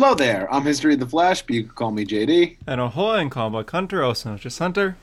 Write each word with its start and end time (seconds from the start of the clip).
Hello 0.00 0.14
there. 0.14 0.50
I'm 0.50 0.62
History 0.62 0.94
of 0.94 1.00
the 1.00 1.06
Flash, 1.06 1.42
but 1.42 1.54
you 1.54 1.64
can 1.64 1.72
call 1.72 1.90
me 1.90 2.06
JD. 2.06 2.56
And 2.66 2.80
ahoy 2.80 3.16
and 3.16 3.30
comic 3.30 3.70
hunter, 3.70 4.02
also 4.02 4.30
known 4.30 4.36
as 4.36 4.40
just 4.40 4.58
Hunter. 4.58 4.96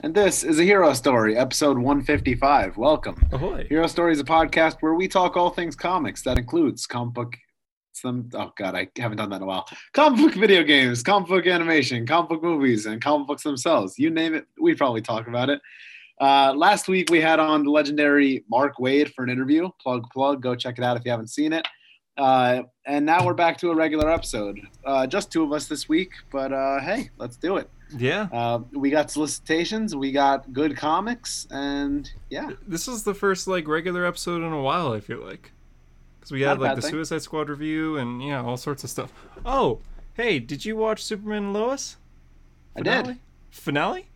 And 0.00 0.12
this 0.12 0.42
is 0.42 0.58
a 0.58 0.64
Hero 0.64 0.92
Story, 0.92 1.36
episode 1.36 1.78
155. 1.78 2.76
Welcome. 2.76 3.28
Ahoy. 3.30 3.68
Hero 3.68 3.86
Story 3.86 4.10
is 4.10 4.18
a 4.18 4.24
podcast 4.24 4.78
where 4.80 4.94
we 4.94 5.06
talk 5.06 5.36
all 5.36 5.50
things 5.50 5.76
comics. 5.76 6.22
That 6.22 6.36
includes 6.36 6.84
comic 6.88 7.14
book. 7.14 7.36
Some 7.92 8.28
oh 8.34 8.52
god, 8.58 8.74
I 8.74 8.88
haven't 8.96 9.18
done 9.18 9.30
that 9.30 9.36
in 9.36 9.42
a 9.42 9.46
while. 9.46 9.68
Comic 9.92 10.18
book 10.18 10.34
video 10.34 10.64
games, 10.64 11.04
comic 11.04 11.28
book 11.28 11.46
animation, 11.46 12.04
comic 12.04 12.30
book 12.30 12.42
movies, 12.42 12.86
and 12.86 13.00
comic 13.00 13.28
books 13.28 13.44
themselves. 13.44 14.00
You 14.00 14.10
name 14.10 14.34
it, 14.34 14.46
we 14.60 14.74
probably 14.74 15.00
talk 15.00 15.28
about 15.28 15.48
it. 15.48 15.60
Uh, 16.20 16.54
last 16.56 16.88
week 16.88 17.08
we 17.08 17.20
had 17.20 17.38
on 17.38 17.62
the 17.62 17.70
legendary 17.70 18.44
Mark 18.50 18.78
Waid 18.78 19.14
for 19.14 19.22
an 19.22 19.30
interview. 19.30 19.68
Plug, 19.80 20.10
plug. 20.10 20.42
Go 20.42 20.56
check 20.56 20.76
it 20.76 20.82
out 20.82 20.96
if 20.96 21.04
you 21.04 21.12
haven't 21.12 21.30
seen 21.30 21.52
it. 21.52 21.68
Uh, 22.20 22.64
and 22.84 23.06
now 23.06 23.24
we're 23.24 23.32
back 23.32 23.56
to 23.56 23.70
a 23.70 23.74
regular 23.74 24.10
episode. 24.10 24.60
Uh, 24.84 25.06
just 25.06 25.32
two 25.32 25.42
of 25.42 25.52
us 25.54 25.66
this 25.68 25.88
week, 25.88 26.10
but 26.30 26.52
uh, 26.52 26.78
hey, 26.80 27.08
let's 27.16 27.36
do 27.36 27.56
it. 27.56 27.70
Yeah. 27.96 28.28
Uh, 28.30 28.60
we 28.72 28.90
got 28.90 29.10
solicitations, 29.10 29.96
we 29.96 30.12
got 30.12 30.52
good 30.52 30.76
comics, 30.76 31.46
and 31.50 32.12
yeah, 32.28 32.50
This 32.68 32.88
is 32.88 33.04
the 33.04 33.14
first 33.14 33.48
like 33.48 33.66
regular 33.66 34.04
episode 34.04 34.42
in 34.42 34.52
a 34.52 34.60
while, 34.60 34.92
I 34.92 35.00
feel 35.00 35.24
like. 35.24 35.50
Because 36.18 36.30
we 36.30 36.40
Not 36.40 36.50
had 36.50 36.60
like 36.60 36.76
the 36.76 36.82
thing. 36.82 36.90
Suicide 36.90 37.22
Squad 37.22 37.48
review 37.48 37.96
and 37.96 38.22
yeah, 38.22 38.42
all 38.42 38.58
sorts 38.58 38.84
of 38.84 38.90
stuff. 38.90 39.10
Oh, 39.46 39.80
hey, 40.12 40.38
did 40.40 40.66
you 40.66 40.76
watch 40.76 41.02
Superman 41.02 41.44
and 41.44 41.52
Lois? 41.54 41.96
I 42.76 42.82
did. 42.82 42.92
Finale? 42.92 43.20
Finale? 43.50 44.06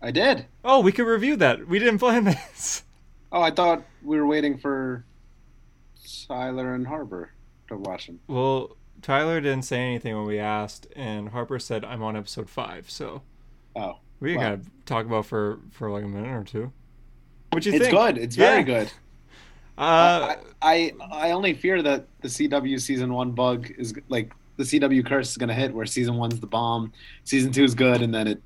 I 0.00 0.10
did. 0.12 0.46
Oh, 0.64 0.80
we 0.80 0.92
could 0.92 1.06
review 1.06 1.36
that. 1.36 1.68
We 1.68 1.78
didn't 1.78 1.98
plan 1.98 2.24
this. 2.24 2.84
Oh, 3.30 3.42
I 3.42 3.50
thought 3.50 3.84
we 4.02 4.16
were 4.16 4.26
waiting 4.26 4.56
for 4.56 5.04
Tyler 6.26 6.74
and 6.74 6.86
Harper 6.86 7.33
to 7.68 7.76
watch 7.76 8.06
them. 8.06 8.20
Well, 8.26 8.76
Tyler 9.02 9.40
didn't 9.40 9.64
say 9.64 9.80
anything 9.80 10.16
when 10.16 10.26
we 10.26 10.38
asked, 10.38 10.86
and 10.96 11.28
Harper 11.30 11.58
said 11.58 11.84
I'm 11.84 12.02
on 12.02 12.16
episode 12.16 12.48
five, 12.48 12.90
so 12.90 13.22
Oh, 13.76 13.98
we 14.20 14.36
Well. 14.36 14.50
gotta 14.56 14.60
talk 14.86 15.06
about 15.06 15.26
for 15.26 15.58
for 15.70 15.90
like 15.90 16.04
a 16.04 16.08
minute 16.08 16.30
or 16.30 16.44
two. 16.44 16.72
What 17.50 17.64
you 17.66 17.72
it's 17.72 17.84
think? 17.86 17.96
good. 17.96 18.18
It's 18.18 18.36
very 18.36 18.62
good. 18.62 18.90
Uh, 19.76 20.36
I, 20.62 20.92
I 21.02 21.28
I 21.28 21.30
only 21.32 21.52
fear 21.52 21.82
that 21.82 22.06
the 22.20 22.28
CW 22.28 22.80
season 22.80 23.12
one 23.12 23.32
bug 23.32 23.72
is 23.76 23.92
like 24.08 24.32
the 24.56 24.62
CW 24.62 25.04
curse 25.04 25.32
is 25.32 25.36
gonna 25.36 25.52
hit, 25.52 25.74
where 25.74 25.84
season 25.84 26.14
one's 26.14 26.38
the 26.38 26.46
bomb, 26.46 26.92
season 27.24 27.50
two 27.50 27.64
is 27.64 27.74
good, 27.74 28.00
and 28.00 28.14
then 28.14 28.28
it 28.28 28.40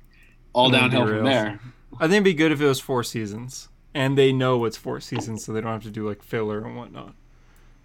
all 0.53 0.71
downhill 0.71 1.05
from 1.05 1.25
there. 1.25 1.59
I 1.99 2.05
think 2.07 2.13
it'd 2.13 2.23
be 2.23 2.33
good 2.33 2.51
if 2.51 2.59
it 2.61 2.65
was 2.65 2.79
four 2.79 3.03
seasons, 3.03 3.69
and 3.93 4.17
they 4.17 4.31
know 4.33 4.65
it's 4.65 4.75
four 4.75 4.99
seasons, 5.01 5.45
so 5.45 5.53
they 5.53 5.61
don't 5.61 5.71
have 5.71 5.83
to 5.83 5.91
do 5.91 6.07
like 6.09 6.23
filler 6.23 6.65
and 6.65 6.75
whatnot. 6.75 7.13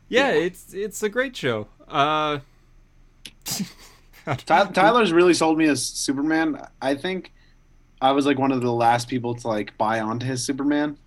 Yeah, 0.08 0.33
Yeah. 0.33 0.33
it's 0.33 0.72
it's 0.74 1.02
a 1.02 1.08
great 1.08 1.36
show. 1.36 1.69
Uh, 1.88 2.41
Tyler's 4.46 5.12
really 5.12 5.34
sold 5.34 5.58
me 5.58 5.66
as 5.66 5.84
Superman. 5.86 6.61
I 6.80 6.94
think 6.94 7.33
I 8.00 8.12
was 8.12 8.27
like 8.27 8.38
one 8.38 8.52
of 8.52 8.61
the 8.62 8.72
last 8.72 9.08
people 9.08 9.34
to 9.34 9.48
like 9.48 9.77
buy 9.78 10.00
onto 10.00 10.27
his 10.27 10.44
Superman. 10.44 10.98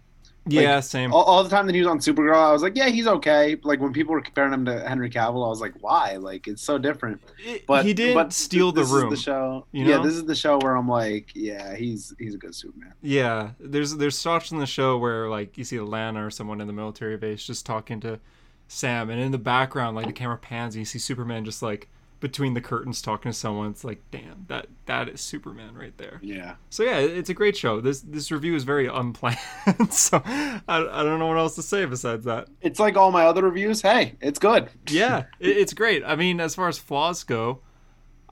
yeah, 0.45 0.80
same. 0.80 1.12
All, 1.14 1.23
all 1.23 1.44
the 1.44 1.50
time 1.50 1.66
that 1.66 1.76
he 1.76 1.81
was 1.81 1.88
on 1.89 2.00
Supergirl, 2.00 2.36
I 2.38 2.52
was 2.54 2.62
like, 2.62 2.78
yeah, 2.78 2.88
he's 2.89 3.08
okay. 3.08 3.58
Like 3.64 3.81
when 3.81 3.92
people 3.92 4.14
were 4.14 4.22
comparing 4.22 4.54
him 4.54 4.66
to 4.66 4.80
Henry 4.88 5.09
Cavill, 5.09 5.45
I 5.45 5.50
was 5.50 5.59
like, 5.61 5.73
why? 5.82 6.16
Like 6.17 6.48
it's 6.48 6.61
so 6.61 6.78
different. 6.78 7.22
But 7.67 7.86
he 7.86 7.94
didn't 7.94 8.14
but 8.14 8.32
steal 8.34 8.72
the 8.72 8.84
room. 8.86 9.09
The 9.09 9.17
show, 9.17 9.66
you 9.72 9.86
yeah, 9.86 9.98
this 9.98 10.14
is 10.14 10.26
the 10.26 10.36
show 10.36 10.58
where 10.59 10.76
I'm 10.76 10.88
like, 10.88 11.32
yeah, 11.36 11.76
he's 11.76 12.14
he's 12.20 12.36
a 12.36 12.38
good 12.38 12.56
Superman. 12.56 12.94
Yeah, 13.02 13.52
there's 13.59 13.95
there's 13.98 14.22
shots 14.22 14.52
in 14.52 14.59
the 14.59 14.66
show 14.67 14.98
where 14.98 15.28
like 15.28 15.58
you 15.58 15.64
see 15.64 15.80
Lana 15.80 16.26
or 16.26 16.30
someone 16.30 16.61
in 16.61 16.67
the 16.67 16.73
military 16.73 17.17
base 17.17 17.44
just 17.44 17.66
talking 17.66 18.00
to 18.02 18.20
Sam, 18.68 19.10
and 19.10 19.20
in 19.20 19.32
the 19.32 19.38
background, 19.38 19.96
like 19.96 20.08
the 20.08 20.14
camera 20.14 20.38
pans, 20.38 20.76
and 20.76 20.80
you 20.80 20.86
see 20.86 21.00
Superman 21.00 21.46
just 21.46 21.62
like 21.62 21.88
between 22.20 22.54
the 22.54 22.62
curtains 22.62 23.02
talking 23.02 23.32
to 23.32 23.38
someone. 23.38 23.70
It's 23.70 23.84
like, 23.84 24.02
damn, 24.12 24.46
that 24.48 24.68
that 24.86 25.10
is 25.10 25.22
Superman 25.22 25.76
right 25.76 25.96
there. 25.98 26.20
Yeah. 26.22 26.56
So 26.70 26.84
yeah, 26.84 26.98
it's 26.98 27.30
a 27.30 27.34
great 27.34 27.56
show. 27.56 27.80
This 27.82 28.02
this 28.02 28.32
review 28.32 28.56
is 28.56 28.64
very 28.64 28.88
unplanned, 28.92 29.92
so 29.92 30.22
I, 30.26 30.61
I 30.67 31.04
don't 31.04 31.20
know 31.20 31.28
what 31.28 31.38
else 31.38 31.55
to 31.55 31.61
say 31.61 31.86
besides 31.86 32.26
that. 32.26 32.48
It's 32.61 32.80
like 32.80 32.98
all 32.98 33.11
my 33.11 33.26
other 33.26 33.44
reviews. 33.44 33.82
Hey, 33.82 34.16
it's 34.22 34.39
good. 34.39 34.70
Yeah, 34.89 35.26
it, 35.39 35.58
it's 35.58 35.73
great. 35.73 36.04
I 36.05 36.16
mean, 36.16 36.39
as 36.39 36.55
far 36.55 36.67
as 36.67 36.78
flaws 36.78 37.23
go, 37.23 37.61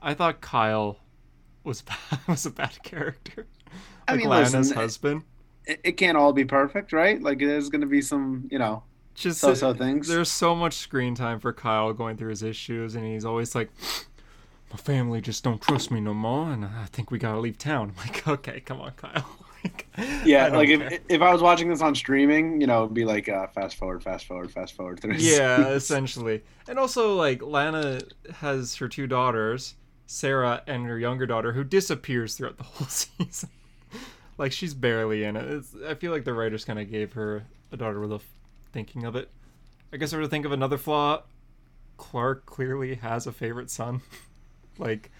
I 0.00 0.14
thought 0.14 0.40
Kyle 0.40 0.98
was 1.64 1.82
was 2.28 2.46
a 2.46 2.50
bad 2.50 2.82
character. 2.82 3.46
I 4.08 4.16
mean, 4.16 4.28
Lana's 4.28 4.54
listen, 4.54 4.76
husband. 4.76 5.22
It, 5.64 5.80
it 5.82 5.92
can't 5.92 6.16
all 6.16 6.32
be 6.32 6.44
perfect, 6.44 6.92
right? 6.92 7.20
Like 7.20 7.38
there's 7.38 7.68
gonna 7.68 7.86
be 7.86 8.02
some, 8.02 8.48
you 8.50 8.58
know, 8.58 8.82
Just 9.16 9.40
so-so 9.40 9.72
things. 9.74 10.08
There's 10.08 10.30
so 10.30 10.54
much 10.54 10.74
screen 10.74 11.14
time 11.14 11.40
for 11.40 11.52
Kyle 11.52 11.92
going 11.92 12.16
through 12.16 12.30
his 12.30 12.42
issues, 12.42 12.94
and 12.94 13.04
he's 13.04 13.24
always 13.24 13.54
like, 13.54 13.70
"My 14.70 14.76
family 14.76 15.20
just 15.20 15.42
don't 15.42 15.60
trust 15.60 15.90
me 15.90 16.00
no 16.00 16.12
more, 16.14 16.50
and 16.52 16.64
I 16.64 16.84
think 16.92 17.10
we 17.10 17.18
gotta 17.18 17.38
leave 17.40 17.56
town." 17.58 17.92
I'm 17.98 18.06
like, 18.06 18.28
"Okay, 18.28 18.60
come 18.60 18.80
on, 18.80 18.92
Kyle." 18.92 19.26
Like, 19.64 19.86
Yeah, 20.24 20.46
like 20.48 20.68
care. 20.68 20.92
if, 20.92 21.00
if 21.08 21.22
I 21.22 21.32
was 21.32 21.42
watching 21.42 21.68
this 21.68 21.80
on 21.82 21.92
streaming, 21.96 22.60
you 22.60 22.68
know, 22.68 22.84
it'd 22.84 22.94
be 22.94 23.04
like 23.04 23.28
uh, 23.28 23.48
fast 23.48 23.74
forward, 23.76 24.00
fast 24.04 24.26
forward, 24.26 24.52
fast 24.52 24.74
forward 24.74 25.00
through. 25.00 25.14
yeah, 25.16 25.66
essentially. 25.70 26.42
And 26.68 26.78
also, 26.78 27.16
like, 27.16 27.42
Lana 27.42 27.98
has 28.34 28.76
her 28.76 28.86
two 28.86 29.08
daughters, 29.08 29.74
Sarah 30.06 30.62
and 30.68 30.86
her 30.86 30.96
younger 31.00 31.26
daughter, 31.26 31.52
who 31.52 31.64
disappears 31.64 32.36
throughout 32.36 32.58
the 32.58 32.62
whole 32.62 32.86
season. 32.86 33.48
like, 34.38 34.52
she's 34.52 34.72
barely 34.74 35.24
in 35.24 35.34
it. 35.36 35.44
It's, 35.50 35.74
I 35.88 35.94
feel 35.94 36.12
like 36.12 36.24
the 36.24 36.34
writers 36.34 36.64
kind 36.64 36.78
of 36.78 36.88
gave 36.88 37.14
her 37.14 37.42
a 37.72 37.76
daughter 37.76 37.98
without 37.98 38.22
thinking 38.76 39.04
of 39.04 39.16
it. 39.16 39.30
I 39.90 39.96
guess 39.96 40.12
I 40.12 40.18
were 40.18 40.24
to 40.24 40.28
think 40.28 40.44
of 40.44 40.52
another 40.52 40.76
flaw. 40.76 41.22
Clark 41.96 42.44
clearly 42.44 42.96
has 42.96 43.26
a 43.26 43.32
favorite 43.32 43.70
son. 43.70 44.02
like, 44.78 45.10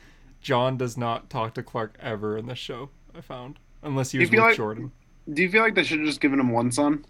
John 0.43 0.77
does 0.77 0.99
not 0.99 1.31
talk 1.31 1.55
to 1.55 1.63
Clark 1.63 1.97
ever 1.99 2.37
in 2.37 2.45
the 2.45 2.55
show, 2.55 2.91
I 3.17 3.23
found. 3.23 3.59
Unless 3.83 4.11
he 4.11 4.19
was 4.19 4.31
with 4.31 4.39
like- 4.41 4.57
Jordan. 4.57 4.93
Do 5.33 5.41
you 5.41 5.51
feel 5.51 5.63
like 5.63 5.75
they 5.75 5.85
should 5.85 6.01
have 6.01 6.07
just 6.07 6.21
given 6.21 6.39
him 6.39 6.51
one 6.53 6.71
son? 6.71 7.07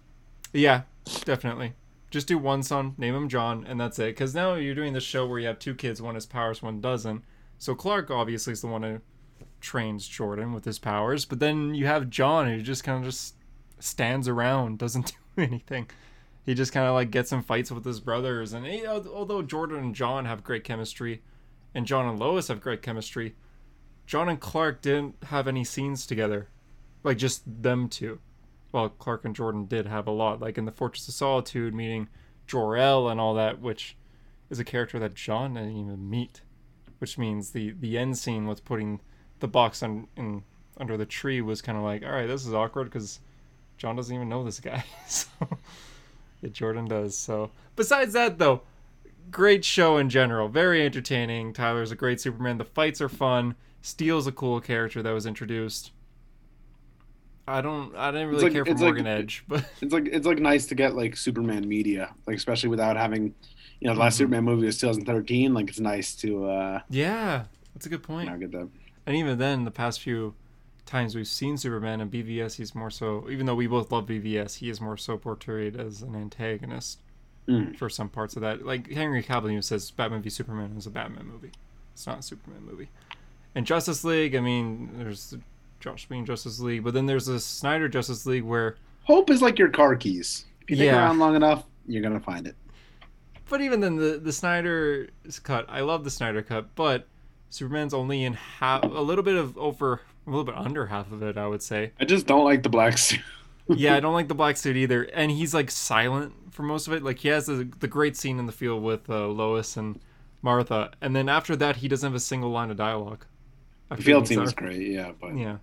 Yeah, 0.53 0.83
definitely. 1.25 1.73
Just 2.11 2.29
do 2.29 2.37
one 2.37 2.63
son, 2.63 2.95
name 2.97 3.13
him 3.13 3.27
John, 3.27 3.65
and 3.67 3.77
that's 3.77 3.99
it. 3.99 4.15
Because 4.15 4.33
now 4.33 4.53
you're 4.55 4.73
doing 4.73 4.93
this 4.93 5.03
show 5.03 5.27
where 5.27 5.39
you 5.39 5.47
have 5.47 5.59
two 5.59 5.75
kids, 5.75 6.01
one 6.01 6.13
has 6.15 6.25
powers, 6.25 6.61
one 6.63 6.79
doesn't. 6.79 7.23
So 7.57 7.75
Clark 7.75 8.09
obviously 8.09 8.53
is 8.53 8.61
the 8.61 8.67
one 8.67 8.83
who 8.83 9.01
trains 9.59 10.07
Jordan 10.07 10.53
with 10.53 10.63
his 10.63 10.79
powers, 10.79 11.25
but 11.25 11.39
then 11.39 11.75
you 11.75 11.87
have 11.87 12.09
John 12.09 12.47
who 12.47 12.61
just 12.61 12.85
kind 12.85 12.99
of 12.99 13.11
just 13.11 13.35
stands 13.79 14.29
around, 14.29 14.79
doesn't 14.79 15.07
do 15.35 15.43
anything. 15.43 15.89
He 16.47 16.55
just 16.55 16.71
kind 16.71 16.87
of 16.87 16.95
like 16.95 17.11
gets 17.11 17.31
in 17.31 17.43
fights 17.43 17.69
with 17.69 17.85
his 17.85 17.99
brothers, 17.99 18.53
and 18.53 18.65
he, 18.65 18.87
although 18.87 19.43
Jordan 19.43 19.77
and 19.77 19.93
John 19.93 20.25
have 20.25 20.43
great 20.43 20.63
chemistry, 20.63 21.21
and 21.75 21.85
John 21.85 22.07
and 22.07 22.17
Lois 22.17 22.47
have 22.47 22.61
great 22.61 22.81
chemistry, 22.81 23.35
John 24.07 24.27
and 24.27 24.39
Clark 24.39 24.81
didn't 24.81 25.15
have 25.25 25.47
any 25.47 25.63
scenes 25.63 26.07
together, 26.07 26.47
like 27.03 27.17
just 27.17 27.43
them 27.45 27.87
two 27.87 28.19
well, 28.71 28.89
Clark 28.89 29.25
and 29.25 29.35
Jordan 29.35 29.65
did 29.65 29.87
have 29.87 30.07
a 30.07 30.11
lot, 30.11 30.39
like 30.39 30.57
in 30.57 30.65
the 30.65 30.71
Fortress 30.71 31.07
of 31.07 31.13
Solitude, 31.13 31.73
meeting 31.73 32.09
Jor-El 32.45 33.09
and 33.09 33.19
all 33.19 33.33
that, 33.35 33.59
which 33.59 33.95
is 34.49 34.59
a 34.59 34.63
character 34.63 34.99
that 34.99 35.15
John 35.15 35.53
didn't 35.55 35.77
even 35.77 36.09
meet. 36.09 36.41
Which 36.99 37.17
means 37.17 37.51
the 37.51 37.75
the 37.79 37.97
end 37.97 38.17
scene 38.17 38.47
with 38.47 38.65
putting 38.65 39.01
the 39.39 39.47
box 39.47 39.83
on 39.83 40.07
in 40.17 40.43
under 40.79 40.97
the 40.97 41.05
tree 41.05 41.41
was 41.41 41.61
kind 41.61 41.77
of 41.77 41.83
like, 41.83 42.03
all 42.03 42.11
right, 42.11 42.27
this 42.27 42.45
is 42.45 42.53
awkward 42.53 42.85
because 42.85 43.19
John 43.77 43.95
doesn't 43.95 44.15
even 44.15 44.29
know 44.29 44.43
this 44.43 44.59
guy. 44.59 44.83
so 45.07 45.29
yeah, 46.41 46.49
Jordan 46.49 46.85
does. 46.85 47.17
So 47.17 47.51
besides 47.75 48.13
that, 48.13 48.37
though, 48.37 48.61
great 49.31 49.63
show 49.65 49.97
in 49.97 50.09
general, 50.09 50.47
very 50.47 50.85
entertaining. 50.85 51.53
Tyler's 51.53 51.91
a 51.91 51.95
great 51.95 52.19
Superman. 52.21 52.57
The 52.57 52.65
fights 52.65 53.01
are 53.01 53.09
fun. 53.09 53.55
Steel's 53.81 54.27
a 54.27 54.31
cool 54.31 54.59
character 54.61 55.01
that 55.03 55.11
was 55.11 55.25
introduced. 55.25 55.91
I 57.47 57.61
don't. 57.61 57.95
I 57.95 58.11
didn't 58.11 58.27
really 58.27 58.43
like- 58.43 58.51
care 58.53 58.65
for 58.65 58.71
it's 58.71 58.81
like- 58.81 58.87
Morgan 58.95 59.07
Edge, 59.07 59.43
but 59.47 59.63
It's 59.81 59.93
like 59.93 60.07
it's 60.07 60.25
like 60.27 60.39
nice 60.39 60.65
to 60.67 60.75
get 60.75 60.95
like 60.95 61.15
Superman 61.15 61.67
media, 61.67 62.13
like 62.25 62.35
especially 62.35 62.69
without 62.69 62.97
having, 62.97 63.33
you 63.79 63.87
know, 63.87 63.93
the 63.93 63.99
last 63.99 64.15
Mhm. 64.15 64.17
Superman 64.17 64.43
movie 64.43 64.65
was 64.65 64.77
2013. 64.79 65.53
Like 65.53 65.69
it's 65.69 65.79
nice 65.79 66.13
to 66.17 66.45
uh, 66.49 66.81
yeah, 66.89 67.45
that's 67.73 67.85
a 67.85 67.89
good 67.89 67.99
you 68.01 68.05
point. 68.05 68.29
know, 68.29 68.37
get 68.37 68.51
that. 68.51 68.67
And 69.05 69.15
even 69.15 69.37
then, 69.37 69.63
the 69.63 69.71
past 69.71 70.01
few 70.01 70.33
times 70.87 71.15
we've 71.15 71.27
seen 71.27 71.57
Superman 71.57 72.01
and 72.01 72.09
BVS, 72.11 72.55
he's 72.55 72.73
more 72.73 72.89
so. 72.89 73.27
Even 73.29 73.45
though 73.45 73.55
we 73.55 73.67
both 73.67 73.91
love 73.91 74.07
BVS, 74.07 74.55
he 74.57 74.69
is 74.69 74.81
more 74.81 74.97
so 74.97 75.17
portrayed 75.17 75.75
as 75.79 76.01
an 76.01 76.15
antagonist 76.15 76.99
Mm. 77.47 77.77
for 77.77 77.87
some 77.89 78.09
parts 78.09 78.35
of 78.35 78.41
that. 78.41 78.65
Like 78.65 78.91
Henry 78.91 79.23
Cavill 79.23 79.49
even 79.51 79.61
says, 79.61 79.89
Batman 79.91 80.21
v 80.21 80.29
Superman 80.29 80.75
is 80.77 80.85
a 80.85 80.89
Batman 80.89 81.27
movie. 81.27 81.51
It's 81.93 82.05
not 82.05 82.19
a 82.19 82.21
Superman 82.21 82.65
movie. 82.65 82.89
And 83.55 83.65
Justice 83.65 84.03
League, 84.03 84.35
I 84.35 84.41
mean, 84.41 84.89
there's 84.97 85.29
the 85.29 85.39
Joss 85.79 86.09
Whedon 86.09 86.25
Justice 86.25 86.59
League, 86.59 86.83
but 86.83 86.93
then 86.93 87.05
there's 87.05 87.27
the 87.27 87.39
Snyder 87.39 87.87
Justice 87.87 88.25
League 88.25 88.43
where 88.43 88.75
Hope 89.03 89.29
is 89.29 89.41
like 89.41 89.57
your 89.57 89.69
car 89.69 89.95
keys. 89.95 90.45
If 90.67 90.77
you 90.77 90.85
Yeah. 90.87 90.97
around 90.97 91.19
long 91.19 91.35
enough, 91.37 91.63
you're 91.87 92.01
gonna 92.03 92.19
find 92.19 92.45
it. 92.47 92.55
But 93.49 93.61
even 93.61 93.79
then, 93.79 93.95
the 93.95 94.19
the 94.21 94.33
Snyder's 94.33 95.39
cut, 95.41 95.65
I 95.69 95.79
love 95.81 96.03
the 96.03 96.11
Snyder 96.11 96.41
cut, 96.41 96.75
but 96.75 97.07
Superman's 97.49 97.93
only 97.93 98.25
in 98.25 98.33
half, 98.33 98.83
a 98.83 98.87
little 98.87 99.23
bit 99.23 99.37
of 99.37 99.57
over, 99.57 100.01
a 100.27 100.29
little 100.29 100.43
bit 100.43 100.55
under 100.55 100.85
half 100.87 101.11
of 101.11 101.23
it, 101.23 101.37
I 101.37 101.47
would 101.47 101.63
say. 101.63 101.93
I 101.99 102.05
just 102.05 102.27
don't 102.27 102.43
like 102.43 102.61
the 102.63 102.69
black 102.69 102.97
suit. 102.97 103.21
yeah, 103.67 103.95
I 103.95 103.99
don't 103.99 104.13
like 104.19 104.27
the 104.27 104.35
black 104.35 104.57
suit 104.57 104.75
either, 104.77 105.03
and 105.03 105.31
he's 105.31 105.53
like 105.53 105.71
silent 105.71 106.33
for 106.51 106.63
most 106.63 106.85
of 106.87 106.93
it. 106.93 107.01
Like 107.03 107.19
he 107.19 107.29
has 107.29 107.45
the, 107.47 107.69
the 107.79 107.87
great 107.87 108.15
scene 108.17 108.37
in 108.39 108.45
the 108.45 108.51
field 108.51 108.83
with 108.83 109.09
uh, 109.09 109.27
Lois 109.27 109.77
and 109.77 109.99
Martha, 110.41 110.91
and 111.01 111.15
then 111.15 111.29
after 111.29 111.55
that, 111.55 111.77
he 111.77 111.87
doesn't 111.87 112.07
have 112.07 112.15
a 112.15 112.19
single 112.19 112.51
line 112.51 112.69
of 112.69 112.77
dialogue. 112.77 113.25
The 113.89 113.97
field 113.97 114.31
our- 114.37 114.43
is 114.43 114.53
great, 114.53 114.87
yeah, 114.91 115.13
but 115.19 115.35
Yeah, 115.37 115.57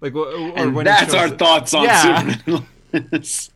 like 0.00 0.14
or 0.14 0.34
and 0.58 0.74
when 0.74 0.86
that's 0.86 1.12
our 1.14 1.26
it- 1.28 1.38
thoughts 1.38 1.74
on 1.74 1.84
Yeah. 1.84 2.32
Superman. 2.32 2.66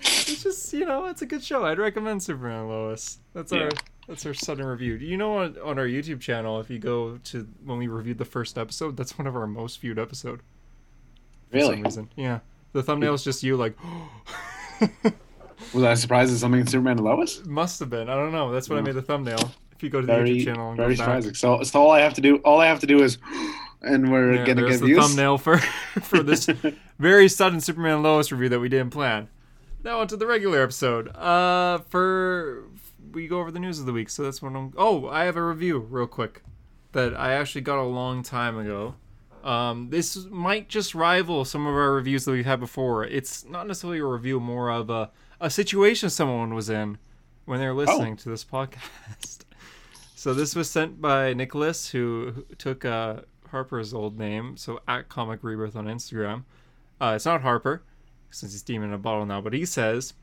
It's 0.00 0.42
just 0.42 0.72
you 0.72 0.84
know, 0.86 1.06
it's 1.06 1.22
a 1.22 1.26
good 1.26 1.42
show. 1.44 1.64
I'd 1.64 1.78
recommend 1.78 2.22
Superman 2.22 2.68
Lois. 2.68 3.18
That's 3.34 3.52
our 3.52 3.64
Yeah. 3.64 3.68
That's 4.08 4.24
our 4.26 4.34
sudden 4.34 4.64
review. 4.66 4.94
You 4.94 5.16
know, 5.16 5.38
on 5.38 5.56
on 5.62 5.78
our 5.78 5.86
YouTube 5.86 6.20
channel, 6.20 6.58
if 6.60 6.70
you 6.70 6.78
go 6.78 7.18
to 7.24 7.46
when 7.64 7.78
we 7.78 7.86
reviewed 7.86 8.18
the 8.18 8.24
first 8.24 8.58
episode, 8.58 8.96
that's 8.96 9.18
one 9.18 9.26
of 9.26 9.36
our 9.36 9.46
most 9.46 9.80
viewed 9.80 9.98
episode. 9.98 10.40
For 11.50 11.56
really? 11.56 11.76
some 11.76 11.82
reason, 11.82 12.10
yeah. 12.16 12.40
The 12.72 12.82
thumbnail 12.82 13.14
is 13.14 13.22
just 13.22 13.42
you 13.42 13.56
like. 13.56 13.76
Was 15.74 15.82
I 15.84 15.94
surprised 15.94 16.32
at 16.32 16.38
something 16.38 16.60
in 16.60 16.66
Superman 16.66 16.98
and 16.98 17.04
Lois? 17.04 17.44
Must 17.44 17.80
have 17.80 17.90
been. 17.90 18.08
I 18.08 18.14
don't 18.14 18.32
know. 18.32 18.52
That's 18.52 18.70
what 18.70 18.78
I 18.78 18.82
made 18.82 18.94
the 18.94 19.02
thumbnail. 19.02 19.50
If 19.72 19.82
you 19.82 19.90
go 19.90 20.00
to 20.00 20.06
the 20.06 20.12
Very, 20.12 20.30
YouTube 20.30 20.44
channel 20.44 20.68
and 20.70 20.76
very 20.76 20.96
surprising. 20.96 21.34
So, 21.34 21.62
so 21.62 21.80
all 21.80 21.90
I 21.90 22.00
have 22.00 22.14
to 22.14 22.20
do, 22.20 22.36
all 22.38 22.60
I 22.60 22.66
have 22.66 22.80
to 22.80 22.86
do 22.86 23.02
is, 23.02 23.18
and 23.82 24.10
we're 24.10 24.34
yeah, 24.34 24.44
gonna 24.46 24.68
get 24.68 24.80
the 24.80 24.86
views. 24.86 24.98
thumbnail 24.98 25.38
for 25.38 25.58
for 26.02 26.22
this 26.22 26.46
very 26.98 27.28
sudden 27.28 27.60
Superman 27.60 27.94
and 27.94 28.02
Lois 28.02 28.32
review 28.32 28.48
that 28.48 28.60
we 28.60 28.68
didn't 28.68 28.90
plan. 28.90 29.28
Now 29.84 30.00
onto 30.00 30.16
the 30.16 30.26
regular 30.26 30.62
episode. 30.62 31.14
Uh, 31.14 31.78
for 31.88 32.64
we 33.12 33.26
go 33.26 33.40
over 33.40 33.50
the 33.50 33.60
news 33.60 33.78
of 33.80 33.86
the 33.86 33.92
week. 33.92 34.10
So 34.10 34.22
that's 34.22 34.40
what 34.42 34.54
I'm. 34.54 34.72
Oh, 34.76 35.08
I 35.08 35.24
have 35.24 35.36
a 35.36 35.44
review 35.44 35.78
real 35.78 36.06
quick 36.06 36.42
that 36.92 37.14
I 37.14 37.32
actually 37.34 37.60
got 37.62 37.80
a 37.80 37.84
long 37.84 38.22
time 38.22 38.58
ago. 38.58 38.94
Um, 39.44 39.90
this 39.90 40.16
might 40.26 40.68
just 40.68 40.94
rival 40.94 41.44
some 41.44 41.66
of 41.66 41.74
our 41.74 41.92
reviews 41.92 42.24
that 42.24 42.32
we've 42.32 42.44
had 42.44 42.60
before. 42.60 43.04
It's 43.04 43.44
not 43.44 43.66
necessarily 43.66 44.00
a 44.00 44.04
review, 44.04 44.40
more 44.40 44.70
of 44.70 44.90
a 44.90 45.10
a 45.40 45.50
situation 45.50 46.10
someone 46.10 46.54
was 46.54 46.68
in 46.68 46.98
when 47.44 47.60
they 47.60 47.66
were 47.66 47.74
listening 47.74 48.16
to 48.16 48.28
this 48.28 48.44
podcast. 48.44 49.44
So 50.18 50.34
this 50.34 50.56
was 50.56 50.68
sent 50.68 51.00
by 51.00 51.32
Nicholas, 51.32 51.90
who 51.90 52.32
who 52.34 52.54
took 52.56 52.84
uh, 52.84 53.20
Harper's 53.52 53.94
old 53.94 54.18
name, 54.18 54.56
so 54.56 54.80
at 54.88 55.08
Comic 55.08 55.44
Rebirth 55.44 55.76
on 55.76 55.86
Instagram. 55.86 56.42
Uh, 57.00 57.12
it's 57.14 57.24
not 57.24 57.42
Harper, 57.42 57.84
since 58.28 58.50
he's 58.50 58.62
demon 58.62 58.88
in 58.88 58.94
a 58.94 58.98
bottle 58.98 59.24
now, 59.26 59.40
but 59.40 59.52
he 59.52 59.64
says, 59.64 60.14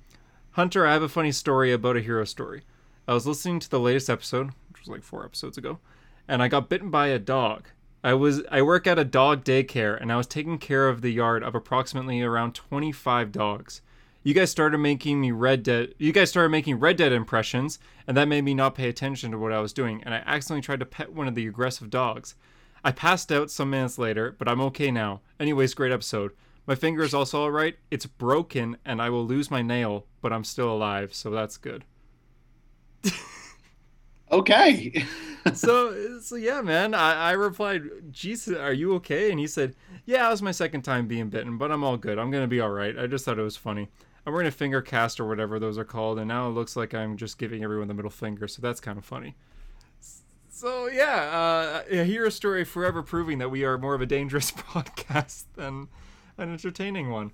Hunter, 0.51 0.85
I 0.85 0.91
have 0.91 1.01
a 1.01 1.07
funny 1.07 1.31
story 1.31 1.71
about 1.71 1.95
a 1.95 2.01
hero 2.01 2.25
story. 2.25 2.63
I 3.07 3.13
was 3.13 3.27
listening 3.27 3.59
to 3.59 3.69
the 3.69 3.79
latest 3.79 4.09
episode, 4.09 4.47
which 4.69 4.81
was 4.81 4.87
like 4.87 5.03
four 5.03 5.23
episodes 5.23 5.57
ago, 5.57 5.79
and 6.27 6.41
I 6.41 6.47
got 6.47 6.69
bitten 6.69 6.89
by 6.89 7.07
a 7.07 7.19
dog. 7.19 7.67
I 8.03 8.13
was 8.13 8.43
I 8.51 8.61
work 8.61 8.87
at 8.87 8.99
a 8.99 9.03
dog 9.03 9.43
daycare 9.43 9.99
and 9.99 10.11
I 10.11 10.17
was 10.17 10.27
taking 10.27 10.59
care 10.59 10.87
of 10.89 11.01
the 11.01 11.11
yard 11.11 11.43
of 11.43 11.55
approximately 11.55 12.21
around 12.21 12.53
25 12.53 13.31
dogs. 13.31 13.81
You 14.23 14.33
guys 14.33 14.49
started 14.49 14.79
making 14.79 15.21
me 15.21 15.29
Red 15.31 15.61
Dead. 15.61 15.93
You 15.99 16.11
guys 16.11 16.31
started 16.31 16.49
making 16.49 16.79
Red 16.79 16.97
Dead 16.97 17.11
impressions, 17.11 17.77
and 18.07 18.17
that 18.17 18.27
made 18.27 18.43
me 18.43 18.55
not 18.55 18.73
pay 18.73 18.89
attention 18.89 19.31
to 19.31 19.37
what 19.37 19.51
I 19.51 19.59
was 19.59 19.71
doing. 19.71 20.01
And 20.03 20.15
I 20.15 20.23
accidentally 20.25 20.63
tried 20.63 20.79
to 20.79 20.85
pet 20.87 21.13
one 21.13 21.27
of 21.27 21.35
the 21.35 21.45
aggressive 21.45 21.91
dogs. 21.91 22.33
I 22.83 22.91
passed 22.91 23.31
out 23.31 23.51
some 23.51 23.69
minutes 23.69 23.99
later, 23.99 24.35
but 24.37 24.47
I'm 24.47 24.61
okay 24.61 24.89
now. 24.89 25.21
Anyways, 25.39 25.75
great 25.75 25.91
episode. 25.91 26.31
My 26.65 26.73
finger 26.73 27.03
is 27.03 27.13
also 27.13 27.41
alright. 27.41 27.77
It's 27.91 28.07
broken, 28.07 28.77
and 28.83 28.99
I 28.99 29.11
will 29.11 29.25
lose 29.25 29.51
my 29.51 29.61
nail, 29.61 30.05
but 30.21 30.33
I'm 30.33 30.43
still 30.43 30.71
alive, 30.71 31.13
so 31.13 31.29
that's 31.29 31.57
good. 31.57 31.85
Okay. 34.31 35.05
so, 35.53 36.19
so 36.19 36.35
yeah, 36.35 36.61
man. 36.61 36.93
I, 36.93 37.29
I 37.29 37.31
replied, 37.31 37.83
"Jesus, 38.11 38.57
are 38.57 38.73
you 38.73 38.95
okay?" 38.95 39.31
And 39.31 39.39
he 39.39 39.47
said, 39.47 39.75
"Yeah, 40.05 40.27
it 40.27 40.31
was 40.31 40.41
my 40.41 40.51
second 40.51 40.81
time 40.81 41.07
being 41.07 41.29
bitten, 41.29 41.57
but 41.57 41.71
I'm 41.71 41.83
all 41.83 41.97
good. 41.97 42.17
I'm 42.17 42.31
gonna 42.31 42.47
be 42.47 42.59
all 42.59 42.71
right. 42.71 42.97
I 42.97 43.07
just 43.07 43.25
thought 43.25 43.39
it 43.39 43.43
was 43.43 43.57
funny. 43.57 43.89
I'm 44.25 44.33
wearing 44.33 44.47
a 44.47 44.51
finger 44.51 44.81
cast 44.81 45.19
or 45.19 45.27
whatever 45.27 45.59
those 45.59 45.77
are 45.77 45.85
called, 45.85 46.17
and 46.17 46.27
now 46.27 46.47
it 46.47 46.51
looks 46.51 46.75
like 46.75 46.93
I'm 46.93 47.15
just 47.15 47.37
giving 47.37 47.63
everyone 47.63 47.87
the 47.87 47.93
middle 47.93 48.11
finger. 48.11 48.47
So 48.47 48.61
that's 48.61 48.81
kind 48.81 48.97
of 48.97 49.05
funny." 49.05 49.35
So 50.49 50.87
yeah, 50.87 51.83
uh, 51.89 51.91
a 51.91 52.31
story 52.31 52.63
forever 52.63 53.03
proving 53.03 53.39
that 53.39 53.51
we 53.51 53.65
are 53.65 53.77
more 53.77 53.93
of 53.93 54.01
a 54.01 54.05
dangerous 54.05 54.51
podcast 54.51 55.43
than 55.55 55.89
an 56.37 56.51
entertaining 56.51 57.09
one. 57.09 57.31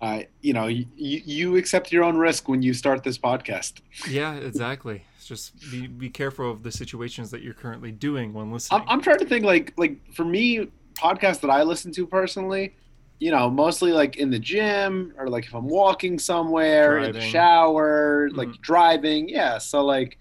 Uh, 0.00 0.20
you 0.42 0.52
know, 0.52 0.66
you, 0.66 0.86
you 0.96 1.56
accept 1.56 1.90
your 1.90 2.04
own 2.04 2.16
risk 2.16 2.48
when 2.48 2.62
you 2.62 2.74
start 2.74 3.02
this 3.02 3.16
podcast. 3.18 3.80
Yeah, 4.08 4.34
exactly. 4.34 5.04
It's 5.16 5.26
just 5.26 5.70
be 5.70 5.86
be 5.86 6.10
careful 6.10 6.50
of 6.50 6.62
the 6.62 6.70
situations 6.70 7.30
that 7.30 7.42
you're 7.42 7.54
currently 7.54 7.92
doing 7.92 8.32
when 8.34 8.52
listening. 8.52 8.82
I'm, 8.82 8.88
I'm 8.88 9.00
trying 9.00 9.18
to 9.18 9.26
think 9.26 9.44
like 9.44 9.72
like 9.76 9.96
for 10.12 10.24
me 10.24 10.68
podcasts 10.94 11.40
that 11.40 11.50
I 11.50 11.62
listen 11.62 11.92
to 11.92 12.06
personally, 12.06 12.74
you 13.20 13.30
know, 13.30 13.48
mostly 13.48 13.92
like 13.92 14.16
in 14.16 14.30
the 14.30 14.38
gym 14.38 15.14
or 15.18 15.28
like 15.28 15.46
if 15.46 15.54
I'm 15.54 15.66
walking 15.66 16.18
somewhere 16.18 16.98
in 16.98 17.12
the 17.12 17.20
shower, 17.20 18.28
like 18.34 18.48
Mhm. 18.48 18.60
driving. 18.60 19.28
Yeah, 19.30 19.58
so 19.58 19.84
like 19.84 20.18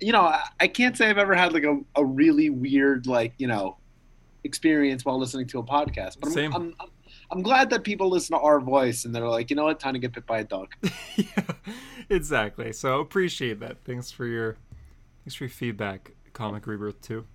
you 0.00 0.10
know, 0.10 0.22
I, 0.22 0.42
I 0.58 0.66
can't 0.66 0.96
say 0.96 1.08
I've 1.08 1.18
ever 1.18 1.34
had 1.34 1.52
like 1.52 1.62
a, 1.62 1.78
a 1.94 2.04
really 2.04 2.50
weird 2.50 3.06
like 3.06 3.34
you 3.38 3.46
know 3.46 3.76
experience 4.44 5.04
while 5.04 5.18
listening 5.18 5.46
to 5.46 5.60
a 5.60 5.62
podcast. 5.62 6.16
But 6.20 6.30
I'm, 6.30 6.54
I'm, 6.54 6.74
I'm 6.80 6.88
I'm 7.32 7.40
glad 7.42 7.70
that 7.70 7.82
people 7.82 8.10
listen 8.10 8.36
to 8.36 8.42
our 8.42 8.60
voice 8.60 9.06
and 9.06 9.14
they're 9.14 9.26
like, 9.26 9.48
you 9.48 9.56
know 9.56 9.64
what, 9.64 9.80
time 9.80 9.94
to 9.94 9.98
get 9.98 10.12
bit 10.12 10.26
by 10.26 10.40
a 10.40 10.44
dog. 10.44 10.74
yeah, 11.16 11.44
exactly. 12.10 12.72
So 12.72 13.00
appreciate 13.00 13.58
that. 13.60 13.78
Thanks 13.84 14.10
for 14.10 14.26
your 14.26 14.58
thanks 15.24 15.34
for 15.34 15.44
your 15.44 15.50
feedback, 15.50 16.12
Comic 16.34 16.66
Rebirth 16.66 17.00
too. 17.00 17.26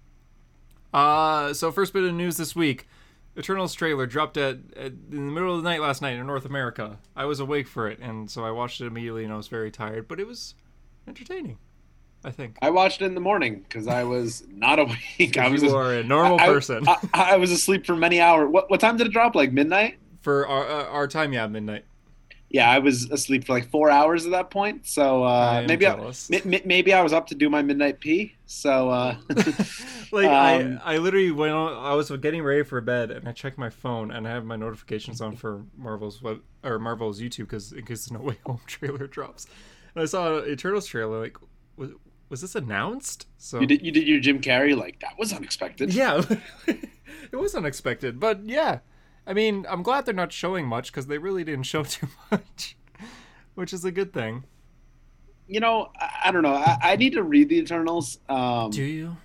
Uh 0.94 1.52
so 1.54 1.72
first 1.72 1.94
bit 1.94 2.04
of 2.04 2.14
news 2.14 2.38
this 2.38 2.56
week. 2.56 2.88
Eternals 3.36 3.74
trailer 3.74 4.06
dropped 4.06 4.38
at, 4.38 4.58
at 4.76 4.94
in 5.12 5.28
the 5.28 5.32
middle 5.32 5.56
of 5.56 5.64
the 5.64 5.70
night 5.70 5.82
last 5.82 6.02
night 6.02 6.16
in 6.16 6.26
North 6.28 6.46
America. 6.46 7.00
I 7.16 7.26
was 7.26 7.40
awake 7.40 7.68
for 7.68 7.88
it, 7.88 8.00
and 8.00 8.30
so 8.30 8.44
I 8.44 8.52
watched 8.52 8.82
it 8.82 8.86
immediately, 8.86 9.24
and 9.24 9.34
I 9.34 9.38
was 9.38 9.48
very 9.48 9.70
tired, 9.70 10.08
but 10.08 10.20
it 10.20 10.26
was 10.26 10.56
entertaining. 11.08 11.60
I 12.24 12.32
think. 12.32 12.58
I 12.62 12.70
watched 12.72 13.02
it 13.02 13.06
in 13.06 13.16
the 13.16 13.22
morning 13.22 13.64
because 13.68 13.88
I 13.88 14.04
was 14.04 14.44
not 14.50 14.80
awake. 15.20 15.38
I 15.38 15.48
was 15.50 15.64
you 15.64 15.76
are 15.76 15.94
a 15.94 16.04
normal 16.04 16.40
I- 16.40 16.48
person 16.48 16.88
I, 16.88 16.98
I 17.14 17.36
was 17.38 17.52
asleep 17.52 17.86
for 17.86 17.96
many 17.96 18.20
hours. 18.20 18.50
What 18.52 18.70
what 18.70 18.80
time 18.80 18.98
did 18.98 19.08
it 19.08 19.14
drop? 19.14 19.36
Like 19.36 19.52
midnight? 19.54 19.98
for 20.22 20.46
our 20.48 20.68
uh, 20.68 20.86
our 20.90 21.08
time. 21.08 21.32
Yeah, 21.34 21.48
midnight. 21.48 21.86
Yeah, 22.50 22.70
I 22.72 22.80
was 22.80 23.12
asleep 23.12 23.46
for 23.46 23.52
like 23.54 23.70
four 23.70 23.90
hours 23.92 24.26
at 24.26 24.32
that 24.32 24.50
point. 24.50 24.88
So 24.88 25.24
uh, 25.24 25.66
maybe 25.68 25.86
I, 25.86 25.96
jealous. 25.96 26.32
m- 26.32 26.54
m- 26.54 26.62
maybe 26.64 26.94
I 26.94 27.02
was 27.02 27.12
up 27.12 27.28
to 27.28 27.36
do 27.36 27.50
my 27.50 27.62
midnight 27.62 28.00
pee. 28.00 28.36
So 28.46 28.90
uh, 28.90 29.18
like 30.12 30.26
Um, 30.28 30.80
I, 30.84 30.96
I 30.96 30.98
literally 30.98 31.32
went 31.32 31.54
on. 31.54 31.74
I 31.86 31.94
was 31.94 32.10
getting 32.10 32.42
ready 32.44 32.64
for 32.64 32.80
bed, 32.82 33.12
and 33.12 33.28
I 33.28 33.34
checked 33.34 33.58
my 33.58 33.70
phone, 33.70 34.12
and 34.12 34.26
I 34.28 34.32
have 34.32 34.46
my 34.46 34.56
notifications 34.56 35.20
on 35.22 35.36
for 35.36 35.66
Marvel's 35.78 36.22
web 36.22 36.42
or 36.64 36.80
Marvel's 36.80 37.20
YouTube 37.22 37.40
because 37.50 37.74
in 37.74 37.86
case 37.86 38.06
the 38.06 38.14
No 38.14 38.22
Way 38.22 38.38
Home 38.46 38.62
trailer 38.66 39.08
drops, 39.08 39.48
and 39.94 40.02
I 40.02 40.06
saw 40.06 40.38
an 40.40 40.50
Eternals 40.50 40.86
trailer. 40.88 41.20
Like, 41.20 41.38
was 41.78 41.92
was 42.30 42.42
this 42.42 42.56
announced? 42.56 43.28
So 43.38 43.62
you 43.62 43.68
did 43.68 43.86
you 43.86 43.92
did 43.92 44.08
your 44.08 44.20
Jim 44.20 44.42
Carrey 44.42 44.76
like 44.76 45.00
that 45.00 45.18
was 45.18 45.32
unexpected. 45.32 45.94
yeah, 45.94 46.22
it 46.68 47.36
was 47.36 47.56
unexpected, 47.56 48.20
but 48.20 48.44
yeah. 48.46 48.80
I 49.26 49.34
mean, 49.34 49.66
I'm 49.70 49.84
glad 49.84 50.06
they're 50.06 50.14
not 50.14 50.32
showing 50.32 50.66
much 50.66 50.90
because 50.90 51.08
they 51.08 51.18
really 51.18 51.44
didn't 51.44 51.64
show 51.64 51.84
too 51.96 52.08
much, 52.32 52.78
which 53.56 53.74
is 53.74 53.84
a 53.84 53.92
good 53.92 54.14
thing. 54.14 54.46
You 55.48 55.60
know, 55.60 55.92
I, 56.00 56.10
I 56.26 56.32
don't 56.32 56.44
know. 56.44 56.54
I, 56.54 56.78
I 56.82 56.96
need 56.96 57.14
to 57.14 57.24
read 57.24 57.50
the 57.50 57.58
Eternals. 57.58 58.20
Um, 58.30 58.70
Do 58.72 58.84
you? 58.84 59.18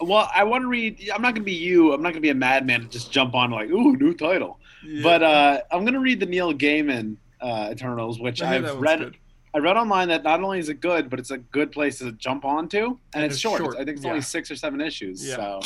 well, 0.00 0.28
I 0.34 0.44
want 0.44 0.62
to 0.62 0.68
read. 0.68 1.10
I'm 1.14 1.22
not 1.22 1.34
gonna 1.34 1.44
be 1.44 1.52
you. 1.54 1.92
I'm 1.92 2.02
not 2.02 2.10
gonna 2.10 2.20
be 2.20 2.30
a 2.30 2.34
madman 2.34 2.82
and 2.82 2.90
just 2.90 3.12
jump 3.12 3.34
on 3.34 3.50
like, 3.50 3.70
ooh, 3.70 3.96
new 3.96 4.14
title. 4.14 4.58
But 5.02 5.22
uh, 5.22 5.60
I'm 5.70 5.84
gonna 5.84 6.00
read 6.00 6.20
the 6.20 6.26
Neil 6.26 6.52
Gaiman 6.52 7.16
uh, 7.40 7.68
Eternals, 7.70 8.18
which 8.18 8.42
I've 8.42 8.78
read. 8.80 8.98
good. 8.98 9.16
I 9.52 9.58
read 9.58 9.76
online 9.76 10.08
that 10.08 10.22
not 10.22 10.42
only 10.42 10.58
is 10.58 10.68
it 10.68 10.80
good, 10.80 11.10
but 11.10 11.18
it's 11.18 11.30
a 11.30 11.38
good 11.38 11.72
place 11.72 11.98
to 11.98 12.12
jump 12.12 12.44
onto, 12.44 12.78
and, 12.84 12.96
And 13.14 13.24
it's, 13.24 13.34
it's 13.34 13.40
short. 13.40 13.58
short, 13.60 13.74
I 13.76 13.84
think 13.84 13.96
it's 13.96 14.04
yeah. 14.04 14.10
only 14.10 14.22
six 14.22 14.50
or 14.50 14.56
seven 14.56 14.80
issues. 14.80 15.26
Yeah. 15.26 15.36
So, 15.36 15.60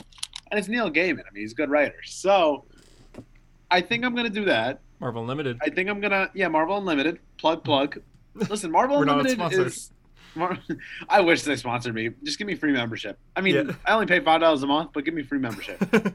and 0.50 0.58
it's 0.58 0.68
Neil 0.68 0.90
Gaiman. 0.90 1.20
I 1.20 1.30
mean, 1.32 1.42
he's 1.42 1.52
a 1.52 1.56
good 1.56 1.70
writer. 1.70 2.02
So, 2.04 2.64
I 3.70 3.80
think 3.80 4.04
I'm 4.04 4.14
gonna 4.14 4.30
do 4.30 4.44
that. 4.46 4.80
Marvel 5.00 5.22
Unlimited. 5.22 5.58
I 5.62 5.68
think 5.68 5.90
I'm 5.90 6.00
gonna 6.00 6.30
yeah, 6.34 6.48
Marvel 6.48 6.78
Unlimited 6.78 7.18
plug 7.38 7.62
plug. 7.64 8.00
Listen, 8.34 8.70
Marvel 8.70 9.02
Unlimited 9.08 9.66
is. 9.66 9.90
Mar- 10.34 10.58
I 11.08 11.20
wish 11.20 11.42
they 11.42 11.56
sponsored 11.56 11.94
me. 11.94 12.10
Just 12.22 12.38
give 12.38 12.46
me 12.46 12.54
free 12.54 12.72
membership. 12.72 13.18
I 13.36 13.40
mean, 13.40 13.54
Yeah. 13.54 13.72
I 13.84 13.92
only 13.94 14.06
pay 14.06 14.20
five 14.20 14.40
dollars 14.40 14.62
a 14.62 14.66
month, 14.66 14.90
but 14.94 15.04
give 15.04 15.14
me 15.14 15.22
free 15.22 15.38
membership. 15.38 15.78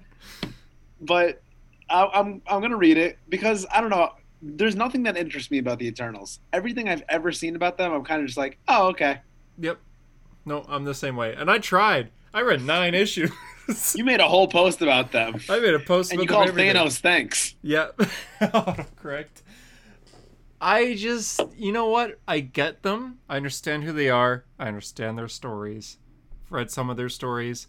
but 1.01 1.41
I, 1.89 2.05
I'm 2.13 2.41
I'm 2.47 2.61
gonna 2.61 2.77
read 2.77 2.97
it 2.97 3.19
because 3.29 3.65
I 3.71 3.79
don't 3.81 3.89
know. 3.89 4.13
There's 4.41 4.75
nothing 4.75 5.03
that 5.03 5.17
interests 5.17 5.51
me 5.51 5.57
about 5.57 5.79
the 5.79 5.87
Eternals. 5.87 6.39
Everything 6.53 6.87
I've 6.87 7.03
ever 7.09 7.31
seen 7.31 7.55
about 7.55 7.77
them, 7.77 7.91
I'm 7.91 8.03
kind 8.05 8.21
of 8.21 8.27
just 8.27 8.37
like, 8.37 8.57
oh, 8.67 8.87
okay. 8.89 9.19
Yep. 9.59 9.79
No, 10.45 10.65
I'm 10.67 10.85
the 10.85 10.93
same 10.93 11.15
way. 11.15 11.33
And 11.35 11.51
I 11.51 11.57
tried. 11.59 12.11
I 12.33 12.41
read 12.41 12.61
nine 12.61 12.93
issues. 13.05 13.31
You 13.95 14.03
made 14.05 14.19
a 14.19 14.27
whole 14.27 14.47
post 14.47 14.81
about 14.81 15.11
them, 15.11 15.39
I 15.49 15.59
made 15.59 15.73
a 15.75 15.79
post 15.79 16.11
and 16.11 16.19
you 16.19 16.25
about 16.25 16.33
called 16.33 16.47
them 16.47 16.59
every 16.59 16.73
day. 16.73 16.79
Thanos 16.79 16.99
thanks. 16.99 17.55
Yep. 17.61 18.01
Oh, 18.53 18.75
correct. 18.95 19.43
I 20.61 20.95
just, 20.95 21.41
you 21.57 21.71
know 21.71 21.87
what? 21.87 22.19
I 22.27 22.39
get 22.39 22.83
them. 22.83 23.19
I 23.29 23.37
understand 23.37 23.83
who 23.83 23.91
they 23.93 24.09
are. 24.09 24.45
I 24.57 24.67
understand 24.67 25.17
their 25.17 25.27
stories. 25.27 25.97
I've 26.45 26.51
read 26.51 26.71
some 26.71 26.89
of 26.89 26.97
their 26.97 27.09
stories. 27.09 27.67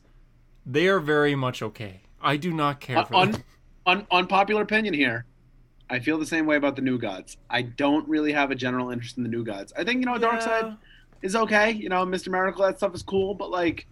They 0.65 0.89
are 0.89 1.01
very 1.01 1.35
much 1.35 1.63
okay. 1.63 2.03
I 2.23 2.37
do 2.37 2.53
not 2.53 2.81
care 2.81 3.05
for 3.05 3.15
Un- 3.15 3.31
them. 3.33 3.45
Un- 3.87 4.07
unpopular 4.11 4.63
opinion 4.63 4.95
here. 4.95 5.25
I 5.91 5.99
feel 5.99 6.19
the 6.19 6.27
same 6.27 6.47
way 6.47 6.57
about 6.57 6.77
the 6.77 6.83
New 6.83 6.99
Gods. 6.99 7.37
I 7.51 7.63
don't 7.63 8.09
really 8.09 8.33
have 8.33 8.51
a 8.51 8.55
general 8.55 8.91
interest 8.91 9.17
in 9.17 9.25
the 9.25 9.29
New 9.29 9.45
Gods. 9.45 9.73
I 9.77 9.83
think 9.85 10.01
you 10.01 10.07
know, 10.07 10.19
Darkseid 10.19 10.77
is 11.23 11.35
okay. 11.35 11.73
You 11.73 11.89
know, 11.89 12.07
Mr. 12.07 12.29
Miracle, 12.29 12.65
that 12.65 12.79
stuff 12.79 12.95
is 12.95 13.03
cool, 13.03 13.35
but 13.35 13.51
like, 13.51 13.87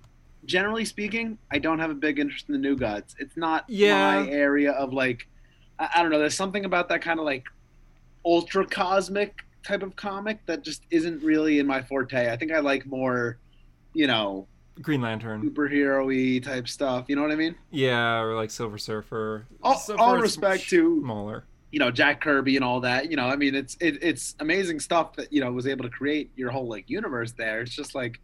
generally 0.46 0.84
speaking, 0.84 1.36
I 1.50 1.58
don't 1.58 1.80
have 1.80 1.90
a 1.90 1.94
big 1.94 2.18
interest 2.20 2.46
in 2.48 2.52
the 2.52 2.58
New 2.60 2.76
Gods. 2.76 3.16
It's 3.18 3.36
not 3.36 3.64
Yeah. 3.68 4.22
my 4.22 4.30
area 4.30 4.70
of 4.72 4.92
like, 4.92 5.26
I, 5.78 5.88
I 5.96 6.02
don't 6.02 6.10
know. 6.12 6.18
There's 6.20 6.36
something 6.36 6.64
about 6.64 6.88
that 6.90 7.02
kind 7.02 7.18
of 7.18 7.24
like 7.26 7.44
ultra 8.24 8.64
cosmic 8.64 9.40
type 9.66 9.82
of 9.82 9.96
comic 9.96 10.38
that 10.46 10.62
just 10.62 10.82
isn't 10.90 11.22
really 11.22 11.58
in 11.58 11.66
my 11.66 11.82
forte. 11.82 12.30
I 12.30 12.36
think 12.36 12.52
I 12.52 12.60
like 12.60 12.86
more, 12.86 13.38
you 13.92 14.06
know, 14.06 14.46
Green 14.80 15.00
Lantern. 15.00 15.42
superhero-y 15.50 16.38
type 16.38 16.68
stuff. 16.68 17.06
You 17.08 17.16
know 17.16 17.22
what 17.22 17.32
I 17.32 17.36
mean? 17.36 17.56
Yeah, 17.72 18.20
or 18.20 18.36
like 18.36 18.50
Silver 18.52 18.78
Surfer. 18.78 19.46
All, 19.64 19.82
all 19.98 20.16
respect 20.18 20.68
to 20.68 21.00
smaller 21.00 21.44
you 21.70 21.78
know 21.78 21.90
Jack 21.90 22.20
Kirby 22.20 22.56
and 22.56 22.64
all 22.64 22.80
that. 22.80 23.10
You 23.10 23.16
know, 23.16 23.26
I 23.26 23.36
mean, 23.36 23.54
it's 23.54 23.76
it, 23.80 24.02
it's 24.02 24.34
amazing 24.40 24.80
stuff 24.80 25.14
that 25.16 25.32
you 25.32 25.40
know 25.40 25.52
was 25.52 25.66
able 25.66 25.84
to 25.84 25.90
create 25.90 26.30
your 26.36 26.50
whole 26.50 26.68
like 26.68 26.88
universe 26.88 27.32
there. 27.32 27.60
It's 27.60 27.74
just 27.74 27.94
like, 27.94 28.20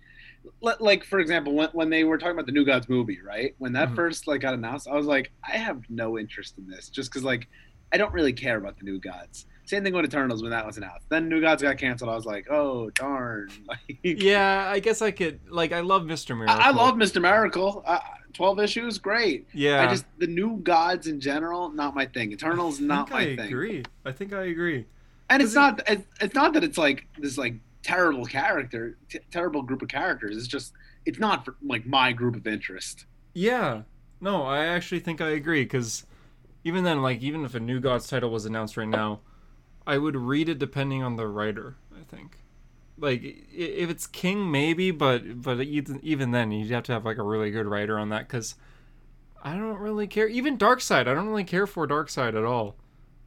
like 0.81 1.05
for 1.05 1.19
example, 1.19 1.55
when 1.55 1.69
when 1.73 1.91
they 1.91 2.05
were 2.05 2.19
talking 2.19 2.33
about 2.33 2.47
the 2.47 2.53
New 2.53 2.65
Gods 2.65 2.89
movie, 2.89 3.21
right? 3.21 3.55
When 3.59 3.73
that 3.75 3.89
mm-hmm. 3.89 3.97
first 3.97 4.27
like 4.27 4.41
got 4.41 4.55
announced, 4.55 4.89
I 4.89 4.95
was 4.95 5.07
like, 5.07 5.33
I 5.47 5.57
have 5.57 5.83
no 5.89 6.19
interest 6.19 6.59
in 6.59 6.69
this, 6.69 6.89
just 6.89 7.11
because 7.11 7.25
like 7.25 7.49
I 7.93 7.97
don't 7.97 8.13
really 8.13 8.33
care 8.33 8.57
about 8.57 8.79
the 8.79 8.85
New 8.85 8.99
Gods. 8.99 9.47
Same 9.67 9.83
thing 9.83 9.95
with 9.95 10.05
Eternals 10.05 10.43
when 10.43 10.51
that 10.51 10.67
was 10.67 10.77
announced. 10.77 11.09
Then 11.09 11.29
New 11.29 11.41
Gods 11.41 11.63
got 11.63 11.79
canceled. 11.79 12.11
I 12.11 12.15
was 12.15 12.27
like, 12.27 12.51
oh 12.51 12.91
darn. 12.91 13.49
Yeah, 14.03 14.69
I 14.69 14.81
guess 14.81 15.01
I 15.01 15.11
could 15.11 15.41
like 15.51 15.73
I 15.73 15.81
love 15.81 16.03
Mr. 16.03 16.37
Miracle. 16.37 16.57
I, 16.57 16.69
I 16.69 16.71
love 16.71 16.95
Mr. 16.97 17.21
Miracle. 17.21 17.83
I, 17.87 18.01
12 18.35 18.61
issues 18.61 18.99
great. 18.99 19.47
Yeah. 19.55 19.83
i 19.83 19.87
just 19.87 20.05
the 20.19 20.27
new 20.27 20.59
gods 20.59 21.07
in 21.07 21.21
general 21.21 21.71
not 21.71 21.95
my 21.95 22.07
thing. 22.07 22.33
Eternals 22.33 22.81
not 22.81 23.11
my 23.11 23.21
I 23.21 23.25
thing. 23.37 23.41
i 23.41 23.45
agree. 23.47 23.83
I 24.05 24.13
think 24.13 24.33
i 24.33 24.45
agree. 24.45 24.87
And 25.31 25.43
it's 25.43 25.53
it... 25.53 25.57
not 25.57 25.83
it's 26.21 26.35
not 26.35 26.53
that 26.53 26.65
it's 26.65 26.79
like 26.79 27.07
this 27.19 27.39
like 27.39 27.55
terrible 27.83 28.25
character 28.25 28.97
t- 29.09 29.21
terrible 29.31 29.63
group 29.63 29.83
of 29.83 29.89
characters. 29.89 30.37
It's 30.37 30.47
just 30.47 30.73
it's 31.07 31.19
not 31.19 31.45
for, 31.45 31.57
like 31.63 31.87
my 31.87 32.13
group 32.13 32.37
of 32.37 32.47
interest. 32.47 33.07
Yeah. 33.33 33.83
No 34.21 34.43
i 34.43 34.65
actually 34.67 35.01
think 35.01 35.21
i 35.21 35.31
agree 35.31 35.63
because 35.65 36.05
even 36.65 36.85
then 36.85 37.03
like 37.03 37.23
even 37.23 37.45
if 37.45 37.55
a 37.55 37.61
new 37.61 37.81
gods 37.81 38.07
title 38.09 38.31
was 38.31 38.47
announced 38.47 38.77
right 38.77 38.89
now 38.89 39.21
i 39.87 39.99
would 39.99 40.17
read 40.17 40.49
it 40.49 40.59
depending 40.59 41.03
on 41.03 41.17
the 41.17 41.27
writer 41.27 41.77
i 41.95 42.03
think. 42.05 42.39
Like, 42.97 43.23
if 43.25 43.91
it's 43.91 44.07
King, 44.07 44.51
maybe, 44.51 44.91
but 44.93 45.43
but 45.43 45.61
even 45.61 45.99
even 46.03 46.31
then, 46.31 46.53
you'd 46.53 46.71
have 46.71 46.85
to 46.85 46.93
have 46.93 47.05
like 47.05 47.19
a 47.19 47.23
really 47.25 47.51
good 47.51 47.67
writer 47.67 47.99
on 47.99 48.11
that 48.11 48.29
because 48.29 48.55
I 49.43 49.55
don't 49.57 49.79
really 49.79 50.07
care. 50.07 50.29
Even 50.29 50.57
Darkseid, 50.57 51.01
I 51.09 51.15
don't 51.15 51.27
really 51.29 51.45
care 51.45 51.67
for 51.67 51.87
Darkseid 51.89 52.29
at 52.37 52.45
all. 52.45 52.77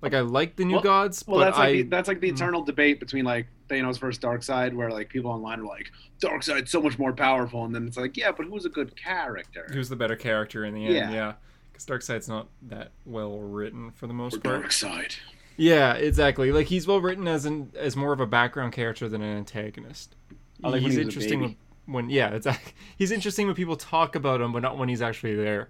Like, 0.02 0.14
I 0.14 0.20
like 0.22 0.56
the 0.56 0.64
New 0.66 0.76
Well- 0.76 0.84
Gods, 0.84 1.24
well 1.28 1.40
but 1.40 1.46
that's 1.46 1.58
like 1.58 1.68
I 1.70 1.72
the, 1.74 1.84
that's 1.84 2.08
like 2.08 2.22
the 2.22 2.30
Mm. 2.32 2.36
eternal 2.36 2.64
debate 2.64 3.00
between 3.00 3.26
like 3.26 3.48
Thanos 3.68 4.00
versus 4.00 4.20
Darkseid, 4.24 4.74
where 4.74 4.90
like 4.90 5.10
people 5.10 5.32
online 5.32 5.60
are 5.60 5.66
like 5.66 5.92
Darkseid's 6.22 6.72
so 6.72 6.82
much 6.82 6.98
more 6.98 7.12
powerful 7.14 7.66
and 7.66 7.74
then 7.76 7.88
it's 7.88 7.98
like 7.98 8.16
yeah 8.16 8.32
but 8.32 8.46
who's 8.46 8.66
a 8.66 8.70
good 8.70 8.96
character 8.96 9.68
who's 9.74 9.90
the 9.90 9.96
better 9.96 10.16
character 10.16 10.64
in 10.66 10.74
the 10.76 10.86
end. 10.86 10.96
Yeah. 10.96 11.12
Yeah. 11.12 11.34
Darkseid's 11.80 12.28
not 12.30 12.48
that 12.64 12.92
well 13.06 13.38
written 13.40 13.92
for 13.92 14.08
the 14.08 14.14
most 14.14 14.38
or 14.38 14.40
part. 14.40 14.64
Darkseid 14.66 15.18
Yeah, 15.58 15.94
exactly. 15.94 16.52
Like 16.52 16.68
he's 16.68 16.88
well 16.88 17.02
written 17.02 17.28
as 17.28 17.46
an 17.46 17.72
as 17.76 17.96
more 17.96 18.14
of 18.14 18.20
a 18.20 18.28
background 18.28 18.74
character 18.74 19.10
than 19.10 19.22
an 19.22 19.38
antagonist. 19.38 20.16
I 20.64 20.70
like 20.70 20.74
when 20.74 20.84
he's 20.84 20.96
he 20.96 21.02
interesting 21.02 21.42
when, 21.42 21.58
when 21.86 22.10
yeah, 22.10 22.30
it's 22.30 22.48
he's 22.98 23.12
interesting 23.12 23.48
when 23.48 23.56
people 23.56 23.76
talk 23.76 24.16
about 24.16 24.40
him, 24.40 24.54
but 24.54 24.62
not 24.62 24.78
when 24.78 24.88
he's 24.88 25.02
actually 25.02 25.36
there. 25.36 25.70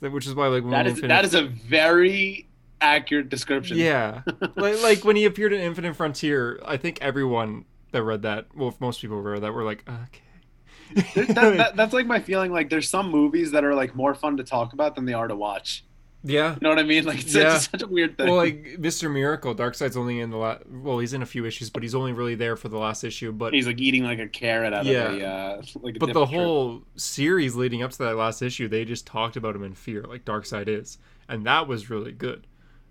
Which 0.00 0.26
is 0.26 0.34
why 0.34 0.48
like 0.48 0.62
when 0.62 0.72
that 0.72 0.86
is 0.86 0.94
Infinite, 0.94 1.08
that 1.08 1.24
is 1.24 1.34
a 1.34 1.46
very 1.46 2.48
accurate 2.80 3.30
description 3.30 3.78
yeah, 3.78 4.22
like 4.56 4.82
like 4.82 5.04
when 5.04 5.16
he 5.16 5.24
appeared 5.24 5.52
in 5.52 5.60
Infinite 5.60 5.94
Frontier, 5.94 6.60
I 6.64 6.76
think 6.76 6.98
everyone 7.00 7.64
that 7.92 8.02
read 8.02 8.22
that, 8.22 8.48
well, 8.54 8.68
if 8.68 8.80
most 8.80 9.00
people 9.00 9.20
read 9.22 9.42
that, 9.42 9.54
were 9.54 9.64
like, 9.64 9.88
okay. 9.88 11.04
That, 11.14 11.34
that, 11.34 11.76
that's 11.76 11.94
like 11.94 12.06
my 12.06 12.20
feeling 12.20 12.52
like 12.52 12.68
there's 12.68 12.90
some 12.90 13.10
movies 13.10 13.52
that 13.52 13.64
are 13.64 13.74
like 13.74 13.94
more 13.94 14.14
fun 14.14 14.36
to 14.36 14.44
talk 14.44 14.74
about 14.74 14.94
than 14.94 15.06
they 15.06 15.14
are 15.14 15.28
to 15.28 15.34
watch 15.34 15.85
yeah. 16.26 16.54
you 16.54 16.58
know 16.62 16.68
what 16.70 16.78
I 16.78 16.82
mean 16.82 17.04
like 17.04 17.20
it's, 17.20 17.34
Yeah. 17.34 17.56
it's 17.56 17.70
such 17.70 17.82
a 17.82 17.86
weird 17.86 18.16
thing 18.16 18.26
Well, 18.26 18.36
like 18.36 18.76
Mr. 18.78 19.10
Miracle, 19.12 19.54
Darkseid's 19.54 19.96
only 19.96 20.20
in 20.20 20.30
the 20.30 20.36
la- 20.36 20.58
well, 20.68 20.98
he's 20.98 21.12
in 21.12 21.22
a 21.22 21.26
few 21.26 21.44
issues, 21.46 21.70
but 21.70 21.82
he's 21.82 21.94
only 21.94 22.12
really 22.12 22.34
there 22.34 22.56
for 22.56 22.68
the 22.68 22.78
last 22.78 23.04
issue. 23.04 23.32
But 23.32 23.54
he's 23.54 23.66
like 23.66 23.80
eating 23.80 24.04
like 24.04 24.18
a 24.18 24.26
carrot 24.28 24.72
out 24.72 24.84
Yeah. 24.86 25.10
of 25.12 25.20
a 25.20 25.26
uh, 25.26 25.62
like 25.82 25.96
a 25.96 25.98
But 25.98 26.12
the 26.12 26.26
whole 26.26 26.82
series 26.96 27.54
leading 27.54 27.82
up 27.82 27.92
to 27.92 27.98
that 27.98 28.16
last 28.16 28.42
issue, 28.42 28.68
they 28.68 28.84
just 28.84 29.06
talked 29.06 29.36
about 29.36 29.54
him 29.56 29.62
in 29.64 29.74
fear, 29.74 30.02
like 30.02 30.24
Darkseid 30.24 30.68
is, 30.68 30.98
and 31.28 31.46
that 31.46 31.66
was 31.68 31.88
really 31.90 32.12
good. 32.12 32.46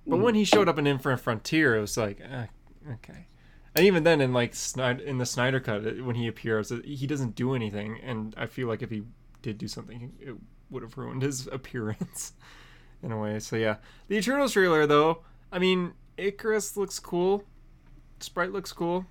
But 0.08 0.18
Mhm. 0.18 0.22
when 0.22 0.36
he 0.36 0.44
showed 0.46 0.70
up 0.70 0.77
in 0.80 0.88
Infinite 0.88 1.18
Frontier, 1.18 1.75
it 1.75 1.82
was 1.82 1.98
like, 1.98 2.22
eh, 2.22 2.46
okay. 2.94 3.27
And 3.75 3.86
even 3.86 4.04
then, 4.04 4.22
in 4.22 4.32
like 4.32 4.56
Snyder, 4.56 5.04
in 5.04 5.18
the 5.18 5.25
Snyder 5.25 5.60
cut, 5.60 6.00
when 6.01 6.15
he 6.15 6.27
appears, 6.27 6.72
he 6.86 7.06
doesn't 7.08 7.36
do 7.36 7.54
anything, 7.56 8.00
and 8.01 8.34
I 8.38 8.46
feel 8.46 8.68
like 8.70 8.82
if 8.82 8.89
he 8.89 9.04
did 9.42 9.58
do 9.58 9.68
something, 9.68 10.13
it 10.22 10.36
would 10.70 10.82
have 10.84 10.98
ruined 10.98 11.22
his 11.24 11.48
appearance 11.51 12.34
in 13.04 13.12
a 13.12 13.20
way. 13.20 13.40
So 13.40 13.56
yeah, 13.56 13.78
the 14.08 14.18
Eternals 14.18 14.54
trailer 14.54 14.86
though, 14.86 15.24
I 15.52 15.60
mean, 15.60 15.94
Icarus 16.18 16.78
looks 16.78 17.00
cool, 17.00 17.44
Sprite 18.20 18.52
looks 18.52 18.72
cool. 18.72 19.06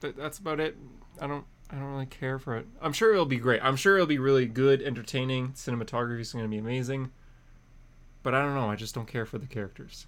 That, 0.00 0.16
that's 0.16 0.38
about 0.38 0.60
it. 0.60 0.76
I 1.20 1.26
don't 1.26 1.44
I 1.70 1.76
don't 1.76 1.92
really 1.92 2.06
care 2.06 2.38
for 2.38 2.56
it. 2.56 2.66
I'm 2.80 2.92
sure 2.92 3.12
it'll 3.12 3.26
be 3.26 3.36
great. 3.36 3.62
I'm 3.62 3.76
sure 3.76 3.94
it'll 3.94 4.06
be 4.06 4.18
really 4.18 4.46
good, 4.46 4.82
entertaining. 4.82 5.50
Cinematography 5.52 6.20
is 6.20 6.32
going 6.32 6.44
to 6.44 6.48
be 6.48 6.58
amazing. 6.58 7.12
But 8.22 8.34
I 8.34 8.42
don't 8.42 8.54
know. 8.54 8.68
I 8.68 8.76
just 8.76 8.94
don't 8.94 9.06
care 9.06 9.24
for 9.24 9.38
the 9.38 9.46
characters. 9.46 10.06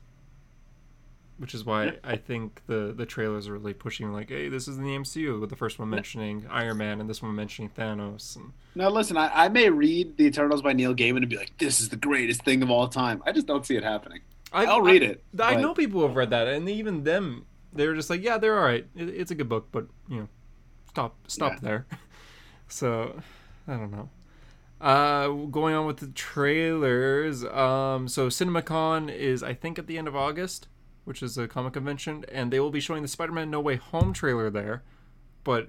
Which 1.39 1.55
is 1.55 1.65
why 1.65 1.87
Yeah. 1.87 1.93
I 2.05 2.17
think 2.17 2.61
the 2.67 2.93
the 2.97 3.07
trailers 3.07 3.49
are 3.49 3.55
really 3.55 3.75
pushing 3.75 4.13
like, 4.13 4.29
hey, 4.29 4.49
this 4.49 4.69
is 4.69 4.79
in 4.79 4.85
the 4.85 4.91
MCU 4.97 5.41
with 5.41 5.51
the 5.51 5.57
first 5.57 5.79
one 5.79 5.91
mentioning 5.91 6.47
Iron 6.51 6.77
Man 6.79 7.01
and 7.01 7.11
this 7.11 7.21
one 7.23 7.35
mentioning 7.35 7.71
Thanos 7.71 8.37
and 8.37 8.53
Now 8.75 8.91
listen, 8.91 9.17
I, 9.17 9.47
I 9.47 9.49
may 9.49 9.69
read 9.71 10.17
the 10.17 10.25
Eternals 10.27 10.63
by 10.63 10.73
Neil 10.73 10.95
Gaiman 10.95 11.19
and 11.19 11.29
be 11.29 11.37
like, 11.37 11.57
"This 11.59 11.81
is 11.81 11.89
the 11.89 11.97
greatest 11.97 12.45
thing 12.45 12.63
of 12.63 12.71
all 12.71 12.87
time." 12.87 13.23
I 13.27 13.33
just 13.33 13.47
don't 13.47 13.67
see 13.67 13.77
it 13.77 13.83
happening. 13.83 14.21
I, 14.53 14.67
I'll 14.67 14.83
read 14.83 15.03
it. 15.03 15.25
I, 15.41 15.55
I 15.55 15.61
know 15.61 15.73
people 15.75 16.07
have 16.07 16.15
read 16.15 16.31
that, 16.31 16.47
and 16.47 16.69
even 16.69 17.05
them, 17.05 17.47
they're 17.73 17.95
just 17.95 18.11
like, 18.11 18.23
yeah, 18.23 18.37
they're 18.37 18.59
all 18.59 18.65
right. 18.67 18.87
It, 18.95 19.09
it's 19.09 19.31
a 19.31 19.35
good 19.35 19.49
book, 19.49 19.69
but 19.73 19.87
you 20.09 20.19
know, 20.21 20.29
stop, 20.91 21.17
stop 21.27 21.53
Yeah. 21.55 21.59
there. 21.63 21.87
So, 22.69 23.21
I 23.69 23.73
don't 23.75 23.91
know. 23.91 24.09
Uh, 24.81 25.29
going 25.51 25.75
on 25.75 25.87
with 25.87 25.99
the 25.99 26.07
trailers. 26.09 27.45
Um, 27.45 28.09
so 28.09 28.29
CinemaCon 28.29 29.11
is 29.15 29.43
I 29.43 29.55
think 29.55 29.79
at 29.79 29.87
the 29.87 29.97
end 29.99 30.09
of 30.09 30.17
August, 30.17 30.69
which 31.05 31.23
is 31.23 31.37
a 31.39 31.49
comic 31.49 31.73
convention, 31.75 32.25
and 32.31 32.53
they 32.53 32.61
will 32.61 32.71
be 32.71 32.81
showing 32.81 33.03
the 33.03 33.09
Spider-Man 33.09 33.51
No 33.51 33.61
Way 33.61 33.77
Home 33.77 34.13
trailer 34.13 34.51
there, 34.51 34.83
but 35.45 35.69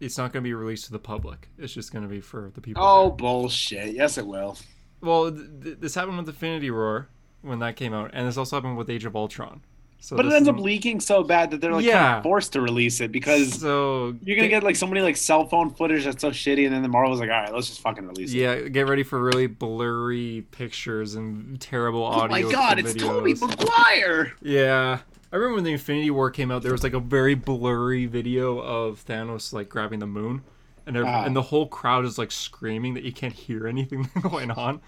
it's 0.00 0.16
not 0.16 0.32
going 0.32 0.42
to 0.42 0.48
be 0.48 0.54
released 0.54 0.86
to 0.86 0.92
the 0.92 0.98
public. 0.98 1.48
It's 1.58 1.72
just 1.72 1.92
going 1.92 2.02
to 2.02 2.08
be 2.08 2.20
for 2.20 2.50
the 2.54 2.60
people. 2.60 2.82
Oh 2.82 3.08
there. 3.08 3.16
bullshit! 3.16 3.94
Yes, 3.94 4.16
it 4.18 4.26
will. 4.26 4.56
well, 5.00 5.30
th- 5.30 5.46
th- 5.62 5.78
this 5.80 5.94
happened 5.94 6.18
with 6.18 6.28
Infinity 6.28 6.70
War 6.70 7.08
when 7.42 7.58
that 7.60 7.76
came 7.76 7.92
out, 7.92 8.10
and 8.12 8.26
this 8.26 8.36
also 8.36 8.56
happened 8.56 8.76
with 8.76 8.90
Age 8.90 9.04
of 9.04 9.14
Ultron. 9.16 9.62
So 10.02 10.16
but 10.16 10.24
it 10.26 10.32
ends 10.32 10.48
is- 10.48 10.54
up 10.54 10.58
leaking 10.60 11.00
so 11.00 11.22
bad 11.22 11.50
that 11.50 11.60
they're 11.60 11.72
like 11.74 11.84
kind 11.88 12.16
of 12.16 12.22
forced 12.22 12.54
to 12.54 12.60
release 12.62 13.00
it 13.02 13.12
because 13.12 13.60
so 13.60 14.16
you're 14.24 14.36
gonna 14.36 14.48
get 14.48 14.62
like 14.62 14.76
so 14.76 14.86
many 14.86 15.02
like 15.02 15.16
cell 15.16 15.46
phone 15.46 15.70
footage 15.70 16.04
that's 16.04 16.22
so 16.22 16.30
shitty, 16.30 16.64
and 16.64 16.74
then 16.74 16.82
the 16.82 16.88
Marvel's 16.88 17.20
like, 17.20 17.28
"All 17.30 17.36
right, 17.42 17.52
let's 17.52 17.66
just 17.68 17.80
fucking 17.80 18.06
release 18.06 18.32
it." 18.32 18.38
yeah 18.38 18.60
get 18.68 18.88
ready 18.88 19.02
for 19.02 19.22
really 19.22 19.46
blurry 19.46 20.46
pictures 20.52 21.14
and 21.16 21.60
terrible 21.60 22.02
audio. 22.04 22.24
Oh 22.24 22.42
my 22.46 22.50
god, 22.50 22.78
it's 22.78 22.94
Tobey. 22.94 23.34
Maguire. 23.34 24.32
yeah 24.42 24.98
i 25.32 25.36
remember 25.36 25.54
when 25.56 25.64
the 25.64 25.72
infinity 25.72 26.10
war 26.10 26.30
came 26.30 26.50
out 26.50 26.62
there 26.62 26.72
was 26.72 26.82
like 26.82 26.92
a 26.94 26.98
very 26.98 27.34
blurry 27.34 28.06
video 28.06 28.58
of 28.58 29.04
thanos 29.06 29.52
like 29.52 29.68
grabbing 29.68 29.98
the 30.00 30.06
moon 30.06 30.42
and, 30.86 30.96
Ah. 30.98 31.24
and 31.24 31.36
the 31.36 31.42
whole 31.42 31.66
crowd 31.68 32.04
is 32.04 32.18
like 32.18 32.32
screaming 32.32 32.94
that 32.94 33.04
you 33.04 33.12
can't 33.12 33.34
hear 33.34 33.68
anything 33.68 34.08
going 34.22 34.50
on 34.50 34.80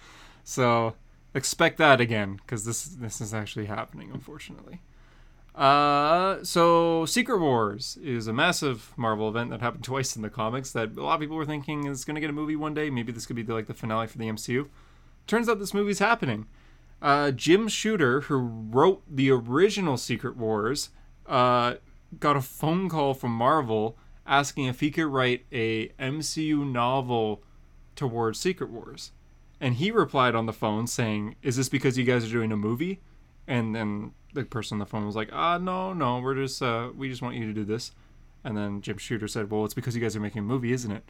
so 0.42 0.94
expect 1.34 1.78
that 1.78 2.00
again 2.00 2.36
because 2.44 2.64
this 2.64 2.84
this 2.86 3.20
is 3.20 3.32
actually 3.32 3.66
happening 3.66 4.10
unfortunately 4.12 4.80
uh, 5.54 6.42
so 6.42 7.04
Secret 7.04 7.38
Wars 7.38 7.98
is 8.02 8.26
a 8.26 8.32
massive 8.32 8.92
Marvel 8.96 9.28
event 9.28 9.50
that 9.50 9.60
happened 9.60 9.84
twice 9.84 10.16
in 10.16 10.22
the 10.22 10.30
comics 10.30 10.72
that 10.72 10.96
a 10.96 11.02
lot 11.02 11.14
of 11.14 11.20
people 11.20 11.36
were 11.36 11.44
thinking 11.44 11.86
is 11.86 12.04
going 12.04 12.14
to 12.14 12.20
get 12.20 12.30
a 12.30 12.34
movie 12.34 12.56
one 12.56 12.74
day. 12.74 12.90
Maybe 12.90 13.12
this 13.12 13.26
could 13.26 13.36
be 13.36 13.42
the, 13.42 13.54
like 13.54 13.66
the 13.66 13.74
finale 13.74 14.06
for 14.06 14.18
the 14.18 14.28
MCU. 14.28 14.68
Turns 15.26 15.48
out 15.48 15.58
this 15.58 15.74
movie's 15.74 15.98
happening. 15.98 16.46
Uh, 17.00 17.32
Jim 17.32 17.68
Shooter, 17.68 18.22
who 18.22 18.36
wrote 18.36 19.02
the 19.10 19.30
original 19.30 19.96
Secret 19.96 20.36
Wars, 20.36 20.90
uh, 21.26 21.74
got 22.18 22.36
a 22.36 22.40
phone 22.40 22.88
call 22.88 23.14
from 23.14 23.32
Marvel 23.32 23.96
asking 24.26 24.66
if 24.66 24.80
he 24.80 24.90
could 24.90 25.06
write 25.06 25.44
a 25.52 25.88
MCU 25.98 26.70
novel 26.70 27.42
towards 27.96 28.38
Secret 28.38 28.70
Wars. 28.70 29.10
And 29.60 29.74
he 29.74 29.90
replied 29.90 30.34
on 30.34 30.46
the 30.46 30.52
phone 30.52 30.86
saying, 30.86 31.36
Is 31.42 31.56
this 31.56 31.68
because 31.68 31.98
you 31.98 32.04
guys 32.04 32.24
are 32.24 32.32
doing 32.32 32.52
a 32.52 32.56
movie? 32.56 33.00
And 33.46 33.74
then 33.74 34.12
the 34.32 34.44
person 34.44 34.76
on 34.76 34.78
the 34.80 34.86
phone 34.86 35.06
was 35.06 35.16
like, 35.16 35.30
Ah, 35.32 35.58
no, 35.58 35.92
no, 35.92 36.20
we're 36.20 36.34
just, 36.34 36.62
uh, 36.62 36.90
we 36.96 37.08
just 37.08 37.22
want 37.22 37.36
you 37.36 37.46
to 37.46 37.52
do 37.52 37.64
this. 37.64 37.92
And 38.44 38.56
then 38.56 38.80
Jim 38.80 38.98
Shooter 38.98 39.28
said, 39.28 39.50
Well, 39.50 39.64
it's 39.64 39.74
because 39.74 39.94
you 39.94 40.02
guys 40.02 40.16
are 40.16 40.20
making 40.20 40.40
a 40.40 40.42
movie, 40.42 40.72
isn't 40.72 40.90
it? 40.90 41.04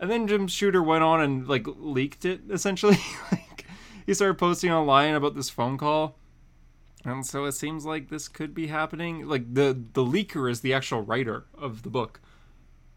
And 0.00 0.10
then 0.10 0.26
Jim 0.26 0.48
Shooter 0.48 0.82
went 0.82 1.04
on 1.04 1.20
and, 1.20 1.48
like, 1.48 1.66
leaked 1.66 2.24
it, 2.24 2.40
essentially. 2.50 2.98
like, 3.32 3.64
he 4.04 4.12
started 4.12 4.38
posting 4.38 4.70
online 4.70 5.14
about 5.14 5.36
this 5.36 5.50
phone 5.50 5.78
call. 5.78 6.18
And 7.04 7.24
so 7.24 7.44
it 7.44 7.52
seems 7.52 7.84
like 7.84 8.08
this 8.08 8.28
could 8.28 8.54
be 8.54 8.66
happening. 8.66 9.28
Like, 9.28 9.54
the, 9.54 9.78
the 9.92 10.04
leaker 10.04 10.50
is 10.50 10.62
the 10.62 10.74
actual 10.74 11.02
writer 11.02 11.44
of 11.56 11.82
the 11.82 11.90
book. 11.90 12.20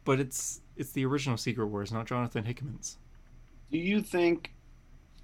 But 0.05 0.19
it's 0.19 0.61
it's 0.77 0.91
the 0.91 1.05
original 1.05 1.37
Secret 1.37 1.67
Wars, 1.67 1.91
not 1.91 2.05
Jonathan 2.05 2.45
Hickman's. 2.45 2.97
Do 3.71 3.77
you 3.77 4.01
think 4.01 4.53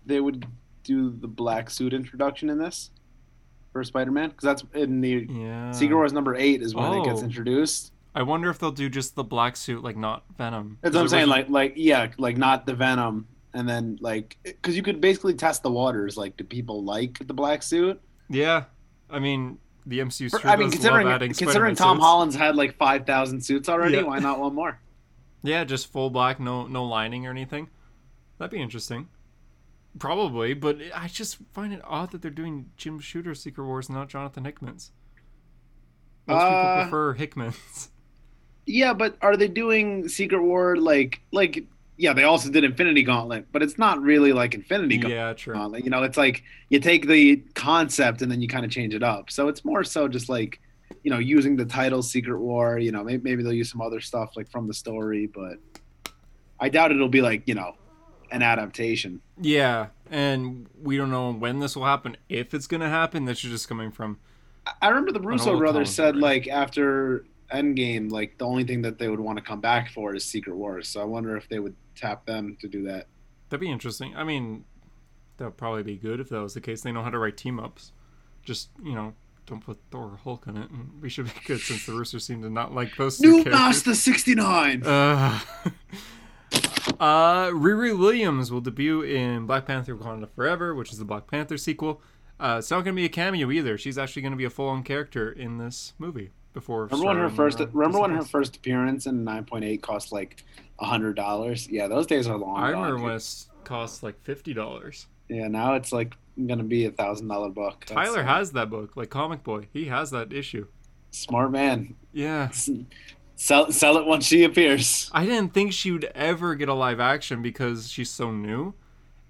they 0.05 0.19
would 0.19 0.45
do 0.83 1.09
the 1.09 1.27
black 1.27 1.69
suit 1.69 1.93
introduction 1.93 2.49
in 2.49 2.57
this 2.57 2.91
for 3.73 3.83
Spider-Man? 3.83 4.29
Because 4.29 4.43
that's 4.43 4.63
in 4.73 5.01
the 5.01 5.27
Yeah. 5.29 5.71
Secret 5.71 5.95
Wars 5.95 6.13
number 6.13 6.35
eight 6.35 6.61
is 6.61 6.73
when 6.73 6.93
it 6.93 7.03
gets 7.03 7.21
Oh. 7.21 7.25
introduced. 7.25 7.91
I 8.15 8.21
wonder 8.21 8.49
if 8.49 8.59
they'll 8.59 8.71
do 8.71 8.89
just 8.89 9.15
the 9.15 9.23
black 9.23 9.57
suit, 9.57 9.83
like 9.83 9.97
not 9.97 10.23
Venom. 10.37 10.77
That's 10.81 10.95
what 10.95 11.01
I'm 11.01 11.07
saying. 11.09 11.27
Like, 11.27 11.49
like 11.49 11.73
yeah, 11.75 12.07
like 12.17 12.37
not 12.37 12.65
the 12.67 12.75
Venom, 12.75 13.27
and 13.55 13.67
then 13.67 13.97
like 14.01 14.37
because 14.43 14.77
you 14.77 14.83
could 14.83 15.01
basically 15.01 15.33
test 15.33 15.63
the 15.63 15.71
waters. 15.71 16.15
Like, 16.15 16.37
do 16.37 16.43
people 16.43 16.83
like 16.83 17.25
the 17.27 17.33
black 17.33 17.63
suit? 17.63 17.99
yeah. 18.29 18.65
I 19.09 19.19
mean, 19.19 19.57
the 19.85 19.99
MCU. 19.99 20.29
Sure 20.29 20.39
I 20.49 20.55
mean, 20.55 20.71
considering 20.71 21.07
considering 21.07 21.33
Spider-Man 21.33 21.75
Tom 21.75 21.97
suits. 21.97 22.05
Holland's 22.05 22.35
had 22.35 22.55
like 22.55 22.77
five 22.77 23.05
thousand 23.05 23.41
suits 23.41 23.67
already, 23.67 23.95
Yeah. 23.97 24.03
why 24.03 24.19
not 24.19 24.39
one 24.39 24.55
more? 24.55 24.79
Yeah, 25.45 25.65
just 25.65 25.91
full 25.91 26.09
black, 26.09 26.39
no 26.39 26.67
no 26.67 26.85
lining 26.85 27.27
or 27.27 27.29
anything. 27.31 27.67
That'd 28.37 28.51
be 28.51 28.61
interesting. 28.61 29.09
Probably, 29.99 30.53
but 30.53 30.77
I 30.95 31.07
just 31.07 31.37
find 31.53 31.71
it 31.73 31.81
odd 31.83 32.11
that 32.11 32.21
they're 32.21 32.31
doing 32.31 32.69
Jim 32.77 32.99
Shooter 32.99 33.35
Secret 33.35 33.65
Wars, 33.65 33.89
and 33.89 33.97
not 33.97 34.09
Jonathan 34.09 34.43
Hickman's. 34.45 34.91
Most 36.27 36.41
Uh, 36.41 36.49
people 36.49 36.83
prefer 36.83 37.13
Hickman's. 37.13 37.89
Yeah, 38.65 38.93
but 38.93 39.17
are 39.21 39.35
they 39.35 39.49
doing 39.49 40.07
Secret 40.07 40.41
War 40.41 40.77
like 40.77 41.19
like? 41.33 41.65
Yeah, 41.97 42.13
they 42.13 42.23
also 42.23 42.49
did 42.49 42.63
Infinity 42.63 43.03
Gauntlet, 43.03 43.47
but 43.51 43.61
it's 43.61 43.77
not 43.77 44.01
really 44.01 44.31
like 44.31 44.53
Infinity 44.55 44.95
Gauntlet. 44.99 45.11
Yeah, 45.11 45.33
true. 45.33 45.53
Gauntlet. 45.53 45.83
You 45.83 45.89
know, 45.89 46.01
it's 46.03 46.15
like 46.17 46.43
you 46.69 46.79
take 46.79 47.05
the 47.05 47.43
concept 47.55 48.21
and 48.21 48.31
then 48.31 48.41
you 48.41 48.47
kind 48.47 48.63
of 48.63 48.71
change 48.71 48.93
it 48.95 49.03
up. 49.03 49.29
So 49.31 49.49
it's 49.49 49.65
more 49.65 49.83
so 49.83 50.07
just 50.07 50.29
like, 50.29 50.61
you 51.03 51.11
know, 51.11 51.19
using 51.19 51.57
the 51.57 51.65
title 51.65 52.01
Secret 52.01 52.39
War. 52.39 52.79
You 52.79 52.93
know, 52.93 53.03
maybe, 53.03 53.21
maybe 53.21 53.43
they'll 53.43 53.51
use 53.51 53.69
some 53.69 53.81
other 53.81 53.99
stuff 53.99 54.37
like 54.37 54.49
from 54.49 54.65
the 54.65 54.73
story, 54.73 55.27
but 55.27 55.57
I 56.57 56.69
doubt 56.69 56.91
it'll 56.91 57.09
be 57.09 57.21
like 57.21 57.43
you 57.49 57.55
know, 57.55 57.75
an 58.33 58.41
adaptation. 58.41 59.21
Yeah, 59.39 59.87
and 60.11 60.67
we 60.81 60.97
don't 60.97 61.11
know 61.11 61.31
when 61.31 61.59
this 61.59 61.75
will 61.75 61.85
happen. 61.85 62.17
If 62.27 62.53
it's 62.53 62.67
gonna 62.67 62.89
happen, 62.89 63.25
this 63.25 63.43
is 63.45 63.51
just 63.51 63.69
coming 63.69 63.91
from. 63.91 64.19
I- 64.81 64.89
remember 64.89 65.11
the 65.11 65.21
Russo 65.21 65.57
brothers 65.57 65.93
said 65.93 66.15
like 66.17 66.47
after 66.47 67.25
Endgame, 67.53 68.11
like 68.11 68.37
the 68.37 68.45
only 68.45 68.63
thing 68.63 68.81
that 68.81 68.97
they 68.97 69.07
would 69.07 69.19
want 69.19 69.37
to 69.37 69.43
come 69.43 69.61
back 69.61 69.89
for 69.91 70.15
is 70.15 70.25
Secret 70.25 70.55
Wars. 70.55 70.87
So 70.87 70.99
I 71.01 71.05
wonder 71.05 71.37
if 71.37 71.47
they 71.47 71.59
would 71.59 71.75
tap 71.95 72.25
them 72.25 72.57
to 72.61 72.67
do 72.67 72.83
that. 72.83 73.07
That'd 73.49 73.61
be 73.61 73.69
interesting. 73.71 74.15
I 74.15 74.23
mean, 74.23 74.65
that 75.37 75.45
would 75.45 75.57
probably 75.57 75.83
be 75.83 75.95
good 75.95 76.19
if 76.19 76.29
that 76.29 76.41
was 76.41 76.53
the 76.55 76.61
case. 76.61 76.81
They 76.81 76.91
know 76.91 77.03
how 77.03 77.11
to 77.11 77.19
write 77.19 77.37
team 77.37 77.59
ups. 77.59 77.91
Just 78.43 78.69
you 78.83 78.95
know, 78.95 79.13
don't 79.45 79.63
put 79.63 79.77
Thor 79.91 80.05
or 80.13 80.19
Hulk 80.23 80.47
in 80.47 80.57
it, 80.57 80.69
and 80.71 81.01
we 81.01 81.09
should 81.09 81.25
be 81.25 81.31
good 81.45 81.59
since 81.59 81.85
the 81.85 81.91
Russos 81.91 82.21
seem 82.21 82.41
to 82.41 82.49
not 82.49 82.73
like 82.73 82.95
those 82.95 83.19
New. 83.21 83.43
Master 83.43 83.93
sixty 83.93 84.33
nine. 84.33 84.81
Uh, 84.83 85.39
uh, 86.99 87.47
Riri 87.47 87.97
Williams 87.97 88.51
will 88.51 88.61
debut 88.61 89.01
in 89.01 89.45
Black 89.45 89.65
Panther: 89.65 89.95
Wakanda 89.95 90.29
Forever, 90.29 90.75
which 90.75 90.91
is 90.91 90.97
the 90.97 91.05
Black 91.05 91.27
Panther 91.27 91.57
sequel. 91.57 92.01
Uh, 92.39 92.57
it's 92.59 92.71
not 92.71 92.83
going 92.83 92.95
to 92.95 92.99
be 92.99 93.05
a 93.05 93.09
cameo 93.09 93.51
either. 93.51 93.77
She's 93.77 93.97
actually 93.97 94.21
going 94.21 94.31
to 94.31 94.37
be 94.37 94.43
a 94.45 94.49
full-on 94.49 94.83
character 94.83 95.31
in 95.31 95.57
this 95.57 95.93
movie. 95.97 96.31
Before 96.53 96.85
Remember 96.85 97.07
when 97.07 97.17
her 97.17 97.29
first 97.31 97.59
uh, 97.59 97.67
remember 97.73 97.99
when 97.99 98.11
her 98.11 98.21
first 98.21 98.57
appearance 98.57 99.07
in 99.07 99.23
nine 99.23 99.43
point 99.43 99.65
eight 99.65 99.81
cost 99.81 100.11
like 100.11 100.43
hundred 100.79 101.15
dollars? 101.15 101.67
Yeah, 101.67 101.87
those 101.87 102.05
days 102.05 102.27
are 102.27 102.37
long. 102.37 102.57
I 102.57 102.69
remember 102.69 102.97
dude. 102.97 103.03
when 103.05 103.15
it 103.15 103.45
cost 103.63 104.03
like 104.03 104.21
fifty 104.23 104.53
dollars. 104.53 105.07
Yeah, 105.29 105.47
now 105.47 105.73
it's 105.73 105.91
like 105.91 106.13
gonna 106.45 106.63
be 106.63 106.85
a 106.85 106.91
thousand 106.91 107.27
dollar 107.27 107.49
book. 107.49 107.85
That's, 107.87 107.93
Tyler 107.93 108.21
has 108.21 108.51
that 108.51 108.69
book, 108.69 108.95
like 108.95 109.09
Comic 109.09 109.43
Boy. 109.43 109.67
He 109.73 109.85
has 109.85 110.11
that 110.11 110.31
issue. 110.31 110.67
smart 111.09 111.51
man. 111.51 111.95
Yeah. 112.11 112.51
Sell 113.43 113.73
sell 113.73 113.97
it 113.97 114.05
once 114.05 114.25
she 114.25 114.45
appears. 114.45 115.11
I 115.11 115.25
didn't 115.25 115.53
think 115.53 115.73
she 115.73 115.91
would 115.91 116.05
ever 116.15 116.55
get 116.55 116.69
a 116.69 116.73
live 116.73 117.01
action 117.01 117.41
because 117.41 117.91
she's 117.91 118.09
so 118.09 118.31
new. 118.31 118.73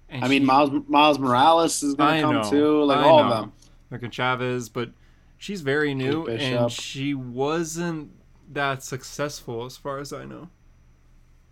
And 0.08 0.24
I 0.24 0.28
mean, 0.28 0.42
she- 0.42 0.46
Miles 0.46 0.70
Miles 0.86 1.18
Morales 1.18 1.82
is 1.82 1.96
gonna 1.96 2.20
come 2.20 2.34
know, 2.36 2.48
too. 2.48 2.84
Like 2.84 2.98
I 2.98 3.08
all 3.08 3.18
know. 3.18 3.24
of 3.24 3.40
them. 3.40 3.52
America 3.90 4.08
Chavez, 4.08 4.68
but 4.68 4.90
she's 5.36 5.62
very 5.62 5.94
new 5.94 6.26
and 6.26 6.70
she 6.70 7.12
wasn't 7.12 8.12
that 8.52 8.84
successful 8.84 9.64
as 9.64 9.76
far 9.76 9.98
as 9.98 10.12
I 10.12 10.26
know. 10.26 10.48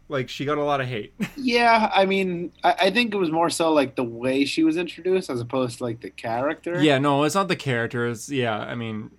Like 0.08 0.28
she 0.28 0.44
got 0.44 0.56
a 0.56 0.62
lot 0.62 0.80
of 0.80 0.86
hate. 0.86 1.14
Yeah, 1.36 1.90
I 1.92 2.06
mean, 2.06 2.52
I, 2.62 2.74
I 2.82 2.90
think 2.92 3.12
it 3.12 3.16
was 3.16 3.32
more 3.32 3.50
so 3.50 3.72
like 3.72 3.96
the 3.96 4.04
way 4.04 4.44
she 4.44 4.62
was 4.62 4.76
introduced 4.76 5.30
as 5.30 5.40
opposed 5.40 5.78
to 5.78 5.82
like 5.82 6.00
the 6.00 6.10
character. 6.10 6.80
yeah, 6.80 6.98
no, 6.98 7.24
it's 7.24 7.34
not 7.34 7.48
the 7.48 7.56
character. 7.56 8.06
It's 8.06 8.28
yeah, 8.30 8.56
I 8.56 8.76
mean, 8.76 9.10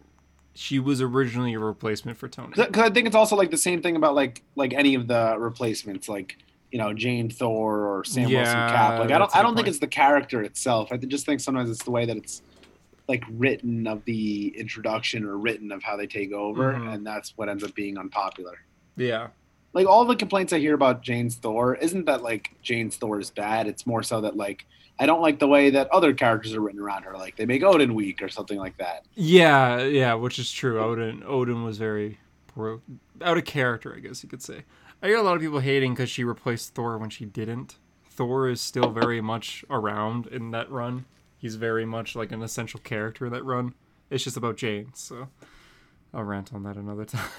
she 0.55 0.79
was 0.79 1.01
originally 1.01 1.53
a 1.53 1.59
replacement 1.59 2.17
for 2.17 2.27
Tony. 2.27 2.49
because 2.55 2.83
I 2.83 2.89
think 2.89 3.07
it's 3.07 3.15
also 3.15 3.35
like 3.35 3.51
the 3.51 3.57
same 3.57 3.81
thing 3.81 3.95
about 3.95 4.15
like 4.15 4.43
like 4.55 4.73
any 4.73 4.95
of 4.95 5.07
the 5.07 5.35
replacements, 5.37 6.07
like 6.07 6.37
you 6.71 6.77
know 6.79 6.93
Jane 6.93 7.29
Thor 7.29 7.85
or 7.87 8.03
Sam 8.03 8.29
Wilson 8.29 8.53
Cap. 8.53 8.99
Like 8.99 9.11
I 9.11 9.17
don't 9.17 9.35
I 9.35 9.41
don't 9.41 9.55
think 9.55 9.65
point. 9.65 9.67
it's 9.69 9.79
the 9.79 9.87
character 9.87 10.41
itself. 10.43 10.91
I 10.91 10.97
just 10.97 11.25
think 11.25 11.39
sometimes 11.39 11.69
it's 11.69 11.83
the 11.83 11.91
way 11.91 12.05
that 12.05 12.17
it's 12.17 12.41
like 13.07 13.23
written 13.31 13.85
of 13.87 14.05
the 14.05 14.53
introduction 14.57 15.25
or 15.25 15.37
written 15.37 15.71
of 15.71 15.83
how 15.83 15.97
they 15.97 16.07
take 16.07 16.31
over, 16.31 16.73
Mhm. 16.73 16.93
and 16.93 17.05
that's 17.05 17.37
what 17.37 17.49
ends 17.49 17.63
up 17.63 17.73
being 17.75 17.97
unpopular. 17.97 18.59
Yeah. 18.95 19.27
Like 19.73 19.87
all 19.87 20.05
the 20.05 20.15
complaints 20.15 20.53
I 20.53 20.59
hear 20.59 20.75
about 20.75 21.01
Jane's 21.01 21.35
Thor 21.35 21.75
isn't 21.75 22.05
that 22.05 22.21
like 22.23 22.51
Jane's 22.61 22.95
Thor 22.95 23.19
is 23.19 23.29
bad. 23.31 23.67
It's 23.67 23.85
more 23.87 24.03
so 24.03 24.21
that 24.21 24.37
like 24.37 24.65
I 24.99 25.05
don't 25.05 25.21
like 25.21 25.39
the 25.39 25.47
way 25.47 25.69
that 25.71 25.89
other 25.91 26.13
characters 26.13 26.53
are 26.53 26.61
written 26.61 26.79
around 26.79 27.03
her. 27.03 27.13
Like 27.17 27.35
they 27.35 27.45
make 27.45 27.63
Odin 27.63 27.93
weak 27.93 28.21
or 28.21 28.29
something 28.29 28.57
like 28.57 28.77
that. 28.77 29.05
Yeah, 29.15 29.81
yeah, 29.83 30.13
which 30.13 30.39
is 30.39 30.51
true. 30.51 30.79
Odin 30.79 31.23
Odin 31.25 31.63
was 31.63 31.77
very 31.77 32.19
out 32.57 33.37
of 33.37 33.45
character, 33.45 33.93
I 33.95 33.99
guess 33.99 34.23
you 34.23 34.29
could 34.29 34.43
say. 34.43 34.63
I 35.01 35.07
hear 35.07 35.17
a 35.17 35.23
lot 35.23 35.35
of 35.35 35.41
people 35.41 35.59
hating 35.59 35.93
because 35.93 36.09
she 36.09 36.23
replaced 36.23 36.75
Thor 36.75 36.97
when 36.97 37.09
she 37.09 37.25
didn't. 37.25 37.77
Thor 38.09 38.47
is 38.47 38.61
still 38.61 38.91
very 38.91 39.21
much 39.21 39.65
around 39.69 40.27
in 40.27 40.51
that 40.51 40.69
run. 40.69 41.05
He's 41.37 41.55
very 41.55 41.85
much 41.85 42.15
like 42.15 42.31
an 42.31 42.43
essential 42.43 42.79
character 42.79 43.25
in 43.25 43.33
that 43.33 43.43
run. 43.43 43.73
It's 44.09 44.23
just 44.23 44.37
about 44.37 44.55
Jane, 44.55 44.91
so 44.93 45.29
I'll 46.13 46.23
rant 46.23 46.53
on 46.53 46.63
that 46.63 46.77
another 46.77 47.05
time. 47.05 47.29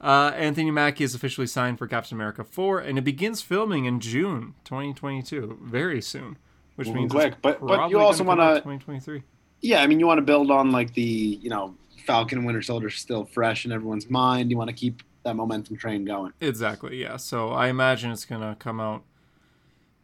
Uh, 0.00 0.32
Anthony 0.36 0.70
Mackie 0.70 1.04
is 1.04 1.14
officially 1.14 1.46
signed 1.46 1.78
for 1.78 1.86
Captain 1.86 2.16
America 2.16 2.44
4, 2.44 2.78
and 2.80 2.96
it 2.96 3.02
begins 3.02 3.42
filming 3.42 3.84
in 3.84 4.00
June 4.00 4.54
2022, 4.64 5.58
very 5.62 6.00
soon. 6.00 6.38
Which 6.76 6.88
Moving 6.88 7.02
means 7.02 7.12
quick, 7.12 7.34
but- 7.42 7.60
but 7.60 7.90
you 7.90 7.98
also 7.98 8.22
out 8.24 8.26
wanna- 8.28 8.54
2023. 8.60 9.22
Yeah, 9.60 9.82
I 9.82 9.86
mean 9.86 10.00
you 10.00 10.06
want 10.06 10.18
to 10.18 10.22
build 10.22 10.50
on 10.50 10.70
like 10.72 10.92
the 10.94 11.02
you 11.02 11.50
know 11.50 11.74
Falcon 12.06 12.38
and 12.38 12.46
Winter 12.46 12.62
Soldier 12.62 12.90
still 12.90 13.24
fresh 13.24 13.64
in 13.64 13.72
everyone's 13.72 14.10
mind. 14.10 14.50
You 14.50 14.56
want 14.56 14.68
to 14.70 14.74
keep 14.74 15.02
that 15.22 15.36
momentum 15.36 15.76
train 15.76 16.04
going. 16.04 16.32
Exactly, 16.40 17.00
yeah. 17.00 17.16
So 17.16 17.50
I 17.50 17.68
imagine 17.68 18.10
it's 18.10 18.24
gonna 18.24 18.56
come 18.58 18.80
out. 18.80 19.04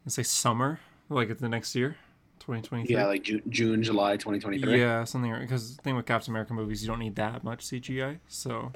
Let's 0.04 0.14
say 0.14 0.22
summer, 0.22 0.78
like 1.08 1.28
at 1.30 1.38
the 1.40 1.48
next 1.48 1.74
year, 1.74 1.96
2023. 2.40 2.94
Yeah, 2.94 3.06
like 3.06 3.22
June, 3.24 3.42
June 3.48 3.82
July 3.82 4.16
2023. 4.16 4.78
Yeah, 4.78 5.02
something 5.04 5.34
because 5.40 5.76
the 5.76 5.82
thing 5.82 5.96
with 5.96 6.06
Captain 6.06 6.30
America 6.32 6.54
movies, 6.54 6.82
you 6.82 6.88
don't 6.88 7.00
need 7.00 7.16
that 7.16 7.42
much 7.42 7.64
CGI, 7.66 8.18
so 8.28 8.72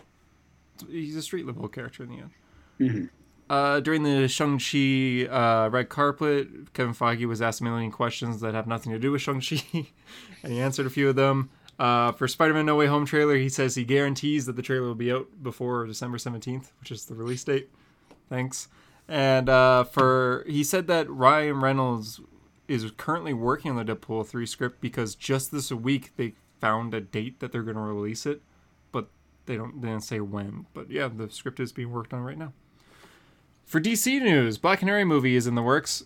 he's 0.90 1.14
a 1.14 1.22
street 1.22 1.46
level 1.46 1.68
character 1.68 2.02
in 2.02 2.08
the 2.08 2.16
end. 2.16 2.30
Mhm. 2.80 3.08
Uh, 3.50 3.80
during 3.80 4.02
the 4.02 4.28
Shang-Chi 4.28 5.26
uh, 5.26 5.68
red 5.68 5.88
carpet, 5.88 6.72
Kevin 6.72 6.94
Feige 6.94 7.26
was 7.26 7.42
asked 7.42 7.60
a 7.60 7.64
million 7.64 7.90
questions 7.90 8.40
that 8.40 8.54
have 8.54 8.66
nothing 8.66 8.92
to 8.92 8.98
do 8.98 9.12
with 9.12 9.20
Shang-Chi, 9.20 9.62
and 10.42 10.52
he 10.52 10.60
answered 10.60 10.86
a 10.86 10.90
few 10.90 11.08
of 11.08 11.16
them. 11.16 11.50
Uh, 11.78 12.12
for 12.12 12.28
Spider-Man 12.28 12.66
No 12.66 12.76
Way 12.76 12.86
Home 12.86 13.04
trailer, 13.04 13.36
he 13.36 13.48
says 13.48 13.74
he 13.74 13.84
guarantees 13.84 14.46
that 14.46 14.56
the 14.56 14.62
trailer 14.62 14.86
will 14.86 14.94
be 14.94 15.12
out 15.12 15.42
before 15.42 15.86
December 15.86 16.18
17th, 16.18 16.70
which 16.80 16.90
is 16.90 17.06
the 17.06 17.14
release 17.14 17.42
date. 17.44 17.70
Thanks. 18.28 18.68
And 19.08 19.48
uh, 19.48 19.84
for 19.84 20.44
he 20.46 20.62
said 20.64 20.86
that 20.86 21.10
Ryan 21.10 21.60
Reynolds 21.60 22.20
is 22.68 22.90
currently 22.96 23.34
working 23.34 23.76
on 23.76 23.84
the 23.84 23.94
Deadpool 23.94 24.26
3 24.26 24.46
script 24.46 24.80
because 24.80 25.14
just 25.14 25.50
this 25.50 25.70
week 25.72 26.12
they 26.16 26.34
found 26.60 26.94
a 26.94 27.00
date 27.00 27.40
that 27.40 27.52
they're 27.52 27.62
going 27.62 27.76
to 27.76 27.82
release 27.82 28.24
it, 28.24 28.42
but 28.92 29.08
they 29.46 29.56
don't 29.56 29.82
they 29.82 29.88
didn't 29.88 30.04
say 30.04 30.20
when. 30.20 30.66
But 30.72 30.90
yeah, 30.90 31.08
the 31.08 31.28
script 31.30 31.58
is 31.60 31.72
being 31.72 31.90
worked 31.90 32.14
on 32.14 32.22
right 32.22 32.38
now. 32.38 32.52
For 33.72 33.80
DC 33.80 34.20
news, 34.20 34.58
Black 34.58 34.80
Canary 34.80 35.02
movie 35.02 35.34
is 35.34 35.46
in 35.46 35.54
the 35.54 35.62
works. 35.62 36.04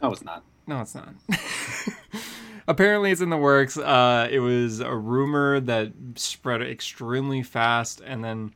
No, 0.00 0.12
it's 0.12 0.22
not. 0.22 0.44
No, 0.68 0.80
it's 0.80 0.94
not. 0.94 1.08
Apparently, 2.68 3.10
it's 3.10 3.20
in 3.20 3.30
the 3.30 3.36
works. 3.36 3.76
Uh, 3.76 4.28
it 4.30 4.38
was 4.38 4.78
a 4.78 4.94
rumor 4.94 5.58
that 5.58 5.92
spread 6.14 6.62
extremely 6.62 7.42
fast, 7.42 8.00
and 8.00 8.22
then 8.22 8.54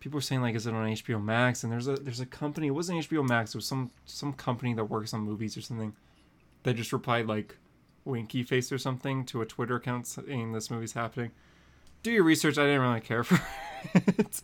people 0.00 0.16
were 0.16 0.22
saying 0.22 0.40
like, 0.40 0.54
"Is 0.54 0.66
it 0.66 0.72
on 0.72 0.86
HBO 0.86 1.22
Max?" 1.22 1.62
And 1.62 1.70
there's 1.70 1.86
a 1.86 1.96
there's 1.96 2.20
a 2.20 2.24
company. 2.24 2.68
It 2.68 2.70
wasn't 2.70 3.00
HBO 3.00 3.28
Max. 3.28 3.54
It 3.54 3.58
was 3.58 3.66
some 3.66 3.90
some 4.06 4.32
company 4.32 4.72
that 4.72 4.86
works 4.86 5.12
on 5.12 5.20
movies 5.20 5.54
or 5.54 5.60
something. 5.60 5.94
That 6.62 6.76
just 6.76 6.90
replied 6.90 7.26
like, 7.26 7.54
"Winky 8.06 8.44
face" 8.44 8.72
or 8.72 8.78
something 8.78 9.26
to 9.26 9.42
a 9.42 9.44
Twitter 9.44 9.76
account 9.76 10.06
saying 10.06 10.52
this 10.52 10.70
movie's 10.70 10.94
happening. 10.94 11.32
Do 12.02 12.10
your 12.10 12.24
research. 12.24 12.56
I 12.56 12.64
didn't 12.64 12.80
really 12.80 13.02
care 13.02 13.24
for 13.24 13.38
it, 13.94 14.40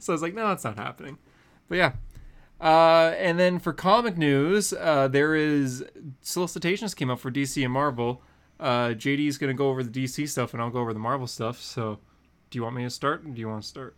so 0.00 0.12
I 0.12 0.14
was 0.14 0.20
like, 0.20 0.34
"No, 0.34 0.52
it's 0.52 0.64
not 0.64 0.76
happening." 0.76 1.16
But 1.66 1.78
yeah, 1.78 1.92
uh, 2.60 3.14
and 3.18 3.38
then 3.38 3.58
for 3.58 3.72
comic 3.72 4.16
news, 4.16 4.72
uh, 4.72 5.08
there 5.08 5.34
is 5.34 5.84
solicitations 6.22 6.94
came 6.94 7.10
up 7.10 7.20
for 7.20 7.30
DC 7.30 7.62
and 7.62 7.72
Marvel. 7.72 8.22
Uh, 8.60 8.88
JD 8.88 9.26
is 9.26 9.38
going 9.38 9.48
to 9.48 9.56
go 9.56 9.68
over 9.68 9.82
the 9.82 9.90
DC 9.90 10.28
stuff, 10.28 10.54
and 10.54 10.62
I'll 10.62 10.70
go 10.70 10.78
over 10.78 10.92
the 10.92 11.00
Marvel 11.00 11.26
stuff. 11.26 11.60
So, 11.60 11.98
do 12.50 12.58
you 12.58 12.62
want 12.62 12.76
me 12.76 12.84
to 12.84 12.90
start? 12.90 13.22
Do 13.34 13.40
you 13.40 13.48
want 13.48 13.62
to 13.62 13.68
start? 13.68 13.96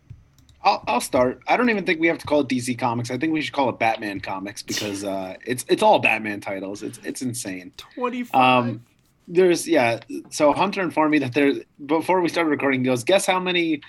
I'll, 0.63 0.83
I'll 0.87 1.01
start. 1.01 1.41
I 1.47 1.55
don't 1.55 1.69
even 1.69 1.85
think 1.85 1.99
we 1.99 2.07
have 2.07 2.17
to 2.17 2.25
call 2.25 2.41
it 2.41 2.47
DC 2.47 2.77
Comics. 2.77 3.11
I 3.11 3.17
think 3.17 3.31
we 3.31 3.41
should 3.41 3.53
call 3.53 3.69
it 3.69 3.79
Batman 3.79 4.19
Comics 4.19 4.63
because 4.63 5.03
uh, 5.03 5.35
it's 5.45 5.63
it's 5.69 5.83
all 5.83 5.99
Batman 5.99 6.41
titles. 6.41 6.81
It's 6.83 6.99
it's 7.03 7.21
insane. 7.21 7.71
Twenty 7.77 8.23
five. 8.23 8.65
Um, 8.65 8.83
there's 9.27 9.67
yeah. 9.67 9.99
So 10.29 10.53
Hunter 10.53 10.81
informed 10.81 11.11
me 11.11 11.19
that 11.19 11.33
there 11.33 11.53
before 11.85 12.21
we 12.21 12.29
started 12.29 12.49
recording. 12.49 12.81
He 12.81 12.85
goes, 12.85 13.03
guess 13.03 13.25
how 13.25 13.39
many 13.39 13.81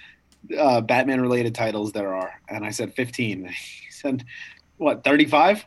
uh, 0.57 0.81
Batman 0.81 1.21
related 1.21 1.55
titles 1.55 1.93
there 1.93 2.15
are? 2.15 2.33
And 2.49 2.65
I 2.65 2.71
said 2.71 2.95
15. 2.95 3.53
He 3.89 3.93
said, 4.01 4.25
what 4.79 5.05
35? 5.05 5.67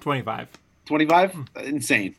Twenty 0.00 0.22
five. 0.22 0.48
25? 0.86 1.34
Insane. 1.64 2.14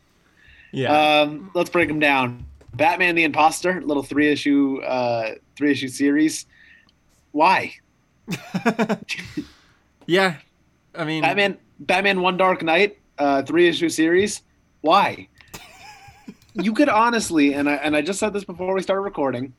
Yeah. 0.71 1.21
Um, 1.21 1.51
let's 1.54 1.69
break 1.69 1.88
them 1.88 1.99
down. 1.99 2.45
Batman 2.73 3.15
the 3.15 3.23
Imposter, 3.23 3.82
little 3.82 4.04
three 4.04 4.30
issue 4.30 4.82
uh, 4.82 5.36
three 5.56 5.71
issue 5.71 5.88
series. 5.88 6.45
Why? 7.32 7.75
yeah. 10.06 10.38
I 10.93 11.06
mean, 11.06 11.21
Batman 11.21 11.58
Batman 11.80 12.21
One 12.21 12.38
Dark 12.38 12.63
Knight, 12.63 12.97
uh, 13.17 13.43
three 13.43 13.67
issue 13.67 13.89
series. 13.89 14.41
Why? 14.82 15.30
you 16.56 16.73
could 16.73 16.89
honestly, 16.89 17.54
and 17.54 17.69
I 17.69 17.75
and 17.75 17.95
I 17.95 18.01
just 18.01 18.19
said 18.19 18.34
this 18.34 18.43
before 18.43 18.73
we 18.73 18.82
started 18.82 19.01
recording. 19.01 19.54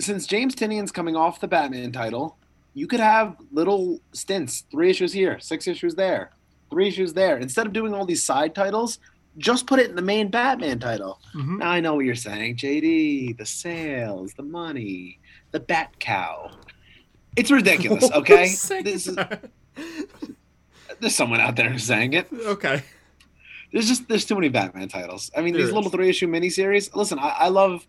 Since 0.00 0.26
James 0.26 0.54
Tynion's 0.54 0.90
coming 0.90 1.14
off 1.14 1.40
the 1.40 1.48
Batman 1.48 1.92
title, 1.92 2.36
you 2.74 2.86
could 2.86 3.00
have 3.00 3.36
little 3.52 4.00
stints, 4.12 4.64
three 4.70 4.90
issues 4.90 5.12
here, 5.12 5.38
six 5.40 5.66
issues 5.66 5.94
there, 5.94 6.30
three 6.70 6.88
issues 6.88 7.12
there. 7.14 7.38
Instead 7.38 7.66
of 7.66 7.72
doing 7.72 7.94
all 7.94 8.04
these 8.04 8.22
side 8.22 8.54
titles, 8.54 8.98
just 9.38 9.66
put 9.66 9.78
it 9.80 9.90
in 9.90 9.96
the 9.96 10.02
main 10.02 10.28
Batman 10.28 10.78
title. 10.78 11.20
mhm. 11.34 11.58
Now 11.58 11.70
I 11.70 11.80
know 11.80 11.94
what 11.94 12.04
you're 12.04 12.14
saying, 12.14 12.56
JD. 12.56 13.36
The 13.38 13.46
sales, 13.46 14.34
the 14.34 14.42
money, 14.42 15.18
the 15.52 15.60
Bat 15.60 15.98
Cow. 16.00 16.50
It's 17.36 17.50
ridiculous. 17.50 18.08
Okay, 18.14 18.46
this 18.82 19.06
is, 19.08 19.16
there's 21.00 21.14
someone 21.14 21.40
out 21.40 21.56
there 21.56 21.68
who's 21.70 21.84
saying 21.84 22.12
it. 22.12 22.28
okay. 22.32 22.82
There's 23.72 23.88
just 23.88 24.06
there's 24.08 24.24
too 24.24 24.36
many 24.36 24.48
Batman 24.48 24.88
titles. 24.88 25.30
I 25.36 25.40
mean, 25.40 25.52
There 25.52 25.62
these 25.62 25.68
is. 25.70 25.74
little 25.74 25.90
three 25.90 26.08
issue 26.08 26.28
miniseries. 26.28 26.94
Listen, 26.94 27.18
I, 27.18 27.30
I 27.30 27.48
love 27.48 27.84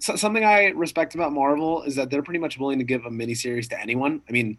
so, 0.00 0.16
something 0.16 0.44
I 0.44 0.68
respect 0.68 1.14
about 1.14 1.32
Marvel 1.32 1.82
is 1.82 1.94
that 1.96 2.10
they're 2.10 2.22
pretty 2.22 2.40
much 2.40 2.58
willing 2.58 2.78
to 2.78 2.84
give 2.84 3.04
a 3.04 3.10
miniseries 3.10 3.68
to 3.68 3.80
anyone. 3.80 4.22
I 4.28 4.32
mean, 4.32 4.58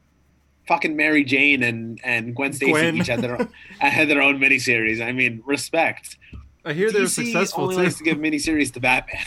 fucking 0.68 0.96
Mary 0.96 1.24
Jane 1.24 1.64
and 1.64 2.00
and 2.04 2.36
Gwen 2.36 2.54
Stacy 2.54 2.72
Gwen. 2.72 2.98
each 2.98 3.08
had 3.08 3.22
their 3.22 3.40
own, 3.40 3.50
had 3.80 4.08
their 4.08 4.22
own 4.22 4.40
miniseries. 4.40 5.06
I 5.06 5.12
mean, 5.12 5.42
respect. 5.46 6.18
I 6.64 6.74
hear 6.74 6.92
they're 6.92 7.04
DC 7.04 7.26
successful 7.26 7.64
only 7.64 7.76
too. 7.76 7.84
likes 7.84 7.98
to 7.98 8.04
give 8.04 8.18
miniseries 8.18 8.72
to 8.74 8.80
Batman. 8.80 9.26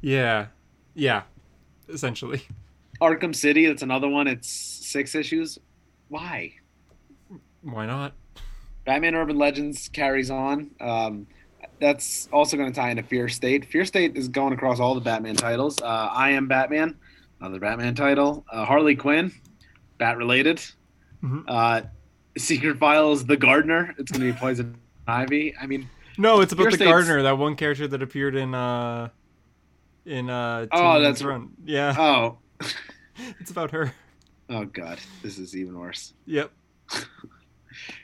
yeah. 0.00 0.46
Yeah. 0.94 1.22
Essentially. 1.88 2.42
Arkham 3.00 3.34
City, 3.34 3.66
that's 3.66 3.82
another 3.82 4.08
one. 4.08 4.26
It's 4.26 4.48
six 4.48 5.14
issues. 5.14 5.58
Why? 6.08 6.54
Why 7.62 7.86
not? 7.86 8.14
Batman 8.84 9.14
Urban 9.14 9.38
Legends 9.38 9.88
carries 9.88 10.30
on. 10.30 10.72
Um, 10.80 11.28
that's 11.80 12.28
also 12.32 12.56
going 12.56 12.70
to 12.72 12.78
tie 12.78 12.90
into 12.90 13.02
Fear 13.02 13.28
State. 13.28 13.64
Fear 13.66 13.84
State 13.84 14.16
is 14.16 14.28
going 14.28 14.52
across 14.52 14.80
all 14.80 14.94
the 14.94 15.00
Batman 15.00 15.36
titles. 15.36 15.80
Uh, 15.80 15.86
I 15.86 16.30
Am 16.30 16.46
Batman, 16.48 16.96
another 17.40 17.58
Batman 17.60 17.94
title. 17.94 18.44
Uh, 18.52 18.64
Harley 18.64 18.96
Quinn, 18.96 19.32
Bat 19.98 20.16
related. 20.18 20.60
Mhm. 21.22 21.44
Uh, 21.48 21.82
Secret 22.36 22.78
Files, 22.78 23.24
The 23.26 23.36
Gardener. 23.36 23.94
It's 23.98 24.12
going 24.12 24.24
to 24.24 24.32
be 24.32 24.38
Poison 24.38 24.76
Ivy. 25.06 25.54
I 25.60 25.66
mean, 25.66 25.88
No, 26.16 26.40
it's 26.40 26.52
about 26.52 26.64
Fear 26.64 26.70
the 26.70 26.76
State's- 26.76 26.90
gardener, 26.90 27.22
that 27.22 27.36
one 27.38 27.56
character 27.56 27.88
that 27.88 28.02
appeared 28.02 28.34
in 28.36 28.54
uh 28.54 29.08
in 30.06 30.30
uh 30.30 30.66
Oh, 30.72 31.00
that's- 31.00 31.22
Run. 31.22 31.50
Yeah. 31.64 31.94
oh, 31.98 32.38
it's 33.40 33.50
about 33.50 33.70
her. 33.72 33.92
oh 34.48 34.64
God, 34.64 34.98
this 35.22 35.38
is 35.38 35.56
even 35.56 35.78
worse. 35.78 36.14
Yep. 36.26 36.50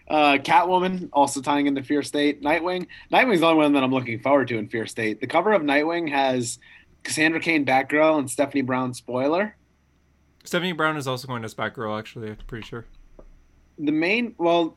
Uh, 0.09 0.39
Catwoman 0.39 1.09
also 1.13 1.41
tying 1.41 1.67
into 1.67 1.83
Fear 1.83 2.03
State. 2.03 2.43
Nightwing. 2.43 2.87
Nightwing's 3.13 3.41
the 3.41 3.47
only 3.47 3.63
one 3.63 3.73
that 3.73 3.83
I'm 3.83 3.93
looking 3.93 4.21
forward 4.21 4.49
to 4.49 4.59
in 4.59 4.69
Fear 4.69 4.87
State. 4.87 5.21
The 5.21 5.27
cover 5.27 5.53
of 5.53 5.63
Nightwing 5.63 6.11
has 6.11 6.59
Cassandra 7.03 7.41
Cain, 7.41 7.65
Batgirl, 7.65 8.19
and 8.19 8.31
Stephanie 8.31 8.63
Brown. 8.63 8.93
Spoiler. 8.93 9.57
Stephanie 10.45 10.73
Brown 10.73 10.97
is 10.97 11.07
also 11.07 11.27
going 11.27 11.43
as 11.45 11.55
Batgirl, 11.55 11.99
actually, 11.99 12.29
I'm 12.29 12.37
pretty 12.47 12.67
sure. 12.67 12.85
The 13.79 13.93
main, 13.93 14.35
well, 14.37 14.77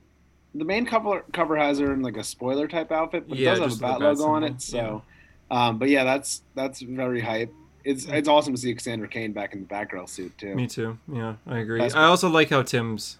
the 0.55 0.65
main 0.65 0.85
cover 0.85 1.23
cover 1.33 1.57
has 1.57 1.79
her 1.79 1.93
in 1.93 2.01
like 2.01 2.17
a 2.17 2.23
spoiler 2.23 2.67
type 2.67 2.91
outfit, 2.91 3.27
but 3.27 3.37
Yeah, 3.37 3.53
it 3.53 3.59
does 3.59 3.79
have 3.79 3.89
a 3.89 3.93
bat 3.93 3.99
logo 3.99 4.23
on 4.25 4.43
it. 4.43 4.61
So, 4.61 5.03
um, 5.51 5.77
but 5.77 5.89
yeah, 5.89 6.03
that's 6.03 6.41
that's 6.55 6.81
very 6.81 7.21
hype. 7.21 7.53
It's 7.83 8.05
it's 8.05 8.27
awesome 8.27 8.53
to 8.53 8.59
see 8.59 8.73
Cassandra 8.73 9.07
Cain 9.07 9.33
back 9.33 9.53
in 9.53 9.61
the 9.61 9.67
Batgirl 9.67 10.09
suit 10.09 10.37
too. 10.37 10.55
Me 10.55 10.67
too. 10.67 10.97
Yeah, 11.11 11.35
I 11.45 11.59
agree. 11.59 11.79
That's 11.79 11.95
I 11.95 12.05
also 12.05 12.29
like 12.29 12.49
how 12.49 12.61
Tim's 12.63 13.17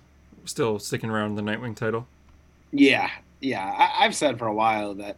still 0.47 0.79
sticking 0.79 1.09
around 1.09 1.35
the 1.35 1.41
Nightwing 1.41 1.75
title. 1.75 2.07
Yeah, 2.71 3.09
yeah. 3.41 3.65
I, 3.65 4.05
I've 4.05 4.15
said 4.15 4.37
for 4.39 4.47
a 4.47 4.53
while 4.53 4.93
that 4.95 5.17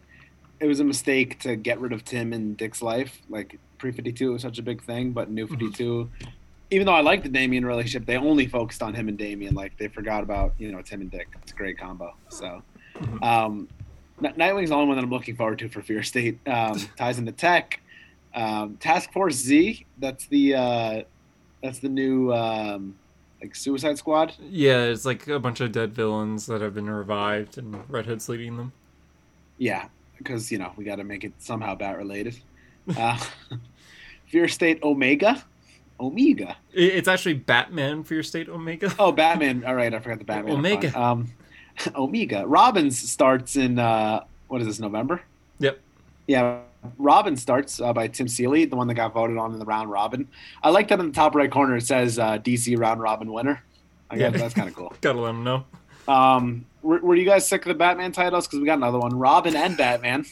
it 0.60 0.66
was 0.66 0.80
a 0.80 0.84
mistake 0.84 1.38
to 1.40 1.56
get 1.56 1.80
rid 1.80 1.92
of 1.92 2.04
Tim 2.04 2.32
in 2.32 2.54
Dick's 2.54 2.82
life. 2.82 3.20
Like 3.28 3.58
pre 3.78 3.92
fifty 3.92 4.12
two 4.12 4.32
was 4.32 4.42
such 4.42 4.58
a 4.58 4.62
big 4.62 4.82
thing, 4.82 5.12
but 5.12 5.30
New 5.30 5.46
fifty 5.46 5.70
two, 5.70 6.10
even 6.70 6.86
though 6.86 6.94
I 6.94 7.00
like 7.00 7.22
the 7.22 7.28
Damian 7.28 7.64
relationship, 7.64 8.06
they 8.06 8.16
only 8.16 8.46
focused 8.46 8.82
on 8.82 8.94
him 8.94 9.08
and 9.08 9.16
Damian. 9.18 9.54
Like 9.54 9.76
they 9.78 9.88
forgot 9.88 10.22
about 10.22 10.54
you 10.58 10.70
know 10.70 10.82
Tim 10.82 11.00
and 11.00 11.10
Dick. 11.10 11.28
It's 11.42 11.52
a 11.52 11.54
great 11.54 11.78
combo. 11.78 12.14
So, 12.28 12.62
Mhm. 12.98 13.22
um, 13.24 13.68
Nightwing's 14.20 14.68
the 14.68 14.74
only 14.76 14.86
one 14.88 14.96
that 14.98 15.04
I'm 15.04 15.10
looking 15.10 15.34
forward 15.34 15.58
to 15.60 15.68
for 15.70 15.80
Fear 15.80 16.02
State. 16.02 16.38
Um, 16.46 16.78
ties 16.98 17.18
into 17.18 17.32
tech. 17.32 17.80
Um, 18.34 18.76
Task 18.76 19.10
Force 19.12 19.34
Z. 19.36 19.86
That's 19.98 20.26
the 20.26 20.54
uh, 20.54 21.02
that's 21.62 21.78
the 21.80 21.88
new 21.88 22.32
um, 22.32 22.94
like 23.40 23.54
Suicide 23.54 23.98
Squad. 23.98 24.34
Yeah, 24.40 24.84
it's 24.84 25.04
like 25.04 25.26
a 25.28 25.38
bunch 25.38 25.60
of 25.60 25.72
dead 25.72 25.94
villains 25.94 26.46
that 26.46 26.60
have 26.60 26.74
been 26.74 26.90
revived 26.90 27.58
and 27.58 27.82
Red 27.88 28.06
Hood's 28.06 28.28
leading 28.28 28.56
them. 28.56 28.72
Yeah, 29.58 29.86
because 30.18 30.50
you 30.50 30.58
know 30.58 30.72
we 30.76 30.84
got 30.84 30.96
to 30.96 31.04
make 31.04 31.24
it 31.24 31.32
somehow 31.38 31.74
bat 31.74 31.96
related. 31.96 32.38
Uh, 32.96 33.16
Fear 34.26 34.48
State 34.48 34.82
Omega, 34.82 35.44
Omega. 36.00 36.56
It's 36.72 37.06
actually 37.06 37.34
Batman 37.34 38.02
Fear 38.02 38.22
State 38.24 38.48
Omega. 38.48 38.92
Oh, 38.98 39.12
Batman. 39.12 39.64
All 39.64 39.74
right, 39.74 39.92
I 39.92 40.00
forgot 40.00 40.18
the 40.18 40.24
Batman. 40.24 40.54
Omega. 40.54 41.00
Um, 41.00 41.28
Omega. 41.94 42.44
Robin's 42.46 42.98
starts 42.98 43.54
in 43.54 43.78
uh, 43.78 44.24
what 44.48 44.60
is 44.60 44.66
this 44.66 44.80
November? 44.80 45.20
Yeah, 46.30 46.60
Robin 46.96 47.36
starts 47.36 47.80
uh, 47.80 47.92
by 47.92 48.06
Tim 48.06 48.28
Seeley, 48.28 48.64
the 48.64 48.76
one 48.76 48.86
that 48.86 48.94
got 48.94 49.12
voted 49.12 49.36
on 49.36 49.52
in 49.52 49.58
the 49.58 49.64
round 49.64 49.90
robin. 49.90 50.28
I 50.62 50.70
like 50.70 50.86
that 50.88 51.00
in 51.00 51.06
the 51.08 51.12
top 51.12 51.34
right 51.34 51.50
corner 51.50 51.76
it 51.76 51.84
says 51.86 52.18
uh, 52.20 52.38
DC 52.38 52.78
round 52.78 53.00
robin 53.00 53.32
winner. 53.32 53.64
I 54.10 54.16
guess 54.16 54.32
Yeah. 54.32 54.38
that's 54.38 54.54
kind 54.54 54.68
of 54.68 54.76
cool. 54.76 54.92
Gotta 55.00 55.18
let 55.20 55.28
them 55.32 55.42
know. 55.42 55.64
Um, 56.06 56.64
were, 56.82 57.00
were 57.00 57.14
you 57.16 57.24
guys 57.24 57.48
sick 57.48 57.62
of 57.62 57.68
the 57.68 57.74
Batman 57.74 58.12
titles? 58.12 58.46
Because 58.46 58.60
we 58.60 58.66
got 58.66 58.78
another 58.78 58.98
one, 59.00 59.18
Robin 59.18 59.56
and 59.56 59.76
Batman, 59.76 60.24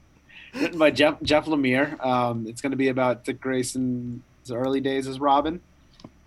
written 0.54 0.78
by 0.78 0.92
Jeff 0.92 1.20
Jeff 1.22 1.46
Lemire. 1.46 1.98
Um, 2.04 2.46
it's 2.46 2.60
going 2.62 2.70
to 2.70 2.76
be 2.76 2.88
about 2.88 3.24
Dick 3.24 3.40
Grayson's 3.40 4.22
early 4.52 4.80
days 4.80 5.08
as 5.08 5.18
Robin. 5.18 5.60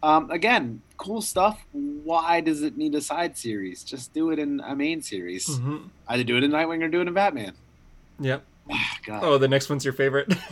Um, 0.04 0.30
again, 0.32 0.82
cool 0.98 1.22
stuff. 1.22 1.66
Why 1.72 2.42
does 2.42 2.62
it 2.62 2.78
need 2.78 2.94
a 2.96 3.02
side 3.02 3.38
series? 3.38 3.84
Just 3.86 4.14
do 4.14 4.32
it 4.32 4.40
in 4.40 4.60
a 4.60 4.76
main 4.76 5.02
series. 5.02 5.48
hmm 5.58 5.78
Either 6.10 6.26
do 6.26 6.36
it 6.36 6.44
in 6.44 6.52
Nightwing 6.52 6.84
or 6.84 6.90
do 6.90 7.00
it 7.00 7.08
in 7.08 7.14
Batman. 7.14 7.54
Yep. 8.20 8.44
Ah, 8.72 8.98
God. 9.06 9.24
Oh, 9.24 9.38
the 9.38 9.48
next 9.48 9.70
one's 9.70 9.84
your 9.86 9.94
favorite. 9.94 10.34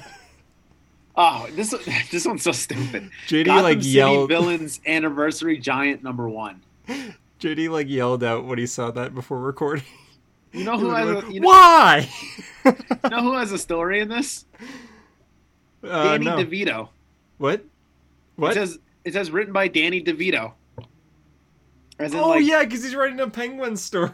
Oh, 1.14 1.46
this 1.52 1.72
this 2.10 2.26
one's 2.26 2.42
so 2.42 2.54
stupid. 2.54 3.12
JD 3.28 3.46
Gotham 3.48 3.64
like 3.64 3.78
City 3.80 3.90
yelled. 3.90 4.30
Villains 4.30 4.80
Anniversary 4.88 5.58
Giant 5.58 6.02
Number 6.02 6.30
One. 6.30 6.62
JD 7.40 7.70
like 7.70 7.90
yelled 7.90 8.24
out 8.24 8.46
when 8.46 8.58
he 8.58 8.66
saw 8.66 8.92
that 8.92 9.14
before 9.14 9.38
recording. 9.42 9.84
You 10.54 10.64
know 10.64 10.78
who 10.80 10.90
has 10.92 11.10
like, 11.10 11.26
a, 11.26 11.34
you 11.34 11.42
know, 11.42 11.48
Why? 11.50 12.10
you 12.64 13.10
know 13.10 13.22
who 13.24 13.34
has 13.34 13.52
a 13.52 13.58
story 13.58 14.00
in 14.00 14.08
this? 14.08 14.46
Uh, 15.84 16.18
Danny 16.18 16.26
no. 16.26 16.38
DeVito. 16.38 16.90
What? 17.40 17.56
It 17.60 17.66
What? 18.38 18.54
says 18.54 18.80
it 19.04 19.12
says 19.12 19.32
written 19.32 19.52
by 19.52 19.68
Danny 19.68 20.02
DeVito. 20.02 20.54
As 22.00 22.14
in, 22.14 22.20
Oh 22.22 22.30
like, 22.30 22.46
yeah, 22.46 22.64
because 22.64 22.84
he's 22.86 22.96
writing 22.96 23.20
a 23.20 23.30
penguin 23.30 23.76
story. 23.76 24.12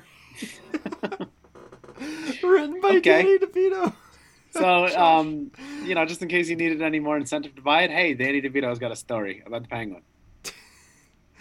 Written 2.44 2.80
by 2.82 2.90
Okay. 2.98 3.02
Danny 3.02 3.38
DeVito. 3.40 3.94
So, 4.52 4.88
um, 4.98 5.52
you 5.84 5.94
know, 5.94 6.06
just 6.06 6.22
in 6.22 6.30
case 6.30 6.50
you 6.50 6.56
needed 6.56 6.82
any 6.82 7.00
more 7.00 7.16
incentive 7.18 7.54
to 7.56 7.62
buy 7.62 7.84
it, 7.84 7.92
hey, 7.92 8.14
Danny 8.16 8.42
DeVito's 8.42 8.80
got 8.80 8.92
a 8.92 8.96
story 8.96 9.44
about 9.46 9.62
the 9.64 9.68
Penguin. 9.68 10.02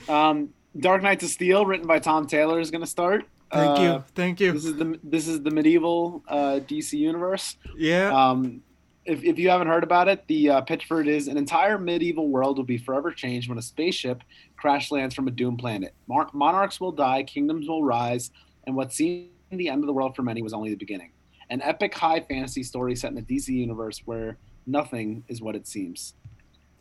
Um, 0.08 0.50
Dark 0.78 1.02
Knights 1.02 1.24
of 1.24 1.30
Steel, 1.30 1.64
written 1.64 1.86
by 1.86 1.98
Tom 1.98 2.26
Taylor, 2.26 2.60
is 2.60 2.70
going 2.70 2.82
to 2.82 2.86
start. 2.86 3.24
Thank 3.50 3.78
Uh, 3.78 3.82
you, 3.82 4.04
thank 4.14 4.40
you. 4.40 4.52
This 4.52 4.64
is 4.64 4.76
the 4.76 4.98
this 5.02 5.28
is 5.28 5.42
the 5.42 5.50
medieval 5.50 6.22
uh, 6.28 6.60
DC 6.66 6.94
universe. 6.94 7.56
Yeah, 7.76 8.10
Um, 8.12 8.60
if, 9.04 9.22
if 9.22 9.38
you 9.38 9.48
haven't 9.50 9.68
heard 9.68 9.84
about 9.84 10.08
it, 10.08 10.26
the 10.26 10.50
uh, 10.50 10.60
pitch 10.62 10.84
for 10.84 11.00
it 11.00 11.06
is 11.08 11.28
an 11.28 11.36
entire 11.38 11.78
medieval 11.78 12.28
world 12.28 12.56
will 12.58 12.64
be 12.64 12.76
forever 12.76 13.12
changed 13.12 13.48
when 13.48 13.56
a 13.56 13.62
spaceship 13.62 14.24
crash 14.56 14.90
lands 14.90 15.14
from 15.14 15.28
a 15.28 15.30
doomed 15.30 15.60
planet. 15.60 15.94
Mon- 16.08 16.28
monarchs 16.32 16.80
will 16.80 16.92
die, 16.92 17.22
kingdoms 17.22 17.68
will 17.68 17.84
rise, 17.84 18.32
and 18.66 18.74
what 18.74 18.92
seemed 18.92 19.28
the 19.50 19.68
end 19.68 19.82
of 19.82 19.86
the 19.86 19.92
world 19.92 20.16
for 20.16 20.22
many 20.22 20.42
was 20.42 20.52
only 20.52 20.70
the 20.70 20.76
beginning. 20.76 21.12
An 21.48 21.62
epic 21.62 21.94
high 21.94 22.20
fantasy 22.20 22.62
story 22.62 22.96
set 22.96 23.10
in 23.10 23.14
the 23.14 23.22
DC 23.22 23.48
universe 23.48 24.02
where 24.04 24.36
nothing 24.66 25.24
is 25.28 25.40
what 25.40 25.54
it 25.54 25.66
seems. 25.66 26.14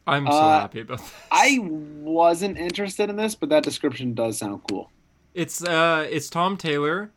I'm 0.07 0.25
so 0.27 0.33
Uh, 0.33 0.59
happy 0.61 0.81
about 0.81 0.99
this. 0.99 1.11
I 1.31 1.59
wasn't 1.61 2.57
interested 2.57 3.09
in 3.09 3.15
this, 3.15 3.35
but 3.35 3.49
that 3.49 3.63
description 3.63 4.13
does 4.13 4.37
sound 4.37 4.61
cool. 4.69 4.91
It's 5.33 5.63
uh 5.63 6.07
it's 6.09 6.29
Tom 6.29 6.57
Taylor 6.57 7.11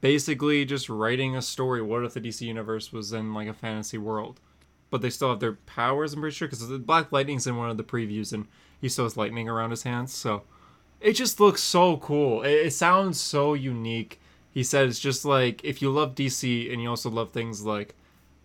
basically 0.00 0.64
just 0.64 0.88
writing 0.88 1.36
a 1.36 1.42
story. 1.42 1.82
What 1.82 2.04
if 2.04 2.14
the 2.14 2.20
DC 2.20 2.42
universe 2.42 2.92
was 2.92 3.12
in 3.12 3.34
like 3.34 3.48
a 3.48 3.52
fantasy 3.54 3.98
world? 3.98 4.40
But 4.90 5.02
they 5.02 5.10
still 5.10 5.28
have 5.30 5.40
their 5.40 5.52
powers, 5.54 6.14
I'm 6.14 6.20
pretty 6.20 6.34
sure, 6.34 6.48
because 6.48 6.66
the 6.66 6.78
Black 6.78 7.12
Lightning's 7.12 7.46
in 7.46 7.56
one 7.56 7.68
of 7.70 7.76
the 7.76 7.84
previews 7.84 8.32
and 8.32 8.46
he 8.80 8.88
still 8.88 9.04
has 9.04 9.16
lightning 9.18 9.48
around 9.48 9.70
his 9.70 9.82
hands. 9.82 10.14
So 10.14 10.44
it 11.00 11.12
just 11.12 11.40
looks 11.40 11.62
so 11.62 11.98
cool. 11.98 12.42
It, 12.42 12.52
it 12.66 12.72
sounds 12.72 13.20
so 13.20 13.52
unique. 13.54 14.18
He 14.50 14.62
said 14.62 14.88
it's 14.88 14.98
just 14.98 15.24
like 15.24 15.62
if 15.64 15.80
you 15.82 15.90
love 15.90 16.14
DC 16.14 16.72
and 16.72 16.82
you 16.82 16.88
also 16.88 17.10
love 17.10 17.30
things 17.32 17.64
like 17.64 17.94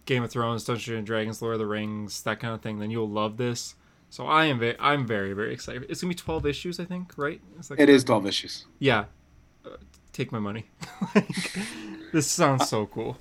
Game 0.05 0.23
of 0.23 0.31
Thrones, 0.31 0.63
Dungeons 0.65 0.97
and 0.97 1.07
Dragons, 1.07 1.41
Lord 1.41 1.53
of 1.53 1.59
the 1.59 1.65
Rings, 1.65 2.21
that 2.23 2.39
kind 2.39 2.53
of 2.53 2.61
thing, 2.61 2.79
then 2.79 2.91
you'll 2.91 3.09
love 3.09 3.37
this. 3.37 3.75
So 4.09 4.27
I 4.27 4.45
am 4.45 4.59
very, 4.59 4.75
I'm 4.79 5.07
very, 5.07 5.33
very 5.33 5.53
excited. 5.53 5.85
It's 5.89 6.01
gonna 6.01 6.09
be 6.09 6.15
12 6.15 6.45
issues, 6.45 6.79
I 6.79 6.85
think, 6.85 7.13
right? 7.17 7.41
Is 7.59 7.71
It 7.71 7.89
is 7.89 8.03
12 8.03 8.27
issues. 8.27 8.65
yeah. 8.79 9.05
Uh, 9.65 9.77
take 10.11 10.31
my 10.31 10.39
money. 10.39 10.65
like, 11.15 11.57
this 12.11 12.29
sounds 12.29 12.69
so 12.69 12.85
cool. 12.85 13.17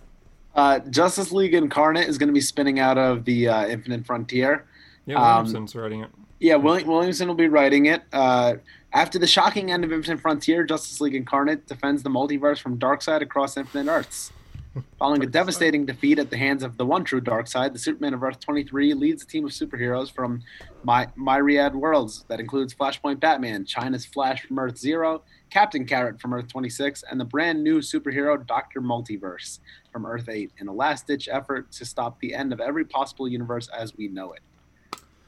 Uh, 0.54 0.80
Justice 0.80 1.32
League 1.32 1.54
Incarnate 1.54 2.08
is 2.08 2.18
going 2.18 2.26
to 2.26 2.32
be 2.34 2.40
spinning 2.40 2.78
out 2.78 2.98
of 2.98 3.24
the 3.24 3.48
uh, 3.48 3.66
Infinite 3.68 4.04
Frontier. 4.04 4.66
Yeah, 5.06 5.16
Um, 5.16 5.44
Williamson's 5.46 5.74
writing 5.74 6.02
it. 6.02 6.10
Yeah, 6.42 6.56
William, 6.56 6.88
Williamson 6.88 7.28
will 7.28 7.36
be 7.36 7.46
writing 7.46 7.86
it. 7.86 8.02
Uh, 8.12 8.54
after 8.92 9.16
the 9.16 9.28
shocking 9.28 9.70
end 9.70 9.84
of 9.84 9.92
Infinite 9.92 10.20
Frontier, 10.20 10.64
Justice 10.64 11.00
League 11.00 11.14
Incarnate 11.14 11.68
defends 11.68 12.02
the 12.02 12.10
multiverse 12.10 12.58
from 12.58 12.80
Darkseid 12.80 13.22
across 13.22 13.56
infinite 13.56 13.88
Earths. 13.88 14.32
Following 14.98 15.22
a 15.22 15.26
devastating 15.26 15.86
defeat 15.86 16.18
at 16.18 16.30
the 16.30 16.36
hands 16.36 16.64
of 16.64 16.78
the 16.78 16.84
one 16.84 17.04
true 17.04 17.20
Darkseid, 17.20 17.72
the 17.72 17.78
Superman 17.78 18.12
of 18.12 18.24
Earth 18.24 18.40
23 18.40 18.92
leads 18.94 19.22
a 19.22 19.26
team 19.26 19.44
of 19.44 19.52
superheroes 19.52 20.10
from 20.12 20.42
My- 20.82 21.06
Myriad 21.14 21.76
Worlds 21.76 22.24
that 22.26 22.40
includes 22.40 22.74
Flashpoint 22.74 23.20
Batman, 23.20 23.64
China's 23.64 24.04
Flash 24.04 24.42
from 24.42 24.58
Earth 24.58 24.76
Zero, 24.76 25.22
Captain 25.48 25.86
Carrot 25.86 26.20
from 26.20 26.34
Earth 26.34 26.48
26, 26.48 27.04
and 27.08 27.20
the 27.20 27.24
brand 27.24 27.62
new 27.62 27.78
superhero 27.78 28.44
Dr. 28.44 28.80
Multiverse 28.80 29.60
from 29.92 30.04
Earth 30.06 30.28
8 30.28 30.50
in 30.58 30.66
a 30.66 30.72
last 30.72 31.06
ditch 31.06 31.28
effort 31.30 31.70
to 31.70 31.84
stop 31.84 32.18
the 32.18 32.34
end 32.34 32.52
of 32.52 32.58
every 32.58 32.84
possible 32.84 33.28
universe 33.28 33.68
as 33.68 33.96
we 33.96 34.08
know 34.08 34.32
it. 34.32 34.40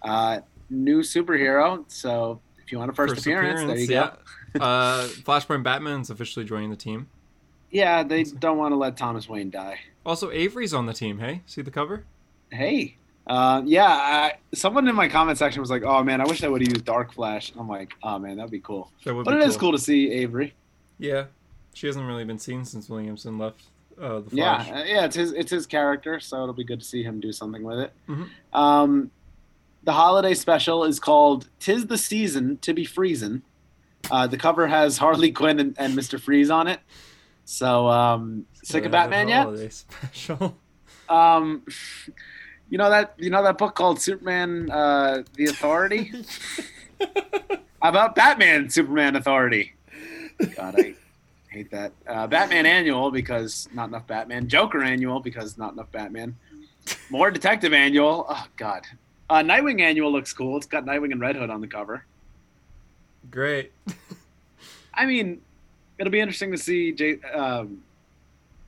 Uh, 0.03 0.41
new 0.75 1.01
superhero, 1.01 1.85
so 1.89 2.41
if 2.63 2.71
you 2.73 2.79
want 2.79 2.91
a 2.91 2.95
first, 2.95 3.19
appearance, 3.19 3.61
there 3.63 3.77
you 3.79 3.87
go. 3.87 3.95
yeah. 4.55 4.63
uh, 4.63 5.07
Flashpoint 5.25 5.63
Batman's 5.63 6.11
officially 6.11 6.45
joining 6.45 6.71
the 6.71 6.77
team. 6.77 7.09
Yeah, 7.71 8.03
they 8.05 8.23
don't 8.25 8.59
want 8.59 8.73
to 8.73 8.77
let 8.77 8.97
Thomas 8.97 9.29
Wayne 9.29 9.51
die. 9.51 9.79
Also, 10.07 10.31
Avery's 10.31 10.73
on 10.75 10.87
the 10.87 10.93
team. 10.93 11.19
Hey, 11.19 11.43
see 11.47 11.61
the 11.63 11.71
cover? 11.73 12.05
Hey, 12.53 12.97
uh, 13.27 13.63
yeah, 13.65 13.87
I, 13.89 14.35
someone 14.55 14.87
in 14.87 14.95
my 14.95 15.09
comment 15.09 15.39
section 15.39 15.61
was 15.61 15.71
like, 15.71 15.83
"Oh 15.83 16.05
man, 16.05 16.21
I 16.21 16.25
wish 16.25 16.45
I 16.45 16.49
would 16.49 16.61
have 16.61 16.71
used 16.73 16.85
Dark 16.85 17.13
Flash." 17.15 17.53
I'm 17.59 17.69
like, 17.69 17.93
"Oh 18.03 18.19
man, 18.19 18.37
that'd 18.37 18.51
be 18.51 18.61
cool." 18.61 18.91
That 19.05 19.15
would 19.15 19.25
But 19.25 19.35
it 19.39 19.43
is 19.43 19.57
cool 19.57 19.73
to 19.73 19.79
see 19.79 20.11
Avery. 20.13 20.55
Yeah, 20.99 21.25
she 21.73 21.87
hasn't 21.89 22.07
really 22.07 22.25
been 22.25 22.39
seen 22.39 22.65
since 22.65 22.89
Williamson 22.89 23.39
left 23.39 23.63
uh, 24.01 24.21
the 24.21 24.37
Yeah, 24.37 24.63
Flash. 24.63 24.71
uh, 24.83 24.85
yeah, 24.87 25.05
it's 25.07 25.17
his 25.17 25.33
it's 25.33 25.51
his 25.51 25.67
character, 25.67 26.21
so 26.21 26.43
it'll 26.43 26.55
be 26.55 26.65
good 26.65 26.79
to 26.81 26.87
see 26.87 27.03
him 27.03 27.19
do 27.19 27.33
something 27.33 27.63
with 27.65 27.79
it. 27.81 27.93
Mhm. 28.09 28.29
Um, 28.53 29.11
the 29.85 29.93
holiday 29.93 30.35
special 30.35 30.85
is 30.85 30.99
called 30.99 31.49
"Tis 31.61 31.87
the 31.87 31.99
Season 31.99 32.59
to 32.59 32.73
Be 32.73 32.85
Freezin'." 32.85 33.43
Uh, 34.11 34.27
the 34.27 34.37
cover 34.37 34.67
has 34.67 34.99
Harley 34.99 35.33
Quinn 35.33 35.61
and, 35.61 35.75
and 35.79 35.95
Mister 35.95 36.19
Freeze 36.19 36.51
on 36.51 36.67
it. 36.67 36.81
So, 37.45 37.89
um, 37.89 38.47
sick 38.63 38.85
of 38.85 38.93
They 38.93 38.99
have 38.99 39.07
a 39.07 39.11
Batman 39.11 39.29
yet? 39.29 39.43
holiday 39.45 39.69
Special. 39.69 40.57
Um, 41.07 41.67
you 42.71 42.79
know 42.79 42.89
that 42.89 43.13
you 43.19 43.29
know 43.29 43.43
that 43.43 43.59
book 43.59 43.75
called 43.75 44.01
Superman: 44.01 44.71
uh, 44.71 45.23
The 45.35 45.45
Authority. 45.45 46.11
How 46.99 47.59
about 47.83 48.15
Batman: 48.15 48.71
Superman 48.71 49.15
Authority? 49.15 49.75
God, 50.57 50.81
I 50.81 50.95
hate 51.49 51.71
that. 51.73 51.93
Uh, 52.07 52.27
Batman 52.27 52.65
Annual 52.65 53.11
because 53.11 53.69
not 53.75 53.91
enough 53.91 54.07
Batman. 54.07 54.49
Joker 54.49 54.83
Annual 54.83 55.21
because 55.21 55.59
not 55.59 55.75
enough 55.75 55.93
Batman. 55.93 56.37
More 57.11 57.31
Detective 57.31 57.75
Annual. 57.75 58.25
Oh 58.27 58.47
God. 58.57 58.87
Uh, 59.35 59.43
Nightwing 59.43 59.81
Annual 59.81 60.13
looks 60.13 60.33
cool. 60.33 60.57
It's 60.57 60.67
got 60.67 60.85
Nightwing 60.85 61.11
and 61.11 61.21
Red 61.21 61.35
Hood 61.35 61.51
on 61.51 61.61
the 61.61 61.67
cover. 61.67 62.05
Great. 63.33 63.73
I 64.95 65.07
mean, 65.07 65.41
it'll 65.99 66.13
be 66.13 66.21
interesting 66.21 66.53
to 66.53 66.57
see 66.57 66.93
J- 66.93 67.21
um, 67.35 67.83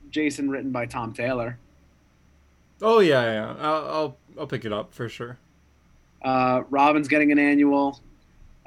Jason 0.09 0.49
written 0.49 0.73
by 0.73 0.85
Tom 0.85 1.13
Taylor. 1.13 1.57
Oh 2.81 2.99
yeah, 2.99 3.23
yeah. 3.31 3.55
I'll 3.59 3.85
I'll, 3.85 4.17
I'll 4.39 4.47
pick 4.47 4.65
it 4.65 4.73
up 4.73 4.93
for 4.93 5.07
sure. 5.07 5.37
Uh, 6.21 6.63
Robin's 6.69 7.07
getting 7.07 7.31
an 7.31 7.39
annual. 7.39 8.01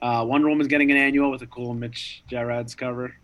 Uh, 0.00 0.24
Wonder 0.26 0.48
Woman's 0.48 0.68
getting 0.68 0.90
an 0.90 0.96
annual 0.96 1.30
with 1.30 1.42
a 1.42 1.46
cool 1.48 1.74
Mitch 1.74 2.22
Gerads 2.30 2.74
cover. 2.74 3.14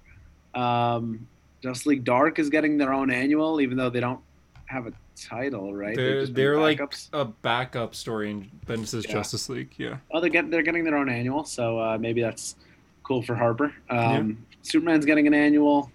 Um, 0.55 1.27
Justice 1.63 1.87
League 1.87 2.05
Dark 2.05 2.39
is 2.39 2.51
getting 2.51 2.77
their 2.77 2.93
own 2.93 3.11
annual, 3.11 3.59
even 3.63 3.79
though 3.79 3.89
they 3.89 4.01
don't 4.01 4.21
have 4.67 4.87
a 4.87 4.93
title, 5.17 5.75
right? 5.75 5.97
They're 5.97 6.27
they're 6.27 6.59
like 6.61 6.81
a 7.13 7.25
backup 7.25 7.95
story 7.95 8.31
in 8.31 8.51
Bendis' 8.67 9.05
Yeah. 9.07 9.13
Justice 9.13 9.49
League. 9.49 9.71
Yeah. 9.79 9.97
oh, 10.11 10.21
they're 10.21 10.31
getting 10.31 10.51
they're 10.51 10.63
getting 10.63 10.85
their 10.85 10.97
own 10.97 11.09
annual, 11.09 11.45
so 11.45 11.79
uh, 11.79 11.99
maybe 11.99 12.21
that's 12.21 12.57
cool 13.03 13.23
for 13.23 13.35
Harper. 13.35 13.73
Um, 13.91 14.45
Superman's 14.63 15.05
getting 15.07 15.27
an 15.27 15.35
annual. 15.35 15.91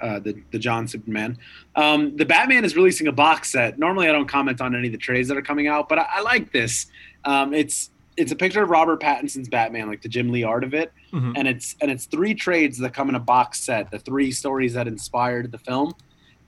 Uh, 0.00 0.18
the 0.18 0.40
the 0.50 0.58
John 0.58 0.88
Superman. 0.88 1.36
Um, 1.76 2.16
the 2.16 2.24
Batman 2.24 2.64
is 2.64 2.74
releasing 2.74 3.06
a 3.06 3.12
box 3.12 3.50
set. 3.52 3.78
Normally, 3.78 4.08
I 4.08 4.12
don't 4.12 4.26
comment 4.28 4.60
on 4.62 4.74
any 4.74 4.86
of 4.88 4.92
the 4.92 4.98
trades 4.98 5.28
that 5.28 5.36
are 5.36 5.42
coming 5.42 5.66
out, 5.68 5.88
but 5.90 5.98
I, 5.98 6.06
I 6.08 6.20
like 6.22 6.52
this. 6.52 6.86
Um, 7.26 7.52
it's 7.52 7.90
it's 8.16 8.32
a 8.32 8.36
picture 8.36 8.62
of 8.62 8.70
Robert 8.70 9.00
Pattinson's 9.00 9.48
Batman, 9.48 9.88
like 9.88 10.00
the 10.02 10.08
Jim 10.08 10.30
Lee 10.32 10.42
art 10.42 10.64
of 10.64 10.72
it, 10.74 10.90
Mhm. 11.12 11.34
and 11.36 11.46
it's 11.46 11.76
and 11.82 11.90
it's 11.90 12.06
three 12.06 12.34
trades 12.34 12.78
that 12.78 12.94
come 12.94 13.10
in 13.10 13.14
a 13.14 13.20
box 13.20 13.60
set. 13.60 13.90
The 13.90 13.98
three 13.98 14.32
stories 14.32 14.72
that 14.74 14.88
inspired 14.88 15.52
the 15.52 15.58
film. 15.58 15.92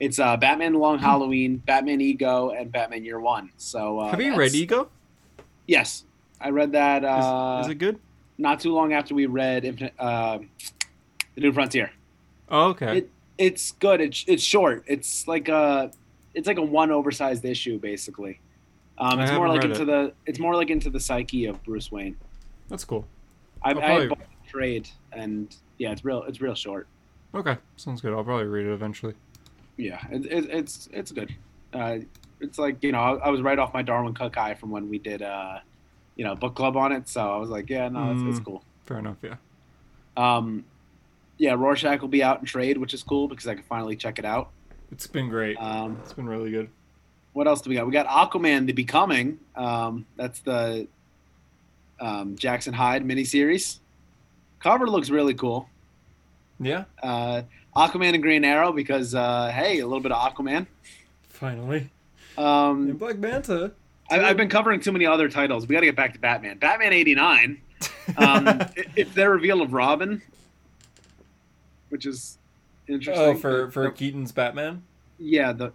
It's 0.03 0.19
uh, 0.19 0.35
Batman: 0.35 0.73
Long 0.73 0.99
Halloween, 0.99 1.57
Batman 1.57 2.01
Ego, 2.01 2.49
and 2.49 2.69
Batman 2.71 3.05
Year 3.05 3.19
One. 3.21 3.51
So 3.57 3.99
uh, 3.99 4.11
Have 4.11 4.19
you 4.21 4.35
read 4.35 4.53
Ego? 4.53 4.89
Yes, 5.65 6.03
I 6.41 6.49
read 6.49 6.73
that 6.73 7.03
Is, 7.03 7.09
uh, 7.09 7.61
is 7.63 7.69
it 7.71 7.75
good? 7.75 7.97
not 8.37 8.59
too 8.59 8.73
long 8.73 8.91
after 8.91 9.15
we 9.15 9.27
read 9.27 9.63
Infinite, 9.63 9.93
uh, 9.97 10.39
The 11.35 11.41
New 11.41 11.53
Frontier. 11.53 11.91
Oh, 12.49 12.69
okay. 12.71 12.97
It- 12.99 13.09
It's 13.37 13.71
good. 13.79 13.99
It's 14.01 14.25
it's 14.27 14.43
short. 14.43 14.83
It's 14.87 15.27
like 15.27 15.47
a 15.49 15.89
it's 16.35 16.47
like 16.47 16.59
a 16.59 16.61
one 16.81 16.91
oversized 16.91 17.43
issue 17.45 17.79
basically. 17.79 18.39
Um, 18.97 19.17
I 19.19 19.23
it's 19.23 19.31
more 19.31 19.47
haven't 19.47 19.49
like 19.55 19.63
read 19.63 19.71
into 19.71 19.85
the 19.85 20.13
it's 20.27 20.37
more 20.39 20.55
like 20.55 20.69
into 20.69 20.89
the 20.91 20.99
psyche 20.99 21.45
of 21.45 21.63
Bruce 21.63 21.91
Wayne. 21.91 22.15
That's 22.69 22.85
cool. 22.85 23.05
I, 23.63 23.71
I'll 23.71 23.79
I 23.79 23.85
had 24.01 24.09
bought 24.09 24.19
the 24.19 24.49
trade 24.49 24.87
and 25.13 25.55
yeah, 25.79 25.91
it's 25.93 26.03
real. 26.05 26.21
It's 26.27 26.41
real 26.41 26.53
short. 26.55 26.85
Okay, 27.33 27.57
sounds 27.77 28.01
good. 28.01 28.13
I'll 28.13 28.23
probably 28.23 28.45
read 28.45 28.67
it 28.67 28.73
eventually. 28.73 29.15
Yeah, 29.77 29.99
it, 30.11 30.25
it, 30.25 30.49
it's 30.49 30.89
it's 30.93 31.11
good. 31.11 31.33
Uh, 31.73 31.99
it's 32.39 32.59
like 32.59 32.83
you 32.83 32.91
know 32.91 32.99
I, 32.99 33.13
I 33.27 33.29
was 33.29 33.41
right 33.41 33.57
off 33.57 33.73
my 33.73 33.81
Darwyn 33.83 34.13
Cooke 34.15 34.35
high 34.35 34.53
from 34.53 34.69
when 34.69 34.89
we 34.89 34.99
did 34.99 35.21
uh, 35.21 35.59
you 36.15 36.23
know 36.23 36.35
book 36.35 36.55
club 36.55 36.77
on 36.77 36.91
it, 36.91 37.09
so 37.09 37.21
I 37.33 37.37
was 37.37 37.49
like, 37.49 37.69
yeah, 37.69 37.89
no, 37.89 38.11
it's, 38.11 38.21
it's 38.23 38.39
Mm. 38.39 38.45
cool. 38.45 38.63
Fair 38.85 38.99
enough. 38.99 39.17
Yeah. 39.21 39.35
Um, 40.17 40.65
yeah, 41.37 41.53
Rorschach 41.53 42.01
will 42.01 42.07
be 42.09 42.21
out 42.21 42.39
in 42.39 42.45
trade, 42.45 42.77
which 42.77 42.93
is 42.93 43.01
cool 43.01 43.27
because 43.27 43.47
I 43.47 43.55
can 43.55 43.63
finally 43.63 43.95
check 43.95 44.19
it 44.19 44.25
out. 44.25 44.51
It's 44.91 45.07
been 45.07 45.27
great. 45.29 45.57
Um, 45.57 45.97
It's 46.03 46.13
been 46.13 46.27
really 46.29 46.51
good. 46.51 46.69
what 47.33 47.47
else 47.47 47.61
do 47.61 47.69
we 47.71 47.75
got? 47.75 47.87
We 47.87 47.91
got 47.91 48.05
Aquaman: 48.07 48.67
The 48.67 48.73
Becoming. 48.73 49.39
Um, 49.55 50.05
that's 50.15 50.39
the 50.41 50.87
um, 51.99 52.35
Jackson 52.35 52.73
Hyde 52.73 53.03
miniseries. 53.03 53.79
Cover 54.59 54.87
looks 54.87 55.09
really 55.09 55.33
cool. 55.33 55.67
Yeah. 56.59 56.83
Uh, 57.01 57.41
Aquaman 57.75 58.13
and 58.13 58.21
Green 58.23 58.43
Arrow 58.45 58.71
because 58.71 59.15
uh, 59.15 59.51
hey, 59.53 59.79
a 59.79 59.85
little 59.85 59.99
bit 60.01 60.11
of 60.11 60.33
Aquaman. 60.33 60.67
Finally. 61.29 61.89
Um, 62.37 62.89
And 62.89 62.99
Black 62.99 63.17
Manta. 63.17 63.71
I, 64.09 64.19
I've 64.23 64.37
been 64.37 64.49
covering 64.49 64.79
too 64.79 64.91
many 64.91 65.05
other 65.05 65.29
titles. 65.29 65.65
We 65.67 65.73
got 65.73 65.79
to 65.81 65.85
get 65.87 65.95
back 65.95 66.13
to 66.13 66.19
Batman. 66.19 66.57
Batman 66.57 66.93
'89. 66.93 67.61
Um, 68.17 68.47
it, 68.75 68.87
it's 68.95 69.13
their 69.13 69.31
reveal 69.31 69.61
of 69.61 69.73
Robin, 69.73 70.21
which 71.89 72.05
is 72.05 72.37
interesting. 72.87 73.23
oh, 73.25 73.35
for 73.35 73.71
for 73.71 73.83
The- 73.85 73.91
Keaton's 73.91 74.31
Batman. 74.31 74.83
yeah, 75.19 75.51
the 75.53 75.71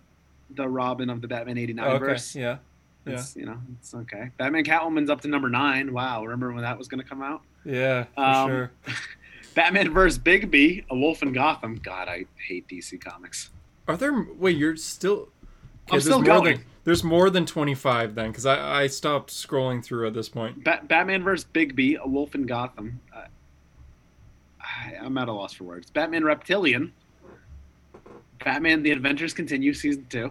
the 0.50 0.68
Robin 0.68 1.10
of 1.10 1.20
the 1.20 1.28
Batman 1.28 1.58
'89 1.58 1.84
Oh, 1.86 1.90
okay. 1.92 1.98
verse. 1.98 2.34
Yeah. 2.34 2.58
Yeah. 3.06 3.14
It's, 3.14 3.36
you 3.36 3.46
know, 3.46 3.56
it's 3.78 3.94
okay. 3.94 4.30
Batman 4.36 4.64
Catwoman's 4.64 5.08
up 5.08 5.22
to 5.22 5.28
number 5.28 5.48
nine. 5.48 5.92
Wow, 5.94 6.22
remember 6.24 6.52
when 6.52 6.62
that 6.62 6.76
was 6.76 6.88
going 6.88 7.02
to 7.02 7.08
come 7.08 7.22
out? 7.22 7.40
Yeah. 7.64 8.04
For 8.14 8.20
Um, 8.22 8.48
sure. 8.50 8.70
Batman 9.58 9.92
vs. 9.92 10.20
Bigby, 10.20 10.84
A 10.88 10.94
Wolf 10.96 11.20
in 11.20 11.32
Gotham. 11.32 11.80
God, 11.82 12.06
I 12.06 12.26
hate 12.46 12.68
DC 12.68 13.00
Comics. 13.00 13.50
Are 13.88 13.96
there? 13.96 14.24
Wait, 14.38 14.56
you're 14.56 14.76
still. 14.76 15.30
I'm 15.90 15.94
there's 15.94 16.04
still 16.04 16.18
more 16.20 16.24
going. 16.24 16.56
Than, 16.58 16.64
there's 16.84 17.02
more 17.02 17.28
than 17.28 17.44
25 17.44 18.14
then, 18.14 18.28
because 18.30 18.46
I 18.46 18.82
I 18.82 18.86
stopped 18.86 19.30
scrolling 19.30 19.84
through 19.84 20.06
at 20.06 20.14
this 20.14 20.28
point. 20.28 20.62
Ba- 20.62 20.82
Batman 20.84 21.24
vs. 21.24 21.44
Bigby, 21.52 21.98
A 21.98 22.06
Wolf 22.06 22.36
in 22.36 22.46
Gotham. 22.46 23.00
Uh, 23.12 23.24
I, 24.60 24.94
I'm 25.04 25.18
at 25.18 25.26
a 25.26 25.32
loss 25.32 25.54
for 25.54 25.64
words. 25.64 25.90
Batman 25.90 26.22
Reptilian. 26.22 26.92
Batman: 28.44 28.84
The 28.84 28.92
Adventures 28.92 29.34
Continue, 29.34 29.74
season 29.74 30.06
two. 30.08 30.30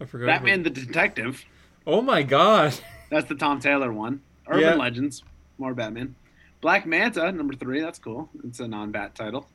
I 0.00 0.04
forgot. 0.04 0.26
Batman 0.26 0.64
the 0.64 0.70
Detective. 0.70 1.44
Oh 1.86 2.02
my 2.02 2.24
god. 2.24 2.74
That's 3.08 3.28
the 3.28 3.36
Tom 3.36 3.60
Taylor 3.60 3.92
one. 3.92 4.20
Urban 4.48 4.62
Yeah. 4.62 4.74
Legends, 4.74 5.22
more 5.58 5.74
Batman. 5.74 6.16
Black 6.62 6.86
Manta, 6.86 7.30
number 7.32 7.54
three. 7.54 7.80
That's 7.80 7.98
cool. 7.98 8.30
It's 8.44 8.60
a 8.60 8.68
non-bat 8.68 9.14
title. 9.14 9.46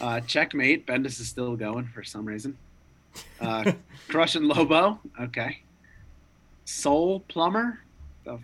Uh, 0.00 0.20
Checkmate. 0.20 0.86
Bendis 0.86 1.20
is 1.20 1.28
still 1.28 1.56
going 1.56 1.86
for 1.88 2.02
some 2.04 2.24
reason. 2.24 2.56
Uh, 3.40 3.72
Crush 4.08 4.36
and 4.36 4.46
Lobo. 4.46 5.00
Okay. 5.20 5.60
Soul 6.64 7.20
Plumber. 7.28 7.80
The 8.24 8.38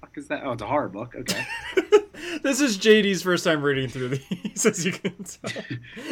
fuck 0.00 0.16
is 0.16 0.26
that? 0.28 0.42
Oh, 0.44 0.52
it's 0.52 0.62
a 0.62 0.66
horror 0.66 0.88
book. 0.88 1.14
Okay. 1.14 1.44
this 2.42 2.60
is 2.62 2.78
JD's 2.78 3.22
first 3.22 3.44
time 3.44 3.62
reading 3.62 3.88
through 3.90 4.08
these, 4.16 4.64
as 4.66 4.84
you 4.86 4.92
can 4.92 5.12
tell. 5.22 5.62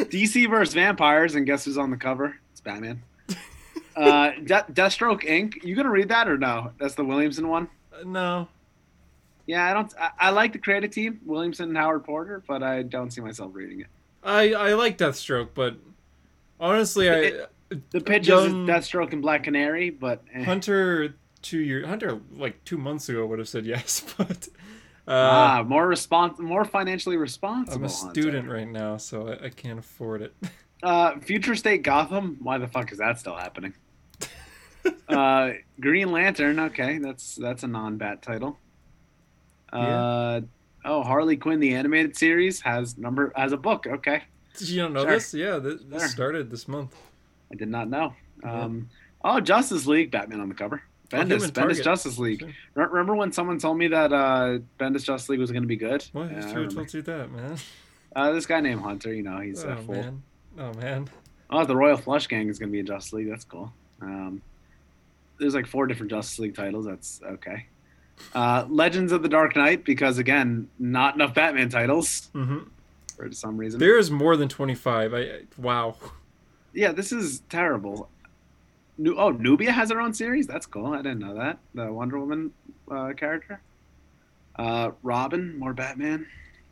DC 0.05 0.47
versus 0.47 0.75
Vampires, 0.75 1.33
and 1.33 1.45
guess 1.47 1.65
who's 1.65 1.77
on 1.79 1.89
the 1.89 1.97
cover? 1.97 2.37
It's 2.51 2.61
Batman. 2.61 3.01
Uh, 3.95 4.31
De- 4.43 4.65
Deathstroke 4.73 5.23
Inc. 5.23 5.63
You 5.63 5.73
gonna 5.75 5.89
read 5.89 6.09
that 6.09 6.27
or 6.27 6.37
no? 6.37 6.71
That's 6.79 6.93
the 6.95 7.03
Williamson 7.05 7.47
one. 7.47 7.67
no. 8.05 8.47
Yeah, 9.47 9.69
I 9.69 9.73
don't. 9.73 9.93
I, 9.99 10.09
I 10.19 10.29
like 10.31 10.53
the 10.53 10.59
creative 10.59 10.91
team, 10.91 11.19
Williamson 11.25 11.69
and 11.69 11.77
Howard 11.77 12.03
Porter, 12.03 12.43
but 12.47 12.63
I 12.63 12.81
don't 12.83 13.11
see 13.11 13.21
myself 13.21 13.51
reading 13.53 13.81
it. 13.81 13.87
I 14.23 14.53
I 14.53 14.73
like 14.73 14.97
Deathstroke, 14.97 15.49
but 15.53 15.75
honestly, 16.59 17.09
I 17.09 17.13
It- 17.15 17.51
The 17.91 18.01
pitch 18.01 18.27
is 18.29 18.51
Deathstroke 18.53 19.11
and 19.13 19.21
Black 19.21 19.43
Canary, 19.43 19.89
but 19.89 20.23
eh. 20.33 20.43
Hunter 20.43 21.15
two 21.41 21.59
year 21.59 21.85
Hunter 21.85 22.19
like 22.35 22.63
two 22.63 22.77
months 22.77 23.07
ago 23.09 23.25
would 23.27 23.39
have 23.39 23.49
said 23.49 23.65
yes, 23.65 24.03
but 24.17 24.47
uh, 25.07 25.11
ah, 25.11 25.63
more 25.67 25.87
respons- 25.87 26.39
more 26.39 26.65
financially 26.65 27.17
responsible. 27.17 27.77
I'm 27.77 27.85
a 27.85 27.89
Hunter. 27.89 28.21
student 28.21 28.49
right 28.49 28.67
now, 28.67 28.97
so 28.97 29.27
I, 29.29 29.45
I 29.45 29.49
can't 29.49 29.79
afford 29.79 30.21
it. 30.21 30.33
Uh, 30.83 31.17
Future 31.19 31.55
State 31.55 31.81
Gotham. 31.81 32.37
Why 32.41 32.59
the 32.59 32.67
fuck 32.67 32.91
is 32.91 32.99
that 32.99 33.17
still 33.17 33.35
happening? 33.35 33.73
uh, 35.07 35.53
Green 35.79 36.11
Lantern. 36.11 36.59
Okay, 36.59 36.99
that's 36.99 37.35
that's 37.35 37.63
a 37.63 37.67
non-bat 37.67 38.21
title. 38.21 38.59
Uh, 39.79 40.41
oh, 40.85 41.03
Harley 41.03 41.37
Quinn 41.37 41.59
the 41.59 41.73
animated 41.75 42.15
series 42.17 42.61
has 42.61 42.97
number 42.97 43.31
has 43.35 43.51
a 43.51 43.57
book. 43.57 43.85
Okay, 43.87 44.23
Did 44.57 44.69
you 44.69 44.81
don't 44.81 44.93
know 44.93 45.03
Sure. 45.03 45.11
this? 45.11 45.33
Yeah, 45.33 45.57
this, 45.59 45.81
this 45.83 46.01
Sure. 46.01 46.09
started 46.09 46.49
this 46.51 46.67
month. 46.67 46.95
I 47.51 47.55
did 47.55 47.67
not 47.69 47.89
know. 47.89 48.13
Yeah. 48.43 48.61
Um, 48.63 48.89
oh, 49.23 49.39
Justice 49.39 49.85
League, 49.87 50.11
Batman 50.11 50.39
on 50.41 50.49
the 50.49 50.55
cover. 50.55 50.81
Oh, 51.13 51.17
Bendis, 51.17 51.27
Human 51.33 51.49
Bendis 51.51 51.53
Target. 51.53 51.83
Justice 51.83 52.17
League. 52.17 52.39
Sure. 52.39 52.49
Re- 52.73 52.85
Remember 52.89 53.15
when 53.15 53.31
someone 53.31 53.59
told 53.59 53.77
me 53.77 53.87
that 53.89 54.11
uh, 54.11 54.57
Bendis 54.79 55.03
Justice 55.03 55.29
League 55.29 55.39
was 55.39 55.51
going 55.51 55.61
to 55.63 55.67
be 55.67 55.75
good? 55.75 56.03
What? 56.13 56.31
Yeah, 56.31 56.39
I 56.47 56.51
Who 56.53 56.67
told 56.67 56.93
you 56.93 57.01
that, 57.03 57.31
man? 57.31 57.57
Uh, 58.15 58.31
this 58.31 58.45
guy 58.45 58.59
named 58.61 58.81
Hunter, 58.81 59.13
you 59.13 59.21
know, 59.23 59.39
he's 59.39 59.63
a 59.63 59.73
Oh 59.77 59.81
fool. 59.83 59.95
man. 59.95 60.23
Oh 60.57 60.73
man. 60.73 61.07
Oh, 61.49 61.63
the 61.65 61.75
Royal 61.75 61.97
Flush 61.97 62.27
Gang 62.27 62.49
is 62.49 62.57
going 62.57 62.69
to 62.69 62.71
be 62.71 62.79
in 62.79 62.85
Justice 62.87 63.13
League. 63.13 63.29
That's 63.29 63.43
cool. 63.43 63.71
Um, 64.01 64.41
there's 65.37 65.53
like 65.53 65.67
four 65.67 65.85
different 65.85 66.09
Justice 66.11 66.39
League 66.39 66.55
titles. 66.55 66.85
That's 66.85 67.21
okay. 67.23 67.67
Uh, 68.33 68.65
Legends 68.69 69.11
of 69.11 69.21
the 69.23 69.29
Dark 69.29 69.55
Knight, 69.55 69.83
because 69.85 70.17
again, 70.17 70.69
not 70.79 71.15
enough 71.15 71.33
Batman 71.33 71.69
titles 71.69 72.29
hmm 72.33 72.59
for 73.15 73.31
some 73.31 73.55
reason. 73.57 73.79
There 73.79 73.97
is 73.97 74.11
more 74.11 74.35
than 74.35 74.49
twenty 74.49 74.75
five. 74.75 75.13
I 75.13 75.19
I- 75.19 75.41
wow. 75.57 75.95
yeah, 76.73 76.91
this 76.91 77.11
is 77.11 77.41
terrible. 77.49 78.09
Nu- 78.97 79.17
oh, 79.17 79.31
Nubia 79.31 79.71
has 79.71 79.89
her 79.91 79.99
own 80.01 80.13
series. 80.13 80.47
That's 80.47 80.65
cool. 80.65 80.87
I 80.93 80.97
didn't 80.97 81.19
know 81.19 81.35
that. 81.35 81.59
The 81.73 81.91
Wonder 81.91 82.19
Woman 82.19 82.51
uh, 82.89 83.13
character. 83.15 83.61
Uh, 84.57 84.91
Robin, 85.03 85.57
more 85.59 85.73
Batman. 85.73 86.27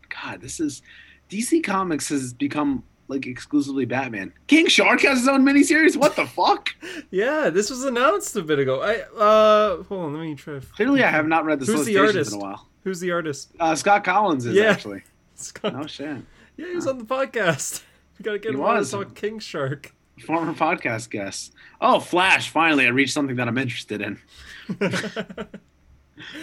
God, 0.09 0.39
this 0.41 0.59
is 0.59 0.81
DC 1.29 1.63
Comics 1.63 2.09
has 2.09 2.33
become 2.33 2.83
like 3.07 3.27
exclusively 3.27 3.85
Batman. 3.85 4.33
King 4.47 4.67
Shark 4.67 5.01
has 5.01 5.19
his 5.19 5.27
own 5.27 5.43
miniseries. 5.43 5.95
What 5.97 6.15
the 6.15 6.25
fuck? 6.25 6.69
Yeah, 7.11 7.49
this 7.49 7.69
was 7.69 7.83
announced 7.83 8.35
a 8.35 8.41
bit 8.41 8.59
ago. 8.59 8.81
I 8.81 9.01
uh 9.19 9.83
hold 9.83 10.05
on, 10.05 10.13
let 10.13 10.21
me 10.23 10.35
try. 10.35 10.59
Clearly, 10.59 11.03
I 11.03 11.09
have 11.11 11.27
not 11.27 11.45
read 11.45 11.59
the 11.59 11.65
Who's 11.65 11.85
the 11.85 11.93
solicitations 11.93 12.15
artist? 12.15 12.33
in 12.33 12.37
a 12.39 12.41
while. 12.41 12.67
Who's 12.83 12.99
the 12.99 13.11
artist? 13.11 13.51
Uh, 13.59 13.75
Scott 13.75 14.03
Kolins 14.03 14.45
is 14.45 14.55
Yeah. 14.55 14.63
actually. 14.71 15.03
Scott. 15.35 15.73
No 15.75 15.85
shit. 15.87 16.17
Yeah, 16.57 16.67
he 16.67 16.75
was 16.75 16.87
on 16.87 16.97
the 16.97 17.05
podcast. 17.05 17.83
We 18.19 18.23
gotta 18.23 18.37
get 18.39 18.51
He 18.51 18.57
him 18.57 18.63
on 18.63 18.73
to 18.75 18.79
was. 18.79 18.91
talk 18.91 19.15
King 19.15 19.39
Shark. 19.39 19.91
Former 20.27 20.53
podcast 20.53 21.09
guest. 21.09 21.53
Oh, 21.81 21.99
Flash! 21.99 22.49
Finally, 22.51 22.85
I 22.85 22.89
reached 22.89 23.11
something 23.13 23.35
that 23.37 23.47
I'm 23.47 23.57
interested 23.57 24.01
in. 24.01 24.19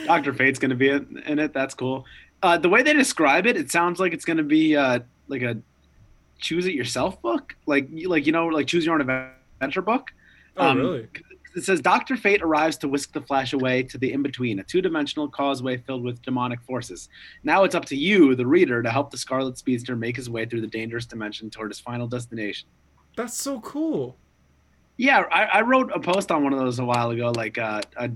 Doctor 0.07 0.33
Fate's 0.35 0.59
to 0.71 0.77
be 0.77 0.89
in 0.91 1.23
in 1.27 1.39
it. 1.39 1.53
That's 1.53 1.75
cool. 1.75 2.05
Uh, 2.43 2.59
the 2.59 2.69
way 2.69 2.83
they 2.83 2.93
describe 2.93 3.47
it, 3.47 3.57
it 3.57 3.71
sounds 3.71 4.01
like 4.01 4.13
it's 4.13 4.25
to 4.39 4.43
be 4.43 4.77
uh, 4.77 5.01
like 5.29 5.43
a 5.43 5.59
choose 6.41 6.67
it 6.67 6.75
yourself 6.75 7.21
book, 7.23 7.55
like 7.67 7.89
you- 7.93 8.09
like 8.09 8.27
you 8.27 8.33
know, 8.33 8.47
like 8.47 8.67
choose 8.67 8.85
your 8.85 8.95
own 8.95 9.01
adventure 9.01 9.83
book. 9.83 10.11
oh 10.57 10.69
Um, 10.69 10.79
really? 10.79 11.09
It 11.57 11.65
says 11.65 11.81
Doctor 11.81 12.17
Fate 12.17 12.43
arrives 12.43 12.77
to 12.79 12.89
whisk 12.89 13.13
the 13.13 13.21
Flash 13.21 13.53
away 13.55 13.83
to 13.83 13.99
the 13.99 14.13
in 14.13 14.23
between, 14.23 14.61
a 14.61 14.63
two 14.63 14.81
dimensional 14.81 15.29
causeway 15.29 15.79
filled 15.79 16.05
with 16.05 16.23
demonic 16.23 16.61
forces. 16.63 17.09
Now 17.43 17.65
it's 17.65 17.75
up 17.75 17.85
to 17.87 17.97
you, 17.97 18.37
the 18.37 18.47
reader, 18.47 18.83
to 18.85 18.91
help 18.91 19.11
the 19.11 19.19
Scarlet 19.19 19.59
Speedster 19.59 19.97
make 19.97 20.15
his 20.17 20.31
way 20.31 20.47
through 20.47 20.61
the 20.61 20.69
dangerous 20.69 21.07
dimension 21.07 21.51
toward 21.51 21.71
his 21.73 21.81
final 21.81 22.07
destination. 22.07 22.69
That's 23.17 23.37
so 23.37 23.61
cool. 23.63 24.17
Yeah, 24.97 25.25
I, 25.33 25.45
I 25.45 25.61
wrote 25.63 25.91
a 25.93 25.99
post 25.99 26.31
on 26.31 26.45
one 26.45 26.53
of 26.53 26.61
those 26.61 26.79
a 26.79 26.85
while 26.85 27.11
ago, 27.11 27.33
like 27.35 27.59
uh, 27.59 27.81
a, 27.97 28.11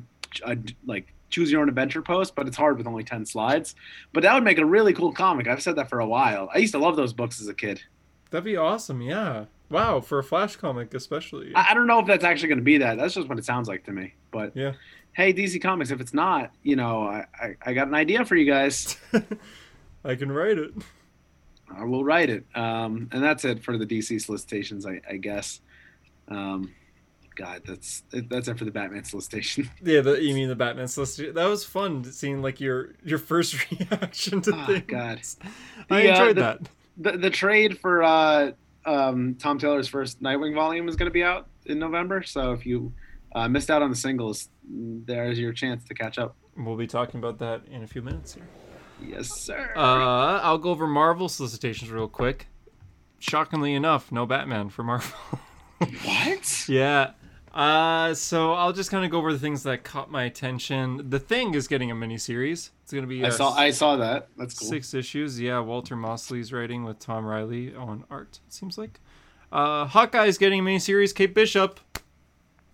a 0.44 0.56
like 0.86 1.12
choose 1.30 1.50
your 1.50 1.60
own 1.60 1.68
adventure 1.68 2.02
post, 2.02 2.36
but 2.36 2.46
it's 2.46 2.56
hard 2.56 2.78
with 2.78 2.86
only 2.86 3.02
ten 3.02 3.26
slides. 3.26 3.74
But 4.12 4.22
that 4.22 4.32
would 4.34 4.44
make 4.44 4.58
a 4.58 4.64
really 4.64 4.92
cool 4.92 5.12
comic. 5.12 5.48
I've 5.48 5.60
said 5.62 5.74
that 5.76 5.88
for 5.90 5.98
a 5.98 6.06
while. 6.06 6.48
I 6.54 6.58
used 6.58 6.72
to 6.74 6.78
love 6.78 6.94
those 6.94 7.12
books 7.12 7.40
as 7.40 7.48
a 7.48 7.54
kid. 7.54 7.82
That'd 8.34 8.44
be 8.44 8.56
awesome. 8.56 9.00
Yeah. 9.00 9.44
Wow, 9.70 10.00
for 10.00 10.18
a 10.18 10.24
Flash 10.24 10.56
comic 10.56 10.92
especially. 10.92 11.54
I, 11.54 11.70
I 11.70 11.74
don't 11.74 11.86
know 11.86 12.00
if 12.00 12.06
that's 12.06 12.24
actually 12.24 12.48
going 12.48 12.58
to 12.58 12.64
be 12.64 12.78
that. 12.78 12.96
That's 12.98 13.14
just 13.14 13.28
what 13.28 13.38
it 13.38 13.44
sounds 13.44 13.68
like 13.68 13.84
to 13.84 13.92
me. 13.92 14.14
But 14.32 14.56
Yeah. 14.56 14.72
hey, 15.12 15.32
DC 15.32 15.62
Comics, 15.62 15.92
if 15.92 16.00
it's 16.00 16.12
not, 16.12 16.50
you 16.64 16.74
know, 16.74 17.04
I, 17.04 17.26
I, 17.40 17.56
I 17.64 17.74
got 17.74 17.86
an 17.86 17.94
idea 17.94 18.24
for 18.24 18.34
you 18.34 18.44
guys. 18.44 18.96
I 20.04 20.16
can 20.16 20.32
write 20.32 20.58
it. 20.58 20.72
I 21.72 21.84
will 21.84 22.04
write 22.04 22.28
it. 22.28 22.44
Um, 22.56 23.08
and 23.12 23.22
that's 23.22 23.44
it 23.44 23.62
for 23.62 23.78
the 23.78 23.86
DC 23.86 24.20
solicitations, 24.20 24.84
I, 24.84 25.00
I 25.08 25.16
guess. 25.16 25.60
Um, 26.28 26.74
God, 27.36 27.62
that's 27.66 28.02
that's 28.12 28.48
it 28.48 28.58
for 28.58 28.64
the 28.64 28.70
Batman 28.70 29.04
solicitation. 29.04 29.68
Yeah, 29.82 30.00
the, 30.02 30.22
you 30.22 30.34
mean 30.34 30.48
the 30.48 30.54
Batman 30.56 30.88
solicitation? 30.88 31.34
That 31.34 31.46
was 31.46 31.64
fun 31.64 32.04
seeing 32.04 32.42
like 32.42 32.60
your 32.60 32.90
your 33.04 33.18
first 33.18 33.70
reaction 33.70 34.40
to 34.42 34.52
Oh, 34.54 34.66
things. 34.66 34.84
God. 34.86 35.20
I 35.90 36.02
The, 36.02 36.08
uh, 36.08 36.12
enjoyed 36.12 36.36
the- 36.36 36.40
that. 36.42 36.60
The 36.96 37.12
the 37.12 37.30
trade 37.30 37.78
for 37.78 38.02
uh, 38.02 38.52
um, 38.84 39.36
Tom 39.36 39.58
Taylor's 39.58 39.88
first 39.88 40.22
Nightwing 40.22 40.54
volume 40.54 40.88
is 40.88 40.96
going 40.96 41.08
to 41.08 41.12
be 41.12 41.22
out 41.22 41.48
in 41.66 41.78
November. 41.78 42.22
So 42.22 42.52
if 42.52 42.66
you 42.66 42.92
uh, 43.34 43.48
missed 43.48 43.70
out 43.70 43.82
on 43.82 43.90
the 43.90 43.96
singles, 43.96 44.48
there's 44.68 45.38
your 45.38 45.52
chance 45.52 45.84
to 45.84 45.94
catch 45.94 46.18
up. 46.18 46.36
We'll 46.56 46.76
be 46.76 46.86
talking 46.86 47.18
about 47.18 47.38
that 47.38 47.62
in 47.70 47.82
a 47.82 47.86
few 47.86 48.02
minutes 48.02 48.34
here. 48.34 48.46
Yes, 49.02 49.28
sir. 49.28 49.72
Uh, 49.76 50.40
I'll 50.42 50.58
go 50.58 50.70
over 50.70 50.86
Marvel 50.86 51.28
solicitations 51.28 51.90
real 51.90 52.08
quick. 52.08 52.46
Shockingly 53.18 53.74
enough, 53.74 54.12
no 54.12 54.26
Batman 54.26 54.68
for 54.68 54.82
Marvel. 54.82 55.18
what? 56.04 56.68
yeah. 56.68 57.12
Uh, 57.54 58.12
so 58.14 58.52
I'll 58.52 58.72
just 58.72 58.90
kind 58.90 59.04
of 59.04 59.12
go 59.12 59.18
over 59.18 59.32
the 59.32 59.38
things 59.38 59.62
that 59.62 59.84
caught 59.84 60.10
my 60.10 60.24
attention. 60.24 61.08
The 61.08 61.20
Thing 61.20 61.54
is 61.54 61.68
getting 61.68 61.90
a 61.90 61.94
miniseries. 61.94 62.70
It's 62.82 62.92
gonna 62.92 63.06
be 63.06 63.24
I 63.24 63.28
saw 63.28 63.52
I 63.54 63.70
saw 63.70 63.96
that. 63.96 64.28
That's 64.36 64.58
cool. 64.58 64.68
Six 64.68 64.92
issues, 64.92 65.40
yeah. 65.40 65.60
Walter 65.60 65.94
Mosley's 65.94 66.52
writing 66.52 66.84
with 66.84 66.98
Tom 66.98 67.24
Reilly 67.24 67.74
on 67.74 68.04
art. 68.10 68.40
It 68.46 68.52
seems 68.52 68.76
like. 68.76 69.00
Uh, 69.52 69.86
Hawkeye's 69.86 70.36
getting 70.36 70.60
a 70.60 70.62
miniseries. 70.64 71.14
Kate 71.14 71.32
Bishop. 71.32 71.78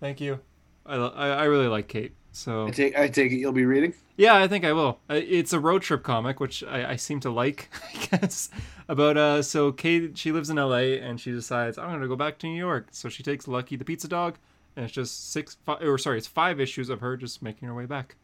Thank 0.00 0.18
you. 0.18 0.40
I, 0.86 0.96
I, 0.96 1.28
I 1.28 1.44
really 1.44 1.68
like 1.68 1.86
Kate. 1.86 2.14
So 2.32 2.66
I 2.66 2.70
take 2.70 2.98
I 2.98 3.08
take 3.08 3.32
it 3.32 3.36
you'll 3.36 3.52
be 3.52 3.66
reading. 3.66 3.92
yeah, 4.16 4.34
I 4.34 4.48
think 4.48 4.64
I 4.64 4.72
will. 4.72 4.98
It's 5.10 5.52
a 5.52 5.60
road 5.60 5.82
trip 5.82 6.02
comic, 6.02 6.40
which 6.40 6.64
I, 6.64 6.92
I 6.92 6.96
seem 6.96 7.20
to 7.20 7.30
like. 7.30 7.68
I 7.94 8.16
guess 8.16 8.48
about 8.88 9.18
uh, 9.18 9.42
so 9.42 9.72
Kate 9.72 10.16
she 10.16 10.32
lives 10.32 10.48
in 10.48 10.58
L.A. 10.58 11.00
and 11.00 11.20
she 11.20 11.32
decides 11.32 11.76
I'm 11.76 11.90
gonna 11.90 12.08
go 12.08 12.16
back 12.16 12.38
to 12.38 12.46
New 12.46 12.56
York. 12.56 12.88
So 12.92 13.10
she 13.10 13.22
takes 13.22 13.46
Lucky 13.46 13.76
the 13.76 13.84
pizza 13.84 14.08
dog, 14.08 14.38
and 14.76 14.84
it's 14.84 14.94
just 14.94 15.32
six 15.32 15.56
five, 15.64 15.82
or 15.82 15.98
sorry, 15.98 16.18
it's 16.18 16.26
five 16.26 16.60
issues 16.60 16.88
of 16.88 17.00
her 17.00 17.16
just 17.16 17.42
making 17.42 17.68
her 17.68 17.74
way 17.74 17.86
back. 17.86 18.16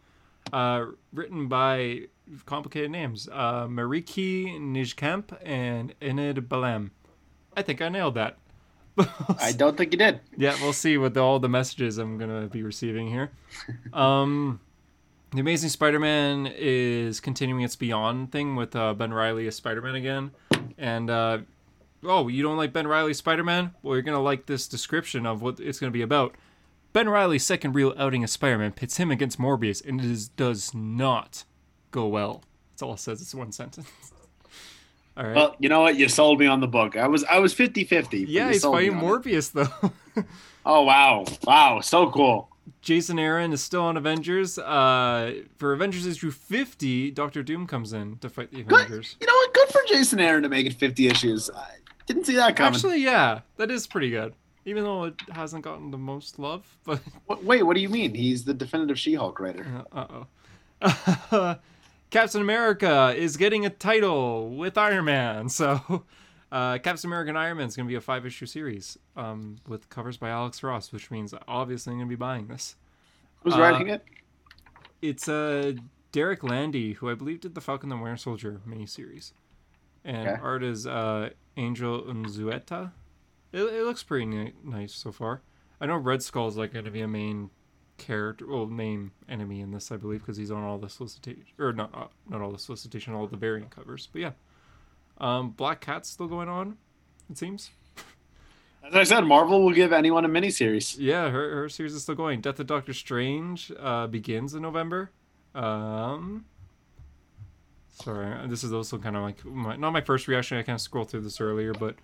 Uh, 0.52 0.87
written 1.12 1.48
by 1.48 2.02
complicated 2.44 2.90
names, 2.90 3.28
uh, 3.32 3.66
Marieke 3.66 4.59
Nijkamp 4.61 5.37
and 5.42 5.94
Enid 6.00 6.48
Balám. 6.48 6.90
I 7.56 7.62
think 7.62 7.83
I 7.83 7.88
nailed 7.88 8.14
that. 8.14 8.38
I 9.40 9.52
don't 9.52 9.77
think 9.77 9.92
you 9.92 9.98
did. 9.98 10.21
Yeah, 10.37 10.56
we'll 10.62 10.73
see 10.73 10.96
with 10.96 11.16
all 11.16 11.38
the 11.38 11.48
messages 11.48 11.98
I'm 11.98 12.16
gonna 12.16 12.46
be 12.46 12.62
receiving 12.62 13.08
here. 13.08 13.31
Um, 13.92 14.60
the 15.33 15.40
Amazing 15.40 15.71
Spider-Man 15.71 16.52
is 16.56 17.21
continuing 17.21 17.62
its 17.62 17.77
Beyond 17.77 18.33
thing 18.33 18.56
with 18.56 18.75
uh, 18.75 18.94
Ben 18.94 19.12
Reilly 19.12 19.46
as 19.48 19.56
Spider-Man 19.56 19.96
again, 19.96 20.31
and 20.79 21.10
uh, 21.10 21.38
oh, 22.05 22.29
you 22.29 22.42
don't 22.42 22.57
like 22.57 22.73
Ben 22.73 22.87
Reilly's 22.87 23.19
Spider-Man? 23.19 23.73
Well, 23.83 23.94
you're 23.94 24.03
gonna 24.03 24.21
like 24.23 24.47
this 24.47 24.67
description 24.69 25.27
of 25.27 25.42
what 25.42 25.61
it's 25.61 25.79
gonna 25.79 25.90
be 25.92 26.03
about. 26.03 26.35
Ben 26.92 27.09
Reilly's 27.09 27.44
second 27.44 27.75
real 27.75 27.94
outing 27.99 28.25
as 28.25 28.33
Spider-Man 28.33 28.73
pits 28.73 28.97
him 28.97 29.11
against 29.11 29.38
Morbius, 29.38 29.87
and 29.87 30.01
it 30.01 30.11
is, 30.11 30.29
does 30.29 30.73
not 30.75 31.44
go 31.90 32.07
well. 32.07 32.42
That's 32.71 32.83
all 32.83 32.94
it 32.94 33.01
says. 33.01 33.21
It's 33.21 33.35
one 33.35 33.53
sentence. 33.53 33.88
All 35.17 35.25
right. 35.25 35.35
Well, 35.35 35.57
you 35.59 35.71
know 35.71 35.81
what? 35.81 35.97
You 35.97 36.11
sold 36.11 36.38
me 36.38 36.47
on 36.47 36.61
the 36.61 36.67
book. 36.67 36.94
I 36.94 37.07
was 37.07 37.25
I 37.25 37.38
was 37.38 37.55
50-50. 37.55 38.27
yeah, 38.29 38.47
you 38.47 38.53
he's 38.53 38.65
fighting 38.65 38.97
on 38.97 38.99
it. 38.99 39.03
Morbius 39.03 39.53
though. 39.53 40.25
Oh 40.69 40.83
wow, 40.83 41.25
wow, 41.44 41.81
so 41.81 42.11
cool. 42.11 42.49
Jason 42.83 43.21
Aaron 43.21 43.53
is 43.53 43.63
still 43.63 43.83
on 43.83 43.97
Avengers. 43.97 44.59
Uh, 44.59 45.42
for 45.59 45.73
Avengers 45.73 46.05
issue 46.07 46.33
50, 46.33 47.13
Doctor 47.13 47.44
Doom 47.44 47.69
comes 47.69 47.92
in 47.92 48.19
to 48.19 48.29
fight 48.29 48.51
the 48.51 48.65
Good. 48.65 48.87
Avengers. 48.87 49.15
You 49.21 49.29
know 49.29 49.33
what? 49.33 49.55
Good 49.55 49.69
for 49.69 49.81
Jason 49.87 50.19
Aaron 50.19 50.42
to 50.42 50.49
make 50.49 50.67
it 50.67 50.73
50 50.75 51.07
issues. 51.07 51.49
Didn't 52.07 52.25
see 52.25 52.37
that 52.37 52.57
coming. 52.57 52.75
Actually, 52.75 53.02
yeah, 53.02 53.40
that 53.57 53.71
is 53.71 53.87
pretty 53.87 54.11
good. 54.11 54.35
Even 54.65 54.83
though 54.85 55.04
it 55.04 55.15
hasn't 55.33 55.63
gotten 55.65 55.90
the 55.90 55.98
most 55.98 56.38
love, 56.38 56.77
but 56.85 57.00
Wait, 57.44 57.63
what 57.63 57.75
do 57.75 57.81
you 57.81 57.88
mean? 57.88 58.15
He's 58.15 58.44
the 58.44 58.54
definitive 58.54 58.98
She-Hulk 58.98 59.38
writer. 59.40 59.85
uh 59.92 60.25
oh. 60.83 61.57
Captain 62.11 62.40
America 62.40 63.13
is 63.17 63.37
getting 63.37 63.67
a 63.67 63.71
title 63.71 64.50
with 64.50 64.79
Iron 64.79 65.04
Man. 65.07 65.48
So, 65.57 66.04
uh, 66.52 66.79
Captain 66.79 67.09
America 67.09 67.31
and 67.31 67.38
Iron 67.38 67.57
Man 67.59 67.67
is 67.67 67.77
going 67.77 67.87
to 67.87 67.90
be 67.90 67.96
a 67.96 68.00
five 68.00 68.25
issue 68.25 68.46
series 68.46 68.96
um, 69.17 69.57
with 69.67 69.88
covers 69.88 70.17
by 70.17 70.31
Alex 70.31 70.63
Ross, 70.63 70.92
which 70.92 71.11
means 71.11 71.35
obviously 71.48 71.90
I'm 71.92 71.98
going 71.98 72.09
to 72.09 72.11
be 72.11 72.17
buying 72.19 72.46
this. 72.46 72.77
Who's 73.42 73.54
Uh, 73.54 73.59
writing 73.61 73.88
it? 73.88 74.04
It's 75.02 75.29
uh, 75.29 75.73
Derek 76.13 76.42
Landy, 76.44 76.92
who 76.94 77.11
I 77.11 77.15
believe 77.15 77.40
did 77.40 77.54
the 77.57 77.61
Falcon 77.61 77.90
and 77.90 78.00
the 78.00 78.04
Winter 78.04 78.17
Soldier 78.17 78.61
miniseries. 78.67 79.33
And 80.04 80.29
Okay. 80.29 80.40
art 80.42 80.63
is 80.63 80.87
uh, 80.87 81.31
Angel 81.57 82.02
Unzueta. 82.02 82.92
It, 83.52 83.63
it 83.63 83.85
looks 83.85 84.02
pretty 84.02 84.27
ni- 84.27 84.52
nice 84.63 84.92
so 84.92 85.13
far. 85.13 85.42
I 85.81 85.87
know 85.87 85.96
Red 85.96 86.23
Skull 86.23 86.48
is 86.48 86.57
like 86.57 86.73
going 86.73 86.85
to 86.85 86.90
be 86.90 87.00
a 87.00 87.09
main 87.09 87.50
character, 87.98 88.46
well, 88.46 88.67
main 88.67 89.11
enemy 89.29 89.61
in 89.61 89.71
this, 89.71 89.90
I 89.90 89.96
believe, 89.96 90.21
because 90.21 90.37
he's 90.37 90.50
on 90.50 90.63
all 90.63 90.79
the 90.79 90.88
solicitation, 90.88 91.44
or 91.59 91.73
not, 91.73 91.94
uh, 91.94 92.07
not 92.29 92.40
all 92.40 92.50
the 92.50 92.59
solicitation, 92.59 93.15
all 93.15 93.27
the 93.27 93.37
variant 93.37 93.71
covers. 93.71 94.09
But 94.13 94.21
yeah, 94.21 94.31
um, 95.19 95.50
Black 95.50 95.81
Cat's 95.81 96.09
still 96.09 96.29
going 96.29 96.48
on. 96.48 96.77
It 97.31 97.38
seems. 97.38 97.71
As 98.87 98.94
I 98.94 99.02
said, 99.02 99.23
Marvel 99.23 99.63
will 99.65 99.73
give 99.73 99.92
anyone 99.92 100.25
a 100.25 100.29
miniseries. 100.29 100.96
Yeah, 100.98 101.31
her, 101.31 101.57
her 101.57 101.69
series 101.69 101.94
is 101.94 102.02
still 102.02 102.15
going. 102.15 102.40
Death 102.40 102.61
of 102.61 102.69
Doctor 102.69 102.92
Strange 102.92 103.73
uh, 103.79 104.07
begins 104.07 104.54
in 104.54 104.63
November. 104.63 105.11
Um, 105.54 106.44
sorry, 107.97 108.33
uh, 108.33 108.47
this 108.47 108.63
is 108.63 108.73
also 108.73 108.99
kind 108.99 109.17
of 109.17 109.23
like 109.23 109.44
my, 109.44 109.77
not 109.77 109.92
my 109.92 110.01
first 110.01 110.29
reaction. 110.29 110.59
I 110.59 110.63
kind 110.63 110.75
of 110.75 110.81
scrolled 110.81 111.11
through 111.11 111.23
this 111.23 111.40
earlier, 111.40 111.73
but 111.73 111.97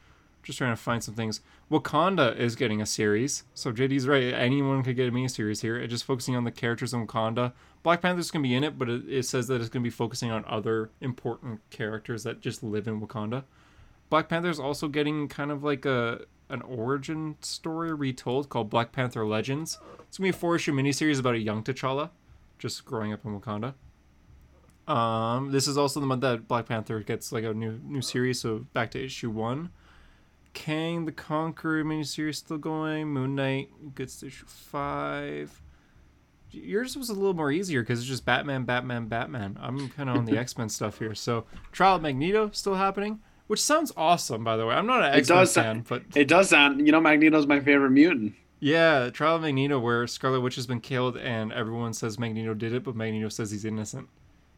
just 0.43 0.59
trying 0.59 0.73
to 0.73 0.81
find 0.81 1.03
some 1.03 1.15
things. 1.15 1.41
Wakanda 1.71 2.37
is 2.37 2.57
getting 2.57 2.81
a 2.81 2.87
series, 2.87 3.45
so 3.55 3.73
JD's 3.73 4.09
right. 4.09 4.33
Anyone 4.35 4.83
could 4.83 4.97
get 4.97 5.09
a 5.09 5.11
mini 5.11 5.29
series 5.29 5.61
here. 5.61 5.77
It's 5.77 5.91
just 5.91 6.05
focusing 6.05 6.35
on 6.35 6.45
the 6.45 6.51
characters 6.51 6.93
in 6.93 7.07
Wakanda. 7.07 7.53
Black 7.83 8.01
Panther's 8.01 8.31
gonna 8.31 8.43
be 8.43 8.55
in 8.55 8.65
it, 8.65 8.79
but 8.79 8.89
it, 8.89 9.09
it 9.09 9.25
says 9.25 9.47
that 9.49 9.61
it's 9.61 9.69
gonna 9.69 9.83
be 9.83 9.91
focusing 9.91 10.31
on 10.31 10.45
other 10.47 10.91
important 11.01 11.61
characters 11.71 12.23
that 12.25 12.41
just 12.41 12.63
live 12.63 12.89
in 12.89 13.01
Wakanda. 13.01 13.45
Black 14.11 14.29
Panther's 14.29 14.59
also 14.59 14.89
getting 14.89 15.29
kind 15.29 15.51
of 15.51 15.63
like 15.63 15.85
a 15.85 16.23
an 16.49 16.63
origin 16.63 17.37
story 17.41 17.95
retold 17.95 18.51
called 18.51 18.69
Black 18.69 18.93
Panther 18.93 19.27
Legends. 19.27 19.79
It's 20.09 20.19
gonna 20.19 20.27
be 20.27 20.31
a 20.31 20.39
four 20.39 20.57
issue 20.57 20.73
miniseries 20.73 21.19
about 21.19 21.35
a 21.35 21.39
young 21.39 21.63
T'Challa, 21.63 22.11
just 22.59 22.85
growing 22.85 23.13
up 23.13 23.25
in 23.25 23.39
Wakanda. 23.39 23.75
Um, 24.89 25.53
this 25.53 25.69
is 25.69 25.79
also 25.79 26.01
the 26.01 26.07
month 26.07 26.23
that 26.23 26.49
Black 26.49 26.67
Panther 26.67 27.01
gets 27.01 27.31
like 27.33 27.45
a 27.45 27.55
new 27.55 27.79
new 27.85 28.03
series, 28.03 28.41
so 28.41 28.67
back 28.73 28.91
to 28.93 29.05
issue 29.05 29.31
one. 29.31 29.71
Kang 30.55 31.07
the 31.07 31.13
Conqueror 31.13 31.83
miniseries 31.85 32.35
still 32.37 32.59
going. 32.59 33.09
Moon 33.09 33.35
Knight 33.35 33.71
gets 33.95 34.17
to 34.21 34.27
issue 34.27 34.45
five. 34.47 35.63
Yours 36.51 36.97
was 36.99 37.09
a 37.09 37.15
little 37.15 37.33
more 37.33 37.51
easier 37.51 37.81
because 37.83 38.01
it's 38.01 38.09
just 38.09 38.27
Batman, 38.27 38.65
Batman, 38.65 39.07
Batman. 39.07 39.57
I'm 39.61 39.89
kind 39.89 40.11
of 40.11 40.17
on 40.17 40.25
the 40.27 40.37
X 40.39 40.59
Men 40.59 40.69
stuff 40.69 40.99
here. 40.99 41.15
So 41.15 41.47
Trial 41.71 41.97
of 41.97 42.03
Magneto 42.03 42.51
still 42.53 42.75
happening, 42.75 43.21
which 43.47 43.63
sounds 43.63 43.93
awesome, 43.97 44.45
by 44.45 44.57
the 44.59 44.67
way. 44.67 44.75
I'm 44.75 44.87
not 44.87 45.03
an 45.03 45.15
X 45.15 45.31
Men 45.31 45.47
fan, 45.47 45.85
but 45.89 46.03
It 46.15 46.29
does 46.29 46.51
sound, 46.51 46.85
you 46.85 46.93
know, 46.93 47.01
Magneto's 47.01 47.47
my 47.47 47.61
favorite 47.61 47.91
mutant. 47.93 48.35
yeah, 48.61 49.09
Trial 49.09 49.37
of 49.37 49.43
Magneto, 49.43 49.79
where 49.79 50.07
Scarlet 50.07 50.41
Witch 50.43 50.57
has 50.57 50.67
been 50.67 50.81
killed 50.81 51.17
and 51.17 51.51
everyone 51.53 51.95
says 51.95 52.19
Magneto 52.19 52.53
did 52.53 52.75
it, 52.75 52.85
but 52.85 52.95
Magneto 52.97 53.31
says 53.31 53.51
he's 53.51 53.65
innocent. 53.65 54.09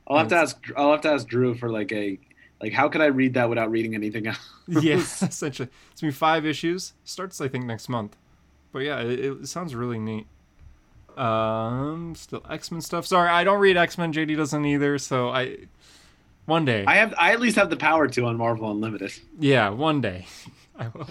I'll 0.07 0.19
have 0.19 0.29
to 0.29 0.37
ask. 0.37 0.71
I'll 0.77 0.93
have 0.93 1.01
to 1.03 1.11
ask 1.11 1.27
Drew 1.27 1.55
for 1.55 1.71
like 1.71 1.93
a, 1.93 2.19
like, 2.61 2.73
how 2.73 2.89
could 2.89 3.01
I 3.01 3.07
read 3.07 3.35
that 3.35 3.49
without 3.49 3.71
reading 3.71 3.95
anything 3.95 4.27
else? 4.27 4.39
yeah, 4.69 4.97
essentially. 4.97 5.69
It's 5.93 6.01
gonna 6.01 6.11
be 6.13 6.17
five 6.17 6.45
issues. 6.45 6.93
Starts 7.05 7.41
I 7.41 7.49
think 7.49 7.65
next 7.65 7.89
month. 7.89 8.17
But 8.73 8.81
yeah, 8.81 9.01
it, 9.01 9.21
it 9.21 9.49
sounds 9.49 9.75
really 9.75 9.99
neat. 9.99 10.27
Um, 11.17 12.15
still 12.17 12.45
X 12.51 12.71
Men 12.71 12.81
stuff. 12.81 13.07
Sorry, 13.07 13.29
I 13.29 13.45
don't 13.45 13.61
read 13.61 13.77
X 13.77 13.97
Men. 13.99 14.13
JD 14.13 14.37
doesn't 14.37 14.65
either. 14.65 14.99
So 14.99 15.29
I, 15.31 15.59
one 16.47 16.65
day, 16.65 16.85
I 16.87 16.97
have. 16.97 17.15
I 17.17 17.33
at 17.33 17.41
least 17.41 17.57
have 17.57 17.71
the 17.71 17.77
power 17.77 18.09
to 18.09 18.25
on 18.27 18.37
Marvel 18.37 18.71
Unlimited. 18.71 19.13
yeah, 19.39 19.69
one 19.69 20.01
day, 20.01 20.27
I 20.79 20.89
will. 20.89 21.09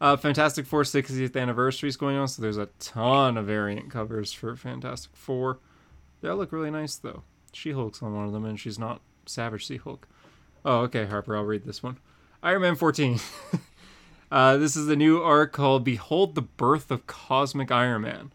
Uh, 0.00 0.16
Fantastic 0.16 0.66
Four 0.66 0.82
60th 0.82 1.40
anniversary 1.40 1.88
is 1.88 1.96
going 1.96 2.16
on, 2.16 2.26
so 2.26 2.42
there's 2.42 2.56
a 2.58 2.66
ton 2.80 3.38
of 3.38 3.46
variant 3.46 3.88
covers 3.88 4.32
for 4.32 4.56
Fantastic 4.56 5.12
Four. 5.14 5.60
They 6.20 6.28
all 6.28 6.36
look 6.36 6.50
really 6.52 6.72
nice 6.72 6.96
though. 6.96 7.22
She 7.52 7.72
Hulk's 7.72 8.02
on 8.02 8.14
one 8.14 8.26
of 8.26 8.32
them, 8.32 8.44
and 8.44 8.58
she's 8.58 8.78
not 8.78 9.00
Savage 9.26 9.66
She-Hulk. 9.66 10.08
Oh, 10.64 10.78
okay, 10.80 11.06
Harper, 11.06 11.36
I'll 11.36 11.44
read 11.44 11.64
this 11.64 11.82
one. 11.82 11.98
Iron 12.42 12.62
Man 12.62 12.74
14. 12.74 13.18
uh, 14.32 14.56
this 14.56 14.76
is 14.76 14.86
the 14.86 14.96
new 14.96 15.22
arc 15.22 15.52
called 15.52 15.84
"Behold 15.84 16.34
the 16.34 16.42
Birth 16.42 16.90
of 16.90 17.06
Cosmic 17.06 17.70
Iron 17.70 18.02
Man." 18.02 18.32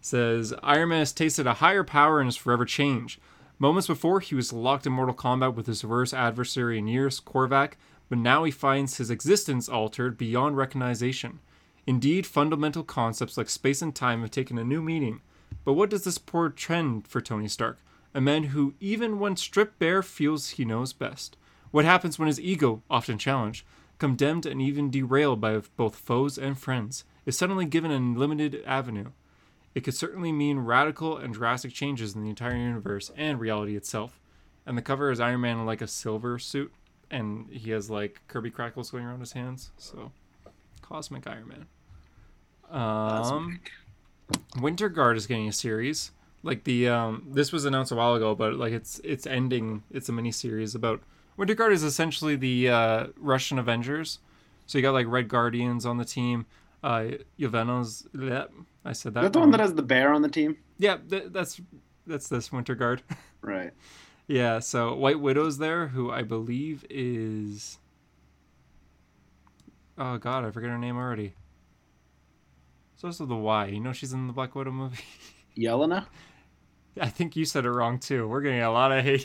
says 0.00 0.54
Iron 0.62 0.90
Man 0.90 1.00
has 1.00 1.12
tasted 1.12 1.46
a 1.48 1.54
higher 1.54 1.82
power 1.82 2.20
and 2.20 2.28
is 2.28 2.36
forever 2.36 2.64
changed. 2.64 3.18
Moments 3.58 3.88
before, 3.88 4.20
he 4.20 4.34
was 4.34 4.52
locked 4.52 4.86
in 4.86 4.92
mortal 4.92 5.14
combat 5.14 5.54
with 5.54 5.66
his 5.66 5.84
worst 5.84 6.14
adversary 6.14 6.78
years, 6.78 7.20
Korvac, 7.20 7.72
but 8.08 8.18
now 8.18 8.44
he 8.44 8.52
finds 8.52 8.98
his 8.98 9.10
existence 9.10 9.68
altered 9.68 10.16
beyond 10.16 10.56
recognition. 10.56 11.40
Indeed, 11.86 12.26
fundamental 12.26 12.84
concepts 12.84 13.36
like 13.36 13.48
space 13.48 13.82
and 13.82 13.94
time 13.94 14.20
have 14.20 14.30
taken 14.30 14.58
a 14.58 14.64
new 14.64 14.82
meaning. 14.82 15.22
But 15.64 15.74
what 15.74 15.90
does 15.90 16.04
this 16.04 16.18
portend 16.18 17.08
for 17.08 17.20
Tony 17.20 17.48
Stark? 17.48 17.78
A 18.16 18.20
man 18.22 18.44
who, 18.44 18.72
even 18.80 19.18
when 19.18 19.36
stripped 19.36 19.78
bare, 19.78 20.02
feels 20.02 20.52
he 20.52 20.64
knows 20.64 20.94
best. 20.94 21.36
What 21.70 21.84
happens 21.84 22.18
when 22.18 22.28
his 22.28 22.40
ego, 22.40 22.82
often 22.88 23.18
challenged, 23.18 23.66
condemned 23.98 24.46
and 24.46 24.62
even 24.62 24.90
derailed 24.90 25.38
by 25.38 25.60
both 25.76 25.96
foes 25.96 26.38
and 26.38 26.58
friends, 26.58 27.04
is 27.26 27.36
suddenly 27.36 27.66
given 27.66 27.90
a 27.90 27.98
limited 28.18 28.62
avenue? 28.64 29.10
It 29.74 29.84
could 29.84 29.92
certainly 29.92 30.32
mean 30.32 30.60
radical 30.60 31.18
and 31.18 31.34
drastic 31.34 31.74
changes 31.74 32.14
in 32.14 32.22
the 32.22 32.30
entire 32.30 32.56
universe 32.56 33.12
and 33.18 33.38
reality 33.38 33.76
itself. 33.76 34.18
And 34.64 34.78
the 34.78 34.82
cover 34.82 35.10
is 35.10 35.20
Iron 35.20 35.42
Man 35.42 35.58
in 35.58 35.66
like 35.66 35.82
a 35.82 35.86
silver 35.86 36.38
suit, 36.38 36.72
and 37.10 37.50
he 37.50 37.70
has 37.72 37.90
like 37.90 38.22
Kirby 38.28 38.50
crackles 38.50 38.90
going 38.90 39.04
around 39.04 39.20
his 39.20 39.32
hands. 39.32 39.72
So, 39.76 40.10
Cosmic 40.80 41.26
Iron 41.26 41.48
Man. 41.48 41.66
Um, 42.70 43.60
Winter 44.58 44.88
Guard 44.88 45.18
is 45.18 45.26
getting 45.26 45.48
a 45.48 45.52
series. 45.52 46.12
Like 46.46 46.62
the 46.62 46.88
um, 46.88 47.26
this 47.32 47.50
was 47.50 47.64
announced 47.64 47.90
a 47.90 47.96
while 47.96 48.14
ago, 48.14 48.36
but 48.36 48.54
like 48.54 48.72
it's 48.72 49.00
it's 49.02 49.26
ending. 49.26 49.82
It's 49.90 50.08
a 50.08 50.12
mini 50.12 50.30
series 50.30 50.76
about 50.76 51.02
Winter 51.36 51.54
Guard 51.54 51.72
is 51.72 51.82
essentially 51.82 52.36
the 52.36 52.70
uh, 52.70 53.06
Russian 53.18 53.58
Avengers. 53.58 54.20
So 54.66 54.78
you 54.78 54.82
got 54.82 54.92
like 54.92 55.08
Red 55.08 55.26
Guardians 55.28 55.84
on 55.84 55.98
the 55.98 56.04
team. 56.04 56.46
Uh, 56.84 57.06
Yelvena's. 57.36 58.06
Yep, 58.16 58.52
I 58.84 58.92
said 58.92 59.14
that. 59.14 59.20
Is 59.20 59.24
that 59.26 59.32
the 59.32 59.40
one 59.40 59.50
that 59.50 59.58
has 59.58 59.74
the 59.74 59.82
bear 59.82 60.12
on 60.12 60.22
the 60.22 60.28
team? 60.28 60.56
Yeah, 60.78 60.98
th- 61.10 61.30
that's 61.30 61.60
that's 62.06 62.28
this 62.28 62.52
Winter 62.52 62.74
Guard. 62.76 63.02
Right. 63.42 63.70
yeah, 64.26 64.58
so 64.58 64.96
White 64.96 65.20
Widow's 65.20 65.58
there, 65.58 65.86
who 65.88 66.10
I 66.10 66.22
believe 66.22 66.84
is. 66.90 67.78
Oh 69.96 70.18
God, 70.18 70.44
I 70.44 70.50
forget 70.50 70.70
her 70.70 70.78
name 70.78 70.96
already. 70.96 71.34
It's 72.94 73.04
also 73.04 73.24
the 73.24 73.36
Y. 73.36 73.66
You 73.66 73.80
know 73.80 73.92
she's 73.92 74.12
in 74.12 74.26
the 74.26 74.32
Black 74.32 74.54
Widow 74.56 74.72
movie. 74.72 75.04
Yelena? 75.56 76.06
I 77.00 77.08
think 77.08 77.36
you 77.36 77.44
said 77.44 77.64
it 77.66 77.70
wrong 77.70 77.98
too. 77.98 78.26
We're 78.28 78.40
getting 78.40 78.60
a 78.62 78.70
lot 78.72 78.92
of 78.92 79.04
hate. 79.04 79.24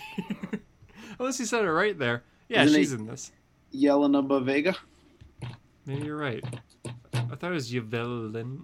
Unless 1.20 1.40
you 1.40 1.46
said 1.46 1.64
it 1.64 1.72
right 1.72 1.98
there. 1.98 2.24
Yeah, 2.50 2.64
Isn't 2.64 2.78
she's 2.80 2.94
in 2.94 3.06
this. 3.06 3.32
Yelena 3.74 4.44
Vega. 4.44 4.76
Maybe 5.86 6.06
you're 6.06 6.18
right. 6.18 6.44
I 7.14 7.36
thought 7.36 7.52
it 7.52 7.54
was 7.54 7.72
Yvelin. 7.72 8.60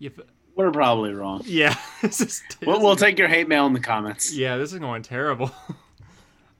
Yv- 0.00 0.26
We're 0.56 0.70
probably 0.72 1.12
wrong. 1.12 1.42
yeah, 1.46 1.76
this 2.02 2.20
is. 2.20 2.42
We'll, 2.66 2.80
we'll 2.80 2.96
take 2.96 3.18
your 3.18 3.28
hate 3.28 3.48
mail 3.48 3.66
in 3.66 3.72
the 3.72 3.80
comments. 3.80 4.34
Yeah, 4.34 4.56
this 4.56 4.72
is 4.72 4.78
going 4.78 5.02
terrible. 5.02 5.52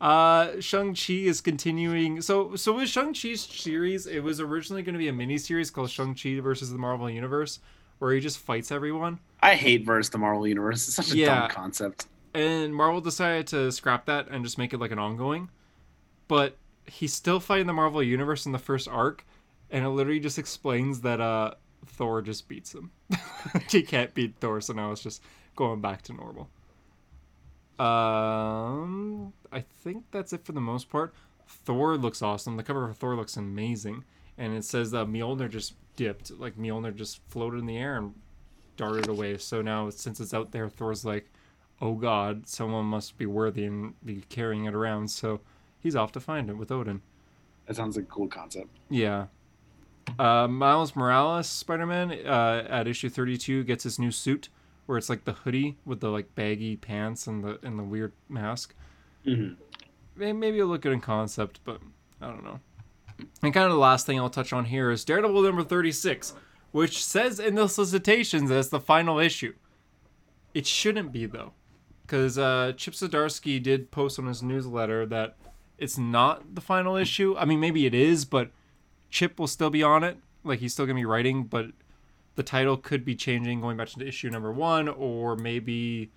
Uh, 0.01 0.59
Shang-Chi 0.61 1.13
is 1.13 1.41
continuing. 1.43 2.23
So, 2.23 2.57
so 2.57 2.73
with 2.77 2.89
Shang-Chi's 2.89 3.43
series, 3.43 4.07
it 4.07 4.21
was 4.21 4.41
originally 4.41 4.83
going 4.83 4.95
to 4.95 4.99
be 4.99 5.09
a 5.09 5.13
mini 5.13 5.37
series 5.37 5.71
called 5.71 5.91
Shang-Chi 5.91 6.41
versus 6.41 6.71
the 6.71 6.79
Marvel 6.79 7.11
Universe, 7.11 7.59
where 7.99 8.13
he 8.15 8.21
just 8.21 8.39
fights 8.39 8.73
everyone. 8.73 9.19
I 9.43 9.55
hate 9.55 9.85
verse 9.87 10.09
the 10.09 10.19
Marvel 10.19 10.47
Universe. 10.47 10.87
It's 10.87 10.97
such 10.97 11.13
a 11.13 11.17
Yeah. 11.17 11.41
dumb 11.41 11.51
concept. 11.51 12.07
And 12.35 12.75
Marvel 12.75 13.01
decided 13.01 13.47
to 13.49 13.73
scrap 13.73 14.07
that 14.07 14.29
and 14.29 14.45
just 14.45 14.59
make 14.59 14.73
it 14.73 14.79
like 14.79 14.91
an 14.93 14.99
ongoing. 14.99 15.49
But 16.29 16.57
he's 16.87 17.13
still 17.13 17.41
fighting 17.41 17.67
the 17.67 17.73
Marvel 17.73 18.03
Universe 18.03 18.47
in 18.47 18.53
the 18.53 18.59
first 18.59 18.87
arc, 18.89 19.25
and 19.71 19.85
it 19.85 19.89
literally 19.91 20.21
just 20.21 20.39
explains 20.39 21.01
that 21.01 21.21
uh 21.21 21.55
Thor 21.87 22.21
just 22.23 22.47
beats 22.49 22.75
him. 22.75 22.91
he 23.71 23.83
can't 23.83 24.13
beat 24.15 24.35
Thor, 24.39 24.61
so 24.61 24.73
now 24.75 24.93
it's 24.93 25.03
just 25.03 25.23
going 25.57 25.81
back 25.81 26.03
to 26.03 26.13
normal. 26.13 26.51
Um, 27.79 29.33
I 29.51 29.61
think 29.61 30.05
that's 30.11 30.33
it 30.35 30.45
for 30.45 30.53
the 30.53 30.61
most 30.61 30.91
part. 30.91 31.15
Thor 31.49 31.97
looks 31.97 32.21
awesome. 32.23 32.57
The 32.57 32.63
cover 32.63 32.89
of 32.89 32.97
Thor 32.99 33.17
looks 33.17 33.37
amazing, 33.37 34.05
and 34.37 34.55
it 34.55 34.65
says 34.65 34.91
that 34.91 35.07
Mjolnir 35.07 35.49
just 35.51 35.75
dipped, 35.97 36.31
like 36.33 36.57
Mjolnir 36.57 36.95
just 36.95 37.21
floated 37.29 37.59
in 37.59 37.67
the 37.67 37.79
air 37.79 37.97
and 37.97 38.15
darted 38.77 39.09
away. 39.09 39.39
So 39.39 39.63
now 39.63 39.91
since 39.91 40.21
it's 40.21 40.35
out 40.35 40.53
there, 40.53 40.69
Thor's 40.69 41.05
like, 41.05 41.31
"Oh 41.81 41.95
God, 41.95 42.47
someone 42.49 42.87
must 42.87 43.19
be 43.19 43.27
worthy 43.27 43.65
and 43.65 43.95
be 44.05 44.23
carrying 44.29 44.65
it 44.65 44.75
around." 44.75 45.11
So 45.11 45.41
he's 45.79 45.97
off 45.97 46.13
to 46.13 46.21
find 46.21 46.49
it 46.51 46.57
with 46.57 46.71
Odin. 46.71 47.03
That 47.67 47.77
sounds 47.77 47.97
like 47.97 48.07
a 48.07 48.09
cool 48.09 48.29
concept. 48.29 48.69
Yeah. 48.89 49.27
Uh, 50.19 50.49
Miles 50.49 50.97
Morales 50.97 51.49
Spider 51.49 51.87
Man 51.87 52.11
uh, 52.11 52.67
at 52.69 52.89
issue 52.89 53.09
thirty 53.09 53.37
two 53.37 53.63
gets 53.65 53.85
his 53.85 53.99
new 53.99 54.11
suit 54.11 54.49
where 54.87 54.99
it's 54.99 55.09
like 55.09 55.25
the 55.25 55.33
hoodie 55.33 55.77
with 55.85 56.01
the 56.01 56.09
like 56.09 56.35
baggy 56.35 56.75
pants 56.75 57.29
and 57.29 57.45
the 57.45 57.61
and 57.63 57.79
the 57.79 57.83
weird 57.85 58.13
mask. 58.29 58.75
Mm-hmm. 59.25 59.55
Maybe 60.17 60.59
it'll 60.59 60.69
look 60.69 60.83
good 60.83 60.93
in 60.93 61.01
concept, 61.01 61.61
but 61.65 61.81
I 62.21 62.27
don't 62.27 62.43
know. 62.43 62.59
And 63.43 63.55
kind 63.55 63.67
of 63.67 63.73
the 63.73 63.79
last 63.79 64.05
thing 64.05 64.19
I'll 64.19 64.31
touch 64.31 64.53
on 64.53 64.65
here 64.65 64.91
is 64.91 65.05
Daredevil 65.05 65.43
number 65.43 65.63
thirty 65.63 65.93
six, 65.93 66.35
which 66.73 67.05
says 67.05 67.39
in 67.41 67.55
the 67.55 67.69
solicitations 67.69 68.51
as 68.51 68.69
the 68.69 68.81
final 68.81 69.19
issue. 69.19 69.55
It 70.55 70.67
shouldn't 70.67 71.13
be 71.13 71.27
though, 71.27 71.53
because 72.03 72.39
uh, 72.39 72.73
Chip 72.77 72.95
Zdarsky 72.95 73.63
did 73.63 73.91
post 73.91 74.19
on 74.19 74.27
his 74.27 74.43
newsletter 74.43 75.07
that 75.07 75.37
it's 75.79 75.97
not 75.97 76.55
the 76.55 76.61
final 76.61 76.97
issue. 76.97 77.37
I 77.39 77.45
mean, 77.45 77.61
maybe 77.61 77.87
it 77.87 77.95
is, 77.95 78.25
but 78.25 78.51
Chip 79.11 79.39
will 79.39 79.47
still 79.47 79.71
be 79.71 79.83
on 79.83 80.05
it. 80.05 80.19
Like 80.45 80.61
he's 80.61 80.73
still 80.73 80.87
gonna 80.87 80.99
be 80.99 81.05
writing, 81.05 81.45
but 81.45 81.67
the 82.35 82.43
title 82.43 82.77
could 82.77 83.05
be 83.05 83.15
changing, 83.15 83.61
going 83.61 83.77
back 83.77 83.89
to 83.89 84.07
issue 84.07 84.31
number 84.31 84.53
one, 84.53 84.89
or 84.89 85.37
maybe 85.37 86.11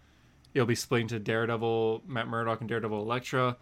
it'll 0.53 0.67
be 0.67 0.75
split 0.75 1.01
into 1.01 1.19
Daredevil, 1.19 2.03
Matt 2.07 2.27
Murdock, 2.27 2.59
and 2.61 2.69
Daredevil 2.69 3.01
Elektra. 3.01 3.57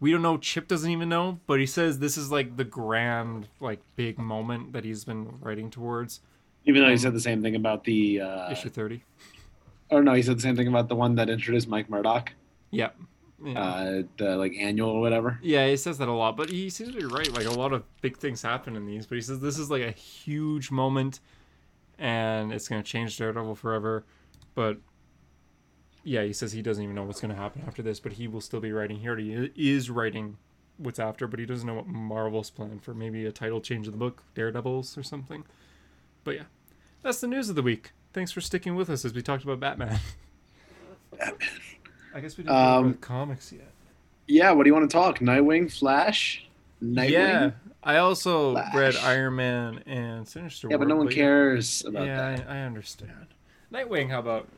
We 0.00 0.12
don't 0.12 0.22
know. 0.22 0.38
Chip 0.38 0.68
doesn't 0.68 0.90
even 0.90 1.08
know, 1.08 1.40
but 1.46 1.58
he 1.58 1.66
says 1.66 1.98
this 1.98 2.16
is 2.16 2.30
like 2.30 2.56
the 2.56 2.64
grand, 2.64 3.48
like 3.60 3.80
big 3.96 4.18
moment 4.18 4.72
that 4.72 4.84
he's 4.84 5.04
been 5.04 5.38
writing 5.40 5.70
towards. 5.70 6.20
Even 6.64 6.82
though 6.82 6.90
he 6.90 6.96
said 6.96 7.14
the 7.14 7.20
same 7.20 7.42
thing 7.42 7.56
about 7.56 7.84
the 7.84 8.20
uh, 8.20 8.50
issue 8.50 8.68
thirty. 8.68 9.04
Or 9.90 10.02
no, 10.02 10.14
he 10.14 10.22
said 10.22 10.36
the 10.36 10.42
same 10.42 10.56
thing 10.56 10.68
about 10.68 10.88
the 10.88 10.94
one 10.94 11.14
that 11.16 11.30
introduced 11.30 11.68
Mike 11.68 11.88
Murdock. 11.88 12.32
Yeah. 12.70 12.90
yeah. 13.42 13.60
Uh, 13.60 14.02
the 14.18 14.36
like 14.36 14.52
annual 14.58 14.90
or 14.90 15.00
whatever. 15.00 15.38
Yeah, 15.42 15.66
he 15.66 15.76
says 15.76 15.98
that 15.98 16.08
a 16.08 16.12
lot, 16.12 16.36
but 16.36 16.50
he 16.50 16.68
seems 16.68 16.92
to 16.92 16.98
be 16.98 17.06
right. 17.06 17.32
Like 17.32 17.46
a 17.46 17.50
lot 17.50 17.72
of 17.72 17.84
big 18.02 18.18
things 18.18 18.42
happen 18.42 18.76
in 18.76 18.86
these, 18.86 19.06
but 19.06 19.14
he 19.14 19.22
says 19.22 19.40
this 19.40 19.58
is 19.58 19.70
like 19.70 19.82
a 19.82 19.92
huge 19.92 20.70
moment 20.70 21.20
and 21.98 22.52
it's 22.52 22.68
going 22.68 22.82
to 22.82 22.88
change 22.88 23.16
Daredevil 23.16 23.56
forever. 23.56 24.04
But 24.54 24.78
yeah, 26.08 26.22
he 26.22 26.32
says 26.32 26.52
he 26.52 26.62
doesn't 26.62 26.82
even 26.82 26.96
know 26.96 27.04
what's 27.04 27.20
going 27.20 27.34
to 27.34 27.40
happen 27.40 27.62
after 27.66 27.82
this, 27.82 28.00
but 28.00 28.12
he 28.12 28.26
will 28.26 28.40
still 28.40 28.60
be 28.60 28.72
writing. 28.72 28.98
Here. 29.00 29.16
He 29.16 29.36
already 29.36 29.52
is 29.56 29.90
writing 29.90 30.38
what's 30.78 30.98
after, 30.98 31.26
but 31.26 31.38
he 31.38 31.44
doesn't 31.44 31.66
know 31.66 31.74
what 31.74 31.86
Marvel's 31.86 32.48
plan 32.48 32.78
for 32.78 32.94
maybe 32.94 33.26
a 33.26 33.32
title 33.32 33.60
change 33.60 33.86
of 33.86 33.92
the 33.92 33.98
book, 33.98 34.22
Daredevils 34.34 34.96
or 34.96 35.02
something. 35.02 35.44
But 36.24 36.36
yeah, 36.36 36.42
that's 37.02 37.20
the 37.20 37.26
news 37.26 37.50
of 37.50 37.56
the 37.56 37.62
week. 37.62 37.92
Thanks 38.14 38.32
for 38.32 38.40
sticking 38.40 38.74
with 38.74 38.88
us 38.88 39.04
as 39.04 39.12
we 39.12 39.20
talked 39.20 39.44
about 39.44 39.60
Batman. 39.60 40.00
Batman. 41.18 41.48
I 42.14 42.20
guess 42.20 42.38
we 42.38 42.44
didn't 42.44 42.56
um, 42.56 42.62
talk 42.64 42.84
about 42.84 43.00
comics 43.02 43.52
yet. 43.52 43.70
Yeah, 44.26 44.52
what 44.52 44.64
do 44.64 44.70
you 44.70 44.74
want 44.74 44.90
to 44.90 44.94
talk? 44.94 45.18
Nightwing, 45.18 45.70
Flash, 45.70 46.48
Nightwing. 46.82 47.10
Yeah, 47.10 47.50
I 47.82 47.98
also 47.98 48.52
Flash. 48.52 48.74
read 48.74 48.96
Iron 48.96 49.36
Man 49.36 49.82
and 49.86 50.26
Sinister. 50.26 50.68
Yeah, 50.70 50.78
but 50.78 50.88
no 50.88 50.96
one 50.96 51.08
cares 51.08 51.82
yeah, 51.84 51.90
about 51.90 52.06
yeah, 52.06 52.16
that. 52.16 52.48
I, 52.48 52.58
I, 52.58 52.62
understand. 52.62 53.26
Nightwing, 53.72 54.10
how 54.10 54.20
about? 54.20 54.48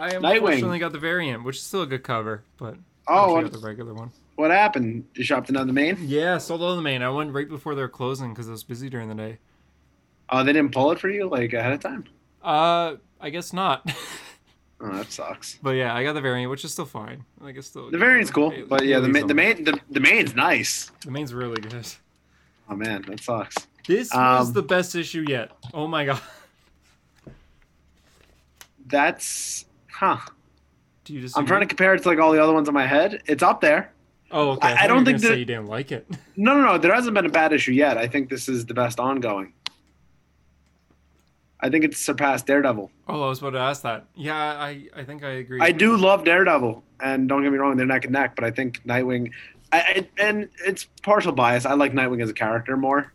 I 0.00 0.08
unfortunately 0.14 0.78
got 0.78 0.92
the 0.92 0.98
variant, 0.98 1.44
which 1.44 1.56
is 1.56 1.62
still 1.62 1.82
a 1.82 1.86
good 1.86 2.02
cover, 2.02 2.42
but 2.56 2.76
oh, 3.06 3.36
I 3.36 3.42
got 3.42 3.52
the 3.52 3.58
regular 3.58 3.92
one. 3.92 4.10
What 4.36 4.50
happened? 4.50 5.04
You 5.14 5.22
shopped 5.22 5.50
it 5.50 5.56
on 5.56 5.66
the 5.66 5.72
main? 5.74 5.98
Yeah, 6.00 6.38
sold 6.38 6.62
on 6.62 6.76
the 6.76 6.82
main. 6.82 7.02
I 7.02 7.10
went 7.10 7.32
right 7.32 7.48
before 7.48 7.74
they 7.74 7.82
were 7.82 7.88
closing 7.88 8.32
because 8.32 8.48
I 8.48 8.52
was 8.52 8.64
busy 8.64 8.88
during 8.88 9.08
the 9.08 9.14
day. 9.14 9.38
Oh, 10.30 10.42
they 10.42 10.54
didn't 10.54 10.72
pull 10.72 10.90
it 10.92 10.98
for 10.98 11.10
you 11.10 11.28
like 11.28 11.52
ahead 11.52 11.74
of 11.74 11.80
time? 11.80 12.04
Uh, 12.42 12.96
I 13.20 13.30
guess 13.30 13.52
not. 13.52 13.90
Oh, 14.82 14.90
that 14.92 15.12
sucks. 15.12 15.58
But 15.62 15.72
yeah, 15.72 15.94
I 15.94 16.02
got 16.02 16.14
the 16.14 16.22
variant, 16.22 16.50
which 16.50 16.64
is 16.64 16.72
still 16.72 16.86
fine. 16.86 17.24
Like 17.38 17.56
it's 17.56 17.66
still 17.66 17.90
the 17.90 17.98
variant's 17.98 18.30
cool, 18.30 18.50
but 18.66 18.86
yeah, 18.86 18.98
the 18.98 19.08
main, 19.08 19.26
the 19.26 19.34
main 19.34 19.62
the, 19.62 19.78
the 19.90 20.00
main's 20.00 20.34
nice. 20.34 20.90
The 21.04 21.10
main's 21.10 21.34
really 21.34 21.60
good. 21.60 21.86
Oh 22.66 22.76
man, 22.76 23.02
that 23.02 23.20
sucks. 23.20 23.56
This 23.86 24.14
um, 24.14 24.38
was 24.38 24.54
the 24.54 24.62
best 24.62 24.94
issue 24.94 25.26
yet. 25.28 25.50
Oh 25.74 25.86
my 25.86 26.04
god. 26.06 26.20
That's 28.86 29.66
huh. 30.00 30.16
Do 31.04 31.14
you 31.14 31.20
just? 31.20 31.36
I'm 31.36 31.46
trying 31.46 31.60
to 31.60 31.66
compare 31.66 31.94
it 31.94 32.02
to 32.02 32.08
like 32.08 32.18
all 32.18 32.32
the 32.32 32.42
other 32.42 32.52
ones 32.52 32.68
in 32.68 32.74
my 32.74 32.86
head. 32.86 33.22
It's 33.26 33.42
up 33.42 33.60
there. 33.60 33.92
Oh, 34.30 34.50
okay. 34.52 34.68
I, 34.68 34.84
I 34.84 34.86
don't 34.86 35.04
think 35.04 35.20
that 35.20 35.38
you 35.38 35.44
didn't 35.44 35.66
like 35.66 35.92
it. 35.92 36.06
No, 36.36 36.54
no, 36.54 36.64
no. 36.64 36.78
There 36.78 36.94
hasn't 36.94 37.14
been 37.14 37.26
a 37.26 37.30
bad 37.30 37.52
issue 37.52 37.72
yet. 37.72 37.98
I 37.98 38.06
think 38.06 38.30
this 38.30 38.48
is 38.48 38.64
the 38.64 38.72
best 38.72 38.98
ongoing. 38.98 39.52
I 41.60 41.68
think 41.68 41.84
it's 41.84 41.98
surpassed 41.98 42.46
Daredevil. 42.46 42.90
Oh, 43.08 43.22
I 43.22 43.28
was 43.28 43.40
about 43.40 43.50
to 43.50 43.58
ask 43.58 43.82
that. 43.82 44.06
Yeah, 44.14 44.34
I, 44.34 44.86
I 44.96 45.04
think 45.04 45.22
I 45.22 45.32
agree. 45.32 45.60
I 45.60 45.72
do 45.72 45.98
love 45.98 46.24
Daredevil, 46.24 46.82
and 47.00 47.28
don't 47.28 47.42
get 47.42 47.52
me 47.52 47.58
wrong, 47.58 47.76
they're 47.76 47.84
neck 47.84 48.04
and 48.04 48.14
neck. 48.14 48.34
But 48.36 48.44
I 48.44 48.50
think 48.50 48.82
Nightwing, 48.86 49.32
I, 49.70 50.06
and 50.16 50.48
it's 50.64 50.86
partial 51.02 51.32
bias. 51.32 51.66
I 51.66 51.74
like 51.74 51.92
Nightwing 51.92 52.22
as 52.22 52.30
a 52.30 52.34
character 52.34 52.78
more. 52.78 53.12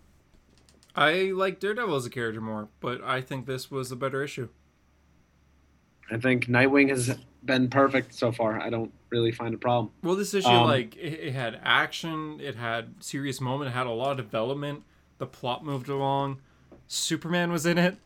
I 0.95 1.31
like 1.33 1.59
Daredevil 1.59 1.95
as 1.95 2.05
a 2.05 2.11
character 2.11 2.41
more, 2.41 2.67
but 2.79 3.03
I 3.03 3.21
think 3.21 3.47
this 3.47 3.71
was 3.71 3.91
a 3.91 3.95
better 3.95 4.23
issue. 4.23 4.49
I 6.11 6.17
think 6.17 6.45
Nightwing 6.45 6.89
has 6.89 7.17
been 7.43 7.69
perfect 7.69 8.13
so 8.13 8.31
far. 8.31 8.59
I 8.59 8.69
don't 8.69 8.91
really 9.09 9.31
find 9.31 9.53
a 9.53 9.57
problem. 9.57 9.91
Well, 10.03 10.15
this 10.15 10.33
issue, 10.33 10.47
um, 10.47 10.67
like, 10.67 10.95
it, 10.95 11.19
it 11.27 11.33
had 11.33 11.59
action, 11.63 12.39
it 12.41 12.55
had 12.55 12.95
serious 12.99 13.41
moment, 13.41 13.69
it 13.69 13.73
had 13.73 13.87
a 13.87 13.91
lot 13.91 14.11
of 14.11 14.17
development. 14.17 14.83
The 15.17 15.27
plot 15.27 15.63
moved 15.63 15.89
along. 15.89 16.41
Superman 16.87 17.51
was 17.51 17.65
in 17.65 17.77
it 17.77 17.97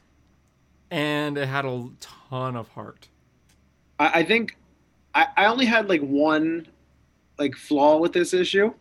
and 0.91 1.37
it 1.37 1.47
had 1.47 1.65
a 1.65 1.89
ton 1.99 2.55
of 2.55 2.69
heart. 2.69 3.07
I, 3.99 4.19
I 4.19 4.23
think 4.23 4.57
I, 5.13 5.27
I 5.37 5.45
only 5.45 5.65
had 5.65 5.89
like 5.89 6.01
one 6.01 6.67
like 7.37 7.55
flaw 7.55 7.97
with 7.97 8.13
this 8.13 8.33
issue. 8.33 8.73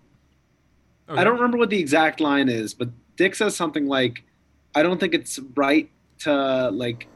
Okay. 1.09 1.21
I 1.21 1.25
don't 1.25 1.35
remember 1.35 1.59
what 1.59 1.71
the 1.71 1.79
exact 1.79 2.21
line 2.21 2.49
is, 2.49 2.75
but 2.75 2.89
Dick 3.17 3.35
says 3.35 3.57
something 3.57 3.87
like, 3.87 4.25
"I 4.75 4.83
don't 4.83 5.01
think 5.01 5.15
it's 5.15 5.39
right 5.55 5.91
to 6.21 6.71
like 6.71 7.07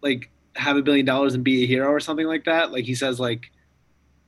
like 0.00 0.30
have 0.56 0.76
a 0.76 0.82
billion 0.82 1.06
dollars 1.06 1.34
and 1.34 1.44
be 1.44 1.64
a 1.64 1.66
hero 1.66 1.88
or 1.88 2.00
something 2.00 2.26
like 2.26 2.44
that." 2.44 2.72
Like 2.72 2.84
he 2.84 2.94
says 2.94 3.20
like 3.20 3.50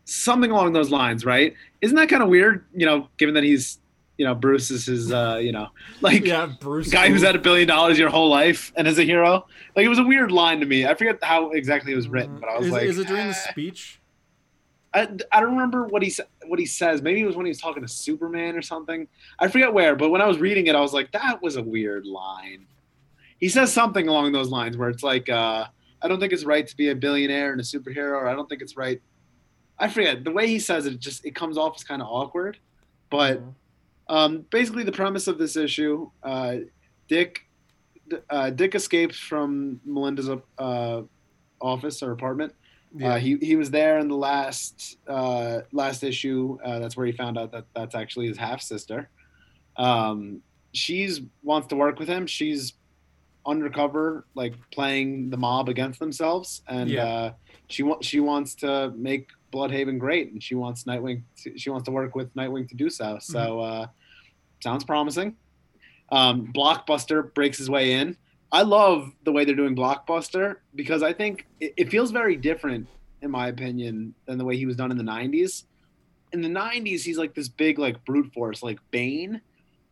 something 0.04 0.50
along 0.50 0.72
those 0.72 0.90
lines, 0.90 1.24
right? 1.24 1.54
Isn't 1.80 1.96
that 1.96 2.08
kind 2.08 2.22
of 2.22 2.28
weird? 2.28 2.64
You 2.74 2.86
know, 2.86 3.08
given 3.16 3.34
that 3.34 3.44
he's 3.44 3.78
you 4.16 4.24
know 4.24 4.34
Bruce 4.34 4.70
is 4.70 4.86
his 4.86 5.12
uh, 5.12 5.38
you 5.40 5.52
know 5.52 5.68
like 6.00 6.24
yeah 6.24 6.46
Bruce 6.60 6.90
guy 6.90 7.08
who's 7.08 7.22
had 7.22 7.34
a 7.34 7.38
billion 7.38 7.68
dollars 7.68 7.98
your 7.98 8.10
whole 8.10 8.28
life 8.28 8.72
and 8.76 8.86
is 8.86 8.98
a 8.98 9.04
hero. 9.04 9.46
Like 9.76 9.84
it 9.84 9.88
was 9.88 9.98
a 9.98 10.04
weird 10.04 10.30
line 10.30 10.60
to 10.60 10.66
me. 10.66 10.86
I 10.86 10.94
forget 10.94 11.18
how 11.22 11.50
exactly 11.50 11.92
it 11.92 11.96
was 11.96 12.08
written, 12.08 12.38
but 12.38 12.48
I 12.48 12.58
was 12.58 12.66
is, 12.66 12.72
like, 12.72 12.82
is 12.84 12.98
it 12.98 13.08
during 13.08 13.28
the 13.28 13.34
speech? 13.34 14.00
I, 14.94 15.08
I 15.32 15.40
don't 15.40 15.50
remember 15.50 15.86
what 15.86 16.02
he 16.02 16.14
what 16.46 16.60
he 16.60 16.66
says. 16.66 17.02
Maybe 17.02 17.20
it 17.20 17.26
was 17.26 17.36
when 17.36 17.46
he 17.46 17.50
was 17.50 17.60
talking 17.60 17.82
to 17.82 17.88
Superman 17.88 18.56
or 18.56 18.62
something. 18.62 19.08
I 19.38 19.48
forget 19.48 19.72
where, 19.72 19.96
but 19.96 20.10
when 20.10 20.22
I 20.22 20.26
was 20.26 20.38
reading 20.38 20.68
it, 20.68 20.76
I 20.76 20.80
was 20.80 20.92
like, 20.92 21.10
that 21.12 21.42
was 21.42 21.56
a 21.56 21.62
weird 21.62 22.06
line. 22.06 22.66
He 23.40 23.48
says 23.48 23.72
something 23.72 24.06
along 24.06 24.32
those 24.32 24.48
lines 24.48 24.76
where 24.76 24.88
it's 24.88 25.02
like, 25.02 25.28
uh, 25.28 25.66
I 26.04 26.08
don't 26.08 26.20
think 26.20 26.32
it's 26.32 26.44
right 26.44 26.66
to 26.66 26.76
be 26.76 26.90
a 26.90 26.94
billionaire 26.94 27.50
and 27.50 27.60
a 27.60 27.64
superhero, 27.64 28.12
or 28.12 28.28
I 28.28 28.34
don't 28.34 28.48
think 28.48 28.62
it's 28.62 28.76
right. 28.76 29.00
I 29.78 29.88
forget 29.88 30.22
the 30.22 30.30
way 30.30 30.46
he 30.46 30.60
says 30.60 30.86
it. 30.86 31.00
Just 31.00 31.24
it 31.24 31.34
comes 31.34 31.58
off 31.58 31.74
as 31.76 31.84
kind 31.84 32.02
of 32.02 32.08
awkward, 32.08 32.58
but. 33.10 33.40
Mm-hmm 33.40 33.50
um, 34.08 34.44
basically, 34.50 34.84
the 34.84 34.92
premise 34.92 35.26
of 35.28 35.38
this 35.38 35.56
issue: 35.56 36.10
uh, 36.22 36.56
Dick 37.08 37.46
uh, 38.30 38.50
Dick 38.50 38.74
escapes 38.74 39.18
from 39.18 39.80
Melinda's 39.84 40.28
uh, 40.58 41.02
office 41.60 42.02
or 42.02 42.12
apartment. 42.12 42.52
Uh, 42.94 43.06
yeah. 43.06 43.18
he 43.18 43.36
he 43.36 43.56
was 43.56 43.70
there 43.70 43.98
in 43.98 44.08
the 44.08 44.16
last 44.16 44.98
uh, 45.08 45.60
last 45.72 46.02
issue. 46.02 46.58
Uh, 46.64 46.78
that's 46.78 46.96
where 46.96 47.06
he 47.06 47.12
found 47.12 47.38
out 47.38 47.52
that 47.52 47.64
that's 47.74 47.94
actually 47.94 48.28
his 48.28 48.36
half 48.36 48.60
sister. 48.60 49.08
Um, 49.76 50.42
she's 50.72 51.20
wants 51.42 51.68
to 51.68 51.76
work 51.76 51.98
with 51.98 52.08
him. 52.08 52.26
She's 52.26 52.74
undercover, 53.46 54.26
like 54.34 54.54
playing 54.70 55.30
the 55.30 55.36
mob 55.36 55.68
against 55.68 56.00
themselves, 56.00 56.62
and 56.68 56.90
yeah. 56.90 57.32
she 57.68 57.82
wants 57.82 58.06
she 58.06 58.20
wants 58.20 58.54
to 58.56 58.92
make 58.96 59.30
Blüdhaven 59.52 59.98
great, 59.98 60.32
and 60.32 60.42
she 60.42 60.54
wants 60.54 60.84
Nightwing. 60.84 61.22
To, 61.42 61.56
she 61.58 61.70
wants 61.70 61.84
to 61.86 61.90
work 61.90 62.14
with 62.14 62.34
Nightwing 62.34 62.68
to 62.68 62.74
do 62.74 62.90
so. 62.90 63.18
So 63.20 63.38
mm-hmm. 63.38 63.82
uh, 63.82 63.86
sounds 64.62 64.84
promising. 64.84 65.36
Um, 66.10 66.52
Blockbuster 66.52 67.32
breaks 67.34 67.58
his 67.58 67.70
way 67.70 67.92
in. 67.92 68.16
I 68.52 68.62
love 68.62 69.10
the 69.24 69.32
way 69.32 69.44
they're 69.44 69.54
doing 69.54 69.74
Blockbuster 69.74 70.56
because 70.74 71.02
I 71.02 71.12
think 71.12 71.46
it, 71.60 71.74
it 71.76 71.90
feels 71.90 72.10
very 72.10 72.36
different, 72.36 72.86
in 73.20 73.30
my 73.30 73.48
opinion, 73.48 74.14
than 74.26 74.38
the 74.38 74.44
way 74.44 74.56
he 74.56 74.66
was 74.66 74.76
done 74.76 74.90
in 74.90 74.96
the 74.96 75.04
'90s. 75.04 75.64
In 76.32 76.40
the 76.40 76.48
'90s, 76.48 77.02
he's 77.02 77.18
like 77.18 77.34
this 77.34 77.48
big, 77.48 77.78
like 77.78 78.04
brute 78.04 78.32
force, 78.32 78.62
like 78.62 78.78
Bane, 78.90 79.40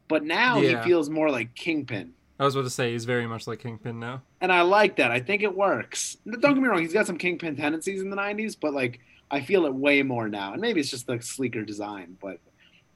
but 0.09 0.25
now 0.25 0.59
yeah. 0.59 0.79
he 0.79 0.89
feels 0.89 1.09
more 1.09 1.31
like 1.31 1.55
Kingpin. 1.55 2.13
I 2.39 2.45
was 2.45 2.55
about 2.57 2.65
to 2.65 2.71
say 2.71 2.93
he's 2.93 3.05
very 3.05 3.27
much 3.27 3.47
like 3.47 3.61
Kingpin 3.61 4.01
now, 4.01 4.23
and 4.41 4.53
I 4.53 4.63
like 4.63 4.97
that. 4.97 5.11
I 5.11 5.21
think 5.21 5.43
it 5.43 5.57
works. 5.57 6.17
Don't 6.27 6.41
get 6.55 6.57
me 6.57 6.69
wrong; 6.69 6.81
he's 6.83 6.93
got 6.93 7.07
some 7.07 7.19
Kingpin 7.19 7.57
tendencies 7.57 8.01
in 8.01 8.11
the 8.11 8.17
'90s, 8.17 8.57
but 8.61 8.73
like 8.75 9.01
I 9.31 9.41
feel 9.43 9.65
it 9.67 9.75
way 9.75 10.03
more 10.03 10.29
now. 10.29 10.53
And 10.53 10.61
maybe 10.61 10.81
it's 10.81 10.91
just 10.91 11.07
the 11.07 11.21
sleeker 11.21 11.63
design, 11.63 12.17
but 12.21 12.39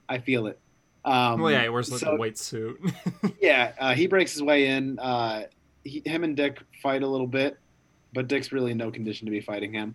I 0.08 0.18
feel 0.18 0.46
it. 0.46 0.58
Um, 1.04 1.40
well, 1.40 1.52
yeah, 1.52 1.62
he 1.62 1.68
wears 1.68 1.90
like 1.90 2.00
so, 2.00 2.12
a 2.12 2.16
white 2.16 2.36
suit. 2.38 2.80
yeah, 3.40 3.72
uh, 3.78 3.94
he 3.94 4.06
breaks 4.08 4.32
his 4.32 4.42
way 4.42 4.66
in. 4.68 4.98
Uh, 4.98 5.44
he, 5.84 6.02
him 6.04 6.24
and 6.24 6.36
Dick 6.36 6.58
fight 6.82 7.02
a 7.04 7.06
little 7.06 7.28
bit, 7.28 7.56
but 8.12 8.26
Dick's 8.26 8.50
really 8.50 8.72
in 8.72 8.78
no 8.78 8.90
condition 8.90 9.26
to 9.26 9.30
be 9.30 9.40
fighting 9.40 9.72
him. 9.72 9.94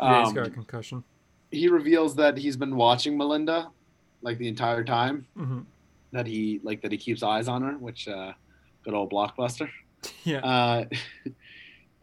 Yeah, 0.00 0.20
he's 0.20 0.28
Um, 0.28 0.34
got 0.34 0.46
a 0.46 0.50
concussion. 0.50 1.02
he 1.50 1.66
reveals 1.68 2.14
that 2.16 2.36
he's 2.38 2.56
been 2.56 2.76
watching 2.76 3.16
Melinda 3.18 3.70
like 4.22 4.38
the 4.38 4.46
entire 4.46 4.84
time. 4.84 5.26
hmm 5.36 5.60
That 6.12 6.26
he 6.28 6.60
like 6.62 6.82
that 6.82 6.92
he 6.92 6.98
keeps 6.98 7.24
eyes 7.24 7.48
on 7.48 7.62
her, 7.62 7.72
which 7.78 8.06
uh, 8.06 8.32
good 8.86 8.94
old 8.94 9.12
blockbuster. 9.12 9.68
Yeah. 10.22 10.38
Uh, 10.38 10.84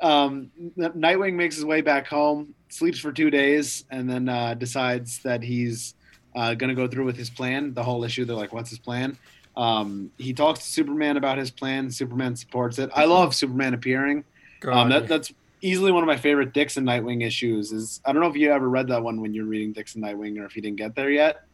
um, 0.06 0.52
Nightwing 0.78 1.36
makes 1.36 1.56
his 1.56 1.64
way 1.64 1.80
back 1.80 2.06
home, 2.06 2.54
sleeps 2.68 3.00
for 3.00 3.14
two 3.14 3.30
days, 3.30 3.86
and 3.92 4.10
then 4.10 4.28
uh, 4.28 4.56
decides 4.56 5.20
that 5.20 5.42
he's 5.42 5.96
uh, 6.36 6.54
going 6.54 6.68
to 6.70 6.76
go 6.76 6.86
through 6.86 7.06
with 7.06 7.16
his 7.16 7.30
plan. 7.30 7.74
The 7.74 7.84
whole 7.84 8.04
issue, 8.04 8.26
they're 8.26 8.36
like, 8.36 8.52
"What's 8.52 8.70
his 8.72 8.80
plan?" 8.80 9.18
Um, 9.56 10.12
he 10.18 10.34
talks 10.34 10.62
to 10.62 10.66
Superman 10.66 11.16
about 11.16 11.38
his 11.38 11.50
plan. 11.50 11.90
Superman 11.92 12.36
supports 12.36 12.78
it. 12.78 12.90
I 12.94 13.06
love 13.06 13.34
Superman 13.34 13.74
appearing. 13.74 14.26
Um, 14.70 14.90
that, 14.90 15.08
that's 15.08 15.32
easily 15.62 15.94
one 15.94 16.04
of 16.04 16.08
my 16.08 16.18
favorite 16.18 16.54
Dixon 16.54 16.84
Nightwing 16.84 17.26
issues. 17.26 17.72
Is 17.72 18.02
I 18.04 18.12
don't 18.12 18.22
know 18.22 18.28
if 18.28 18.36
you 18.36 18.52
ever 18.52 18.68
read 18.68 18.88
that 18.90 19.02
one 19.02 19.22
when 19.22 19.34
you're 19.34 19.46
reading 19.46 19.72
Dixon 19.72 20.02
Nightwing, 20.02 20.42
or 20.42 20.46
if 20.46 20.58
you 20.58 20.62
didn't 20.62 20.78
get 20.78 20.94
there 20.96 21.12
yet. 21.12 21.46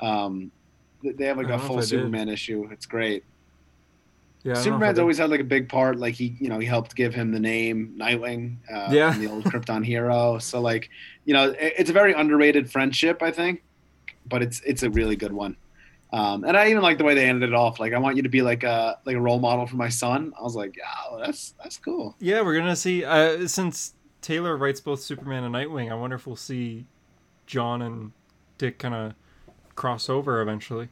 Um, 0.00 0.50
they 1.04 1.26
have 1.26 1.36
like 1.36 1.48
a 1.48 1.58
full 1.60 1.76
I 1.76 1.80
did. 1.80 1.88
Superman 1.88 2.28
issue. 2.28 2.68
It's 2.72 2.86
great. 2.86 3.24
Yeah, 4.44 4.52
I 4.52 4.54
don't 4.54 4.54
know 4.54 4.58
if 4.58 4.58
I 4.58 4.64
Superman's 4.64 4.98
always 4.98 5.18
had 5.18 5.30
like 5.30 5.40
a 5.40 5.44
big 5.44 5.68
part. 5.68 5.98
Like 5.98 6.14
he, 6.14 6.36
you 6.40 6.48
know, 6.48 6.58
he 6.58 6.66
helped 6.66 6.94
give 6.96 7.14
him 7.14 7.30
the 7.30 7.38
name 7.40 7.94
Nightwing. 7.98 8.56
Uh, 8.72 8.88
Yeah. 8.92 9.12
the 9.16 9.28
old 9.28 9.44
Krypton 9.44 9.84
hero. 9.84 10.38
So 10.38 10.60
like, 10.60 10.90
you 11.24 11.32
know, 11.34 11.50
it, 11.50 11.74
it's 11.78 11.90
a 11.90 11.92
very 11.92 12.12
underrated 12.12 12.70
friendship, 12.70 13.22
I 13.22 13.30
think, 13.30 13.62
but 14.26 14.42
it's 14.42 14.60
it's 14.62 14.82
a 14.82 14.90
really 14.90 15.16
good 15.16 15.32
one. 15.32 15.56
Um, 16.12 16.44
and 16.44 16.56
I 16.58 16.68
even 16.68 16.82
like 16.82 16.98
the 16.98 17.04
way 17.04 17.14
they 17.14 17.26
ended 17.26 17.48
it 17.50 17.54
off. 17.54 17.80
Like, 17.80 17.94
I 17.94 17.98
want 17.98 18.16
you 18.16 18.22
to 18.22 18.28
be 18.28 18.42
like 18.42 18.64
a 18.64 18.98
like 19.06 19.16
a 19.16 19.20
role 19.20 19.38
model 19.38 19.66
for 19.66 19.76
my 19.76 19.88
son. 19.88 20.32
I 20.38 20.42
was 20.42 20.54
like, 20.54 20.76
yeah, 20.76 21.18
that's 21.18 21.54
that's 21.62 21.78
cool. 21.78 22.14
Yeah, 22.18 22.42
we're 22.42 22.58
gonna 22.58 22.76
see. 22.76 23.04
Uh, 23.04 23.46
since 23.46 23.94
Taylor 24.20 24.56
writes 24.56 24.80
both 24.80 25.00
Superman 25.00 25.44
and 25.44 25.54
Nightwing, 25.54 25.90
I 25.90 25.94
wonder 25.94 26.16
if 26.16 26.26
we'll 26.26 26.36
see 26.36 26.84
Jon 27.46 27.80
and 27.80 28.12
Dick 28.58 28.78
kind 28.78 28.94
of 28.94 29.14
cross 29.74 30.08
over 30.10 30.42
eventually. 30.42 30.88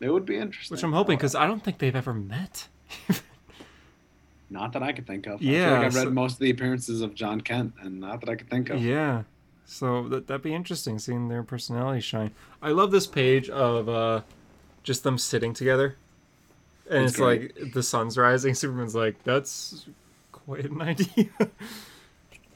It 0.00 0.10
would 0.10 0.24
be 0.24 0.36
interesting. 0.36 0.74
Which 0.74 0.82
I'm 0.82 0.92
hoping 0.94 1.16
because 1.18 1.34
I 1.34 1.46
don't 1.46 1.62
think 1.62 1.78
they've 1.78 1.94
ever 1.94 2.14
met. 2.14 2.68
Not 4.50 4.72
that 4.74 4.82
I 4.82 4.92
could 4.92 5.06
think 5.06 5.26
of. 5.26 5.40
I 5.40 5.44
Yeah, 5.44 5.64
feel 5.64 5.76
like 5.78 5.86
I've 5.86 5.94
read 5.94 6.04
so- 6.04 6.10
most 6.10 6.32
of 6.34 6.38
the 6.40 6.50
appearances 6.50 7.00
of 7.00 7.14
Jon 7.14 7.40
Kent, 7.40 7.72
and 7.80 8.00
not 8.00 8.20
that 8.20 8.28
I 8.28 8.34
could 8.34 8.50
think 8.50 8.68
of. 8.70 8.82
Yeah. 8.82 9.22
So 9.64 10.08
that 10.08 10.26
that'd 10.26 10.42
be 10.42 10.54
interesting 10.54 10.98
seeing 10.98 11.28
their 11.28 11.42
personalities 11.42 12.04
shine. 12.04 12.32
I 12.60 12.70
love 12.70 12.90
this 12.90 13.06
page 13.06 13.48
of 13.48 13.88
uh 13.88 14.20
just 14.82 15.04
them 15.04 15.16
sitting 15.16 15.54
together. 15.54 15.96
And 16.90 17.04
It's 17.04 17.12
it's, 17.14 17.20
like 17.20 17.56
the 17.72 17.82
sun's 17.82 18.18
rising. 18.18 18.54
Superman's 18.62 18.94
like, 18.94 19.22
that's 19.24 19.86
quite 20.32 20.66
an 20.66 20.82
idea. 20.82 21.28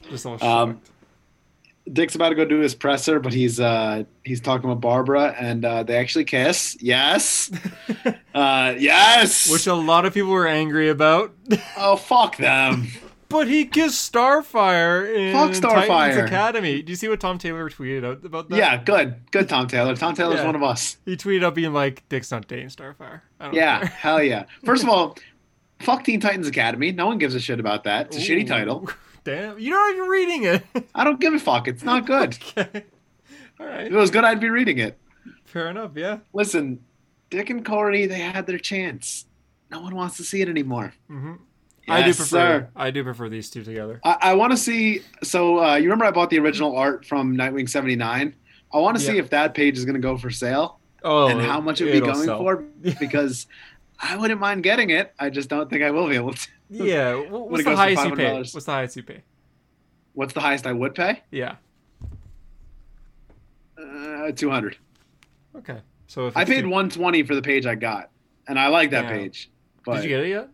just 0.09 0.25
all 0.27 0.37
shocked. 0.37 0.43
Um, 0.43 0.81
Dick's 1.93 2.15
about 2.15 2.29
to 2.29 2.35
go 2.35 2.45
do 2.45 2.59
his 2.59 2.75
presser, 2.75 3.19
but 3.19 3.33
he's 3.33 3.59
uh 3.59 4.03
he's 4.23 4.41
talking 4.41 4.69
with 4.69 4.81
Barbara, 4.81 5.35
and 5.39 5.63
uh, 5.63 5.83
they 5.83 5.95
actually 5.97 6.25
kiss. 6.25 6.77
Yes, 6.81 7.51
uh, 8.33 8.75
yes. 8.77 9.49
Which 9.51 9.67
a 9.67 9.73
lot 9.73 10.05
of 10.05 10.13
people 10.13 10.31
were 10.31 10.47
angry 10.47 10.89
about. 10.89 11.33
oh 11.77 11.95
fuck 11.95 12.37
them. 12.37 12.87
but 13.29 13.47
he 13.47 13.65
kissed 13.65 14.11
Starfire 14.13 15.13
in 15.15 15.33
Fuck 15.33 15.51
Starfire. 15.51 15.87
Titans 15.87 16.25
Academy. 16.27 16.81
Do 16.81 16.91
you 16.91 16.95
see 16.95 17.07
what 17.07 17.19
Tom 17.19 17.37
Taylor 17.37 17.69
tweeted 17.69 18.05
out 18.05 18.23
about 18.25 18.49
that? 18.49 18.57
yeah, 18.57 18.77
good, 18.83 19.15
good. 19.31 19.49
Tom 19.49 19.67
Taylor. 19.67 19.95
Tom 19.95 20.13
Taylor's 20.15 20.39
Yeah. 20.39 20.45
one 20.45 20.55
of 20.55 20.63
us. 20.63 20.97
He 21.05 21.15
tweeted 21.17 21.43
out 21.43 21.55
being 21.55 21.73
like, 21.73 22.07
Dick's 22.09 22.31
not 22.31 22.47
dating 22.47 22.67
Starfire. 22.69 23.21
I 23.39 23.45
don't 23.45 23.53
Yeah, 23.53 23.79
care. 23.79 23.87
hell 23.87 24.23
yeah. 24.23 24.45
First 24.63 24.83
of 24.83 24.89
all, 24.93 25.17
fuck 25.79 26.03
Teen 26.03 26.19
Titans 26.19 26.47
Academy. 26.47 26.91
No 26.91 27.07
one 27.07 27.17
gives 27.17 27.35
a 27.35 27.39
shit 27.39 27.59
about 27.59 27.83
that. 27.85 28.07
It's 28.07 28.17
a 28.17 28.19
shitty 28.19 28.47
title. 28.47 28.89
Damn. 29.27 29.59
You're 29.59 29.75
not 29.77 29.93
even 29.95 30.09
reading 30.09 30.43
it. 30.45 30.87
I 30.95 31.03
don't 31.03 31.19
give 31.19 31.33
a 31.33 31.39
fuck. 31.39 31.67
It's 31.67 31.83
not 31.83 32.05
good. 32.13 32.37
okay. 32.57 32.85
All 33.59 33.65
If 33.67 33.91
it 33.91 33.95
was 33.95 34.09
good, 34.09 34.23
I'd 34.23 34.39
be 34.39 34.49
reading 34.49 34.77
it. 34.77 34.97
Fair 35.43 35.69
enough. 35.69 35.91
Yeah. 35.95 36.19
Listen, 36.31 36.79
Dick 37.29 37.49
and 37.49 37.65
Kory, 37.65 38.05
they 38.05 38.19
had 38.19 38.47
their 38.47 38.57
chance. 38.57 39.25
No 39.69 39.81
one 39.81 39.93
wants 39.95 40.15
to 40.17 40.23
see 40.23 40.41
it 40.41 40.47
anymore. 40.47 40.93
Mm-hmm. 41.11 41.33
I 41.89 42.03
do 42.03 42.13
prefer. 42.13 42.25
sir. 42.25 42.69
I 42.73 42.89
do 42.91 43.03
prefer 43.03 43.27
these 43.27 43.49
two 43.49 43.63
together. 43.65 43.99
I, 44.05 44.17
I 44.21 44.33
want 44.35 44.51
to 44.51 44.57
see. 44.57 45.01
So 45.23 45.61
uh, 45.61 45.75
you 45.75 45.83
remember 45.83 46.05
I 46.05 46.11
bought 46.11 46.29
the 46.29 46.39
original 46.39 46.77
art 46.77 47.05
from 47.05 47.35
Nightwing 47.35 47.67
'79. 47.69 48.33
I 48.73 48.77
want 48.77 48.97
to 48.97 49.03
see 49.03 49.17
if 49.17 49.29
that 49.31 49.53
page 49.53 49.77
is 49.77 49.83
going 49.85 49.95
to 49.95 50.01
go 50.01 50.17
for 50.17 50.29
sale 50.29 50.79
Oh, 51.03 51.27
and 51.27 51.41
how 51.41 51.59
much 51.61 51.79
it 51.81 51.85
would 51.85 51.93
be 51.93 51.99
going 52.01 52.15
sell. 52.25 52.39
for 52.39 52.57
because 52.99 53.47
I 53.99 54.15
wouldn't 54.17 54.39
mind 54.39 54.63
getting 54.63 54.89
it. 54.91 55.13
I 55.19 55.29
just 55.29 55.49
don't 55.49 55.69
think 55.69 55.83
I 55.83 55.91
will 55.91 56.07
be 56.07 56.15
able 56.15 56.33
to. 56.33 56.47
Yeah. 56.69 57.15
What's 57.29 57.63
the 57.63 57.75
highest 57.75 58.05
you 58.05 58.15
pay? 58.15 58.33
What's 58.33 58.53
the 58.65 58.71
highest 58.71 58.95
you 58.95 59.03
pay? 59.03 59.23
What's 60.13 60.33
the 60.33 60.41
highest 60.41 60.67
I 60.67 60.73
would 60.73 60.93
pay? 60.95 61.21
Yeah. 61.31 61.55
Uh, 63.79 64.31
Two 64.31 64.49
hundred. 64.49 64.77
Okay. 65.55 65.79
So 66.07 66.27
if 66.27 66.37
I 66.37 66.45
paid 66.45 66.61
two- 66.61 66.69
120 66.69 67.23
for 67.23 67.35
the 67.35 67.41
page 67.41 67.65
I 67.65 67.75
got, 67.75 68.09
and 68.47 68.57
I 68.59 68.67
like 68.67 68.91
that 68.91 69.05
Yeah. 69.05 69.09
page. 69.11 69.49
But 69.85 69.95
Did 69.95 70.03
you 70.03 70.09
get 70.09 70.19
it 70.25 70.29
yet? 70.29 70.49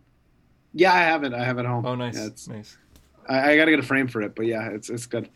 yeah, 0.72 0.92
I 0.92 0.98
have 1.00 1.24
it. 1.24 1.32
I 1.32 1.44
have 1.44 1.58
it 1.58 1.66
home. 1.66 1.84
Oh, 1.86 1.94
nice. 1.94 2.16
Yeah, 2.16 2.54
nice. 2.54 2.76
I, 3.28 3.52
I 3.52 3.56
got 3.56 3.64
to 3.66 3.70
get 3.70 3.80
a 3.80 3.84
frame 3.84 4.06
for 4.08 4.20
it, 4.22 4.34
but 4.34 4.46
yeah, 4.46 4.68
it's 4.70 4.90
it's 4.90 5.06
good. 5.06 5.28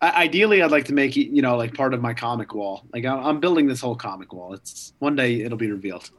I, 0.00 0.24
ideally, 0.24 0.62
I'd 0.62 0.70
like 0.70 0.84
to 0.86 0.92
make 0.94 1.16
it, 1.16 1.30
you 1.34 1.40
know, 1.42 1.56
like 1.56 1.74
part 1.74 1.94
of 1.94 2.02
my 2.02 2.12
comic 2.14 2.54
wall. 2.54 2.84
Like 2.92 3.04
I'm, 3.06 3.24
I'm 3.24 3.40
building 3.40 3.66
this 3.66 3.80
whole 3.80 3.96
comic 3.96 4.32
wall. 4.32 4.52
It's 4.54 4.92
one 4.98 5.16
day 5.16 5.40
it'll 5.42 5.58
be 5.58 5.70
revealed. 5.70 6.10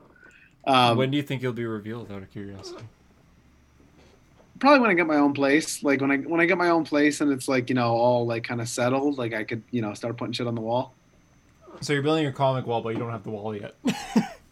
Um, 0.68 0.98
when 0.98 1.12
do 1.12 1.18
you 1.18 1.24
think 1.24 1.42
it'll 1.42 1.54
be 1.54 1.66
revealed? 1.66 2.12
Out 2.12 2.22
of 2.22 2.30
curiosity. 2.32 2.84
probably 4.60 4.80
when 4.80 4.90
I 4.90 4.94
get 4.96 5.08
my 5.08 5.16
own 5.18 5.34
place. 5.34 5.82
Like 5.84 6.02
when 6.02 6.12
I 6.12 6.18
when 6.18 6.40
I 6.42 6.46
get 6.46 6.58
my 6.58 6.70
own 6.70 6.84
place 6.84 7.22
and 7.22 7.32
it's 7.32 7.48
like 7.48 7.70
you 7.70 7.76
know 7.76 7.94
all 7.94 8.26
like 8.26 8.44
kind 8.44 8.60
of 8.62 8.68
settled. 8.70 9.18
Like 9.18 9.34
I 9.34 9.44
could 9.44 9.64
you 9.72 9.82
know 9.82 9.94
start 9.94 10.18
putting 10.18 10.34
shit 10.34 10.48
on 10.48 10.56
the 10.56 10.62
wall. 10.62 10.94
So 11.82 11.94
you're 11.94 12.02
building 12.02 12.24
your 12.24 12.32
comic 12.34 12.66
wall, 12.66 12.82
but 12.82 12.90
you 12.90 13.00
don't 13.00 13.12
have 13.12 13.24
the 13.24 13.30
wall 13.30 13.56
yet. 13.56 13.76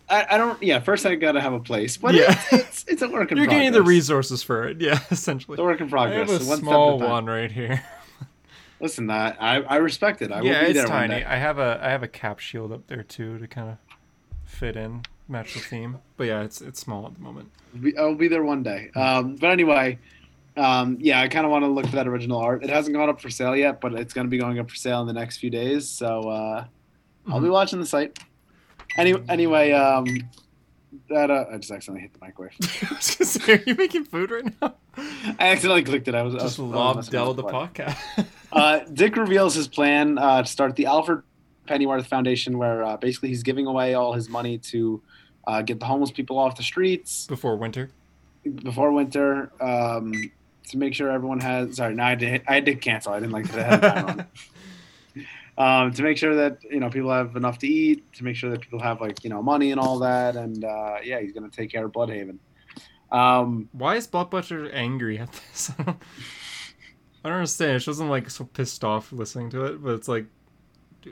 I, 0.07 0.26
I 0.32 0.38
don't. 0.38 0.61
Yeah, 0.61 0.80
first 0.80 1.05
I 1.07 1.16
gotta 1.16 1.41
have 1.41 1.53
a 1.53 1.59
place, 1.59 1.97
but 1.97 2.13
Yeah. 2.13 2.32
it's, 2.51 2.53
it's 2.53 2.86
it's 2.88 3.01
a 3.01 3.07
work 3.09 3.32
in 3.32 3.38
progress. 3.38 3.38
you're 3.38 3.45
progress. 3.47 3.59
getting 3.59 3.72
the 3.74 3.82
resources 3.82 4.43
for 4.43 4.68
it. 4.68 4.80
Yeah, 4.80 4.99
essentially. 5.11 5.55
It's 5.55 5.61
a 5.61 5.63
work 5.63 5.82
in 5.82 5.89
progress. 5.89 6.30
I 6.30 6.32
have 6.34 6.41
a 6.41 6.43
so 6.43 6.49
one 6.51 6.59
small 6.59 6.99
one 6.99 7.26
right 7.26 7.51
here. 7.51 7.84
Listen, 8.80 9.09
I 9.09 9.32
I, 9.39 9.61
I 9.61 9.76
respect 9.78 10.22
it. 10.22 10.32
I 10.32 10.41
yeah, 10.41 10.59
will 10.59 10.66
be 10.66 10.66
it's 10.72 10.80
there 10.80 10.86
tiny. 10.88 11.24
I 11.26 11.38
have 11.38 11.57
a 11.57 11.80
I 11.82 11.89
have 11.89 12.03
a 12.03 12.07
cap 12.07 12.38
shield 12.39 12.72
up 12.72 12.86
there 12.86 13.01
too 13.01 13.39
to 13.39 13.47
kind 13.47 13.70
of 13.72 13.78
fit 14.45 14.76
in, 14.76 15.01
match 15.28 15.53
the 15.53 15.59
theme. 15.59 15.97
But 16.17 16.28
yeah, 16.28 16.41
it's 16.43 16.61
it's 16.61 16.80
small 16.80 17.05
at 17.07 17.13
the 17.15 17.21
moment. 17.21 17.51
I'll 17.97 18.15
be 18.15 18.28
there 18.28 18.43
one 18.43 18.63
day. 18.63 18.89
Um, 18.95 19.36
but 19.36 19.49
anyway, 19.51 19.99
um, 20.57 20.97
yeah, 20.99 21.21
I 21.21 21.28
kind 21.28 21.45
of 21.45 21.51
want 21.51 21.63
to 21.63 21.67
look 21.69 21.86
for 21.88 21.95
that 21.97 22.07
original 22.07 22.39
art. 22.39 22.63
It 22.63 22.69
hasn't 22.69 22.95
gone 22.95 23.09
up 23.09 23.19
for 23.21 23.30
sale 23.30 23.55
yet, 23.55 23.82
but 23.82 23.93
it's 23.93 24.13
going 24.13 24.26
to 24.28 24.32
be 24.32 24.38
going 24.38 24.59
up 24.59 24.69
for 24.69 24.76
sale 24.76 25.01
in 25.01 25.07
the 25.07 25.13
next 25.13 25.38
few 25.38 25.49
days. 25.49 25.89
So 25.89 26.30
uh, 26.30 26.65
I'll 27.28 27.39
be 27.41 27.47
Mhm. 27.47 27.51
watching 27.51 27.80
the 27.80 27.86
site. 27.86 28.17
Any, 28.97 29.13
anyway, 29.28 29.71
um, 29.73 30.05
that 31.09 31.30
uh, 31.30 31.45
I 31.51 31.57
just 31.57 31.69
accidentally 31.71 32.01
hit 32.03 32.13
the 32.13 32.19
microwave. 32.21 32.53
I 32.89 32.95
was 32.95 33.15
gonna 33.15 33.26
say, 33.26 33.53
are 33.55 33.63
you 33.67 33.76
making 33.76 34.05
food 34.05 34.32
right 34.32 34.45
now? 34.61 34.76
I 34.97 35.47
accidentally 35.49 35.84
clicked 35.84 36.07
it. 36.07 36.15
I 36.15 36.21
was 36.21 36.34
Just 36.36 36.57
was- 36.59 36.59
I 36.59 36.61
was 36.95 37.07
lob 37.07 37.09
Dell 37.11 37.34
the 37.34 37.43
podcast. 37.43 37.97
Uh, 38.53 38.80
Dick 38.93 39.17
reveals 39.17 39.53
his 39.53 39.67
plan 39.67 40.17
uh, 40.17 40.41
to 40.41 40.47
start 40.49 40.78
the 40.78 40.86
Alfred 40.86 41.23
Pennyworth 41.67 42.07
Foundation, 42.07 42.57
where 42.57 42.84
uh, 42.86 42.95
basically 42.95 43.28
he's 43.28 43.43
giving 43.43 43.67
away 43.67 43.95
all 43.95 44.13
his 44.13 44.30
money 44.30 44.57
to 44.59 45.01
uh, 45.47 45.61
get 45.61 45.79
the 45.79 45.85
homeless 45.85 46.11
people 46.11 46.37
off 46.39 46.55
the 46.55 46.63
streets 46.63 47.27
Before 47.27 47.55
winter. 47.55 47.89
before 48.63 48.91
winter. 48.91 49.51
Um, 49.61 50.31
to 50.69 50.77
make 50.77 50.95
sure 50.95 51.11
everyone 51.11 51.39
has. 51.41 51.75
Sorry, 51.77 51.93
no, 51.93 52.03
I 52.03 52.15
did. 52.15 52.41
I 52.47 52.59
did 52.59 52.81
cancel. 52.81 53.13
I 53.13 53.19
didn't 53.19 53.33
like 53.33 53.51
that. 53.51 53.83
I 53.83 53.89
time 54.01 54.19
on. 54.19 54.27
Um, 55.57 55.93
to 55.93 56.03
make 56.03 56.17
sure 56.17 56.35
that 56.35 56.57
you 56.69 56.81
know 56.81 56.89
people 56.89 57.09
have 57.11 57.37
enough 57.37 57.59
to 57.59 57.67
eat, 57.67 58.11
to 58.15 58.25
make 58.25 58.35
sure 58.35 58.49
that 58.49 58.59
people 58.59 58.81
have 58.81 58.99
like 58.99 59.23
you 59.23 59.29
know 59.29 59.41
money 59.41 59.71
and 59.71 59.79
all 59.79 59.99
that, 59.99 60.35
and 60.35 60.65
uh, 60.65 60.95
yeah, 61.01 61.21
he's 61.21 61.31
gonna 61.31 61.47
take 61.49 61.71
care 61.71 61.85
of 61.85 61.93
Blüdhaven. 61.93 62.39
Um, 63.09 63.69
Why 63.71 63.95
is 63.95 64.05
Blockbuster 64.05 64.69
angry 64.73 65.17
at 65.17 65.31
this? 65.31 65.71
I 65.79 65.85
don't 67.23 67.31
understand. 67.37 67.81
She 67.81 67.89
wasn't 67.89 68.09
like 68.09 68.29
so 68.29 68.43
pissed 68.43 68.83
off 68.83 69.13
listening 69.13 69.49
to 69.51 69.63
it, 69.65 69.81
but 69.81 69.93
it's 69.93 70.09
like 70.09 70.25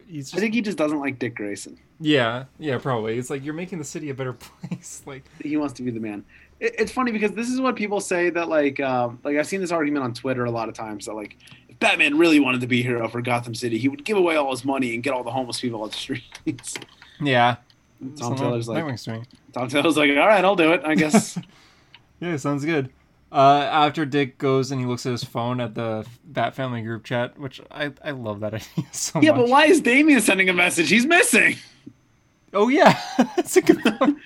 he's 0.08 0.34
I 0.34 0.38
think 0.38 0.54
he 0.54 0.62
just 0.62 0.78
doesn't 0.78 1.00
like 1.00 1.20
Dick 1.20 1.36
Grayson. 1.36 1.78
yeah, 2.00 2.46
yeah, 2.60 2.78
probably. 2.78 3.18
It's 3.18 3.30
like 3.30 3.44
you're 3.44 3.54
making 3.54 3.80
the 3.80 3.86
city 3.86 4.10
a 4.10 4.14
better 4.14 4.34
place. 4.68 5.02
Like 5.06 5.24
he 5.42 5.58
wants 5.58 5.74
to 5.76 5.84
be 5.84 5.92
the 5.92 6.00
man. 6.00 6.24
It, 6.60 6.76
it's 6.80 6.92
funny 6.92 7.12
because 7.12 7.32
this 7.32 7.50
is 7.50 7.60
what 7.62 7.76
people 7.76 8.00
say 8.00 8.30
that 8.32 8.50
like 8.50 8.80
um, 8.80 9.20
like 9.24 9.38
I've 9.38 9.48
seen 9.48 9.62
this 9.62 9.72
argument 9.72 10.04
on 10.06 10.14
Twitter 10.14 10.46
a 10.46 10.52
lot 10.52 10.70
of 10.70 10.76
times 10.76 11.06
that 11.06 11.14
like 11.14 11.38
if 11.70 11.80
Batman 11.80 12.18
really 12.18 12.40
wanted 12.40 12.62
to 12.62 12.68
be 12.68 12.80
a 12.82 12.84
hero 12.84 13.08
for 13.08 13.22
Gotham 13.22 13.56
City, 13.56 13.78
he 13.78 13.88
would 13.90 14.04
give 14.06 14.18
away 14.18 14.36
all 14.36 14.52
his 14.52 14.64
money 14.66 14.94
and 14.94 15.04
get 15.04 15.14
all 15.14 15.24
the 15.24 15.32
homeless 15.32 15.60
people 15.62 15.82
off 15.84 15.92
the 15.92 15.98
streets. 16.36 16.76
yeah, 17.22 17.58
Tom 18.18 18.36
Taylor's 18.36 18.68
like 18.68 18.78
Nightwing's 18.84 19.04
doing. 19.06 19.26
Tom 19.54 19.68
Taylor's 19.70 19.98
like, 19.98 20.10
all 20.12 20.28
right, 20.28 20.44
I'll 20.44 20.56
do 20.56 20.74
it. 20.74 20.82
I 20.86 20.96
guess. 20.96 21.38
Yeah, 22.20 22.38
sounds 22.38 22.64
good. 22.64 22.90
Uh, 23.34 23.68
after 23.72 24.06
Dick 24.06 24.38
goes 24.38 24.70
and 24.70 24.80
he 24.80 24.86
looks 24.86 25.08
at 25.08 25.12
his 25.12 25.24
phone 25.24 25.60
at 25.60 25.74
the 25.74 26.06
Bat 26.24 26.54
Family 26.54 26.84
group 26.84 27.04
chat, 27.04 27.40
which 27.40 27.60
I, 27.72 27.92
I 28.04 28.12
love 28.12 28.42
that 28.42 28.54
idea 28.54 28.86
so 28.92 29.18
much. 29.18 29.26
yeah, 29.26 29.32
much. 29.32 29.42
but 29.42 29.50
why 29.50 29.66
is 29.66 29.82
Damian 29.82 30.22
sending 30.22 30.50
a 30.50 30.54
message? 30.54 30.90
He's 30.90 31.08
missing. 31.08 31.56
Oh 32.54 32.68
yeah, 32.68 33.00
that's 33.36 33.58
a 33.58 33.62
good 33.64 33.84
one. 33.98 34.22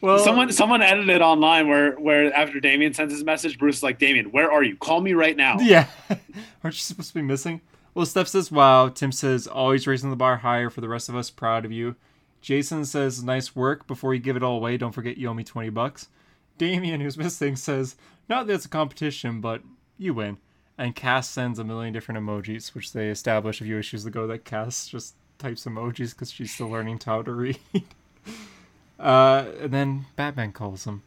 Well, 0.00 0.18
someone 0.18 0.50
someone 0.50 0.82
edited 0.82 1.22
online 1.22 1.68
where 1.68 1.92
where 1.92 2.34
after 2.34 2.58
Damian 2.58 2.92
sends 2.92 3.14
his 3.14 3.22
message, 3.22 3.56
Bruce 3.56 3.76
is 3.76 3.82
like, 3.84 4.00
Damian, 4.00 4.32
where 4.32 4.50
are 4.50 4.64
you? 4.64 4.76
Call 4.76 5.00
me 5.00 5.12
right 5.12 5.36
now. 5.36 5.58
Yeah. 5.60 5.86
Aren't 6.08 6.74
you 6.74 6.80
supposed 6.80 7.08
to 7.08 7.14
be 7.14 7.22
missing? 7.22 7.60
Well, 7.94 8.06
Steph 8.06 8.28
says, 8.28 8.50
wow. 8.50 8.88
Tim 8.88 9.12
says, 9.12 9.46
always 9.46 9.86
raising 9.86 10.10
the 10.10 10.16
bar 10.16 10.38
higher 10.38 10.70
for 10.70 10.80
the 10.80 10.88
rest 10.88 11.08
of 11.08 11.16
us. 11.16 11.28
Proud 11.30 11.64
of 11.64 11.72
you. 11.72 11.96
Jason 12.40 12.84
says, 12.84 13.22
nice 13.22 13.54
work. 13.54 13.86
Before 13.86 14.14
you 14.14 14.20
give 14.20 14.36
it 14.36 14.42
all 14.42 14.56
away, 14.56 14.76
don't 14.76 14.92
forget 14.92 15.18
you 15.18 15.28
owe 15.28 15.34
me 15.34 15.44
20 15.44 15.70
bucks. 15.70 16.08
Damian, 16.56 17.00
who's 17.00 17.16
missing, 17.18 17.56
says, 17.56 17.96
not 18.30 18.46
that 18.46 18.54
it's 18.54 18.64
a 18.64 18.70
competition, 18.70 19.40
but 19.40 19.62
you 19.98 20.14
win. 20.14 20.38
And 20.78 20.96
Cass 20.96 21.28
sends 21.28 21.58
a 21.58 21.64
million 21.64 21.92
different 21.92 22.24
emojis, 22.24 22.74
which 22.74 22.94
they 22.94 23.08
established 23.08 23.60
a 23.60 23.64
few 23.64 23.78
issues 23.78 24.06
ago 24.06 24.26
that 24.28 24.46
Cass 24.46 24.88
just 24.88 25.14
types 25.38 25.66
emojis 25.66 26.12
because 26.12 26.32
she's 26.32 26.54
still 26.54 26.70
learning 26.70 27.00
how 27.04 27.20
to 27.20 27.32
read. 27.32 27.58
uh, 28.98 29.44
and 29.60 29.72
then 29.72 30.06
Batman 30.16 30.52
calls 30.52 30.84
him 30.84 31.02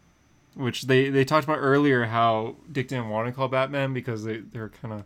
which 0.55 0.83
they 0.83 1.09
they 1.09 1.25
talked 1.25 1.45
about 1.45 1.57
earlier 1.57 2.05
how 2.05 2.55
Dick 2.71 2.87
didn't 2.87 3.09
want 3.09 3.27
to 3.27 3.33
call 3.33 3.47
Batman 3.47 3.93
because 3.93 4.23
they 4.23 4.37
they're 4.37 4.69
kind 4.69 4.93
of 4.93 5.03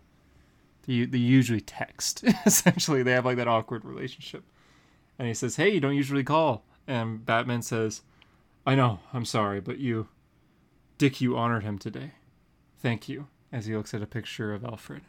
they, 0.85 1.05
they 1.05 1.17
usually 1.17 1.61
text 1.61 2.23
essentially 2.45 3.03
they 3.03 3.11
have 3.11 3.25
like 3.25 3.37
that 3.37 3.47
awkward 3.47 3.85
relationship 3.85 4.43
and 5.17 5.27
he 5.27 5.33
says 5.33 5.55
hey 5.55 5.69
you 5.69 5.79
don't 5.79 5.95
usually 5.95 6.23
call 6.23 6.63
and 6.87 7.25
Batman 7.25 7.61
says 7.61 8.01
I 8.65 8.75
know 8.75 8.99
I'm 9.13 9.25
sorry 9.25 9.61
but 9.61 9.77
you 9.79 10.07
Dick 10.97 11.21
you 11.21 11.37
honored 11.37 11.63
him 11.63 11.77
today 11.77 12.11
thank 12.79 13.07
you 13.09 13.27
as 13.51 13.65
he 13.65 13.75
looks 13.75 13.93
at 13.93 14.01
a 14.01 14.07
picture 14.07 14.53
of 14.53 14.63
Alfred 14.65 15.01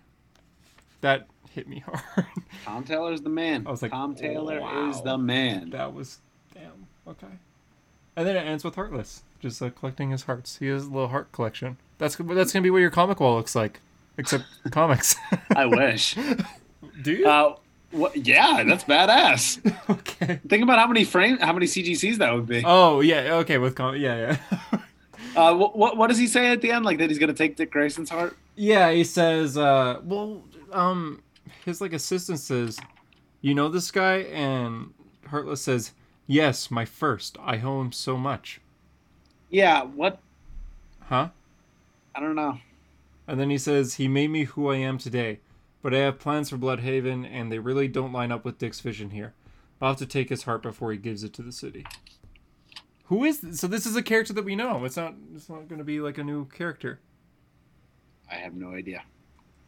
that 1.01 1.27
hit 1.51 1.69
me 1.69 1.79
hard 1.87 2.27
Tom 2.65 2.85
Taylor's 2.85 3.21
the 3.23 3.29
man. 3.31 3.67
I 3.67 3.71
was 3.71 3.83
like, 3.83 3.91
Tom 3.91 4.15
Taylor 4.15 4.61
wow. 4.61 4.91
is 4.91 5.01
the 5.03 5.17
man. 5.19 5.71
that 5.71 5.93
was 5.95 6.19
damn 6.55 6.87
okay 7.07 7.27
and 8.17 8.27
then 8.27 8.37
it 8.37 8.41
ends 8.41 8.65
with 8.65 8.75
Heartless 8.75 9.23
just 9.41 9.63
uh, 9.63 9.71
collecting 9.71 10.11
his 10.11 10.25
hearts 10.25 10.57
he 10.59 10.67
has 10.69 10.85
a 10.87 10.91
little 10.91 11.09
heart 11.09 11.31
collection 11.33 11.77
that's 11.99 12.17
that's 12.17 12.53
gonna 12.53 12.63
be 12.63 12.71
what 12.71 12.79
your 12.79 12.91
comic 12.91 13.21
wall 13.21 13.37
looks 13.37 13.55
like 13.55 13.81
except 14.19 14.45
comics 14.71 15.15
I 15.55 15.67
wish. 15.67 16.17
do 17.03 17.13
you 17.13 17.27
Uh, 17.29 17.55
what, 17.91 18.15
yeah, 18.27 18.63
that's 18.65 18.85
badass. 18.85 19.65
okay 19.89 20.41
Think 20.47 20.63
about 20.63 20.79
how 20.79 20.87
many 20.89 21.05
frame, 21.05 21.39
how 21.39 21.55
many 21.55 21.65
CGCs 21.65 22.19
that 22.19 22.35
would 22.35 22.47
be. 22.47 22.63
oh 22.67 23.01
yeah 23.01 23.35
okay 23.37 23.57
with 23.59 23.75
com- 23.77 23.97
yeah 23.97 24.37
yeah 24.73 24.81
Uh, 25.37 25.55
what, 25.55 25.77
what 25.77 25.97
what 25.97 26.09
does 26.09 26.19
he 26.19 26.27
say 26.27 26.51
at 26.51 26.61
the 26.61 26.71
end? 26.71 26.85
Like 26.85 26.99
that 26.99 27.09
he's 27.11 27.19
gonna 27.19 27.33
take 27.33 27.57
Dick 27.57 27.71
Grayson's 27.71 28.11
heart? 28.11 28.37
yeah 28.61 28.91
he 28.91 29.05
says 29.05 29.57
uh 29.57 30.01
well 30.03 30.43
um 30.73 31.23
his 31.65 31.81
like 31.81 31.93
assistant 31.93 32.41
says 32.41 32.77
you 33.41 33.55
know 33.55 33.69
this 33.69 33.93
guy 33.93 34.17
and 34.33 34.93
heartless 35.29 35.63
says 35.63 35.93
yes 36.27 36.69
my 36.69 36.85
first 36.85 37.37
i 37.41 37.61
owe 37.61 37.81
him 37.81 37.93
so 37.93 38.17
much 38.17 38.61
Yeah. 39.49 39.85
What? 39.85 40.19
huh 41.05 41.29
I 42.17 42.21
don't 42.21 42.35
know. 42.35 42.59
And 43.29 43.39
then 43.39 43.49
he 43.49 43.59
says, 43.59 43.95
He 43.95 44.09
made 44.09 44.31
me 44.31 44.43
who 44.45 44.69
I 44.71 44.77
am 44.79 44.99
today, 44.99 45.39
but 45.83 45.95
I 45.95 45.99
have 45.99 46.19
plans 46.19 46.51
for 46.51 46.59
Blüdhaven, 46.59 47.25
and 47.31 47.53
they 47.53 47.61
really 47.61 47.87
don't 47.87 48.13
line 48.13 48.33
up 48.33 48.45
with 48.45 48.59
Dick's 48.59 48.81
vision 48.81 49.11
here. 49.11 49.35
I'll 49.81 49.91
have 49.91 49.99
to 49.99 50.07
take 50.07 50.31
his 50.31 50.43
heart 50.43 50.63
before 50.63 50.91
he 50.91 50.99
gives 50.99 51.23
it 51.23 51.33
to 51.35 51.43
the 51.43 51.53
city. 51.53 51.87
Who 53.09 53.25
is 53.25 53.41
this? 53.41 53.59
So 53.61 53.67
this 53.67 53.87
is 53.87 53.97
a 53.97 54.03
character 54.03 54.33
that 54.35 54.45
we 54.45 54.55
know. 54.57 54.85
It's 54.85 54.97
not 54.97 55.15
it's 55.35 55.49
not 55.49 55.69
gonna 55.69 55.85
be 55.85 56.01
like 56.01 56.19
a 56.19 56.25
new 56.25 56.47
character. 56.47 57.01
I 58.31 58.35
have 58.37 58.55
no 58.55 58.71
idea. 58.73 59.03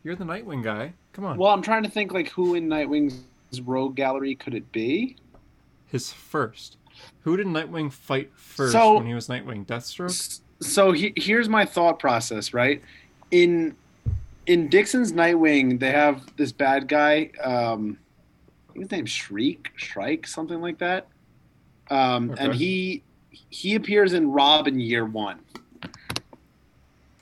You're 0.02 0.16
the 0.16 0.24
Nightwing 0.24 0.62
guy. 0.62 0.92
Come 1.12 1.24
on. 1.24 1.38
Well, 1.38 1.50
I'm 1.52 1.62
trying 1.62 1.82
to 1.82 1.90
think 1.90 2.12
like 2.12 2.28
who 2.30 2.54
in 2.54 2.68
Nightwing's 2.68 3.60
rogue 3.64 3.96
gallery 3.96 4.34
could 4.34 4.54
it 4.54 4.70
be? 4.72 5.16
His 5.86 6.12
first. 6.12 6.76
Who 7.22 7.36
did 7.36 7.46
Nightwing 7.46 7.92
fight 7.92 8.30
first 8.34 8.72
So- 8.72 8.96
when 8.96 9.06
he 9.06 9.14
was 9.14 9.28
Nightwing? 9.28 9.66
Deathstroke? 9.66 10.40
So 10.62 10.92
he, 10.92 11.14
here's 11.16 11.48
my 11.48 11.64
thought 11.64 11.98
process, 11.98 12.52
right? 12.52 12.82
In 13.30 13.74
in 14.46 14.68
Dixon's 14.68 15.12
Nightwing, 15.12 15.78
they 15.80 15.90
have 15.92 16.24
this 16.36 16.52
bad 16.52 16.88
guy. 16.88 17.30
Um, 17.42 17.96
I 18.68 18.72
think 18.74 18.84
his 18.84 18.90
name's 18.90 19.10
Shriek, 19.10 19.70
Shrike, 19.76 20.26
something 20.26 20.60
like 20.60 20.78
that. 20.78 21.08
Um, 21.90 22.34
And 22.38 22.54
he 22.54 23.02
he 23.30 23.74
appears 23.74 24.12
in 24.12 24.30
Robin 24.30 24.78
Year 24.80 25.04
One. 25.04 25.40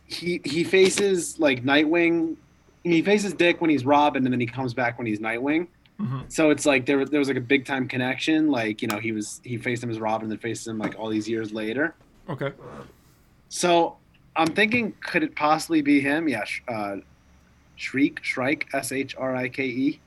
He 0.06 0.40
he 0.44 0.64
faces 0.64 1.38
like 1.38 1.64
Nightwing. 1.64 2.36
He 2.84 3.02
faces 3.02 3.34
Dick 3.34 3.60
when 3.60 3.70
he's 3.70 3.84
Robin, 3.84 4.24
and 4.24 4.32
then 4.32 4.40
he 4.40 4.46
comes 4.46 4.72
back 4.74 4.98
when 4.98 5.06
he's 5.06 5.18
Nightwing. 5.20 5.66
Mhm. 6.00 6.30
So 6.32 6.50
it's 6.50 6.64
like 6.64 6.86
there, 6.86 7.04
there 7.04 7.18
was 7.18 7.28
like 7.28 7.36
a 7.36 7.40
big 7.42 7.66
time 7.66 7.88
connection. 7.88 8.48
Like 8.48 8.80
you 8.82 8.88
know, 8.88 8.98
he 8.98 9.12
was 9.12 9.40
he 9.44 9.56
faced 9.58 9.82
him 9.82 9.90
as 9.90 9.98
Robin, 9.98 10.28
then 10.28 10.38
faced 10.38 10.66
him 10.66 10.78
like 10.78 10.98
all 10.98 11.08
these 11.08 11.28
years 11.28 11.52
later. 11.52 11.94
Okay. 12.28 12.52
So 13.50 13.96
I'm 14.36 14.46
thinking, 14.48 14.92
could 15.00 15.22
it 15.22 15.34
possibly 15.34 15.82
be 15.82 16.00
him? 16.00 16.28
Yeah, 16.28 16.44
sh- 16.44 16.62
uh, 16.68 16.96
Shriek, 17.76 18.20
Shrike, 18.22 18.68
S 18.72 18.92
H 18.92 19.14
R 19.18 19.34
I 19.36 19.48
K 19.48 19.64
E. 19.66 20.00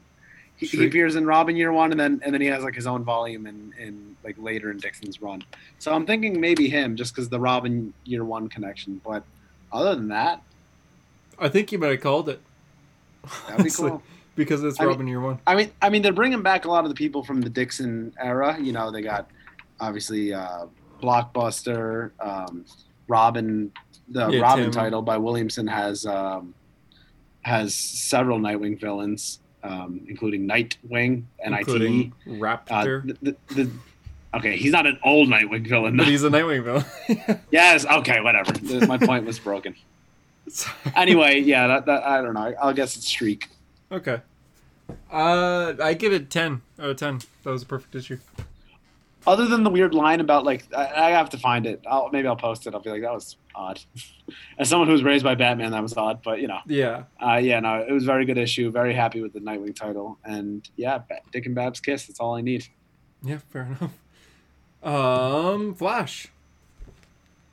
He, 0.62 0.68
he 0.78 0.86
appears 0.86 1.16
in 1.16 1.26
Robin 1.26 1.56
Year 1.56 1.72
One, 1.74 1.90
and 1.92 2.00
then 2.00 2.22
and 2.24 2.32
then 2.34 2.40
he 2.40 2.48
has 2.48 2.64
like 2.64 2.76
his 2.76 2.86
own 2.86 3.04
volume 3.04 3.48
in, 3.48 3.74
in 3.80 4.16
like 4.24 4.36
later 4.38 4.70
in 4.70 4.78
Dixon's 4.78 5.20
run. 5.22 5.44
So 5.80 5.92
I'm 5.92 6.06
thinking 6.06 6.40
maybe 6.40 6.70
him, 6.70 6.96
just 6.96 7.16
because 7.16 7.30
the 7.30 7.40
Robin 7.40 7.94
Year 8.06 8.24
One 8.24 8.48
connection. 8.48 9.02
But 9.04 9.24
other 9.74 9.96
than 9.96 10.10
that, 10.10 10.42
I 11.40 11.50
think 11.50 11.72
you 11.72 11.80
might 11.80 11.92
have 11.92 12.02
called 12.02 12.30
it. 12.30 12.40
that'd 13.48 13.66
be 13.66 13.72
cool. 13.76 14.04
Because 14.36 14.64
it's 14.64 14.80
I 14.80 14.84
mean- 14.84 14.90
Robin 14.90 15.08
Year 15.08 15.20
One. 15.20 15.40
I 15.48 15.56
mean, 15.56 15.72
I 15.82 15.90
mean, 15.90 16.04
they're 16.04 16.14
bringing 16.14 16.44
back 16.44 16.66
a 16.66 16.70
lot 16.70 16.84
of 16.86 16.90
the 16.90 16.96
people 16.96 17.24
from 17.24 17.42
the 17.42 17.50
Dixon 17.50 18.14
era. 18.20 18.56
You 18.62 18.72
know, 18.72 18.92
they 18.92 19.02
got 19.02 19.30
obviously 19.80 20.32
uh, 20.34 20.68
Blockbuster, 21.02 22.12
um, 22.20 22.66
Robin. 23.08 23.72
The 24.10 24.30
Yeah, 24.30 24.42
Robin 24.42 24.66
Tim. 24.66 24.72
title 24.72 25.02
by 25.02 25.18
Williamson 25.18 25.66
has 25.68 26.06
um, 26.06 26.54
has 27.42 27.74
several 27.76 28.40
Nightwing 28.40 28.80
villains, 28.80 29.40
um, 29.64 30.02
including 30.08 30.48
Nightwing, 30.48 31.24
I 31.46 31.50
T 31.50 31.56
including 31.60 31.94
E. 31.94 32.12
Uh, 32.44 32.58
the, 33.06 33.18
the, 33.22 33.36
the, 33.56 33.72
okay, 34.36 34.58
he's 34.58 34.72
not 34.72 34.86
an 34.88 35.00
old 35.04 35.30
Nightwing 35.30 35.68
villain. 35.68 35.98
but 35.98 36.08
he's 36.08 36.24
a 36.24 36.30
Nightwing 36.30 36.64
villain. 36.64 37.40
yes, 37.52 37.86
okay, 37.86 38.22
whatever. 38.22 38.54
My 38.88 38.98
point 38.98 39.26
was 39.26 39.40
broken. 39.40 39.76
Anyway, 40.96 41.40
yeah, 41.40 41.68
that, 41.68 41.86
that 41.86 42.04
I 42.04 42.22
don't 42.22 42.34
know. 42.34 42.54
I'll 42.62 42.74
guess 42.74 42.98
it's 42.98 43.08
Streak. 43.08 43.48
Okay. 43.92 44.20
Uh, 45.10 45.74
I 45.82 45.94
give 45.94 46.12
it 46.12 46.30
ten 46.30 46.62
out 46.80 46.90
of 46.90 46.98
ten. 46.98 47.22
That 47.44 47.52
was 47.52 47.62
a 47.64 47.66
perfect 47.66 47.96
issue. 47.96 48.18
Other 49.28 49.46
than 49.48 49.64
the 49.64 49.70
weird 49.70 49.94
line 49.94 50.20
about 50.20 50.44
like 50.46 50.66
I, 50.76 51.08
I 51.08 51.10
have 51.12 51.30
to 51.32 51.38
find 51.38 51.66
it. 51.66 51.84
I'll 51.90 52.10
maybe 52.12 52.28
I'll 52.28 52.36
post 52.36 52.66
it. 52.68 52.74
I'll 52.74 52.82
be 52.82 52.90
like 52.90 53.02
that 53.02 53.14
was 53.14 53.38
odd. 53.56 53.80
As 54.58 54.70
someone 54.70 54.88
who 54.88 54.94
was 54.94 55.04
raised 55.04 55.24
by 55.24 55.36
Batman, 55.36 55.72
that 55.72 55.82
was 55.82 55.96
odd. 55.98 56.22
But 56.24 56.40
you 56.42 56.48
know, 56.48 56.60
Yeah. 56.66 57.04
uh, 57.22 57.36
yeah, 57.36 57.60
no, 57.60 57.86
it 57.88 57.92
was 57.92 58.04
a 58.04 58.08
very 58.08 58.26
good 58.26 58.38
issue. 58.38 58.72
Very 58.72 58.94
happy 58.94 59.22
with 59.22 59.34
the 59.34 59.40
Nightwing 59.40 59.76
title, 59.76 60.18
and 60.24 60.68
yeah, 60.78 61.00
Dick 61.32 61.46
and 61.46 61.56
Bab's 61.56 61.80
kiss. 61.80 62.08
That's 62.08 62.20
all 62.20 62.36
I 62.36 62.42
need. 62.42 62.66
Yeah. 63.24 63.40
Fair 63.50 63.64
enough. 63.64 63.92
Um, 64.84 65.76
Flash. 65.76 66.28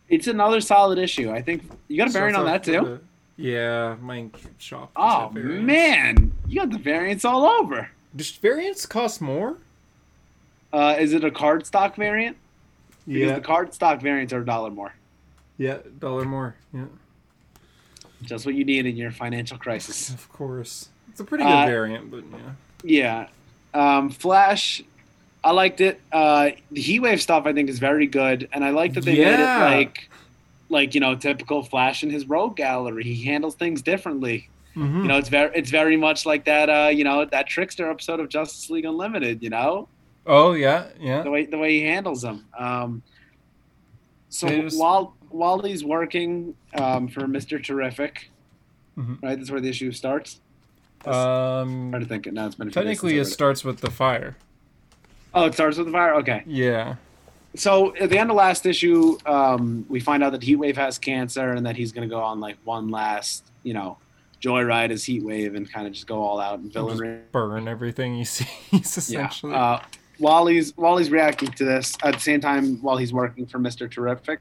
It's 0.09 0.27
another 0.27 0.61
solid 0.63 0.99
issue. 0.99 1.31
I 1.31 1.43
think 1.43 1.71
you 1.89 1.99
got 1.99 2.09
a 2.09 2.13
variant 2.13 2.37
on 2.39 2.47
that 2.47 2.65
too. 2.65 2.95
a- 2.95 3.01
Yeah, 3.37 3.97
my 4.01 4.27
shop. 4.57 4.91
Oh 4.97 5.29
man, 5.31 6.33
you 6.47 6.61
got 6.61 6.71
the 6.71 6.79
variants 6.79 7.25
all 7.27 7.45
over. 7.45 7.91
Does 8.17 8.31
variants 8.31 8.87
cost 8.87 9.21
more? 9.21 9.59
Uh, 10.73 10.97
is 10.99 11.13
it 11.13 11.25
a 11.25 11.31
card 11.31 11.67
stock 11.67 11.97
variant? 11.97 12.37
Because 13.07 13.29
Yeah. 13.29 13.35
the 13.37 13.41
card 13.41 13.73
stock 13.75 14.01
variants 14.01 14.33
are 14.33 14.41
a 14.43 14.45
dollar 14.45 14.71
more. 14.71 14.95
Yeah, 15.57 15.79
dollar 15.99 16.25
more. 16.25 16.55
Yeah, 16.75 16.85
Just 18.23 18.45
what 18.47 18.55
you 18.55 18.65
need 18.65 18.87
in 18.87 18.97
your 18.97 19.11
financial 19.11 19.59
crisis. 19.59 20.11
of 20.11 20.29
course. 20.33 20.89
It's 21.11 21.21
a 21.21 21.25
pretty 21.25 21.45
good 21.45 21.51
Uh, 21.51 21.67
variant, 21.67 22.11
but 22.11 22.25
yeah. 22.85 23.27
Yeah. 23.75 23.97
Um, 23.99 24.11
Flash, 24.11 24.83
I 25.43 25.53
liked 25.53 25.81
it. 25.81 26.01
Uh, 26.13 26.51
the 26.71 26.83
Heatwave 26.83 27.21
stuff 27.21 27.47
I 27.47 27.53
think 27.53 27.69
is 27.71 27.79
very 27.79 28.07
good, 28.07 28.49
and 28.53 28.65
I 28.65 28.71
like 28.71 28.95
that 28.95 29.05
they 29.05 29.17
made 29.17 29.41
it 29.41 29.61
like, 29.61 30.11
like 30.69 30.95
you 30.95 31.01
know, 31.01 31.15
typical 31.15 31.63
Flash 31.63 32.03
in 32.03 32.11
his 32.11 32.29
Rogue 32.29 32.57
Gallery. 32.57 33.05
He 33.05 33.25
handles 33.25 33.55
things 33.55 33.83
differently. 33.83 34.49
Mhm. 34.77 35.03
You 35.03 35.09
know, 35.09 35.17
it's 35.17 35.29
very, 35.29 35.51
it's 35.55 35.71
very 35.71 35.97
much 35.97 36.27
like 36.27 36.45
that. 36.45 36.69
Uh, 36.69 36.89
you 36.89 37.05
know, 37.05 37.25
that 37.25 37.47
Trickster 37.49 37.91
episode 37.91 38.21
of 38.21 38.29
Justice 38.29 38.69
League 38.71 38.85
Unlimited. 38.85 39.43
You 39.43 39.51
know, 39.51 39.89
Oh 40.29 40.53
yeah, 40.53 40.89
yeah. 41.01 41.23
the 41.23 41.31
way 41.31 41.47
the 41.47 41.59
way 41.59 41.79
he 41.81 41.85
handles 41.87 42.23
them. 42.23 42.45
Um, 42.59 43.03
so 44.29 44.47
was- 44.63 44.77
while 44.77 45.15
while 45.31 45.61
he's 45.61 45.85
working 45.85 46.55
um, 46.75 47.09
for 47.09 47.27
Mister 47.27 47.59
Terrific, 47.59 48.31
Mhm. 48.97 49.23
right? 49.23 49.37
That's 49.39 49.51
where 49.51 49.61
the 49.61 49.69
issue 49.71 49.91
starts. 49.93 50.41
Um, 51.07 51.91
trying 51.91 52.03
to 52.03 52.07
think 52.07 52.27
it 52.27 52.35
now. 52.35 52.47
It's 52.47 52.55
been 52.57 52.69
a 52.69 52.71
technically, 52.71 53.15
it 53.19 53.25
since 53.25 53.29
I 53.29 53.31
read 53.31 53.33
starts 53.35 53.65
with 53.65 53.81
the 53.81 53.91
fire. 53.91 54.37
Oh, 55.35 55.47
it 55.47 55.55
starts 55.55 55.77
with 55.79 55.87
the 55.87 55.93
fire. 55.93 56.15
Okay. 56.17 56.43
Yeah. 56.47 56.97
So 57.55 57.95
at 57.97 58.11
the 58.11 58.19
end 58.19 58.31
of 58.31 58.37
last 58.37 58.67
issue, 58.67 59.17
um, 59.27 59.87
we 59.89 60.01
find 60.01 60.23
out 60.23 60.33
that 60.33 60.43
Heatwave 60.43 60.77
has 60.77 60.99
cancer 60.99 61.53
and 61.53 61.65
that 61.67 61.77
he's 61.77 61.93
going 61.93 62.09
to 62.09 62.13
go 62.15 62.21
on 62.21 62.41
like 62.41 62.57
one 62.65 62.89
last, 62.89 63.45
you 63.63 63.73
know, 63.75 63.97
joyride 64.43 64.91
as 64.91 65.05
Heatwave 65.05 65.57
and 65.57 65.71
kind 65.71 65.87
of 65.87 65.93
just 65.93 66.07
go 66.07 66.23
all 66.23 66.41
out 66.41 66.59
and 66.59 66.71
villainry. 66.73 67.21
Burn 67.33 67.67
everything 67.69 68.17
he 68.17 68.25
sees, 68.25 68.49
Yeah. 68.71 68.79
essentially. 68.81 69.55
Uh, 69.55 69.79
while 70.19 70.47
he's 70.47 70.77
while 70.77 70.97
he's 70.97 71.11
reacting 71.11 71.51
to 71.53 71.65
this 71.65 71.97
at 72.03 72.15
the 72.15 72.21
same 72.21 72.41
time 72.41 72.77
while 72.83 72.97
he's 72.97 73.13
working 73.13 73.47
for 73.47 73.59
Mr. 73.59 73.91
Terrific. 73.91 74.41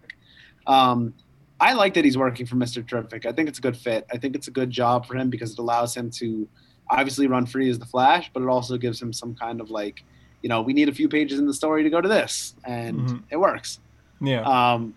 Um, 0.65 1.13
I 1.59 1.73
like 1.73 1.93
that 1.95 2.05
he's 2.05 2.17
working 2.17 2.45
for 2.45 2.55
Mr. 2.55 2.85
Terrific. 2.87 3.25
I 3.25 3.31
think 3.31 3.49
it's 3.49 3.57
a 3.59 3.61
good 3.61 3.77
fit. 3.77 4.05
I 4.11 4.17
think 4.17 4.35
it's 4.35 4.47
a 4.47 4.51
good 4.51 4.69
job 4.69 5.05
for 5.05 5.15
him 5.15 5.29
because 5.29 5.53
it 5.53 5.59
allows 5.59 5.95
him 5.95 6.11
to 6.11 6.47
obviously 6.89 7.27
run 7.27 7.45
free 7.45 7.69
as 7.69 7.79
the 7.79 7.85
Flash, 7.85 8.29
but 8.33 8.43
it 8.43 8.47
also 8.47 8.77
gives 8.77 9.01
him 9.01 9.11
some 9.11 9.33
kind 9.35 9.59
of 9.59 9.69
like, 9.71 10.03
you 10.41 10.49
know, 10.49 10.61
we 10.61 10.73
need 10.73 10.87
a 10.87 10.93
few 10.93 11.09
pages 11.09 11.39
in 11.39 11.45
the 11.47 11.53
story 11.53 11.83
to 11.83 11.89
go 11.89 11.99
to 11.99 12.07
this, 12.07 12.53
and 12.63 12.99
Mhm. 12.99 13.23
it 13.31 13.37
works. 13.37 13.79
Yeah. 14.21 14.41
Um, 14.41 14.93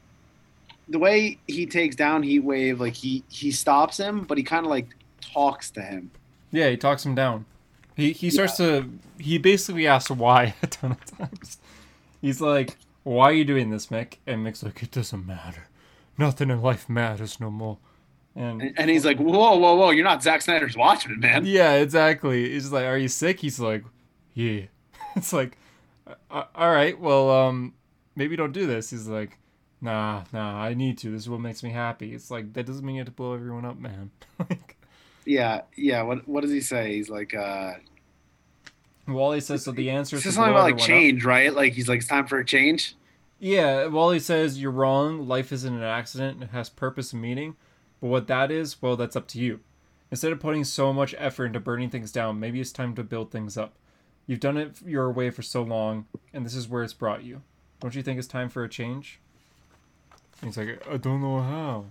the 0.89 0.99
way 0.99 1.39
he 1.47 1.66
takes 1.66 1.97
down 1.97 2.22
Heat 2.22 2.41
Wave, 2.41 2.81
like 2.81 2.95
he 2.95 3.22
he 3.28 3.51
stops 3.51 3.97
him, 3.97 4.24
but 4.24 4.37
he 4.39 4.45
kind 4.45 4.66
of 4.66 4.70
like 4.70 4.89
talks 5.20 5.70
to 5.72 5.81
him. 5.83 6.11
Yeah, 6.53 6.68
he 6.68 6.76
talks 6.76 7.05
him 7.07 7.14
down. 7.14 7.45
He 8.01 8.13
he 8.13 8.31
starts 8.31 8.57
to 8.57 8.89
he 9.19 9.39
basically 9.39 9.87
asks 9.87 10.11
why 10.11 10.55
a 10.63 10.67
ton 10.67 10.93
of 10.93 11.19
times. 11.19 11.59
He's 12.21 12.41
like, 12.41 12.77
"Why 13.03 13.31
are 13.31 13.33
you 13.33 13.45
doing 13.45 13.71
this, 13.71 13.87
Mick?" 13.89 14.15
And 14.27 14.45
Mick's 14.45 14.63
like, 14.63 14.83
"It 14.83 14.91
doesn't 14.91 15.27
matter. 15.27 15.69
Nothing 16.19 16.51
in 16.51 16.61
life 16.63 16.89
matters 16.89 17.41
no 17.41 17.51
more." 17.51 17.79
And 18.37 18.73
And, 18.77 18.89
he's 18.91 19.05
like, 19.05 19.19
"Whoa, 19.19 19.57
whoa, 19.57 19.75
whoa! 19.75 19.91
You're 19.91 20.05
not 20.05 20.23
Zack 20.23 20.43
Snyder's 20.43 20.77
Watchmen, 20.77 21.21
man." 21.21 21.45
yeah, 21.47 21.75
exactly. 21.75 22.51
He's 22.51 22.71
like, 22.73 22.85
"Are 22.85 22.99
you 22.99 23.09
sick?" 23.09 23.41
He's 23.41 23.59
like, 23.61 23.85
"Yeah." 24.35 24.63
It's 25.17 25.33
like, 25.33 25.59
"Uh, 26.31 26.45
"All 26.55 26.71
right, 26.71 26.99
well, 26.99 27.31
um, 27.31 27.75
maybe 28.15 28.37
don't 28.37 28.53
do 28.53 28.67
this." 28.67 28.91
He's 28.91 29.09
like, 29.09 29.39
"Nah, 29.81 30.25
nah, 30.33 30.63
I 30.63 30.75
need 30.75 30.99
to. 30.99 31.11
This 31.11 31.23
is 31.23 31.29
what 31.29 31.41
makes 31.41 31.63
me 31.65 31.71
happy." 31.71 32.15
It's 32.15 32.31
like 32.31 32.53
that 32.53 32.67
doesn't 32.67 32.85
mean 32.85 32.97
you 32.97 33.01
have 33.01 33.09
to 33.09 33.13
blow 33.13 33.35
everyone 33.35 33.65
up, 33.65 33.79
man. 33.79 34.13
like, 34.39 34.77
Yeah, 35.25 35.62
yeah. 35.77 36.03
What 36.03 36.27
what 36.29 36.43
does 36.43 36.51
he 36.51 36.61
say? 36.61 36.95
He's 36.97 37.11
like, 37.11 37.35
uh, 37.35 37.75
Wally 39.07 39.41
says, 39.41 39.64
"So 39.64 39.73
the 39.73 39.91
answer 39.91 40.16
is 40.16 40.23
something 40.23 40.43
about 40.45 40.62
like 40.62 40.75
everyone 40.75 40.81
up." 40.81 40.87
change, 40.87 41.25
right? 41.25 41.55
Like 41.55 41.75
he's 41.75 41.89
like, 41.89 41.99
it's 41.99 42.09
time 42.09 42.27
for 42.27 42.39
a 42.39 42.45
change. 42.45 42.97
Yeah, 43.39 43.87
Wally 43.87 44.21
says 44.21 44.61
you're 44.61 44.71
wrong. 44.71 45.27
Life 45.27 45.53
isn't 45.53 45.75
an 45.75 45.83
accident. 45.83 46.43
It 46.43 46.51
has 46.51 46.68
purpose 46.68 47.12
and 47.12 47.23
meaning. 47.23 47.57
But 48.01 48.09
what 48.09 48.27
that 48.29 48.51
is, 48.51 48.81
well, 48.83 48.97
that's 48.97 49.16
up 49.16 49.29
to 49.29 49.39
you. 49.39 49.61
Instead 50.11 50.33
of 50.33 50.41
putting 50.41 50.64
so 50.64 50.93
much 50.93 51.14
effort 51.18 51.47
into 51.47 51.61
burning 51.61 51.89
things 51.89 52.12
down, 52.12 52.41
maybe 52.41 52.61
it's 52.61 52.73
time 52.73 52.95
to 52.97 53.05
build 53.05 53.31
things 53.31 53.57
up. 53.57 53.75
You've 54.27 54.41
done 54.41 54.57
it 54.57 54.77
your 54.85 55.11
way 55.11 55.31
for 55.31 55.43
so 55.43 55.62
long, 55.62 56.07
and 56.33 56.45
this 56.45 56.55
is 56.55 56.68
where 56.68 56.83
it's 56.83 56.93
brought 56.93 57.25
you. 57.25 57.43
Don't 57.81 57.95
you 57.95 58.03
think 58.03 58.18
it's 58.18 58.29
time 58.29 58.49
for 58.49 58.62
a 58.62 58.68
change? 58.68 59.21
And 60.41 60.49
he's 60.51 60.57
like, 60.57 60.87
I 60.89 60.97
don't 60.97 61.23
know 61.23 61.41
how. 61.41 61.87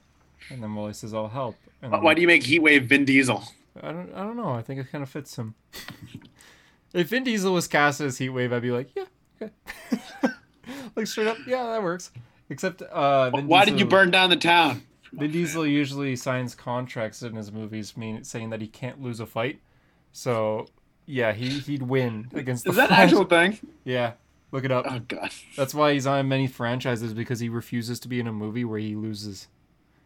And 0.49 0.63
then 0.63 0.73
Wally 0.75 0.93
says, 0.93 1.13
I'll 1.13 1.27
help. 1.27 1.55
And 1.81 1.91
Why 1.91 2.13
do 2.13 2.21
you 2.21 2.27
make 2.27 2.43
Heatwave 2.43 2.85
Vin 2.85 3.05
Diesel? 3.05 3.43
I 3.81 3.91
don't, 3.91 4.13
I 4.13 4.23
don't 4.23 4.35
know. 4.37 4.49
I 4.51 4.61
think 4.61 4.79
it 4.79 4.91
kind 4.91 5.03
of 5.03 5.09
fits 5.09 5.35
him. 5.37 5.55
if 6.93 7.09
Vin 7.09 7.23
Diesel 7.23 7.53
was 7.53 7.67
cast 7.67 8.01
as 8.01 8.17
Heatwave, 8.17 8.51
I'd 8.53 8.61
be 8.61 8.71
like, 8.71 8.89
yeah, 8.95 9.05
okay. 9.41 9.53
like 10.95 11.07
straight 11.07 11.27
up, 11.27 11.37
yeah, 11.47 11.63
that 11.67 11.83
works. 11.83 12.11
Except, 12.49 12.81
uh, 12.81 13.29
Vin 13.29 13.47
Why 13.47 13.63
did 13.65 13.79
you 13.79 13.85
burn 13.85 14.11
down 14.11 14.29
the 14.29 14.35
town? 14.35 14.83
Vin 15.13 15.31
Diesel 15.31 15.65
usually 15.65 16.15
signs 16.15 16.55
contracts 16.55 17.21
in 17.21 17.35
his 17.35 17.51
movies, 17.51 17.95
mean 17.95 18.23
saying 18.23 18.49
that 18.49 18.61
he 18.61 18.67
can't 18.67 19.01
lose 19.01 19.19
a 19.19 19.25
fight. 19.25 19.59
So, 20.11 20.67
yeah, 21.05 21.31
he 21.33 21.49
he'd 21.59 21.83
win 21.83 22.29
against 22.33 22.63
the 22.63 22.71
Is 22.71 22.75
that 22.75 22.87
Flash. 22.89 22.99
actual 22.99 23.25
thing? 23.25 23.57
Yeah, 23.83 24.13
look 24.51 24.65
it 24.65 24.71
up. 24.71 24.85
Oh 24.89 24.99
god. 25.07 25.31
That's 25.55 25.73
why 25.73 25.93
he's 25.93 26.05
on 26.07 26.27
many 26.27 26.47
franchises 26.47 27.13
because 27.13 27.39
he 27.39 27.49
refuses 27.49 27.99
to 28.01 28.07
be 28.07 28.19
in 28.19 28.27
a 28.27 28.33
movie 28.33 28.65
where 28.65 28.79
he 28.79 28.95
loses. 28.95 29.47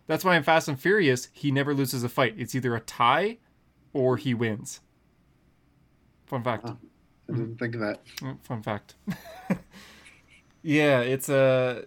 That's 0.07 0.23
why 0.25 0.35
in 0.35 0.43
Fast 0.43 0.67
and 0.67 0.79
Furious 0.79 1.29
he 1.31 1.51
never 1.51 1.73
loses 1.73 2.03
a 2.03 2.09
fight. 2.09 2.35
It's 2.37 2.53
either 2.55 2.75
a 2.75 2.79
tie 2.81 3.37
or 3.93 4.17
he 4.17 4.33
wins. 4.33 4.81
Fun 6.25 6.43
fact. 6.43 6.65
Oh. 6.67 6.77
I 7.29 7.33
didn't 7.37 7.57
think 7.57 7.75
of 7.75 7.81
that. 7.81 8.05
Mm, 8.17 8.37
Fun 8.43 8.61
fact. 8.61 8.95
yeah, 10.61 10.99
it's 11.01 11.29
a 11.29 11.83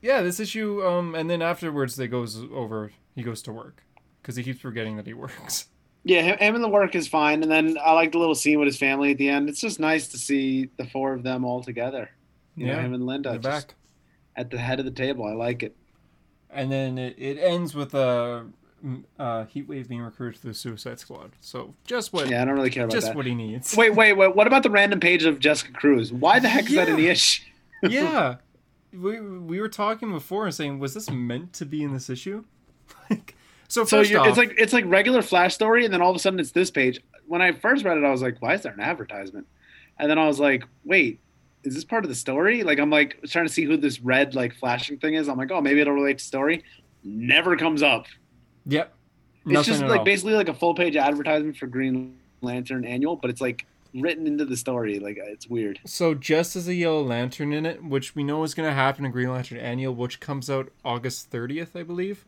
yeah. 0.00 0.22
This 0.22 0.40
issue, 0.40 0.82
um, 0.84 1.14
and 1.14 1.28
then 1.28 1.42
afterwards, 1.42 1.96
they 1.96 2.08
goes 2.08 2.42
over. 2.52 2.92
He 3.14 3.22
goes 3.22 3.42
to 3.42 3.52
work 3.52 3.82
because 4.20 4.36
he 4.36 4.42
keeps 4.42 4.60
forgetting 4.60 4.96
that 4.96 5.06
he 5.06 5.14
works. 5.14 5.66
Yeah, 6.04 6.22
him, 6.22 6.36
and 6.54 6.64
the 6.64 6.68
work 6.68 6.94
is 6.94 7.06
fine, 7.06 7.42
and 7.42 7.52
then 7.52 7.76
I 7.84 7.92
like 7.92 8.12
the 8.12 8.18
little 8.18 8.34
scene 8.34 8.58
with 8.58 8.66
his 8.66 8.78
family 8.78 9.12
at 9.12 9.18
the 9.18 9.28
end. 9.28 9.48
It's 9.48 9.60
just 9.60 9.78
nice 9.78 10.08
to 10.08 10.18
see 10.18 10.68
the 10.76 10.86
four 10.86 11.12
of 11.12 11.22
them 11.22 11.44
all 11.44 11.62
together. 11.62 12.10
You 12.56 12.66
know, 12.66 12.72
Yeah, 12.72 12.80
him 12.82 12.94
and 12.94 13.06
Linda 13.06 13.38
just 13.38 13.42
back, 13.68 13.74
at 14.36 14.50
the 14.50 14.58
head 14.58 14.78
of 14.80 14.84
the 14.84 14.90
table. 14.90 15.24
I 15.26 15.32
like 15.34 15.62
it. 15.62 15.76
And 16.52 16.70
then 16.70 16.98
it, 16.98 17.14
it 17.18 17.38
ends 17.38 17.74
with 17.74 17.94
a 17.94 17.98
uh, 17.98 18.42
uh, 19.18 19.44
Heatwave 19.46 19.88
being 19.88 20.02
recruited 20.02 20.40
to 20.42 20.48
the 20.48 20.54
Suicide 20.54 20.98
Squad. 20.98 21.32
So 21.40 21.74
just 21.84 22.12
what 22.12 22.28
Yeah, 22.28 22.42
I 22.42 22.44
don't 22.44 22.54
really 22.54 22.70
care 22.70 22.84
about 22.84 22.92
just 22.92 23.08
that. 23.08 23.16
what 23.16 23.26
he 23.26 23.34
needs. 23.34 23.76
Wait, 23.76 23.94
wait, 23.94 24.14
wait. 24.14 24.34
What 24.34 24.46
about 24.46 24.62
the 24.62 24.70
random 24.70 25.00
page 25.00 25.24
of 25.24 25.38
Jessica 25.38 25.72
Cruz? 25.72 26.12
Why 26.12 26.38
the 26.38 26.48
heck 26.48 26.66
is 26.66 26.74
that 26.74 26.88
in 26.88 26.96
the 26.96 27.08
issue? 27.08 27.44
yeah, 27.82 28.36
we 28.92 29.20
we 29.20 29.60
were 29.60 29.68
talking 29.68 30.12
before 30.12 30.46
and 30.46 30.54
saying, 30.54 30.78
was 30.78 30.94
this 30.94 31.10
meant 31.10 31.52
to 31.54 31.64
be 31.66 31.82
in 31.82 31.92
this 31.92 32.10
issue? 32.10 32.44
like, 33.10 33.36
so 33.68 33.84
So 33.84 34.00
off, 34.00 34.26
it's 34.26 34.36
like 34.36 34.54
it's 34.58 34.72
like 34.72 34.84
regular 34.86 35.22
Flash 35.22 35.54
story, 35.54 35.84
and 35.84 35.92
then 35.92 36.02
all 36.02 36.10
of 36.10 36.16
a 36.16 36.18
sudden 36.18 36.40
it's 36.40 36.52
this 36.52 36.70
page. 36.70 37.00
When 37.26 37.40
I 37.40 37.52
first 37.52 37.84
read 37.84 37.96
it, 37.96 38.04
I 38.04 38.10
was 38.10 38.22
like, 38.22 38.40
"Why 38.40 38.54
is 38.54 38.62
there 38.62 38.72
an 38.72 38.80
advertisement?" 38.80 39.46
And 39.98 40.10
then 40.10 40.18
I 40.18 40.26
was 40.26 40.40
like, 40.40 40.64
"Wait, 40.84 41.20
is 41.64 41.74
this 41.74 41.84
part 41.84 42.04
of 42.04 42.08
the 42.08 42.14
story?" 42.14 42.62
Like 42.62 42.78
I'm 42.78 42.90
like 42.90 43.18
trying 43.26 43.46
to 43.46 43.52
see 43.52 43.64
who 43.64 43.76
this 43.76 44.00
red 44.00 44.34
like 44.34 44.54
flashing 44.54 44.98
thing 44.98 45.14
is. 45.14 45.28
I'm 45.28 45.38
like, 45.38 45.50
"Oh, 45.50 45.60
maybe 45.60 45.80
it'll 45.80 45.94
relate 45.94 46.18
to 46.18 46.24
story." 46.24 46.64
Never 47.04 47.56
comes 47.56 47.82
up. 47.82 48.06
yep, 48.64 48.94
Nothing 49.44 49.58
It's 49.58 49.66
just 49.80 49.90
like 49.90 50.00
all. 50.00 50.04
basically 50.04 50.34
like 50.34 50.48
a 50.48 50.54
full 50.54 50.74
page 50.74 50.94
advertisement 50.96 51.56
for 51.56 51.66
Green 51.66 52.16
Lantern 52.42 52.84
annual, 52.84 53.16
but 53.16 53.28
it's 53.30 53.40
like 53.40 53.66
written 53.94 54.26
into 54.26 54.44
the 54.44 54.56
story. 54.56 55.00
Like 55.00 55.18
uh, 55.18 55.24
it's 55.26 55.48
weird. 55.48 55.80
So 55.84 56.14
just 56.14 56.54
as 56.54 56.68
a 56.68 56.74
Yellow 56.74 57.02
Lantern 57.02 57.52
in 57.52 57.66
it, 57.66 57.82
which 57.82 58.14
we 58.14 58.22
know 58.22 58.42
is 58.44 58.54
going 58.54 58.68
to 58.68 58.74
happen 58.74 59.04
in 59.04 59.10
Green 59.10 59.30
Lantern 59.32 59.58
Annual, 59.58 59.94
which 59.96 60.20
comes 60.20 60.48
out 60.48 60.70
August 60.84 61.30
30th, 61.32 61.74
I 61.78 61.82
believe. 61.82 62.24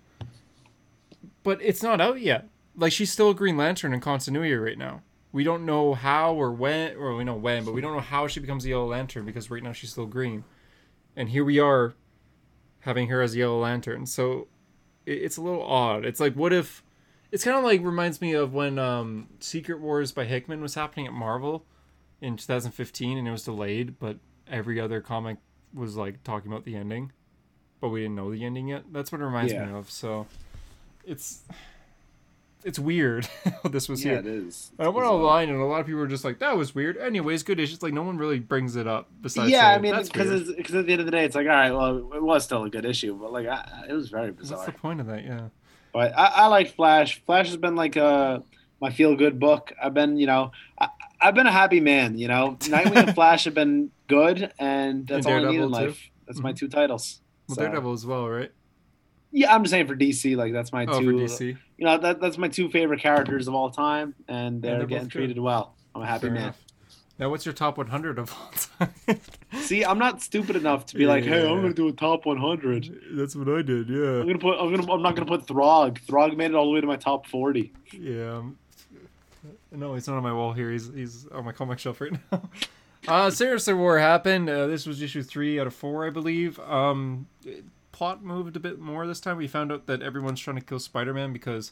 But 1.45 1.61
it's 1.63 1.83
not 1.83 2.01
out 2.01 2.21
yet. 2.21 2.49
Like 2.77 2.93
she's 2.93 3.13
still 3.13 3.31
a 3.31 3.35
Green 3.35 3.57
Lantern 3.57 3.95
in 3.95 4.01
continuity 4.01 4.55
right 4.55 4.79
now. 4.79 5.03
We 5.35 5.43
don't 5.43 5.67
know 5.67 5.95
how 5.95 6.35
or 6.35 6.53
when, 6.53 6.97
or 6.97 7.17
we 7.17 7.25
know 7.25 7.35
when, 7.35 7.65
but 7.65 7.75
we 7.75 7.81
don't 7.81 7.93
know 7.93 7.99
how 8.01 8.29
she 8.29 8.39
becomes 8.39 8.65
a 8.65 8.69
Yellow 8.69 8.87
Lantern 8.87 9.25
because 9.27 9.51
right 9.51 9.63
now 9.65 9.73
she's 9.73 9.91
still 9.91 10.07
green. 10.07 10.45
And 11.17 11.29
here 11.29 11.45
we 11.45 11.59
are 11.59 11.95
having 12.81 13.09
her 13.09 13.21
as 13.21 13.35
a 13.35 13.39
Yellow 13.39 13.59
Lantern. 13.61 14.07
So 14.07 14.47
it, 15.05 15.15
it's 15.23 15.37
a 15.37 15.43
little 15.43 15.65
odd. 15.65 16.05
It's 16.05 16.21
like, 16.21 16.35
what 16.35 16.53
if. 16.53 16.85
It's 17.33 17.43
kind 17.43 17.57
of 17.59 17.65
like 17.65 17.83
reminds 17.83 18.21
me 18.21 18.33
of 18.33 18.55
when 18.55 18.79
um, 18.79 19.27
Secret 19.41 19.81
Wars 19.81 20.13
by 20.13 20.25
Hickman 20.25 20.63
was 20.63 20.77
happening 20.77 21.09
at 21.09 21.13
Marvel 21.13 21.65
in 22.21 22.37
2015 22.37 23.19
and 23.19 23.27
it 23.27 23.31
was 23.33 23.43
delayed, 23.43 23.99
but 23.99 24.19
every 24.49 24.79
other 24.81 25.01
comic 25.01 25.39
was 25.75 25.97
like 25.97 26.23
talking 26.23 26.53
about 26.53 26.65
the 26.65 26.77
ending, 26.77 27.11
but 27.81 27.89
we 27.89 28.03
didn't 28.03 28.15
know 28.15 28.31
the 28.31 28.45
ending 28.45 28.69
yet. 28.69 28.85
That's 28.93 29.11
what 29.11 29.21
it 29.21 29.25
reminds 29.25 29.53
Yeah. 29.53 29.65
me 29.67 29.73
of. 29.73 29.91
So 29.91 30.29
it's 31.05 31.43
it's 32.65 32.79
weird 32.79 33.27
how 33.63 33.69
this 33.69 33.89
was 33.89 34.05
yeah, 34.05 34.13
here. 34.13 34.21
it 34.21 34.27
is. 34.27 34.73
I 34.79 34.89
went 34.89 35.07
online 35.07 35.51
and 35.51 35.61
a 35.61 35.65
lot 35.65 35.81
of 35.81 35.87
people 35.87 36.01
were 36.01 36.07
just 36.07 36.25
like, 36.25 36.39
"That 36.39 36.57
was 36.57 36.75
weird." 36.75 36.97
Anyways, 36.97 37.43
good 37.43 37.61
issues. 37.61 37.83
Like 37.83 37.93
no 37.93 38.03
one 38.03 38.17
really 38.17 38.39
brings 38.39 38.75
it 38.77 38.87
up 38.87 39.11
besides. 39.21 39.51
yeah, 39.51 39.69
I 39.69 39.79
mean, 39.79 39.93
"That's 39.93 40.09
because 40.09 40.47
weird." 40.47 40.57
because 40.57 40.75
at 40.75 40.87
the 40.87 40.93
end 40.93 41.01
of 41.01 41.07
the 41.07 41.13
day, 41.13 41.25
it's 41.25 41.35
like, 41.35 41.47
all 41.47 41.53
right, 41.53 41.71
well, 41.71 42.13
it 42.15 42.23
was 42.23 42.45
still 42.45 42.65
a 42.65 42.71
good 42.71 42.85
issue, 42.85 43.17
but 43.21 43.33
like, 43.33 43.47
I, 43.47 43.85
it 43.89 43.93
was 43.93 44.09
very 44.09 44.33
bizarre. 44.33 44.59
What's 44.59 44.73
the 44.73 44.79
point 44.79 45.01
of 45.01 45.07
that? 45.07 45.25
Yeah. 45.25 45.49
But 45.93 46.19
I, 46.19 46.27
I 46.27 46.47
like 46.47 46.75
Flash. 46.75 47.23
Flash 47.25 47.47
has 47.49 47.57
been 47.57 47.77
like 47.77 47.97
a 47.97 48.43
my 48.81 48.91
feel 48.91 49.15
good 49.17 49.39
book. 49.39 49.73
I've 49.83 49.95
been, 49.95 50.17
you 50.17 50.27
know, 50.27 50.53
I, 50.79 50.89
I've 51.21 51.35
been 51.35 51.47
a 51.47 51.53
happy 51.53 51.81
man. 51.81 52.19
You 52.19 52.29
know, 52.29 52.57
Nightwing 52.61 52.97
and 52.97 53.15
Flash 53.15 53.45
have 53.45 53.55
been 53.55 53.91
good, 54.09 54.53
and 54.59 55.07
that's 55.07 55.27
And 55.27 55.35
all 55.35 55.49
I 55.49 55.51
need 55.51 55.61
in 55.61 55.69
too. 55.69 55.69
life. 55.69 56.11
That's 56.27 56.39
mm-hmm. 56.39 56.49
my 56.49 56.53
two 56.53 56.69
titles. 56.69 57.21
Well, 57.49 57.57
So, 57.57 57.63
Daredevil 57.63 57.93
as 57.93 58.07
well, 58.07 58.29
right? 58.29 58.51
Yeah, 59.31 59.55
I'm 59.55 59.63
just 59.65 59.73
saying 59.73 59.87
for 59.87 59.97
DC, 59.97 60.37
like 60.37 60.53
that's 60.53 60.73
my 60.73 60.87
Oh, 60.87 61.01
two. 61.01 61.19
for 61.19 61.25
DC. 61.25 61.59
You 61.79 61.87
know, 61.87 61.99
that 61.99 62.21
that's 62.21 62.39
my 62.39 62.49
two 62.49 62.69
favorite 62.71 63.01
characters 63.01 63.49
of 63.49 63.55
all 63.55 63.71
time, 63.71 64.15
and 64.29 64.63
they're, 64.63 64.79
they're 64.79 64.87
getting 64.87 65.09
treated 65.09 65.39
well. 65.39 65.75
I'm 65.95 66.03
a 66.03 66.07
happy 66.07 66.23
Fair 66.27 66.31
man. 66.31 66.43
enough. 66.45 66.61
Now, 67.19 67.31
what's 67.31 67.47
your 67.47 67.53
top 67.53 67.79
100 67.79 68.19
of 68.19 68.33
all 68.33 68.89
time? 69.07 69.21
See, 69.61 69.85
I'm 69.85 69.99
not 69.99 70.21
stupid 70.21 70.57
enough 70.57 70.87
to 70.87 70.97
be 70.97 71.07
like, 71.07 71.23
hey, 71.25 71.49
I'm 71.49 71.57
Yeah. 71.57 71.63
gonna 71.63 71.75
do 71.75 71.87
a 71.89 71.93
top 71.93 72.27
100. 72.27 73.01
That's 73.13 73.37
what 73.37 73.49
I 73.49 73.63
did. 73.63 73.89
Yeah. 73.89 74.21
I'm 74.21 74.27
gonna 74.27 74.39
put. 74.39 74.59
I'm 74.59 74.75
gonna. 74.75 74.93
I'm 74.93 75.03
not 75.03 75.15
gonna 75.15 75.27
put 75.29 75.47
Throg. 75.47 75.99
Throg 76.01 76.37
made 76.37 76.51
it 76.51 76.55
all 76.55 76.65
the 76.67 76.73
way 76.73 76.81
to 76.81 76.87
my 76.87 76.97
top 76.97 77.27
40. 77.29 77.73
Yeah. 77.93 78.39
um, 78.39 78.59
No, 79.73 79.95
he's 79.95 80.07
not 80.09 80.17
on 80.17 80.23
my 80.23 80.33
wall 80.33 80.53
here. 80.53 80.71
He's 80.71 80.93
he's 80.93 81.27
on 81.29 81.45
my 81.45 81.53
comic 81.53 81.79
shelf 81.79 82.01
right 82.01 82.13
now. 82.33 82.43
Uh, 83.07 83.29
Sinister 83.31 83.77
War 83.77 83.99
happened. 83.99 84.49
Uh, 84.49 84.67
this 84.67 84.87
was 84.87 85.03
issue 85.03 85.23
three 85.23 85.61
out 85.61 85.67
of 85.67 85.75
four, 85.75 86.07
I 86.07 86.11
believe. 86.11 86.59
Um, 86.61 87.27
plot 87.95 88.25
moved 88.25 88.57
a 88.57 88.61
bit 88.61 88.81
more 88.81 89.07
this 89.07 89.21
time. 89.21 89.37
We 89.37 89.47
found 89.47 89.71
out 89.71 89.87
that 89.87 90.03
everyone's 90.03 90.41
trying 90.41 90.57
to 90.57 90.65
kill 90.65 90.81
Spider-Man 90.81 91.33
because 91.33 91.71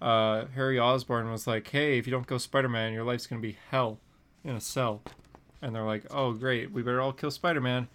uh, 0.00 0.46
Harry 0.56 0.76
Osborn 0.76 1.30
was 1.30 1.46
like, 1.46 1.68
"Hey, 1.68 1.98
if 1.98 2.06
you 2.06 2.10
don't 2.10 2.26
kill 2.26 2.40
Spider-Man, 2.40 2.92
your 2.92 3.04
life's 3.04 3.28
gonna 3.28 3.40
be 3.40 3.56
hell 3.70 3.98
in 4.42 4.56
a 4.56 4.60
cell." 4.60 5.02
And 5.62 5.72
they're 5.72 5.84
like, 5.84 6.04
"Oh, 6.10 6.32
great, 6.32 6.72
we 6.72 6.82
better 6.82 7.00
all 7.00 7.12
kill 7.12 7.30
Spider-Man." 7.30 7.86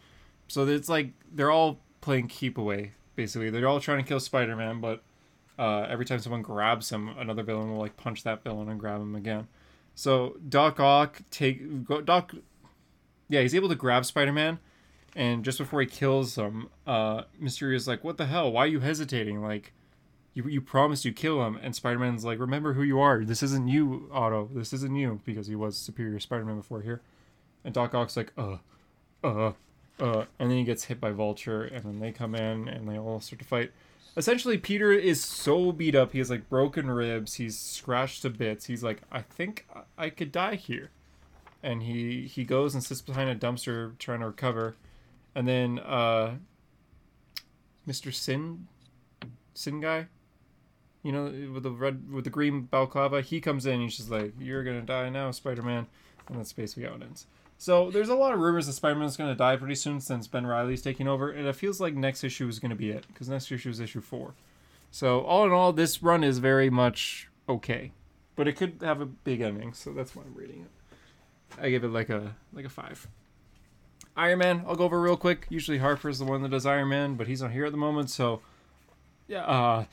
So 0.48 0.66
it's 0.66 0.88
like 0.88 1.10
they're 1.30 1.52
all 1.52 1.82
playing 2.00 2.30
keep 2.30 2.58
away. 2.58 2.94
Basically, 3.18 3.50
they're 3.50 3.68
all 3.68 3.82
trying 3.82 4.02
to 4.02 4.08
kill 4.08 4.22
Spider-Man, 4.22 4.80
but 4.80 5.04
uh, 5.60 5.88
every 5.90 6.06
time 6.06 6.20
someone 6.20 6.42
grabs 6.42 6.90
him, 6.90 7.10
another 7.18 7.44
villain 7.44 7.70
will 7.72 7.80
like 7.80 7.98
punch 7.98 8.24
that 8.24 8.46
villain 8.46 8.70
and 8.70 8.80
grab 8.80 9.02
him 9.02 9.14
again. 9.14 9.50
So 9.94 10.38
Doc 10.48 10.80
Ock 10.80 11.22
take 11.32 11.84
go- 11.84 12.02
Doc 12.02 12.34
yeah, 13.28 13.42
he's 13.42 13.56
able 13.56 13.68
to 13.68 13.76
grab 13.76 14.06
Spider-Man, 14.06 14.60
and 15.18 15.44
just 15.44 15.58
before 15.58 15.82
he 15.82 15.88
kills 15.88 16.36
him, 16.36 16.70
uh, 16.86 17.24
Mysterio's 17.42 17.88
like, 17.88 18.04
"What 18.04 18.18
the 18.18 18.28
hell? 18.28 18.52
Why 18.52 18.66
are 18.66 18.68
you 18.68 18.80
hesitating? 18.82 19.42
Like, 19.42 19.74
you 20.36 20.48
you 20.48 20.62
promised 20.62 21.06
you 21.06 21.12
kill 21.12 21.44
him." 21.46 21.60
And 21.62 21.76
Spider-Man's 21.76 22.24
like, 22.24 22.40
"Remember 22.40 22.74
who 22.74 22.84
you 22.84 23.00
are. 23.00 23.26
This 23.26 23.42
isn't 23.42 23.68
you, 23.68 24.10
Otto. 24.14 24.50
This 24.54 24.74
isn't 24.74 24.96
you," 24.96 25.20
because 25.26 25.48
he 25.48 25.56
was 25.56 25.76
Superior 25.76 26.20
Spider-Man 26.20 26.58
before 26.58 26.82
here. 26.82 27.02
And 27.66 27.74
Doc 27.74 27.96
Ock's 27.96 28.16
like, 28.16 28.32
"Uh, 28.38 28.58
uh, 29.24 29.54
uh," 30.00 30.26
and 30.38 30.52
then 30.52 30.58
he 30.60 30.64
gets 30.64 30.84
hit 30.86 31.02
by 31.02 31.12
Vulture, 31.12 31.64
and 31.64 31.84
then 31.84 32.00
they 32.00 32.12
come 32.12 32.36
in 32.36 32.68
and 32.68 32.88
they 32.88 33.00
all 33.00 33.20
start 33.20 33.40
to 33.40 33.46
fight. 33.46 33.72
Essentially, 34.16 34.58
Peter 34.60 34.92
is 34.92 35.24
so 35.24 35.72
beat 35.72 35.96
up. 35.96 36.12
He 36.12 36.20
has 36.20 36.30
like 36.30 36.48
broken 36.48 36.92
ribs. 36.92 37.36
He's 37.36 37.58
scratched 37.58 38.22
to 38.22 38.30
bits. 38.30 38.66
He's 38.66 38.84
like, 38.84 39.02
"I 39.12 39.24
think 39.24 39.68
I 39.98 40.12
could 40.12 40.32
die 40.32 40.56
here." 40.56 40.92
and 41.64 41.84
he 41.84 42.28
he 42.28 42.44
goes 42.44 42.76
and 42.76 42.84
sits 42.84 43.02
behind 43.02 43.30
a 43.30 43.36
dumpster 43.36 43.98
trying 43.98 44.20
to 44.20 44.28
recover 44.28 44.76
and 45.38 45.48
then 45.48 45.80
uh 45.80 46.36
mr 47.88 48.14
sin 48.14 48.68
sin 49.54 49.80
guy 49.80 50.08
you 51.04 51.12
know 51.14 51.32
with 51.54 51.64
the 51.64 51.72
red 51.72 52.12
with 52.12 52.26
the 52.26 52.30
green 52.30 52.64
balaclava 52.64 53.22
he 53.22 53.40
comes 53.40 53.66
in 53.66 53.76
and 53.76 53.84
he's 53.84 53.96
just 53.96 54.12
like 54.12 54.34
you're 54.40 54.64
gonna 54.64 54.82
die 54.82 55.08
now 55.10 55.32
spider-man. 55.32 55.88
And 56.28 56.38
that's 56.38 56.52
basically 56.52 56.84
how 56.84 56.96
it 56.96 57.02
ends. 57.02 57.26
So 57.58 57.90
there's 57.90 58.10
a 58.10 58.16
lot 58.16 58.34
of 58.34 58.40
rumors 58.42 58.68
that 58.68 58.74
spider-man's 58.74 59.16
gonna 59.16 59.34
die 59.34 59.56
pretty 59.56 59.76
soon 59.76 60.02
since 60.02 60.28
Ben 60.28 60.46
Reilly's 60.46 60.82
taking 60.82 61.08
over 61.08 61.32
and 61.32 61.48
it 61.48 61.56
feels 61.56 61.80
like 61.80 61.94
next 61.94 62.26
issue 62.26 62.50
is 62.50 62.60
gonna 62.60 62.76
be 62.76 62.90
it 62.90 63.06
because 63.08 63.30
next 63.30 63.50
issue 63.50 63.70
is 63.70 63.80
issue 63.80 64.02
four. 64.02 64.34
So 64.92 65.22
all 65.22 65.46
in 65.46 65.54
all 65.54 65.72
this 65.72 66.04
run 66.04 66.26
is 66.26 66.40
very 66.40 66.70
much 66.70 67.30
okay. 67.48 67.94
But 68.36 68.50
it 68.50 68.58
could 68.58 68.80
have 68.82 69.00
a 69.00 69.06
big 69.06 69.40
ending 69.40 69.72
so 69.74 69.94
that's 69.94 70.14
why 70.14 70.24
i'm 70.24 70.36
reading 70.36 70.66
it. 70.66 70.98
I 71.62 71.70
give 71.70 71.86
it 71.86 71.90
like 71.90 72.10
a 72.10 72.36
like 72.52 72.66
a 72.66 72.70
five. 72.70 73.08
Iron 74.18 74.40
Man, 74.40 74.66
I'll 74.68 74.76
go 74.76 74.86
over 74.86 75.00
real 75.00 75.16
quick. 75.16 75.46
Usually 75.50 75.78
Harper's 75.78 76.20
the 76.20 76.26
one 76.26 76.42
that 76.42 76.50
does 76.50 76.66
Iron 76.66 76.90
Man, 76.90 77.16
but 77.16 77.28
he's 77.28 77.42
not 77.42 77.52
here 77.52 77.66
at 77.66 77.72
the 77.72 77.78
moment, 77.78 78.10
so 78.10 78.42
yeah, 79.28 79.44
uh 79.46 79.86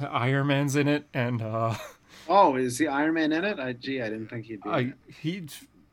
Iron 0.00 0.46
Man's 0.46 0.74
in 0.74 0.88
it 0.88 1.06
and 1.12 1.42
uh 1.42 1.74
Oh, 2.28 2.56
is 2.56 2.78
the 2.78 2.88
Iron 2.88 3.14
Man 3.14 3.32
in 3.32 3.44
it? 3.44 3.60
I 3.60 3.74
gee, 3.74 4.00
I 4.00 4.08
didn't 4.08 4.28
think 4.28 4.46
he'd 4.46 4.62
be. 4.62 4.70
I, 4.70 4.78
it. 4.80 4.94
he 5.20 5.46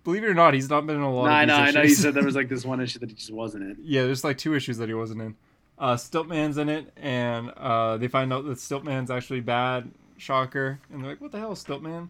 believe 0.04 0.24
it 0.24 0.28
or 0.28 0.34
not, 0.34 0.54
he's 0.54 0.70
not 0.70 0.88
been 0.88 0.96
in 0.96 1.02
a 1.02 1.14
lot 1.14 1.26
No, 1.26 1.32
I 1.32 1.46
know, 1.46 1.66
these 1.66 1.76
I 1.76 1.80
know. 1.80 1.86
You 1.86 1.94
said 1.94 2.14
there 2.14 2.24
was 2.24 2.36
like 2.42 2.50
this 2.50 2.66
one 2.66 2.80
issue 2.80 3.00
that 3.00 3.10
he 3.10 3.16
just 3.16 3.32
wasn't 3.32 3.64
in. 3.64 3.78
Yeah, 3.82 4.04
there's 4.04 4.24
like 4.24 4.38
two 4.38 4.56
issues 4.56 4.78
that 4.78 4.88
he 4.88 4.96
wasn't 4.96 5.22
in. 5.22 5.36
Uh, 5.78 5.96
Stiltman's 5.96 6.58
in 6.58 6.70
it, 6.70 6.94
and 6.96 7.50
uh, 7.58 7.98
they 7.98 8.08
find 8.08 8.32
out 8.32 8.46
that 8.46 8.60
Stiltman's 8.60 9.12
actually 9.12 9.42
bad. 9.42 9.92
Shocker, 10.18 10.80
and 10.92 11.02
they're 11.02 11.10
like, 11.10 11.22
"What 11.22 11.32
the 11.32 11.40
hell, 11.40 11.56
Stiltman?" 11.56 12.10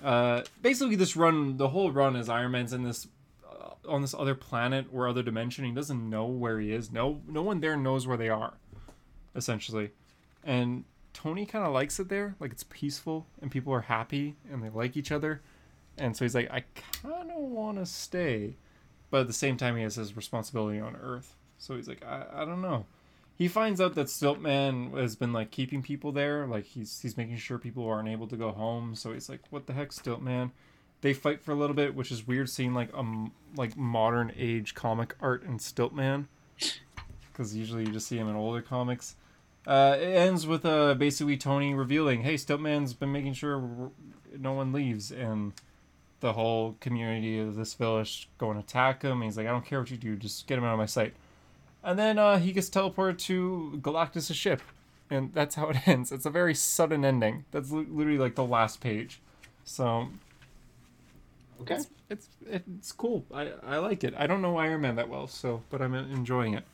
Uh, 0.00 0.42
basically, 0.62 0.94
this 0.94 1.16
run, 1.16 1.56
the 1.56 1.68
whole 1.68 1.90
run, 1.90 2.14
is 2.14 2.28
Iron 2.28 2.52
Man's 2.52 2.72
in 2.72 2.84
this 2.84 3.08
on 3.88 4.02
this 4.02 4.14
other 4.14 4.34
planet 4.34 4.86
or 4.92 5.08
other 5.08 5.22
dimension. 5.22 5.64
He 5.64 5.72
doesn't 5.72 6.08
know 6.08 6.26
where 6.26 6.60
he 6.60 6.72
is. 6.72 6.90
No, 6.90 7.20
no 7.26 7.42
one 7.42 7.60
there 7.60 7.76
knows 7.76 8.06
where 8.06 8.16
they 8.16 8.28
are, 8.28 8.54
essentially. 9.34 9.90
And 10.44 10.84
Tony 11.12 11.46
kind 11.46 11.66
of 11.66 11.72
likes 11.72 11.98
it 12.00 12.08
there, 12.08 12.36
like 12.40 12.52
it's 12.52 12.64
peaceful 12.64 13.26
and 13.40 13.50
people 13.50 13.72
are 13.72 13.82
happy 13.82 14.36
and 14.50 14.62
they 14.62 14.68
like 14.70 14.96
each 14.96 15.12
other. 15.12 15.42
And 15.98 16.16
so 16.16 16.24
he's 16.24 16.34
like, 16.34 16.50
I 16.50 16.64
kind 17.02 17.30
of 17.30 17.38
want 17.38 17.78
to 17.78 17.86
stay 17.86 18.56
but 19.10 19.22
at 19.22 19.26
the 19.26 19.32
same 19.32 19.56
time 19.56 19.76
he 19.76 19.82
has 19.82 19.96
his 19.96 20.16
responsibility 20.16 20.80
on 20.80 20.96
earth 20.96 21.36
so 21.58 21.76
he's 21.76 21.88
like 21.88 22.04
i, 22.04 22.24
I 22.32 22.44
don't 22.44 22.62
know 22.62 22.86
he 23.34 23.48
finds 23.48 23.80
out 23.80 23.94
that 23.94 24.06
stiltman 24.06 24.96
has 24.96 25.16
been 25.16 25.32
like 25.32 25.50
keeping 25.50 25.82
people 25.82 26.12
there 26.12 26.46
like 26.46 26.64
he's 26.64 27.00
he's 27.00 27.16
making 27.16 27.36
sure 27.36 27.58
people 27.58 27.86
aren't 27.86 28.08
able 28.08 28.28
to 28.28 28.36
go 28.36 28.50
home 28.52 28.94
so 28.94 29.12
he's 29.12 29.28
like 29.28 29.40
what 29.50 29.66
the 29.66 29.72
heck 29.72 29.90
stiltman 29.90 30.52
they 31.00 31.12
fight 31.12 31.42
for 31.42 31.52
a 31.52 31.54
little 31.54 31.76
bit 31.76 31.94
which 31.94 32.10
is 32.10 32.26
weird 32.26 32.48
seeing 32.48 32.74
like 32.74 32.90
um 32.94 33.32
like 33.56 33.76
modern 33.76 34.32
age 34.36 34.74
comic 34.74 35.14
art 35.20 35.42
in 35.44 35.58
stiltman 35.58 36.26
because 37.32 37.54
usually 37.54 37.84
you 37.84 37.92
just 37.92 38.06
see 38.06 38.18
him 38.18 38.28
in 38.28 38.36
older 38.36 38.62
comics 38.62 39.16
uh, 39.66 39.96
it 40.00 40.16
ends 40.16 40.46
with 40.46 40.64
uh, 40.64 40.94
basically 40.94 41.36
Tony 41.36 41.74
revealing, 41.74 42.22
"Hey, 42.22 42.34
Stiltman's 42.34 42.94
been 42.94 43.12
making 43.12 43.34
sure 43.34 43.90
no 44.38 44.54
one 44.54 44.72
leaves," 44.72 45.12
and 45.12 45.52
the 46.20 46.34
whole 46.34 46.76
community 46.80 47.38
of 47.38 47.56
this 47.56 47.74
village 47.74 48.28
go 48.38 48.50
and 48.50 48.60
attack 48.60 49.02
him. 49.02 49.22
He's 49.22 49.36
like, 49.36 49.46
I 49.46 49.50
don't 49.50 49.64
care 49.64 49.80
what 49.80 49.90
you 49.90 49.96
do, 49.96 50.16
just 50.16 50.46
get 50.46 50.58
him 50.58 50.64
out 50.64 50.74
of 50.74 50.78
my 50.78 50.86
sight. 50.86 51.14
And 51.82 51.98
then 51.98 52.18
uh, 52.18 52.38
he 52.38 52.52
gets 52.52 52.68
teleported 52.68 53.18
to 53.20 53.80
Galactus' 53.82 54.34
ship, 54.34 54.60
and 55.08 55.32
that's 55.32 55.54
how 55.54 55.68
it 55.70 55.76
ends. 55.88 56.12
It's 56.12 56.26
a 56.26 56.30
very 56.30 56.54
sudden 56.54 57.04
ending. 57.04 57.44
That's 57.50 57.70
li- 57.70 57.86
literally 57.88 58.18
like 58.18 58.34
the 58.34 58.44
last 58.44 58.80
page. 58.80 59.20
So 59.64 60.08
Okay. 61.60 61.74
it's 61.74 61.88
it's 62.08 62.28
it's 62.46 62.92
cool. 62.92 63.24
I 63.32 63.52
I 63.66 63.78
like 63.78 64.04
it. 64.04 64.14
I 64.16 64.26
don't 64.26 64.42
know 64.42 64.56
Iron 64.56 64.80
Man 64.80 64.96
that 64.96 65.08
well, 65.08 65.26
so 65.26 65.62
but 65.70 65.82
I'm 65.82 65.94
enjoying 65.94 66.54
it. 66.54 66.64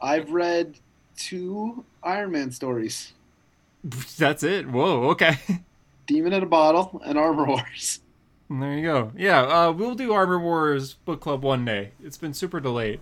I've 0.00 0.30
read 0.30 0.76
two 1.16 1.84
Iron 2.02 2.32
Man 2.32 2.50
stories 2.50 3.12
That's 4.18 4.42
it. 4.42 4.68
Whoa. 4.68 5.10
Okay. 5.10 5.38
Demon 6.06 6.32
in 6.32 6.42
a 6.42 6.46
Bottle 6.46 7.00
and 7.04 7.18
Armor 7.18 7.44
Wars. 7.44 8.00
And 8.48 8.62
there 8.62 8.74
you 8.74 8.82
go. 8.82 9.12
Yeah. 9.16 9.42
Uh, 9.42 9.72
we'll 9.72 9.94
do 9.94 10.12
Armor 10.12 10.38
Wars 10.38 10.94
book 10.94 11.20
club 11.20 11.42
one 11.42 11.64
day. 11.64 11.92
It's 12.02 12.16
been 12.16 12.34
super 12.34 12.60
delayed. 12.60 13.00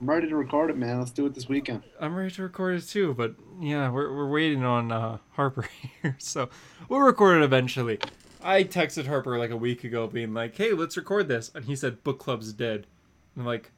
I'm 0.00 0.10
ready 0.10 0.28
to 0.28 0.36
record 0.36 0.70
it, 0.70 0.76
man. 0.76 0.98
Let's 0.98 1.12
do 1.12 1.26
it 1.26 1.34
this 1.34 1.48
weekend. 1.48 1.82
I'm 2.00 2.14
ready 2.16 2.30
to 2.32 2.42
record 2.42 2.76
it 2.76 2.88
too, 2.88 3.14
but 3.14 3.34
yeah, 3.60 3.88
we're, 3.88 4.12
we're 4.12 4.28
waiting 4.28 4.64
on 4.64 4.90
uh, 4.90 5.18
Harper 5.32 5.68
here, 6.02 6.16
so 6.18 6.48
we'll 6.88 7.00
record 7.00 7.40
it 7.40 7.44
eventually. 7.44 8.00
I 8.44 8.64
texted 8.64 9.06
Harper 9.06 9.38
like 9.38 9.50
a 9.50 9.56
week 9.56 9.84
ago, 9.84 10.06
being 10.06 10.34
like, 10.34 10.56
"Hey, 10.56 10.72
let's 10.72 10.96
record 10.96 11.28
this," 11.28 11.50
and 11.54 11.64
he 11.64 11.76
said, 11.76 12.02
"Book 12.04 12.18
club's 12.18 12.52
dead." 12.52 12.86
And 13.34 13.42
I'm 13.42 13.46
like, 13.46 13.72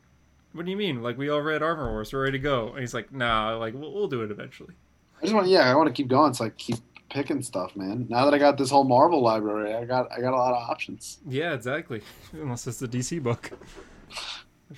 "What 0.53 0.65
do 0.65 0.71
you 0.71 0.77
mean? 0.77 1.03
Like 1.03 1.19
we 1.19 1.29
all 1.29 1.41
read 1.41 1.63
Armor 1.63 1.91
Wars, 1.91 2.13
we're 2.13 2.23
ready 2.23 2.39
to 2.39 2.43
go?" 2.43 2.69
And 2.69 2.81
he's 2.81 2.95
like, 2.95 3.13
"Nah, 3.13 3.57
like 3.57 3.75
we'll, 3.75 3.93
we'll 3.93 4.09
do 4.09 4.23
it 4.23 4.31
eventually." 4.31 4.75
I 5.19 5.23
just 5.23 5.35
want, 5.35 5.47
yeah, 5.49 5.71
I 5.71 5.75
want 5.75 5.89
to 5.89 5.93
keep 5.93 6.09
going, 6.09 6.35
so 6.35 6.45
I 6.45 6.51
keep 6.51 6.77
picking 7.09 7.43
stuff, 7.43 7.75
man. 7.77 8.07
Now 8.09 8.25
that 8.25 8.35
I 8.35 8.39
got 8.39 8.59
this 8.59 8.71
whole 8.71 8.85
Marvel 8.85 9.23
library, 9.23 9.75
I 9.75 9.85
got, 9.85 10.11
I 10.13 10.21
got 10.21 10.35
a 10.35 10.37
lot 10.37 10.53
of 10.53 10.69
options. 10.69 11.21
Yeah, 11.27 11.55
exactly. 11.55 12.03
Unless 12.33 12.67
it's 12.67 12.83
a 12.83 12.89
DC 12.89 13.23
book, 13.23 13.51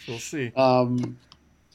we'll 0.07 0.19
see. 0.19 0.53
Um, 0.55 1.19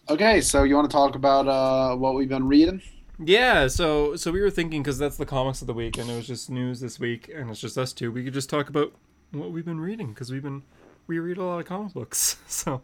okay, 0.10 0.40
so 0.40 0.64
you 0.64 0.76
want 0.76 0.90
to 0.90 0.96
talk 0.96 1.16
about 1.16 1.48
uh, 1.48 1.96
what 1.98 2.16
we've 2.16 2.30
been 2.30 2.48
reading? 2.48 2.82
Yeah, 3.24 3.68
so 3.68 4.16
so 4.16 4.32
we 4.32 4.42
were 4.42 4.50
thinking 4.50 4.82
because 4.82 4.98
that's 4.98 5.18
the 5.18 5.26
comics 5.26 5.62
of 5.62 5.68
the 5.68 5.74
week, 5.74 5.98
and 5.98 6.10
it 6.10 6.16
was 6.16 6.28
just 6.28 6.50
news 6.50 6.80
this 6.80 7.00
week, 7.00 7.30
and 7.34 7.50
it's 7.52 7.60
just 7.60 7.78
us 7.78 7.94
two. 7.94 8.12
We 8.12 8.24
could 8.24 8.34
just 8.34 8.50
talk 8.50 8.68
about 8.68 8.94
what 9.32 9.52
we've 9.52 9.66
been 9.66 9.80
reading 9.80 10.08
because 10.10 10.32
we've 10.32 10.42
been 10.42 10.64
we 11.08 11.20
read 11.20 11.38
a 11.38 11.44
lot 11.44 11.60
of 11.60 11.66
comic 11.66 11.94
books. 11.94 12.38
So, 12.48 12.82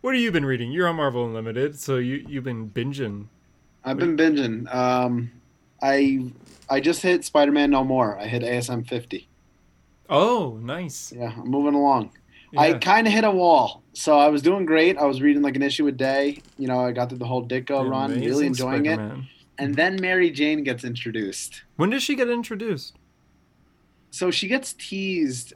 what 0.00 0.14
have 0.14 0.22
you 0.22 0.32
been 0.32 0.46
reading? 0.46 0.72
You're 0.72 0.88
on 0.88 0.96
Marvel 0.96 1.26
Unlimited, 1.26 1.78
so 1.78 1.96
you 1.96 2.24
you've 2.26 2.44
been 2.44 2.70
binging. 2.70 3.26
I've 3.84 3.98
been 3.98 4.16
binging. 4.16 4.72
Um, 4.74 5.30
I 5.82 6.32
I 6.70 6.80
just 6.80 7.02
hit 7.02 7.24
Spider 7.24 7.52
Man 7.52 7.70
No 7.70 7.84
More. 7.84 8.18
I 8.18 8.26
hit 8.26 8.42
ASM 8.42 8.88
50. 8.88 9.28
Oh, 10.08 10.58
nice. 10.62 11.12
Yeah, 11.12 11.32
I'm 11.36 11.48
moving 11.48 11.74
along. 11.74 12.10
Yeah. 12.52 12.60
I 12.60 12.72
kind 12.74 13.06
of 13.06 13.12
hit 13.12 13.24
a 13.24 13.30
wall. 13.30 13.82
So 13.92 14.18
I 14.18 14.28
was 14.28 14.40
doing 14.40 14.64
great. 14.64 14.96
I 14.96 15.04
was 15.04 15.20
reading 15.20 15.42
like 15.42 15.56
an 15.56 15.62
issue 15.62 15.86
a 15.86 15.92
day. 15.92 16.40
You 16.58 16.68
know, 16.68 16.80
I 16.80 16.92
got 16.92 17.08
through 17.08 17.18
the 17.18 17.26
whole 17.26 17.46
Ditko 17.46 17.88
run, 17.88 18.18
really 18.20 18.46
enjoying 18.46 18.86
it. 18.86 19.00
And 19.58 19.74
then 19.74 19.96
Mary 20.00 20.30
Jane 20.30 20.62
gets 20.64 20.84
introduced. 20.84 21.62
When 21.76 21.90
does 21.90 22.02
she 22.02 22.14
get 22.14 22.28
introduced? 22.28 22.96
So 24.10 24.30
she 24.30 24.48
gets 24.48 24.72
teased 24.74 25.54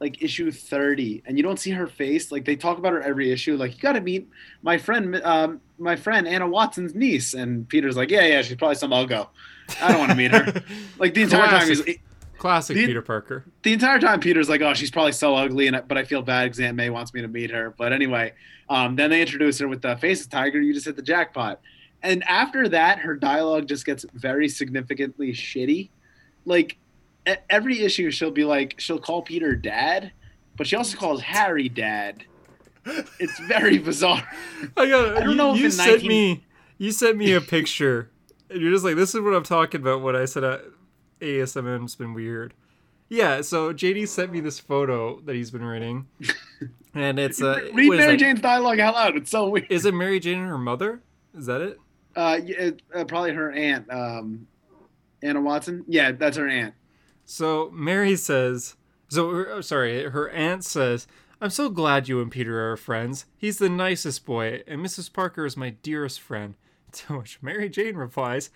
like 0.00 0.20
issue 0.20 0.50
30 0.50 1.22
and 1.26 1.36
you 1.36 1.44
don't 1.44 1.60
see 1.60 1.70
her 1.70 1.86
face 1.86 2.32
like 2.32 2.44
they 2.44 2.56
talk 2.56 2.76
about 2.76 2.92
her 2.92 3.00
every 3.00 3.30
issue 3.30 3.56
like 3.56 3.72
you 3.76 3.80
got 3.80 3.92
to 3.92 4.00
meet 4.00 4.28
my 4.60 4.76
friend 4.76 5.14
um, 5.22 5.60
my 5.78 5.94
friend 5.94 6.26
anna 6.26 6.44
watson's 6.44 6.92
niece 6.92 7.34
and 7.34 7.68
peter's 7.68 7.96
like 7.96 8.10
yeah 8.10 8.26
yeah 8.26 8.42
she's 8.42 8.56
probably 8.56 8.74
some 8.74 8.90
uggo 8.90 9.28
i 9.80 9.92
don't 9.92 10.00
want 10.00 10.10
to 10.10 10.16
meet 10.16 10.32
her 10.32 10.60
like 10.98 11.14
the 11.14 11.22
entire 11.22 11.46
time 11.46 11.68
he's 11.68 11.84
Classic 12.42 12.74
The- 12.74 12.86
Peter 12.86 13.02
Parker. 13.02 13.44
the 13.62 13.72
entire 13.72 14.00
time 14.00 14.18
Peter's 14.18 14.48
like, 14.48 14.60
"Oh, 14.62 14.74
she's 14.74 14.90
probably 14.90 15.12
so 15.12 15.36
ugly," 15.36 15.68
and 15.68 15.80
but 15.86 15.96
I 15.96 16.02
feel 16.02 16.22
bad 16.22 16.46
because 16.46 16.58
Aunt 16.58 16.76
May 16.76 16.90
wants 16.90 17.14
me 17.14 17.20
to 17.20 17.28
meet 17.28 17.52
her. 17.52 17.72
But 17.78 17.92
anyway, 17.92 18.32
um, 18.68 18.96
then 18.96 19.10
they 19.10 19.20
introduce 19.20 19.60
her 19.60 19.68
with 19.68 19.80
the 19.80 19.96
Faces 19.98 20.26
Tiger. 20.26 20.60
You 20.60 20.74
just 20.74 20.86
hit 20.86 20.96
the 20.96 21.02
jackpot. 21.02 21.60
And 22.02 22.24
after 22.24 22.68
that, 22.68 22.98
her 22.98 23.14
dialogue 23.14 23.68
just 23.68 23.86
gets 23.86 24.04
very 24.14 24.48
significantly 24.48 25.32
shitty. 25.32 25.90
Like 26.44 26.78
every 27.48 27.80
issue, 27.80 28.10
she'll 28.10 28.30
be 28.30 28.44
like, 28.44 28.74
she'll 28.78 28.98
call 28.98 29.22
Peter 29.22 29.54
Dad, 29.54 30.12
but 30.56 30.66
she 30.66 30.76
also 30.76 30.96
calls 30.96 31.20
Harry 31.20 31.68
Dad. 31.68 32.24
It's 33.20 33.38
very 33.40 33.78
bizarre. 33.78 34.26
I 34.76 34.88
got. 34.88 35.16
I 35.16 35.20
don't 35.20 35.30
you, 35.30 35.34
know 35.36 35.54
if 35.54 35.60
you 35.60 35.70
sent 35.70 36.02
19 36.02 36.08
me. 36.08 36.44
You 36.78 36.90
sent 36.90 37.16
me 37.16 37.32
a 37.32 37.40
picture, 37.40 38.10
and 38.50 38.60
you're 38.60 38.72
just 38.72 38.84
like, 38.84 38.96
"This 38.96 39.14
is 39.14 39.20
what 39.20 39.34
I'm 39.34 39.44
talking 39.44 39.80
about." 39.80 40.02
When 40.02 40.16
I 40.16 40.24
said 40.24 40.42
uh, 40.42 40.58
ASMM's 41.20 41.94
been 41.94 42.12
weird. 42.12 42.54
Yeah, 43.08 43.42
so 43.42 43.72
JD 43.72 44.08
sent 44.08 44.32
me 44.32 44.40
this 44.40 44.58
photo 44.58 45.20
that 45.20 45.36
he's 45.36 45.52
been 45.52 45.64
reading, 45.64 46.08
and 46.94 47.20
it's 47.20 47.40
uh, 47.40 47.60
Read 47.72 47.90
Mary? 47.90 48.16
Jane's 48.16 48.40
dialogue 48.40 48.80
out 48.80 48.94
loud. 48.94 49.16
It's 49.16 49.30
so 49.30 49.48
weird. 49.48 49.70
Is 49.70 49.86
it 49.86 49.94
Mary 49.94 50.18
Jane 50.18 50.38
and 50.38 50.48
her 50.48 50.58
mother? 50.58 51.02
Is 51.36 51.46
that 51.46 51.60
it? 51.60 51.78
Uh, 52.16 52.38
it- 52.42 52.82
uh, 52.94 53.04
probably 53.04 53.32
her 53.32 53.50
aunt, 53.52 53.90
um, 53.92 54.46
Anna 55.22 55.40
Watson. 55.40 55.84
Yeah, 55.88 56.12
that's 56.12 56.36
her 56.36 56.48
aunt. 56.48 56.74
So 57.24 57.70
Mary 57.72 58.16
says, 58.16 58.76
so 59.08 59.30
her- 59.30 59.50
oh, 59.50 59.60
sorry, 59.60 60.08
her 60.10 60.28
aunt 60.30 60.64
says, 60.64 61.06
I'm 61.40 61.50
so 61.50 61.68
glad 61.70 62.08
you 62.08 62.20
and 62.20 62.30
Peter 62.30 62.70
are 62.70 62.76
friends. 62.76 63.26
He's 63.36 63.58
the 63.58 63.68
nicest 63.68 64.24
boy, 64.24 64.62
and 64.66 64.80
Mrs. 64.80 65.12
Parker 65.12 65.44
is 65.46 65.56
my 65.56 65.70
dearest 65.70 66.20
friend. 66.20 66.54
To 66.92 67.18
which 67.20 67.40
Mary 67.40 67.70
Jane 67.70 67.96
replies, 67.96 68.50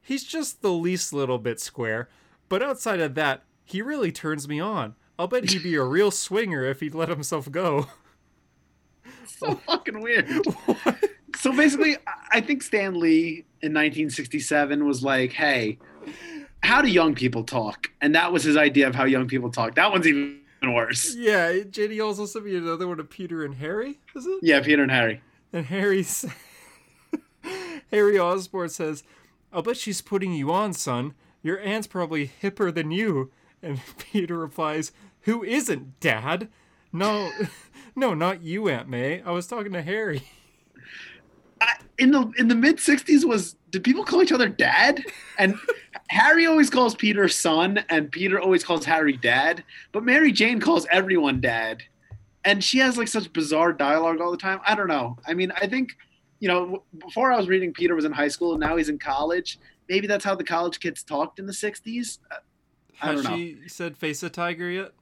He's 0.00 0.22
just 0.22 0.62
the 0.62 0.70
least 0.70 1.12
little 1.12 1.38
bit 1.38 1.58
square, 1.60 2.08
but 2.48 2.62
outside 2.62 3.00
of 3.00 3.14
that, 3.16 3.42
he 3.64 3.82
really 3.82 4.12
turns 4.12 4.46
me 4.46 4.60
on. 4.60 4.94
I'll 5.18 5.26
bet 5.26 5.50
he'd 5.50 5.62
be 5.64 5.74
a 5.74 5.82
real 5.82 6.10
swinger 6.12 6.64
if 6.64 6.78
he'd 6.80 6.94
let 6.94 7.08
himself 7.08 7.50
go. 7.50 7.88
so 9.26 9.56
fucking 9.66 10.00
weird. 10.00 10.28
so 11.36 11.52
basically, 11.52 11.96
I 12.32 12.40
think 12.40 12.62
Stan 12.62 12.98
Lee 12.98 13.44
in 13.62 13.72
1967 13.72 14.84
was 14.86 15.02
like, 15.02 15.32
"Hey, 15.32 15.78
how 16.62 16.82
do 16.82 16.88
young 16.88 17.14
people 17.14 17.44
talk?" 17.44 17.90
And 18.00 18.14
that 18.14 18.32
was 18.32 18.42
his 18.44 18.56
idea 18.56 18.88
of 18.88 18.94
how 18.94 19.04
young 19.04 19.28
people 19.28 19.50
talk. 19.50 19.74
That 19.74 19.90
one's 19.90 20.06
even 20.06 20.40
worse. 20.72 21.14
Yeah, 21.14 21.52
JD 21.52 22.04
also 22.04 22.26
sent 22.26 22.44
me 22.44 22.56
another 22.56 22.88
one 22.88 23.00
of 23.00 23.10
Peter 23.10 23.44
and 23.44 23.54
Harry. 23.56 24.00
Is 24.14 24.26
it? 24.26 24.38
Yeah, 24.42 24.60
Peter 24.60 24.82
and 24.82 24.90
Harry. 24.90 25.22
And 25.52 25.66
Harry's 25.66 26.26
Harry 27.90 28.18
Osborn 28.18 28.68
says, 28.68 29.04
"I'll 29.52 29.62
bet 29.62 29.76
she's 29.76 30.00
putting 30.02 30.32
you 30.32 30.52
on, 30.52 30.72
son. 30.72 31.14
Your 31.42 31.60
aunt's 31.60 31.86
probably 31.86 32.32
hipper 32.42 32.74
than 32.74 32.90
you." 32.90 33.30
And 33.62 33.80
Peter 33.98 34.38
replies, 34.38 34.92
"Who 35.22 35.44
isn't, 35.44 36.00
Dad? 36.00 36.48
No, 36.92 37.30
no, 37.96 38.14
not 38.14 38.42
you, 38.42 38.68
Aunt 38.68 38.88
May. 38.88 39.22
I 39.22 39.30
was 39.30 39.46
talking 39.46 39.72
to 39.72 39.82
Harry." 39.82 40.22
I, 41.64 41.76
in 41.98 42.10
the 42.10 42.30
in 42.38 42.48
the 42.48 42.54
mid 42.54 42.76
60s 42.76 43.24
was 43.24 43.56
did 43.70 43.82
people 43.82 44.04
call 44.04 44.22
each 44.22 44.32
other 44.32 44.48
dad? 44.48 45.02
And 45.38 45.56
harry 46.08 46.44
always 46.46 46.68
calls 46.68 46.94
peter 46.94 47.28
son 47.28 47.82
and 47.88 48.12
peter 48.12 48.38
always 48.38 48.62
calls 48.62 48.84
harry 48.84 49.16
dad 49.16 49.64
but 49.90 50.04
mary 50.04 50.30
jane 50.30 50.60
calls 50.60 50.86
everyone 50.90 51.40
dad. 51.40 51.82
And 52.44 52.62
she 52.62 52.78
has 52.78 52.98
like 52.98 53.08
such 53.08 53.32
bizarre 53.32 53.72
dialogue 53.72 54.20
all 54.20 54.30
the 54.30 54.36
time. 54.36 54.60
I 54.66 54.74
don't 54.74 54.88
know. 54.88 55.16
I 55.26 55.34
mean 55.34 55.50
i 55.60 55.66
think 55.66 55.96
you 56.40 56.48
know 56.48 56.84
before 56.98 57.32
i 57.32 57.36
was 57.36 57.48
reading 57.48 57.72
peter 57.72 57.94
was 57.94 58.04
in 58.04 58.12
high 58.12 58.28
school 58.28 58.52
and 58.52 58.60
now 58.60 58.76
he's 58.76 58.88
in 58.88 58.98
college. 58.98 59.58
Maybe 59.88 60.06
that's 60.06 60.24
how 60.24 60.34
the 60.34 60.44
college 60.44 60.80
kids 60.80 61.02
talked 61.02 61.38
in 61.38 61.46
the 61.46 61.52
60s 61.52 62.18
uh, 62.30 62.36
I 63.02 63.12
Has 63.12 63.26
she 63.26 63.58
said 63.66 63.96
face 63.96 64.22
a 64.22 64.30
tiger 64.30 64.70
yet? 64.70 64.92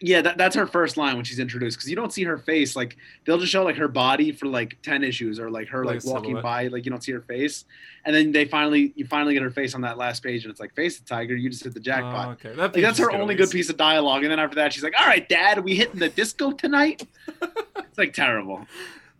Yeah, 0.00 0.20
that, 0.22 0.38
that's 0.38 0.54
her 0.54 0.66
first 0.66 0.96
line 0.96 1.16
when 1.16 1.24
she's 1.24 1.40
introduced 1.40 1.76
because 1.76 1.90
you 1.90 1.96
don't 1.96 2.12
see 2.12 2.22
her 2.24 2.38
face. 2.38 2.76
Like 2.76 2.96
they'll 3.24 3.38
just 3.38 3.50
show 3.50 3.64
like 3.64 3.76
her 3.76 3.88
body 3.88 4.30
for 4.32 4.46
like 4.46 4.80
ten 4.82 5.02
issues 5.02 5.40
or 5.40 5.50
like 5.50 5.68
her 5.68 5.84
Like 5.84 6.04
like, 6.04 6.14
walking 6.14 6.40
by, 6.40 6.68
like 6.68 6.84
you 6.84 6.90
don't 6.90 7.02
see 7.02 7.10
her 7.12 7.20
face, 7.20 7.64
and 8.04 8.14
then 8.14 8.30
they 8.30 8.44
finally 8.44 8.92
you 8.94 9.06
finally 9.06 9.34
get 9.34 9.42
her 9.42 9.50
face 9.50 9.74
on 9.74 9.80
that 9.80 9.98
last 9.98 10.22
page 10.22 10.44
and 10.44 10.50
it's 10.52 10.60
like 10.60 10.74
face 10.74 10.98
the 11.00 11.04
tiger, 11.04 11.34
you 11.34 11.50
just 11.50 11.64
hit 11.64 11.74
the 11.74 11.80
Oh, 11.80 11.82
jackpot. 11.82 12.28
okay. 12.34 12.50
That 12.54 12.74
Like 12.74 12.82
that's 12.82 12.98
her 12.98 13.10
only 13.10 13.34
good 13.34 13.50
piece 13.50 13.70
of 13.70 13.76
dialogue, 13.76 14.22
and 14.22 14.30
then 14.30 14.38
after 14.38 14.54
that 14.56 14.72
she's 14.72 14.84
like, 14.84 14.94
"All 15.00 15.06
right, 15.06 15.28
Dad, 15.28 15.64
we 15.64 15.74
hitting 15.74 15.98
the 15.98 16.08
disco 16.10 16.52
tonight." 16.52 17.02
it's 17.42 17.98
like 17.98 18.12
terrible. 18.12 18.66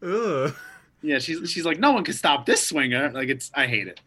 Ugh. 0.03 0.55
Yeah, 1.03 1.19
she's 1.19 1.51
she's 1.51 1.65
like, 1.65 1.79
no 1.79 1.93
one 1.93 2.05
can 2.05 2.15
stop 2.15 2.45
this 2.47 2.65
swinger. 2.67 3.11
Like 3.11 3.29
it's, 3.29 3.51
I 3.55 3.67
hate 3.67 3.87
it. 3.89 4.01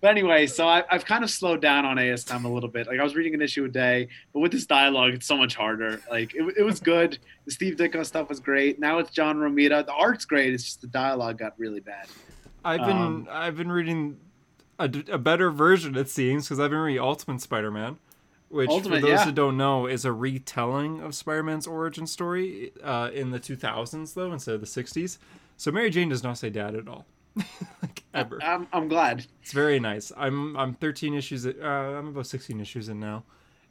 But 0.00 0.10
anyway, 0.12 0.46
so 0.46 0.68
I, 0.68 0.84
I've 0.90 1.04
kind 1.04 1.24
of 1.24 1.30
slowed 1.30 1.60
down 1.60 1.84
on 1.84 1.96
ASM 1.96 2.44
a 2.44 2.48
little 2.48 2.68
bit. 2.68 2.86
Like 2.86 3.00
I 3.00 3.02
was 3.02 3.16
reading 3.16 3.34
an 3.34 3.42
issue 3.42 3.64
a 3.64 3.68
day, 3.68 4.08
but 4.32 4.40
with 4.40 4.52
this 4.52 4.64
dialogue, 4.64 5.14
it's 5.14 5.26
so 5.26 5.36
much 5.36 5.56
harder. 5.56 6.00
Like 6.08 6.34
it, 6.34 6.54
it 6.56 6.62
was 6.62 6.78
good. 6.78 7.18
The 7.46 7.50
Steve 7.50 7.74
Ditko 7.76 8.06
stuff 8.06 8.28
was 8.28 8.38
great. 8.38 8.78
Now 8.78 8.98
it's 8.98 9.10
John 9.10 9.38
Romita. 9.38 9.84
The 9.84 9.92
art's 9.92 10.24
great. 10.24 10.54
It's 10.54 10.64
just 10.64 10.80
the 10.80 10.86
dialogue 10.86 11.38
got 11.38 11.58
really 11.58 11.80
bad. 11.80 12.06
I've 12.64 12.80
been 12.80 12.96
Um, 12.96 13.28
I've 13.30 13.56
been 13.56 13.72
reading 13.72 14.18
a, 14.78 14.84
a 15.10 15.18
better 15.18 15.50
version 15.50 15.96
it 15.96 16.08
seems 16.08 16.46
because 16.46 16.60
I've 16.60 16.70
been 16.70 16.78
reading 16.78 17.02
Ultimate 17.02 17.40
Spider-Man, 17.40 17.98
which 18.48 18.70
Ultimate, 18.70 19.00
for 19.00 19.06
those 19.06 19.18
yeah. 19.18 19.24
who 19.24 19.32
don't 19.32 19.56
know 19.56 19.86
is 19.86 20.04
a 20.04 20.12
retelling 20.12 21.00
of 21.00 21.14
Spider-Man's 21.14 21.66
origin 21.66 22.06
story 22.06 22.72
uh, 22.82 23.10
in 23.12 23.30
the 23.30 23.40
2000s 23.40 24.14
though 24.14 24.32
instead 24.32 24.54
of 24.54 24.60
the 24.60 24.66
60s. 24.66 25.18
So 25.56 25.72
Mary 25.72 25.90
Jane 25.90 26.08
does 26.08 26.22
not 26.22 26.38
say 26.38 26.50
dad 26.50 26.76
at 26.76 26.86
all, 26.86 27.04
like 27.82 28.02
ever. 28.14 28.42
I'm, 28.42 28.66
I'm 28.72 28.88
glad. 28.88 29.26
It's 29.42 29.52
very 29.52 29.78
nice. 29.80 30.12
I'm 30.16 30.56
I'm 30.56 30.74
13 30.74 31.14
issues. 31.14 31.46
Uh, 31.46 31.50
I'm 31.62 32.08
about 32.08 32.26
16 32.26 32.60
issues 32.60 32.88
in 32.88 33.00
now. 33.00 33.24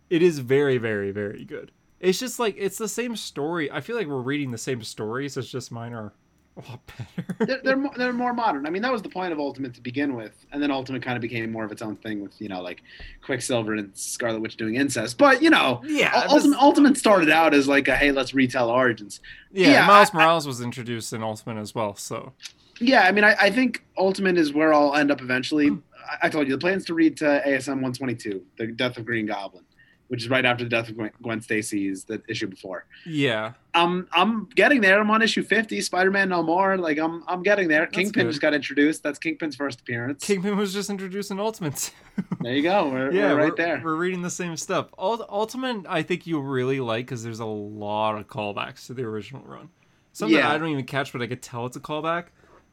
It 0.10 0.22
is 0.22 0.40
very 0.40 0.78
very 0.78 1.12
very 1.12 1.44
good. 1.46 1.72
It's 2.00 2.20
just 2.20 2.40
like 2.40 2.56
it's 2.58 2.78
the 2.78 2.88
same 2.88 3.16
story. 3.16 3.72
I 3.72 3.82
feel 3.82 3.96
like 3.96 4.08
we're 4.08 4.22
reading 4.22 4.52
the 4.52 4.58
same 4.58 4.84
stories. 4.84 5.36
It's 5.38 5.50
just 5.50 5.72
mine 5.72 5.94
are 5.94 6.14
a 6.56 6.72
lot 6.72 6.80
better. 6.88 7.36
They're, 7.46 7.62
they're, 7.64 7.78
mo- 7.86 7.92
they're 7.96 8.14
more 8.14 8.34
modern. 8.34 8.66
I 8.66 8.72
mean, 8.72 8.82
that 8.82 8.92
was 8.92 9.04
the 9.04 9.10
point 9.10 9.32
of 9.32 9.38
Ultimate 9.40 9.76
to 9.76 9.82
begin 9.82 10.16
with. 10.16 10.44
And 10.52 10.62
then 10.62 10.72
Ultimate 10.72 11.04
kind 11.04 11.16
of 11.16 11.22
became 11.22 11.52
more 11.52 11.64
of 11.64 11.72
its 11.72 11.84
own 11.84 11.96
thing 11.98 12.20
with, 12.20 12.40
you 12.42 12.50
know, 12.50 12.62
like 12.64 12.82
Quicksilver 13.24 13.76
and 13.76 13.96
Scarlet 13.96 14.42
Witch 14.42 14.58
doing 14.58 14.74
incest. 14.74 15.20
But, 15.20 15.44
you 15.44 15.52
know, 15.52 15.84
yeah, 15.86 16.12
Ul- 16.16 16.34
Ultimate, 16.36 16.58
Ultimate 16.60 16.98
started 16.98 17.30
out 17.30 17.54
as 17.54 17.68
like 17.68 17.88
a, 17.88 17.96
hey, 17.96 18.12
let's 18.12 18.34
retell 18.34 18.72
origins. 18.72 19.20
Yeah, 19.52 19.70
Yeah, 19.72 19.86
Miles 19.88 20.10
I- 20.14 20.18
Morales 20.18 20.48
was 20.48 20.60
introduced 20.60 21.14
in 21.14 21.22
Ultimate 21.22 21.62
as 21.62 21.76
well. 21.76 21.96
So 21.96 22.34
Yeah, 22.80 23.04
I 23.04 23.12
mean, 23.12 23.24
I, 23.24 23.36
I 23.40 23.50
think 23.52 23.84
Ultimate 23.98 24.38
is 24.38 24.54
where 24.54 24.74
I'll 24.74 24.96
end 24.96 25.12
up 25.12 25.22
eventually. 25.22 25.70
I, 26.10 26.28
I 26.28 26.30
told 26.30 26.48
you 26.48 26.54
the 26.54 26.60
plan's 26.60 26.86
to 26.86 26.94
read 26.94 27.18
to 27.18 27.26
ASM 27.46 27.82
122, 27.82 28.44
The 28.58 28.68
Death 28.68 28.98
of 28.98 29.06
Green 29.06 29.26
Goblin, 29.26 29.64
which 30.10 30.22
is 30.24 30.30
right 30.30 30.46
after 30.46 30.64
the 30.64 30.70
death 30.70 30.88
of 30.90 30.96
Gwen, 30.96 31.12
Gwen 31.22 31.42
Stacy's 31.42 32.04
the 32.06 32.22
issue 32.30 32.48
before. 32.48 32.86
yeah, 33.06 33.54
Um, 33.74 34.08
I'm 34.14 34.46
getting 34.56 34.80
there. 34.82 35.00
I'm 35.00 35.10
on 35.12 35.22
issue 35.22 35.44
50, 35.44 35.82
Spider-Man 35.82 36.30
No 36.30 36.44
More. 36.44 36.78
Like 36.78 36.98
I'm, 36.98 37.24
I'm 37.28 37.44
getting 37.44 37.68
there. 37.68 37.88
Kingpin 37.88 38.24
good. 38.26 38.32
just 38.32 38.42
got 38.42 38.54
introduced. 38.54 39.04
That's 39.04 39.20
Kingpin's 39.20 39.56
first 39.56 39.82
appearance. 39.82 40.24
Kingpin 40.24 40.56
was 40.56 40.74
just 40.74 40.90
introduced 40.90 41.30
in 41.32 41.40
Ultimate. 41.40 41.92
there 42.42 42.54
you 42.54 42.64
go. 42.64 42.90
We're, 42.90 43.12
yeah, 43.12 43.34
we're 43.34 43.38
right 43.38 43.50
we're, 43.50 43.56
there. 43.56 43.82
We're 43.84 43.96
reading 43.96 44.22
the 44.22 44.30
same 44.30 44.56
stuff. 44.56 44.88
Ult- 44.98 45.26
Ultimate, 45.30 45.86
I 45.90 46.04
think 46.04 46.26
you'll 46.28 46.44
really 46.44 46.80
like 46.80 47.06
because 47.08 47.24
there's 47.24 47.40
a 47.40 47.46
lot 47.46 48.18
of 48.18 48.28
callbacks 48.28 48.86
to 48.88 48.94
the 48.94 49.04
original 49.04 49.42
run. 49.44 49.70
Some 50.14 50.32
that 50.32 50.38
Yeah. 50.38 50.52
I 50.52 50.58
don't 50.58 50.70
even 50.70 50.86
catch, 50.86 51.12
but 51.12 51.22
I 51.22 51.28
could 51.28 51.42
tell 51.44 51.66
it's 51.66 51.76
a 51.78 51.80
callback. 51.80 52.28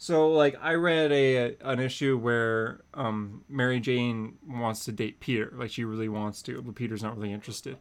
So, 0.05 0.29
like, 0.33 0.55
I 0.61 0.75
read 0.75 1.13
a 1.13 1.57
an 1.63 1.81
issue 1.81 2.19
where 2.19 2.83
um, 2.93 3.43
Mary 3.49 3.81
Jane 3.81 4.35
wants 4.47 4.85
to 4.85 4.93
date 4.93 5.19
Peter, 5.19 5.51
like 5.57 5.71
she 5.71 5.85
really 5.85 6.11
wants 6.11 6.43
to, 6.43 6.61
but 6.61 6.75
Peter's 6.75 7.03
not 7.03 7.17
really 7.17 7.33
interested, 7.33 7.79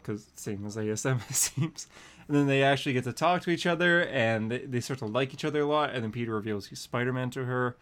because 0.00 0.28
same 0.34 0.64
as 0.64 0.78
ASM 0.78 1.20
it 1.28 1.36
seems. 1.36 1.86
And 2.26 2.34
then 2.34 2.46
they 2.46 2.62
actually 2.62 2.94
get 2.94 3.04
to 3.04 3.12
talk 3.12 3.42
to 3.42 3.50
each 3.50 3.66
other, 3.66 4.06
and 4.06 4.50
they, 4.50 4.60
they 4.60 4.80
start 4.80 5.00
to 5.00 5.04
like 5.04 5.34
each 5.34 5.44
other 5.44 5.60
a 5.60 5.66
lot. 5.66 5.90
And 5.90 6.02
then 6.02 6.10
Peter 6.10 6.32
reveals 6.32 6.68
he's 6.68 6.80
Spider 6.80 7.12
Man 7.12 7.28
to 7.32 7.44
her, 7.44 7.76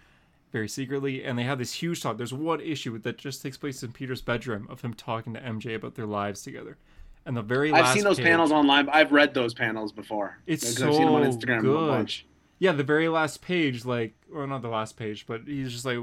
very 0.50 0.68
secretly, 0.68 1.22
and 1.22 1.38
they 1.38 1.44
have 1.44 1.58
this 1.58 1.74
huge 1.74 2.02
talk. 2.02 2.16
There's 2.16 2.34
one 2.34 2.60
issue 2.60 2.98
that 2.98 3.18
just 3.18 3.40
takes 3.40 3.56
place 3.56 3.84
in 3.84 3.92
Peter's 3.92 4.20
bedroom 4.20 4.66
of 4.68 4.80
him 4.80 4.94
talking 4.94 5.32
to 5.34 5.40
MJ 5.40 5.76
about 5.76 5.94
their 5.94 6.06
lives 6.06 6.42
together. 6.42 6.76
And 7.24 7.36
the 7.36 7.42
very 7.42 7.70
last 7.70 7.90
I've 7.90 7.94
seen 7.94 8.02
those 8.02 8.16
page- 8.16 8.26
panels 8.26 8.50
online. 8.50 8.88
I've 8.88 9.12
read 9.12 9.32
those 9.32 9.54
panels 9.54 9.92
before. 9.92 10.38
It's 10.44 10.68
because 10.68 10.82
I've 10.82 10.94
seen 10.94 11.06
them 11.06 11.14
on 11.14 11.30
so 11.30 11.38
Instagram 11.38 11.58
a 11.58 11.62
good. 11.62 11.86
bunch. 11.86 12.26
Yeah, 12.58 12.72
the 12.72 12.84
very 12.84 13.08
last 13.08 13.42
page, 13.42 13.84
like, 13.84 14.14
or 14.32 14.46
not 14.46 14.62
the 14.62 14.68
last 14.68 14.96
page, 14.96 15.26
but 15.26 15.42
he's 15.46 15.72
just 15.72 15.84
like, 15.84 15.98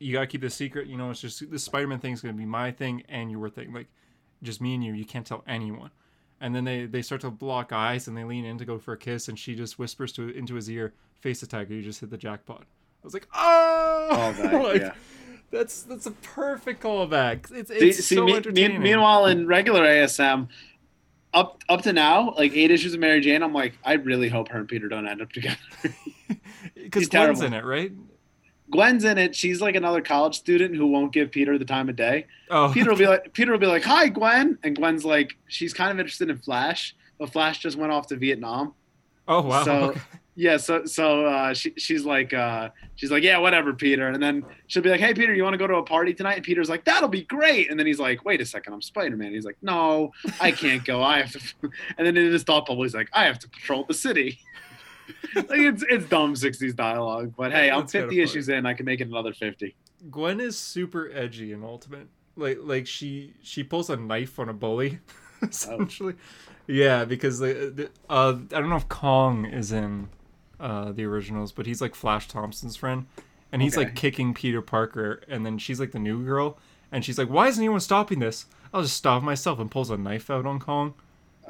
you 0.00 0.12
gotta 0.12 0.26
keep 0.26 0.40
this 0.40 0.54
secret. 0.54 0.88
You 0.88 0.96
know, 0.96 1.10
it's 1.10 1.20
just 1.20 1.48
the 1.50 1.58
Spider-Man 1.58 2.00
thing's 2.00 2.20
gonna 2.20 2.34
be 2.34 2.44
my 2.46 2.72
thing 2.72 3.04
and 3.08 3.30
your 3.30 3.48
thing. 3.48 3.72
Like, 3.72 3.86
just 4.42 4.60
me 4.60 4.74
and 4.74 4.84
you. 4.84 4.92
You 4.92 5.04
can't 5.04 5.26
tell 5.26 5.44
anyone. 5.46 5.90
And 6.40 6.54
then 6.54 6.64
they 6.64 6.86
they 6.86 7.00
start 7.00 7.20
to 7.22 7.30
block 7.30 7.72
eyes 7.72 8.08
and 8.08 8.16
they 8.16 8.24
lean 8.24 8.44
in 8.44 8.58
to 8.58 8.64
go 8.64 8.78
for 8.78 8.92
a 8.92 8.98
kiss, 8.98 9.28
and 9.28 9.38
she 9.38 9.54
just 9.54 9.78
whispers 9.78 10.12
to 10.14 10.28
into 10.28 10.56
his 10.56 10.68
ear, 10.68 10.92
"Face 11.20 11.42
a 11.42 11.46
tiger, 11.46 11.74
you 11.74 11.82
just 11.82 12.00
hit 12.00 12.10
the 12.10 12.18
jackpot." 12.18 12.62
I 12.62 13.06
was 13.06 13.14
like, 13.14 13.28
oh, 13.34 14.08
Callback, 14.12 14.62
Like, 14.64 14.80
yeah. 14.80 14.94
That's 15.50 15.82
that's 15.82 16.06
a 16.06 16.10
perfect 16.10 16.82
callback. 16.82 17.50
It's 17.52 17.70
it's 17.70 18.04
see 18.04 18.16
so 18.16 18.24
me- 18.24 18.32
me- 18.32 18.36
entertaining. 18.38 18.82
meanwhile, 18.82 19.26
in 19.26 19.46
regular 19.46 19.82
ASM, 19.84 20.48
up 21.34 21.62
up 21.68 21.82
to 21.82 21.92
now, 21.92 22.32
like 22.36 22.52
eight 22.54 22.70
issues 22.70 22.94
of 22.94 23.00
Mary 23.00 23.20
Jane, 23.20 23.42
I'm 23.42 23.52
like, 23.52 23.76
I 23.84 23.94
really 23.94 24.28
hope 24.28 24.48
her 24.48 24.58
and 24.60 24.68
Peter 24.68 24.88
don't 24.88 25.06
end 25.06 25.20
up 25.20 25.32
together. 25.32 25.56
because 26.74 27.08
Gwen's 27.08 27.40
terrible. 27.40 27.42
in 27.42 27.52
it, 27.52 27.64
right? 27.64 27.92
Gwen's 28.70 29.04
in 29.04 29.18
it. 29.18 29.36
She's 29.36 29.60
like 29.60 29.74
another 29.74 30.00
college 30.00 30.36
student 30.36 30.74
who 30.74 30.86
won't 30.86 31.12
give 31.12 31.30
Peter 31.30 31.58
the 31.58 31.64
time 31.64 31.88
of 31.88 31.96
day. 31.96 32.26
Oh, 32.50 32.70
Peter 32.72 32.90
will 32.90 32.98
be 32.98 33.06
like, 33.06 33.32
Peter 33.34 33.52
will 33.52 33.58
be 33.58 33.66
like, 33.66 33.84
"Hi, 33.84 34.08
Gwen," 34.08 34.58
and 34.62 34.76
Gwen's 34.76 35.04
like, 35.04 35.36
she's 35.48 35.74
kind 35.74 35.90
of 35.90 35.98
interested 35.98 36.30
in 36.30 36.38
Flash, 36.38 36.94
but 37.18 37.30
Flash 37.30 37.58
just 37.58 37.76
went 37.76 37.92
off 37.92 38.06
to 38.08 38.16
Vietnam. 38.16 38.74
oh 39.28 39.42
wow. 39.42 39.64
So. 39.64 39.94
yeah, 40.36 40.56
so 40.56 40.84
so 40.84 41.26
uh, 41.26 41.54
she 41.54 41.72
she's 41.76 42.04
like 42.04 42.34
uh, 42.34 42.70
she's 42.96 43.10
like, 43.10 43.22
yeah, 43.22 43.38
whatever, 43.38 43.72
Peter. 43.72 44.08
And 44.08 44.22
then 44.22 44.44
she'll 44.66 44.82
be 44.82 44.90
like, 44.90 45.00
hey, 45.00 45.14
Peter, 45.14 45.32
you 45.32 45.44
want 45.44 45.54
to 45.54 45.58
go 45.58 45.66
to 45.66 45.76
a 45.76 45.82
party 45.82 46.12
tonight? 46.12 46.36
And 46.36 46.44
Peter's 46.44 46.68
like, 46.68 46.84
that'll 46.84 47.08
be 47.08 47.22
great. 47.22 47.70
And 47.70 47.78
then 47.78 47.86
he's 47.86 48.00
like, 48.00 48.24
wait 48.24 48.40
a 48.40 48.46
second, 48.46 48.72
I'm 48.72 48.82
Spider 48.82 49.16
Man. 49.16 49.28
and 49.28 49.36
He's 49.36 49.44
like, 49.44 49.58
no, 49.62 50.12
I 50.40 50.50
can't 50.50 50.84
go. 50.84 51.02
I 51.02 51.22
have 51.22 51.32
to. 51.32 51.70
And 51.96 52.06
then 52.06 52.16
in 52.16 52.32
his 52.32 52.42
thought 52.42 52.66
bubble, 52.66 52.82
he's 52.82 52.94
like, 52.94 53.08
I 53.12 53.24
have 53.24 53.38
to 53.40 53.48
patrol 53.48 53.84
the 53.84 53.94
city. 53.94 54.40
like 55.34 55.46
it's 55.50 55.84
it's 55.88 56.06
dumb 56.06 56.34
'60s 56.34 56.74
dialogue, 56.74 57.34
but 57.36 57.52
hey, 57.52 57.70
I'm 57.70 57.80
That's 57.80 57.92
50 57.92 58.20
issues 58.20 58.48
in. 58.48 58.66
I 58.66 58.74
can 58.74 58.86
make 58.86 59.00
it 59.00 59.08
another 59.08 59.34
50. 59.34 59.74
Gwen 60.10 60.40
is 60.40 60.58
super 60.58 61.10
edgy 61.12 61.52
in 61.52 61.62
Ultimate. 61.62 62.08
Like 62.36 62.58
like 62.60 62.86
she 62.86 63.34
she 63.42 63.62
pulls 63.62 63.90
a 63.90 63.96
knife 63.96 64.38
on 64.38 64.48
a 64.48 64.52
bully, 64.52 64.98
essentially. 65.42 66.14
Yeah, 66.66 67.04
because 67.04 67.38
the, 67.38 67.72
the 67.74 67.90
uh 68.12 68.38
I 68.52 68.60
don't 68.60 68.70
know 68.70 68.76
if 68.76 68.88
Kong 68.88 69.44
is 69.44 69.70
in 69.70 70.08
uh 70.64 70.90
the 70.92 71.04
originals, 71.04 71.52
but 71.52 71.66
he's 71.66 71.80
like 71.80 71.94
Flash 71.94 72.26
Thompson's 72.28 72.76
friend, 72.76 73.06
and 73.52 73.62
he's 73.62 73.76
like 73.76 73.94
kicking 73.94 74.34
Peter 74.34 74.62
Parker, 74.62 75.20
and 75.28 75.44
then 75.46 75.58
she's 75.58 75.78
like 75.78 75.92
the 75.92 75.98
new 75.98 76.24
girl, 76.24 76.58
and 76.90 77.04
she's 77.04 77.18
like, 77.18 77.28
"Why 77.28 77.46
isn't 77.48 77.62
anyone 77.62 77.80
stopping 77.80 78.18
this? 78.18 78.46
I'll 78.72 78.82
just 78.82 78.96
stop 78.96 79.22
myself," 79.22 79.58
and 79.60 79.70
pulls 79.70 79.90
a 79.90 79.96
knife 79.96 80.30
out 80.30 80.46
on 80.46 80.58
Kong. 80.58 80.94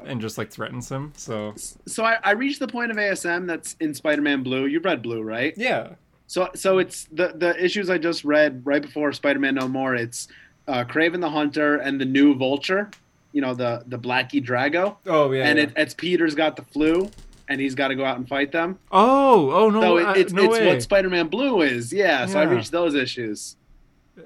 and 0.05 0.21
just 0.21 0.37
like 0.37 0.51
threatens 0.51 0.89
him. 0.91 1.13
So 1.17 1.55
So 1.87 2.05
I, 2.05 2.19
I 2.25 2.33
reached 2.33 2.59
the 2.59 2.67
point 2.69 2.91
of 2.91 2.97
ASM 2.97 3.47
that's 3.47 3.77
in 3.81 3.95
Spider-Man 3.95 4.43
Blue. 4.43 4.67
You 4.67 4.81
read 4.81 5.01
Blue, 5.03 5.23
right? 5.23 5.55
yeah, 5.57 5.95
So 6.27 6.49
so 6.57 6.79
it's 6.79 7.05
the 7.13 7.29
the 7.37 7.55
issues 7.65 7.89
I 7.89 7.99
just 7.99 8.25
read 8.25 8.63
right 8.67 8.83
before 8.83 9.13
Spider-Man 9.13 9.55
No 9.55 9.69
More. 9.69 9.95
It's 9.95 10.27
uh, 10.67 10.83
Kraven 10.85 11.21
the 11.21 11.31
Hunter 11.31 11.77
and 11.77 12.01
the 12.01 12.05
new 12.05 12.35
Vulture. 12.35 12.91
You 13.33 13.41
know 13.41 13.55
the 13.55 13.83
the 13.87 13.99
Blackie 13.99 14.45
Drago, 14.45 14.97
oh 15.07 15.31
yeah, 15.33 15.47
and 15.49 15.59
yeah. 15.59 15.65
It, 15.65 15.73
it's 15.77 15.95
Peter's 15.95 16.35
got 16.35 16.57
the 16.57 16.63
flu, 16.63 17.09
and 17.49 17.61
he's 17.61 17.75
got 17.75 17.89
to 17.89 17.95
go 17.95 18.05
out 18.05 18.17
and 18.17 18.29
fight 18.29 18.53
them. 18.53 18.79
oh 18.93 19.51
oh 19.51 19.71
no, 19.71 19.81
so 19.81 19.97
it, 19.99 20.05
I- 20.07 20.17
it's 20.17 20.33
no 20.33 20.53
it's 20.55 20.65
what 20.67 20.83
Spider-Man 20.83 21.29
Blue 21.29 21.63
is. 21.63 21.93
Yeah. 21.93 22.27
So 22.27 22.39
I 22.41 22.45
Yeah. 22.45 22.51
reached 22.51 22.71
those 22.73 22.95
issues. 22.95 23.57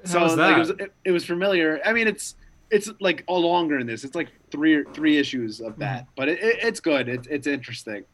So 0.04 0.18
How's 0.18 0.36
like, 0.36 0.54
it, 0.56 0.58
was, 0.58 0.70
it, 0.70 0.92
it 1.04 1.10
was 1.12 1.24
familiar. 1.24 1.80
I 1.84 1.92
mean, 1.92 2.06
it's 2.08 2.34
it's 2.70 2.90
like 3.00 3.24
all 3.26 3.40
longer 3.40 3.78
in 3.78 3.86
this. 3.86 4.04
It's 4.04 4.14
like 4.14 4.28
three 4.50 4.84
three 4.92 5.16
issues 5.16 5.60
of 5.60 5.78
that, 5.78 6.06
but 6.16 6.28
it, 6.28 6.38
it, 6.42 6.58
it's 6.62 6.80
good. 6.80 7.08
It's 7.08 7.26
it's 7.28 7.46
interesting. 7.46 8.04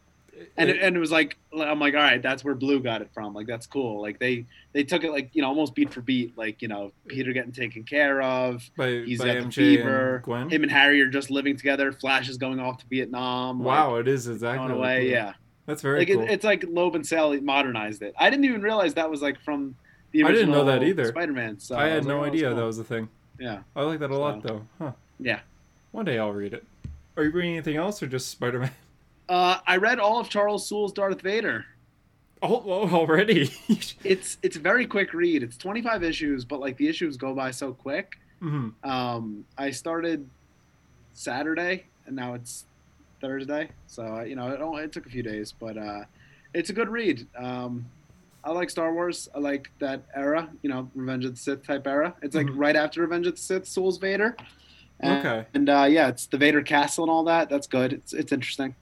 And 0.57 0.71
it, 0.71 0.81
and 0.81 0.97
it 0.97 0.99
was 0.99 1.11
like 1.11 1.37
I'm 1.53 1.81
like, 1.81 1.95
all 1.95 2.01
right, 2.01 2.23
that's 2.23 2.45
where 2.45 2.55
Blue 2.55 2.81
got 2.81 3.03
it 3.03 3.11
from. 3.13 3.35
Like 3.35 3.47
that's 3.47 3.67
cool. 3.67 4.01
Like 4.01 4.19
they 4.19 4.47
they 4.73 4.85
took 4.85 5.05
it 5.05 5.11
like 5.11 5.31
you 5.33 5.43
know 5.43 5.49
almost 5.49 5.75
beat 5.75 5.93
for 5.93 6.01
beat. 6.01 6.37
Like 6.37 6.63
you 6.63 6.69
know 6.69 6.93
Peter 7.09 7.33
getting 7.33 7.53
taken 7.53 7.85
care 7.85 8.23
of. 8.23 8.63
by, 8.77 9.03
He's 9.05 9.21
by 9.21 9.35
got 9.35 9.45
the 9.45 9.51
fever. 9.51 10.17
and 10.17 10.25
Gwen. 10.25 10.51
Him 10.51 10.63
and 10.63 10.73
Harry 10.73 11.01
are 11.01 11.09
just 11.09 11.31
living 11.31 11.57
together. 11.57 11.93
Flash 11.93 12.29
is 12.29 12.37
going 12.37 12.61
off 12.61 12.79
to 12.79 12.87
Vietnam. 12.87 13.59
like, 13.59 13.67
wow, 13.67 13.97
it 13.97 14.09
is 14.09 14.29
exactly 14.29 14.69
going 14.69 14.79
away. 14.79 15.01
Blue. 15.03 15.11
Yeah, 15.11 15.33
that's 15.67 15.83
very 15.83 16.01
like 16.01 16.09
cool. 16.09 16.23
it, 16.23 16.31
it's 16.31 16.45
like 16.45 16.65
Loeb 16.69 16.95
and 16.95 17.07
Sale 17.07 17.41
modernized 17.43 18.03
it. 18.03 18.15
I 18.19 18.31
didn't 18.31 18.45
even 18.45 18.63
realize 18.63 18.95
that 18.95 19.11
was 19.11 19.23
like 19.23 19.41
from 19.41 19.75
the 20.13 20.25
I 20.25 20.33
didn't 20.33 20.51
know 20.53 20.65
that 20.65 20.83
either. 20.83 21.07
Spider-Man. 21.07 21.59
So 21.59 21.77
I 21.77 21.89
had 21.89 21.99
was 21.99 22.07
no 22.07 22.21
like, 22.21 22.31
oh, 22.31 22.35
idea 22.35 22.43
that's 22.43 22.55
that 22.55 22.61
cool. 22.61 22.67
was 22.67 22.79
a 22.79 22.85
thing. 22.85 23.09
Yeah. 23.39 23.59
I 23.75 23.83
like 23.83 23.99
that 23.99 24.11
a 24.11 24.17
lot 24.17 24.43
though. 24.43 24.63
Huh. 24.79 24.93
Yeah. 25.19 25.41
One 25.91 26.05
day 26.05 26.19
I'll 26.19 26.33
read 26.33 26.55
it. 26.55 26.65
Are 27.17 27.25
you 27.25 27.31
reading 27.31 27.53
anything 27.53 27.77
else 27.77 28.03
or 28.03 28.07
just 28.07 28.29
Spider 28.29 28.61
Man? 28.61 28.71
Uh, 29.29 29.59
I 29.67 29.77
read 29.79 29.99
all 29.99 30.21
of 30.21 30.29
Charles 30.29 30.67
Soule's 30.69 30.93
Darth 30.93 31.21
Vader. 31.23 31.65
Oh, 32.43 32.63
oh, 32.67 32.89
already. 32.95 33.51
It's 34.05 34.37
it's 34.43 34.57
a 34.57 34.61
very 34.61 34.87
quick 34.87 35.15
read. 35.15 35.43
It's 35.43 35.57
25 35.57 36.03
issues, 36.03 36.45
but 36.45 36.61
like 36.61 36.77
the 36.77 36.89
issues 36.89 37.17
go 37.17 37.35
by 37.35 37.51
so 37.51 37.73
quick. 37.73 38.17
hmm 38.41 38.69
Um, 38.83 39.45
I 39.57 39.71
started 39.71 40.29
Saturday, 41.15 41.85
and 42.07 42.15
now 42.17 42.35
it's 42.35 42.65
Thursday. 43.21 43.71
So 43.87 44.21
you 44.23 44.37
know, 44.37 44.49
it, 44.51 44.61
only- 44.61 44.83
it 44.85 44.93
took 44.93 45.07
a 45.07 45.11
few 45.11 45.23
days, 45.23 45.53
but 45.59 45.79
uh, 45.79 46.05
it's 46.53 46.71
a 46.71 46.73
good 46.75 46.89
read. 46.89 47.27
Um, 47.37 47.87
I 48.43 48.51
like 48.51 48.69
Star 48.69 48.93
Wars. 48.93 49.29
I 49.35 49.39
like 49.39 49.71
that 49.79 50.03
era. 50.15 50.51
You 50.63 50.69
know, 50.69 50.91
Revenge 50.95 51.25
of 51.25 51.31
the 51.33 51.41
Sith 51.41 51.67
type 51.67 51.87
era. 51.87 52.15
It's 52.21 52.35
like 52.37 52.47
Mhm. 52.49 52.55
right 52.59 52.77
after 52.77 53.01
Revenge 53.01 53.27
of 53.27 53.37
the 53.37 53.41
Sith, 53.41 53.67
Soule's 53.67 53.97
Vader. 53.97 54.37
And, 55.01 55.19
Okay. 55.27 55.47
And 55.55 55.69
uh, 55.71 55.87
yeah, 55.89 56.09
it's 56.09 56.27
the 56.27 56.37
Vader 56.37 56.61
Castle 56.63 57.05
and 57.05 57.11
all 57.11 57.25
that. 57.25 57.49
That's 57.49 57.67
good. 57.67 57.95
It's 57.95 58.13
it's 58.13 58.33
interesting. 58.33 58.75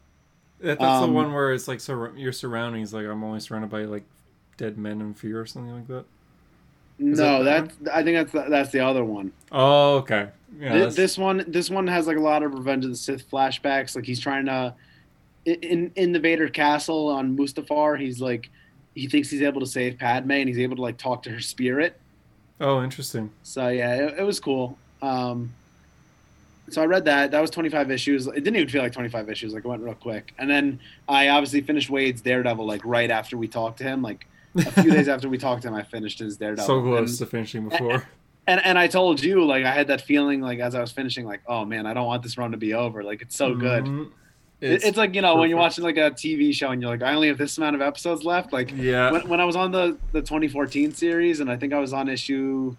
That, 0.63 0.79
that's 0.79 1.01
the 1.01 1.07
Um, 1.07 1.15
one 1.15 1.33
where 1.33 1.53
it's 1.53 1.69
like 1.69 1.81
sur- 1.81 2.13
your 2.17 2.33
surroundings. 2.33 2.95
Like 2.95 3.07
I'm 3.07 3.23
only 3.25 3.41
surrounded 3.41 3.71
by 3.71 3.83
like 3.85 4.05
dead 4.57 4.79
men 4.79 5.01
and 5.01 5.17
fear 5.19 5.41
or 5.41 5.47
something 5.47 5.73
like 5.75 5.89
that. 5.89 6.05
Is 6.99 7.19
no, 7.19 7.43
that 7.43 7.73
that's 7.81 7.91
I 7.95 8.03
think 8.03 8.17
that's 8.17 8.33
the, 8.33 8.51
that's 8.51 8.71
the 8.71 8.81
other 8.81 9.05
one. 9.05 9.33
Oh, 9.51 9.97
okay. 9.97 10.29
Yeah. 10.59 10.89
Thi- 10.89 10.95
this 10.95 11.19
one 11.19 11.45
this 11.49 11.69
one 11.71 11.87
has 11.89 12.07
like 12.07 12.17
a 12.17 12.21
lot 12.21 12.43
of 12.43 12.55
Revenge 12.55 12.85
of 12.85 12.91
the 12.91 12.97
Sith 12.97 13.29
flashbacks. 13.31 13.97
Like 13.97 14.05
he's 14.05 14.21
trying 14.21 14.47
to 14.47 14.75
in 15.45 15.91
in 15.97 16.13
the 16.13 16.21
Vader 16.21 16.49
castle 16.49 17.09
on 17.09 17.37
Mustafar, 17.37 17.99
he's 18.01 18.21
like 18.21 18.49
he 18.95 19.09
thinks 19.09 19.31
he's 19.31 19.43
able 19.43 19.61
to 19.61 19.67
save 19.67 19.99
Padme 19.99 20.31
and 20.33 20.49
he's 20.49 20.59
able 20.59 20.77
to 20.77 20.83
like 20.83 20.99
talk 20.99 21.23
to 21.25 21.31
her 21.31 21.41
spirit. 21.41 21.99
oh, 22.61 22.85
interesting. 22.85 23.31
So 23.43 23.69
yeah, 23.69 23.95
it, 23.95 24.19
it 24.21 24.23
was 24.23 24.39
cool. 24.39 24.79
Um, 25.01 25.53
so 26.71 26.81
I 26.83 26.87
read 26.87 27.05
that. 27.07 27.31
That 27.33 27.41
was 27.41 27.51
25 27.51 27.91
issues. 27.91 28.27
It 28.27 28.35
didn't 28.45 28.57
even 28.57 28.69
feel 28.69 28.83
like 28.83 28.93
25 28.93 29.29
issues. 29.29 29.53
Like 29.55 29.65
it 29.65 29.69
went 29.69 29.83
real 29.83 29.95
quick. 29.95 30.33
And 30.39 30.49
then 30.49 30.81
I 31.09 31.29
obviously 31.29 31.61
finished 31.61 31.91
Waid's 31.91 32.21
Daredevil 32.23 32.67
like 32.67 32.83
right 32.85 33.11
after 33.11 33.37
we 33.37 33.49
talked 33.49 33.79
to 33.79 33.85
him. 33.85 34.01
Like 34.03 34.27
a 34.57 34.71
few 34.83 34.91
days 34.91 35.09
after 35.09 35.29
we 35.29 35.39
talked 35.39 35.63
to 35.63 35.69
him, 35.69 35.75
I 35.75 35.83
finished 35.83 36.19
his 36.21 36.37
Daredevil. 36.37 36.67
so 36.67 36.81
close 36.83 37.11
And- 37.11 37.19
to 37.19 37.27
finishing 37.27 37.69
before. 37.69 38.07
and 38.47 38.61
and 38.65 38.79
I 38.79 38.87
told 38.89 39.23
you 39.23 39.45
like 39.45 39.65
I 39.65 39.73
had 39.73 39.87
that 39.89 40.01
feeling 40.01 40.41
like 40.41 40.59
as 40.59 40.75
I 40.75 40.81
was 40.81 40.91
finishing 40.91 41.25
like 41.27 41.43
oh 41.47 41.65
man 41.65 41.87
I 41.87 41.95
don't 41.95 42.07
want 42.07 42.25
this 42.25 42.37
run 42.37 42.51
to 42.51 42.57
be 42.57 42.75
over 42.75 43.03
like 43.05 43.23
it's 43.23 43.37
so 43.37 43.55
good. 43.55 43.85
Mhm. 43.85 44.11
It- 44.61 44.83
It's, 44.85 44.97
like 44.97 45.15
you 45.15 45.23
know 45.23 45.37
when 45.37 45.49
you're 45.51 45.59
watching 45.59 45.85
like 45.85 45.97
a 45.97 46.11
TV 46.11 46.53
show 46.55 46.71
and 46.71 46.81
you're 46.83 46.91
like 46.91 47.03
I 47.03 47.15
only 47.15 47.29
have 47.29 47.39
this 47.39 47.57
amount 47.59 47.77
of 47.77 47.83
episodes 47.83 48.25
left. 48.25 48.53
Like 48.53 48.73
yeah. 48.77 49.11
when, 49.13 49.29
when 49.29 49.41
I 49.41 49.45
was 49.45 49.57
on 49.57 49.71
the 49.73 49.97
the 50.13 50.21
2014 50.23 50.93
series 50.93 51.41
and 51.41 51.51
I 51.51 51.57
think 51.57 51.73
I 51.73 51.79
was 51.79 51.93
on 51.93 52.09
issue. 52.09 52.77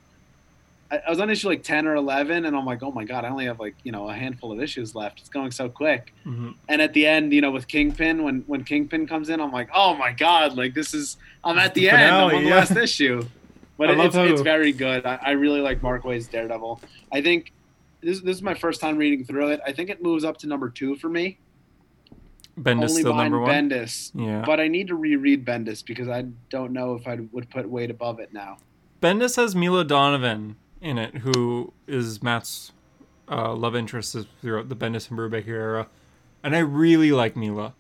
I 0.94 1.02
I 1.08 1.10
was 1.10 1.20
on 1.20 1.30
issue 1.30 1.48
like 1.50 1.64
10 1.64 1.88
or 1.88 1.96
11, 1.96 2.46
and 2.46 2.56
I'm 2.56 2.66
like, 2.66 2.84
oh 2.84 2.92
my 2.92 3.04
god, 3.04 3.26
I 3.26 3.30
only 3.30 3.46
have 3.46 3.60
like 3.60 3.76
you 3.84 3.92
know 3.92 4.10
a 4.10 4.14
handful 4.14 4.52
of 4.52 4.62
issues 4.62 4.94
left. 4.96 5.20
It's 5.20 5.30
going 5.30 5.52
so 5.52 5.70
quick. 5.70 6.14
Mhm. 6.26 6.56
And 6.70 6.82
at 6.82 6.94
the 6.94 7.06
end, 7.08 7.34
you 7.34 7.42
know, 7.42 7.52
with 7.52 7.68
Kingpin, 7.68 8.24
when 8.24 8.44
when 8.48 8.64
Kingpin 8.64 9.08
comes 9.08 9.30
in, 9.30 9.42
I'm 9.42 9.52
like, 9.52 9.70
oh 9.74 9.96
my 9.96 10.12
god, 10.12 10.56
like 10.56 10.74
this 10.74 10.94
is 10.94 11.18
I'm 11.44 11.58
at 11.58 11.74
the, 11.74 11.82
The 11.82 11.90
end. 11.90 12.16
I'm 12.16 12.36
on 12.36 12.44
the 12.44 12.50
yeah. 12.50 12.56
last 12.56 12.76
issue. 12.78 13.26
But 13.76 13.90
it, 13.90 14.00
it's, 14.00 14.16
it's 14.16 14.42
very 14.42 14.72
good. 14.72 15.04
I, 15.06 15.20
I 15.22 15.32
really 15.32 15.60
like 15.60 15.82
Mark 15.82 16.04
Waid's 16.06 16.28
Daredevil. 16.28 16.80
I 17.12 17.22
think 17.22 17.52
this 18.02 18.22
this 18.22 18.38
is 18.38 18.44
my 18.44 18.54
first 18.54 18.80
time 18.80 18.98
reading 18.98 19.26
through 19.26 19.50
it. 19.50 19.62
I 19.66 19.72
think 19.74 19.90
it 19.90 20.02
moves 20.02 20.24
up 20.24 20.38
to 20.38 20.48
number 20.48 20.70
two 20.70 20.96
for 20.96 21.10
me, 21.10 21.40
Bendis 22.60 22.90
only 22.90 23.02
still 23.02 23.16
number 23.16 23.40
one. 23.40 23.50
Bendis. 23.70 24.12
yeah. 24.14 24.44
But 24.46 24.60
I 24.60 24.68
need 24.68 24.88
to 24.90 24.96
reread 24.96 25.44
Bendis 25.44 25.84
because 25.84 26.08
I 26.08 26.26
don't 26.50 26.72
know 26.72 26.94
if 26.94 27.08
I 27.08 27.20
would 27.32 27.50
put 27.50 27.68
weight 27.68 27.90
above 27.90 28.20
it 28.20 28.32
now. 28.32 28.58
Bendis 29.02 29.36
has 29.38 29.56
Milla 29.56 29.84
Donovan 29.84 30.56
in 30.84 30.98
it, 30.98 31.16
who 31.18 31.74
is 31.88 32.22
Matt's 32.22 32.74
uh, 33.32 33.54
love 33.54 33.76
interest 33.76 34.16
throughout 34.42 34.70
the 34.70 34.76
Bendis 34.76 35.10
and 35.10 35.18
Brubaker 35.18 35.48
era, 35.48 35.88
and 36.44 36.56
I 36.56 36.60
really 36.60 37.12
like 37.12 37.36
Milla. 37.36 37.74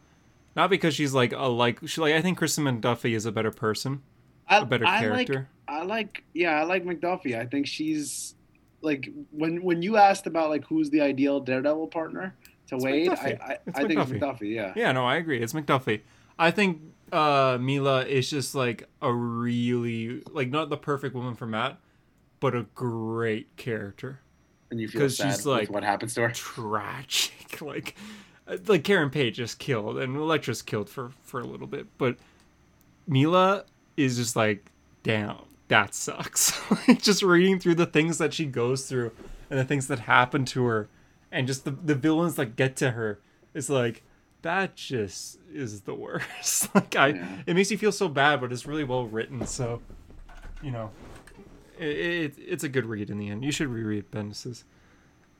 Not 0.55 0.69
because 0.69 0.93
she's 0.95 1.13
like 1.13 1.33
a 1.33 1.47
like 1.47 1.79
she 1.87 1.99
like 1.99 2.13
I 2.13 2.21
think 2.21 2.37
Kirsten 2.37 2.63
McDuffie 2.63 3.15
is 3.15 3.25
a 3.25 3.31
better 3.31 3.51
person, 3.51 4.01
I, 4.47 4.59
a 4.59 4.65
better 4.65 4.85
I 4.85 4.99
character. 4.99 5.49
Like, 5.67 5.79
I 5.79 5.83
like, 5.83 6.23
yeah, 6.33 6.59
I 6.59 6.63
like 6.63 6.85
McDuffie. 6.85 7.37
I 7.37 7.45
think 7.45 7.67
she's 7.67 8.35
like 8.81 9.09
when 9.31 9.63
when 9.63 9.81
you 9.81 9.97
asked 9.97 10.27
about 10.27 10.49
like 10.49 10.65
who's 10.65 10.89
the 10.89 11.01
ideal 11.01 11.39
Daredevil 11.39 11.87
partner 11.87 12.35
to 12.67 12.75
It's 12.75 12.85
Waid, 12.85 13.09
I 13.09 13.15
McDuffie. 13.15 13.41
I, 13.41 13.57
It's 13.65 13.79
I 13.79 13.87
think 13.87 13.99
it's. 13.99 14.11
McDuffie. 14.11 14.53
Yeah. 14.53 14.73
Yeah, 14.75 14.91
no, 14.91 15.05
I 15.05 15.15
agree. 15.15 15.41
It's 15.41 15.53
McDuffie. 15.53 16.01
I 16.37 16.51
think 16.51 16.81
uh, 17.11 17.57
Milla 17.59 18.05
is 18.05 18.29
just 18.29 18.55
like 18.55 18.87
a 19.01 19.13
really 19.13 20.21
like 20.31 20.49
not 20.49 20.69
the 20.69 20.77
perfect 20.77 21.15
woman 21.15 21.35
for 21.35 21.45
Matt, 21.45 21.77
but 22.43 22.55
a 22.55 22.63
great 22.75 23.55
character. 23.57 24.19
and 24.69 24.79
you 24.79 24.87
feel 24.87 25.09
sad 25.09 25.31
she's 25.35 25.45
like- 25.45 25.69
what 25.71 25.83
happens 25.83 26.13
to 26.15 26.21
her. 26.21 26.31
tragic. 26.31 27.61
like, 27.61 27.95
uh, 28.47 28.57
like 28.67 28.83
Karen 28.83 29.09
Page 29.09 29.37
just 29.37 29.57
killed, 29.59 29.97
and 29.97 30.15
Elektra's 30.15 30.61
killed 30.61 30.89
for 30.89 31.11
for 31.21 31.39
a 31.39 31.45
little 31.45 31.67
bit, 31.67 31.87
but 31.97 32.17
Milla 33.07 33.65
is 33.97 34.17
just 34.17 34.35
like, 34.35 34.71
damn, 35.03 35.37
that 35.67 35.93
sucks. 35.93 36.59
just 37.01 37.21
reading 37.23 37.59
through 37.59 37.75
the 37.75 37.85
things 37.85 38.17
that 38.17 38.33
she 38.33 38.45
goes 38.45 38.87
through 38.87 39.11
and 39.49 39.59
the 39.59 39.65
things 39.65 39.87
that 39.87 39.99
happen 39.99 40.45
to 40.45 40.65
her, 40.65 40.87
and 41.31 41.47
just 41.47 41.65
the 41.65 41.71
the 41.71 41.95
villains 41.95 42.35
that 42.35 42.55
get 42.55 42.75
to 42.77 42.91
her. 42.91 43.19
is 43.53 43.69
like 43.69 44.03
that 44.41 44.75
just 44.75 45.37
is 45.53 45.81
the 45.81 45.93
worst. 46.05 46.73
like 46.75 46.95
I, 46.95 47.07
Yeah. 47.09 47.27
it 47.47 47.55
makes 47.55 47.71
you 47.71 47.77
feel 47.77 47.91
so 47.93 48.09
bad, 48.09 48.41
but 48.41 48.51
it's 48.51 48.65
really 48.65 48.83
well 48.83 49.05
written. 49.05 49.45
So, 49.47 49.81
you 50.61 50.71
know, 50.71 50.91
it, 51.83 51.97
it 51.97 52.33
it's 52.37 52.63
a 52.63 52.69
good 52.69 52.85
read 52.85 53.09
in 53.09 53.17
the 53.17 53.29
end. 53.29 53.43
You 53.43 53.51
should 53.51 53.67
reread 53.67 54.11
Bendis's. 54.11 54.65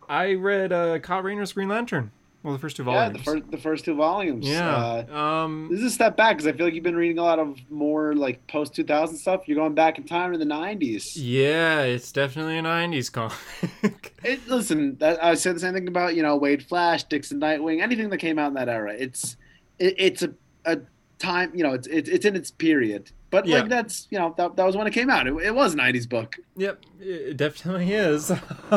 I 0.09 0.33
read 0.33 0.73
uh, 0.73 0.99
Kyle 0.99 1.21
Rayner's 1.21 1.53
Green 1.53 1.69
Lantern. 1.69 2.11
Well, 2.43 2.51
the 2.51 2.59
first 2.59 2.75
two 2.75 2.83
volumes. 2.83 3.13
Yeah, 3.15 3.17
the 3.17 3.23
first 3.23 3.51
the 3.51 3.57
first 3.57 3.85
two 3.85 3.95
volumes. 3.95 4.45
Yeah. 4.45 5.05
Uh, 5.09 5.17
um. 5.17 5.69
this 5.71 5.79
is 5.79 5.85
a 5.85 5.89
step 5.89 6.17
back 6.17 6.35
because 6.35 6.45
I 6.45 6.51
feel 6.51 6.65
like 6.65 6.73
you've 6.73 6.83
been 6.83 6.95
reading 6.95 7.17
a 7.17 7.23
lot 7.23 7.39
of 7.39 7.57
more 7.71 8.13
like 8.15 8.45
post 8.47 8.75
2000 8.75 9.15
stuff. 9.15 9.47
You're 9.47 9.55
going 9.55 9.73
back 9.73 9.97
in 9.97 10.03
time 10.03 10.33
to 10.33 10.37
the 10.37 10.43
90s. 10.43 11.13
Yeah, 11.15 11.83
it's 11.83 12.11
definitely 12.11 12.57
a 12.57 12.61
'90s 12.61 13.11
comic. 13.11 14.13
It, 14.25 14.47
listen, 14.47 14.95
that, 14.99 15.21
I 15.21 15.33
said 15.33 15.57
the 15.57 15.59
same 15.59 15.73
thing 15.73 15.85
about 15.89 16.15
you 16.15 16.23
know 16.23 16.39
Waid 16.39 16.63
Flash, 16.63 17.03
Dixon 17.03 17.41
Nightwing, 17.41 17.81
anything 17.81 18.09
that 18.09 18.19
came 18.19 18.39
out 18.39 18.47
in 18.47 18.53
that 18.53 18.69
era. 18.69 18.93
It's 18.97 19.35
it, 19.79 19.95
it's 19.97 20.23
a, 20.23 20.33
a 20.63 20.79
time 21.19 21.51
you 21.53 21.63
know 21.63 21.73
it's 21.73 21.87
it's 21.87 22.09
it's 22.09 22.25
in 22.25 22.35
its 22.35 22.51
period. 22.51 23.11
But 23.33 23.47
Yeah. 23.47 23.61
like 23.61 23.69
that's 23.69 24.07
you 24.11 24.19
know 24.19 24.33
that, 24.37 24.55
that 24.57 24.63
was 24.65 24.77
when 24.77 24.85
it 24.85 24.91
came 24.91 25.09
out. 25.09 25.25
It, 25.25 25.33
it 25.43 25.55
was 25.55 25.73
a 25.73 25.77
'90s 25.77 26.07
book. 26.07 26.35
yep, 26.55 26.79
it 27.01 27.35
definitely 27.35 27.91
is. 27.91 28.31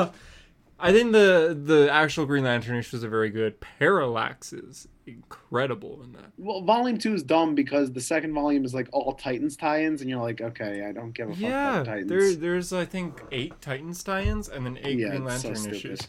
I 0.79 0.93
think 0.93 1.13
the 1.13 1.59
the 1.63 1.89
actual 1.93 2.25
Green 2.27 2.45
Lantern 2.45 2.77
issues 2.77 3.05
are 3.05 3.09
very 3.11 3.29
good. 3.31 3.61
Parallax 3.61 4.53
is 4.55 4.89
incredible 5.07 6.03
in 6.03 6.13
that. 6.13 6.33
Well, 6.39 6.63
Volume 6.63 6.97
Two 6.99 7.13
is 7.15 7.23
dumb 7.23 7.55
because 7.55 7.93
the 7.93 8.01
second 8.01 8.33
volume 8.35 8.65
is 8.65 8.73
like 8.75 8.89
all 8.93 9.13
Titans 9.13 9.57
tie-ins, 9.57 10.01
and 10.01 10.09
you're 10.09 10.21
like, 10.23 10.41
okay, 10.41 10.85
I 10.89 10.93
don't 10.93 11.13
give 11.13 11.29
a 11.29 11.33
fuck 11.33 11.41
Yeah, 11.41 11.73
about 11.81 11.87
Titans. 11.87 12.09
there 12.11 12.35
there's 12.35 12.73
I 12.73 12.85
think 12.87 13.21
eight 13.33 13.61
Titans 13.61 14.03
tie-ins 14.03 14.49
and 14.49 14.65
then 14.65 14.79
eight 14.83 14.99
yeah, 14.99 15.09
Green 15.11 15.21
so 15.23 15.49
Lantern 15.51 15.57
stupid. 15.57 15.77
issues, 15.77 16.01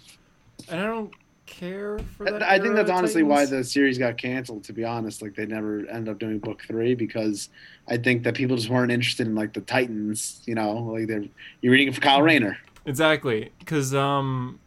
and 0.70 0.80
I 0.82 0.86
don't 0.86 1.14
care 1.48 1.98
for 2.16 2.26
that. 2.26 2.44
I 2.44 2.60
think 2.60 2.76
that's 2.76 2.90
of 2.90 2.96
honestly 2.96 3.24
why 3.24 3.46
the 3.46 3.64
series 3.64 3.98
got 3.98 4.18
canceled. 4.18 4.64
To 4.66 4.74
be 4.74 4.84
honest, 4.84 5.22
like 5.22 5.34
they 5.36 5.48
never 5.48 5.88
ended 5.88 6.10
up 6.10 6.20
doing 6.20 6.38
book 6.38 6.62
three 6.68 6.94
because 6.94 7.50
I 7.88 7.98
think 7.98 8.24
that 8.24 8.36
people 8.36 8.56
just 8.56 8.70
weren't 8.70 8.92
interested 8.92 9.26
in 9.26 9.34
like 9.34 9.54
the 9.54 9.62
Titans. 9.62 10.42
You 10.46 10.56
know, 10.56 10.74
like 10.78 11.08
they're 11.08 11.26
you're 11.62 11.72
reading 11.72 11.88
it 11.88 11.96
for 11.96 12.02
Kyle 12.02 12.22
Rayner. 12.22 12.58
Exactly, 12.86 13.52
because 13.60 13.96
um, 13.96 14.60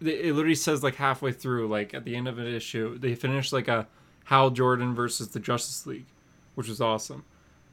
it 0.00 0.34
literally 0.34 0.54
says 0.54 0.82
like 0.82 0.96
halfway 0.96 1.32
through, 1.32 1.68
like 1.68 1.94
at 1.94 2.04
the 2.04 2.14
end 2.14 2.28
of 2.28 2.38
an 2.38 2.46
issue, 2.46 2.98
they 2.98 3.14
finished 3.14 3.52
like 3.52 3.68
a 3.68 3.86
Hal 4.24 4.50
Jordan 4.50 4.94
versus 4.94 5.28
the 5.28 5.40
Justice 5.40 5.86
League, 5.86 6.06
which 6.54 6.68
was 6.68 6.80
awesome. 6.80 7.24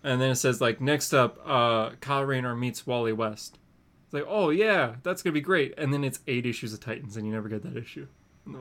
And 0.03 0.21
then 0.21 0.31
it 0.31 0.35
says 0.35 0.61
like 0.61 0.79
next 0.79 1.13
up, 1.13 1.39
uh, 1.45 1.91
Kyle 1.99 2.23
Rayner 2.23 2.55
meets 2.55 2.87
Wally 2.87 3.13
West. 3.13 3.57
It's 4.05 4.13
like, 4.13 4.25
oh 4.27 4.49
yeah, 4.49 4.95
that's 5.03 5.21
gonna 5.21 5.33
be 5.33 5.41
great. 5.41 5.73
And 5.77 5.93
then 5.93 6.03
it's 6.03 6.19
eight 6.27 6.45
issues 6.45 6.73
of 6.73 6.79
Titans, 6.79 7.17
and 7.17 7.25
you 7.25 7.33
never 7.33 7.49
get 7.49 7.63
that 7.63 7.77
issue. 7.77 8.07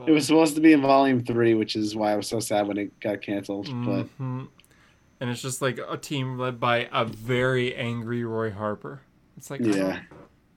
It 0.07 0.11
was 0.11 0.25
supposed 0.25 0.55
to 0.55 0.61
be 0.61 0.71
in 0.73 0.81
volume 0.81 1.23
three, 1.23 1.53
which 1.55 1.75
is 1.75 1.95
why 1.95 2.13
I 2.13 2.15
was 2.15 2.27
so 2.27 2.39
sad 2.39 2.67
when 2.67 2.77
it 2.77 2.97
got 3.01 3.21
canceled. 3.21 3.65
But 3.85 4.07
Mhm. 4.19 4.47
and 5.19 5.29
it's 5.29 5.41
just 5.41 5.61
like 5.61 5.77
a 5.89 5.97
team 5.97 6.37
led 6.37 6.59
by 6.59 6.87
a 6.91 7.03
very 7.05 7.75
angry 7.75 8.23
Roy 8.23 8.49
Harper. 8.51 9.01
It's 9.37 9.49
like, 9.51 9.61
I 9.61 9.65
yeah. 9.65 9.73
don't, 9.75 9.99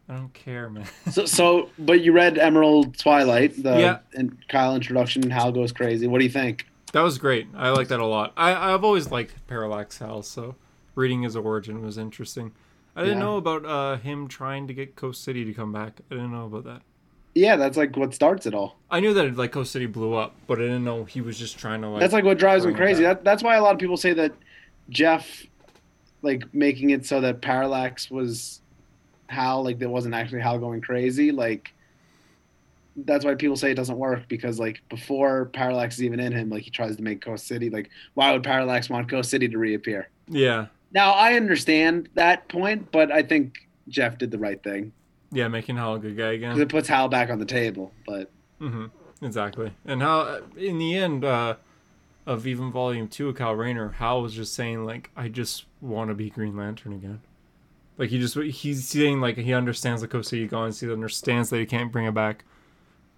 I 0.09 0.15
don't 0.17 0.33
care, 0.35 0.71
man. 0.71 0.87
So, 1.11 1.25
so, 1.27 1.71
but 1.79 2.01
you 2.03 2.13
read 2.13 2.39
Emerald 2.39 2.97
Twilight, 2.99 3.61
the 3.63 3.79
Yeah. 3.81 3.99
and 4.15 4.37
Kyle 4.49 4.75
introduction. 4.77 5.29
Hal 5.31 5.51
goes 5.51 5.73
crazy. 5.73 6.07
What 6.07 6.19
do 6.19 6.25
you 6.25 6.31
think? 6.31 6.67
That 6.93 7.01
was 7.03 7.19
great. 7.19 7.49
I 7.57 7.71
like 7.71 7.89
that 7.89 7.99
a 8.01 8.07
lot. 8.07 8.33
I, 8.37 8.73
I've 8.73 8.85
always 8.85 9.11
liked 9.11 9.35
Parallax 9.49 9.99
Hal, 9.99 10.23
so 10.23 10.55
reading 10.95 11.23
his 11.23 11.35
origin 11.37 11.83
was 11.85 11.99
interesting. 11.99 12.53
I 12.95 13.01
didn't 13.03 13.19
Yeah. 13.19 13.25
know 13.25 13.37
about 13.39 13.67
uh, 13.67 13.97
him 13.97 14.29
trying 14.29 14.69
to 14.69 14.73
get 14.75 14.95
Coast 14.97 15.25
City 15.25 15.45
to 15.45 15.53
come 15.53 15.73
back. 15.73 16.01
I 16.11 16.15
didn't 16.15 16.33
know 16.33 16.47
about 16.47 16.65
that. 16.65 16.83
Yeah, 17.37 17.57
that's 17.57 17.77
like 17.77 17.95
what 17.99 18.15
starts 18.15 18.47
it 18.47 18.55
all. 18.55 18.79
I 18.91 19.01
knew 19.01 19.13
that 19.13 19.37
like 19.37 19.53
Coast 19.53 19.71
City 19.71 19.85
blew 19.85 20.15
up, 20.15 20.35
but 20.47 20.59
I 20.59 20.63
didn't 20.63 20.85
know 20.85 21.05
he 21.05 21.21
was 21.21 21.39
just 21.39 21.59
trying 21.59 21.83
to 21.83 21.89
like. 21.89 22.01
That's 22.01 22.15
like 22.15 22.25
what 22.25 22.39
drives 22.39 22.65
him 22.65 22.75
crazy. 22.75 23.03
back. 23.03 23.19
That, 23.19 23.25
that's 23.25 23.43
why 23.43 23.57
a 23.57 23.63
lot 23.63 23.75
of 23.75 23.79
people 23.79 23.99
say 23.99 24.15
that 24.15 24.33
Geoff, 24.89 25.45
like 26.23 26.55
making 26.55 26.91
it 26.91 27.05
so 27.05 27.21
that 27.21 27.43
Parallax 27.43 28.11
was 28.11 28.63
Hal, 29.29 29.63
like 29.65 29.79
there 29.79 29.91
wasn't 29.91 30.15
actually 30.15 30.41
Hal 30.41 30.59
going 30.59 30.81
crazy. 30.81 31.31
Like 31.31 31.75
that's 32.97 33.23
why 33.23 33.35
people 33.35 33.57
say 33.57 33.71
it 33.71 33.75
doesn't 33.75 33.99
work 33.99 34.27
because 34.29 34.59
like 34.59 34.81
before 34.89 35.45
Parallax 35.53 35.97
is 35.97 36.05
even 36.05 36.21
in 36.21 36.33
him, 36.33 36.49
like 36.49 36.63
he 36.63 36.71
tries 36.71 36.97
to 36.97 37.03
make 37.03 37.21
Coast 37.21 37.47
City. 37.47 37.69
Like 37.69 37.91
why 38.15 38.33
would 38.33 38.45
Parallax 38.45 38.89
want 38.89 39.11
Coast 39.11 39.29
City 39.29 39.47
to 39.47 39.59
reappear? 39.59 40.09
yeah, 40.27 40.69
Now 40.91 41.13
I 41.13 41.35
understand 41.35 42.09
that 42.15 42.49
point, 42.49 42.91
but 42.93 43.13
I 43.13 43.23
think 43.23 43.69
Geoff 43.89 44.17
did 44.17 44.31
the 44.31 44.39
right 44.39 44.63
thing 44.63 44.93
yeah, 45.33 45.49
making 45.49 45.77
Hal 45.77 45.95
a 45.95 45.99
good 45.99 46.17
guy 46.17 46.33
because 46.37 46.55
again. 46.55 46.61
it 46.61 46.69
puts 46.69 46.89
Hal 46.89 47.09
back 47.09 47.31
on 47.31 47.39
the 47.39 47.45
table. 47.47 47.93
But 48.07 48.31
hmm 48.59 48.87
Exactly. 49.23 49.73
And 49.87 50.03
how 50.03 50.41
in 50.57 50.79
the 50.79 50.95
end 50.97 51.25
uh, 51.25 51.57
of 52.27 52.47
even 52.47 52.71
Volume 52.71 53.09
Two 53.09 53.31
of 53.31 53.37
Kyle 53.37 53.55
Rayner, 53.55 53.91
Hal 53.93 54.21
was 54.23 54.35
just 54.35 54.53
saying 54.55 54.85
like, 54.85 55.11
I 55.17 55.29
just 55.29 55.65
want 55.81 56.11
to 56.11 56.15
be 56.15 56.29
Green 56.31 56.57
Lantern 56.57 56.93
again. 56.93 57.21
Like 57.99 58.11
he 58.11 58.19
just 58.21 58.37
he's 58.37 58.87
saying 58.87 59.21
like 59.23 59.39
he 59.39 59.55
understands 59.55 60.03
the 60.03 60.09
Coast 60.09 60.29
City 60.29 60.47
gone, 60.47 60.71
he 60.73 60.93
understands 60.93 61.49
that 61.51 61.59
he 61.59 61.65
can't 61.67 61.91
bring 61.91 62.05
it 62.05 62.13
back, 62.13 62.45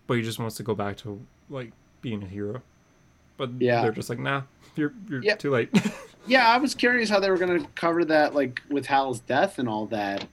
but 0.07 0.15
he 0.15 0.23
just 0.23 0.39
wants 0.39 0.57
to 0.57 0.63
go 0.63 0.75
back 0.75 0.97
to 0.99 1.21
like 1.51 1.73
being 2.01 2.23
a 2.23 2.27
hero. 2.27 2.63
But 3.37 3.51
Yeah. 3.61 3.83
they're 3.83 3.91
just 3.93 4.09
like, 4.09 4.21
nah, 4.21 4.43
you're 4.77 4.93
you're 5.11 5.35
too 5.35 5.51
late. 5.51 5.71
yeah, 6.29 6.49
I 6.49 6.59
was 6.59 6.77
curious 6.77 7.11
how 7.11 7.19
they 7.19 7.29
were 7.31 7.39
going 7.39 7.61
to 7.61 7.69
cover 7.75 8.05
that, 8.05 8.37
like 8.37 8.63
with 8.71 8.87
Hal's 8.87 9.19
death 9.19 9.59
and 9.59 9.69
all 9.69 9.87
that, 9.87 10.27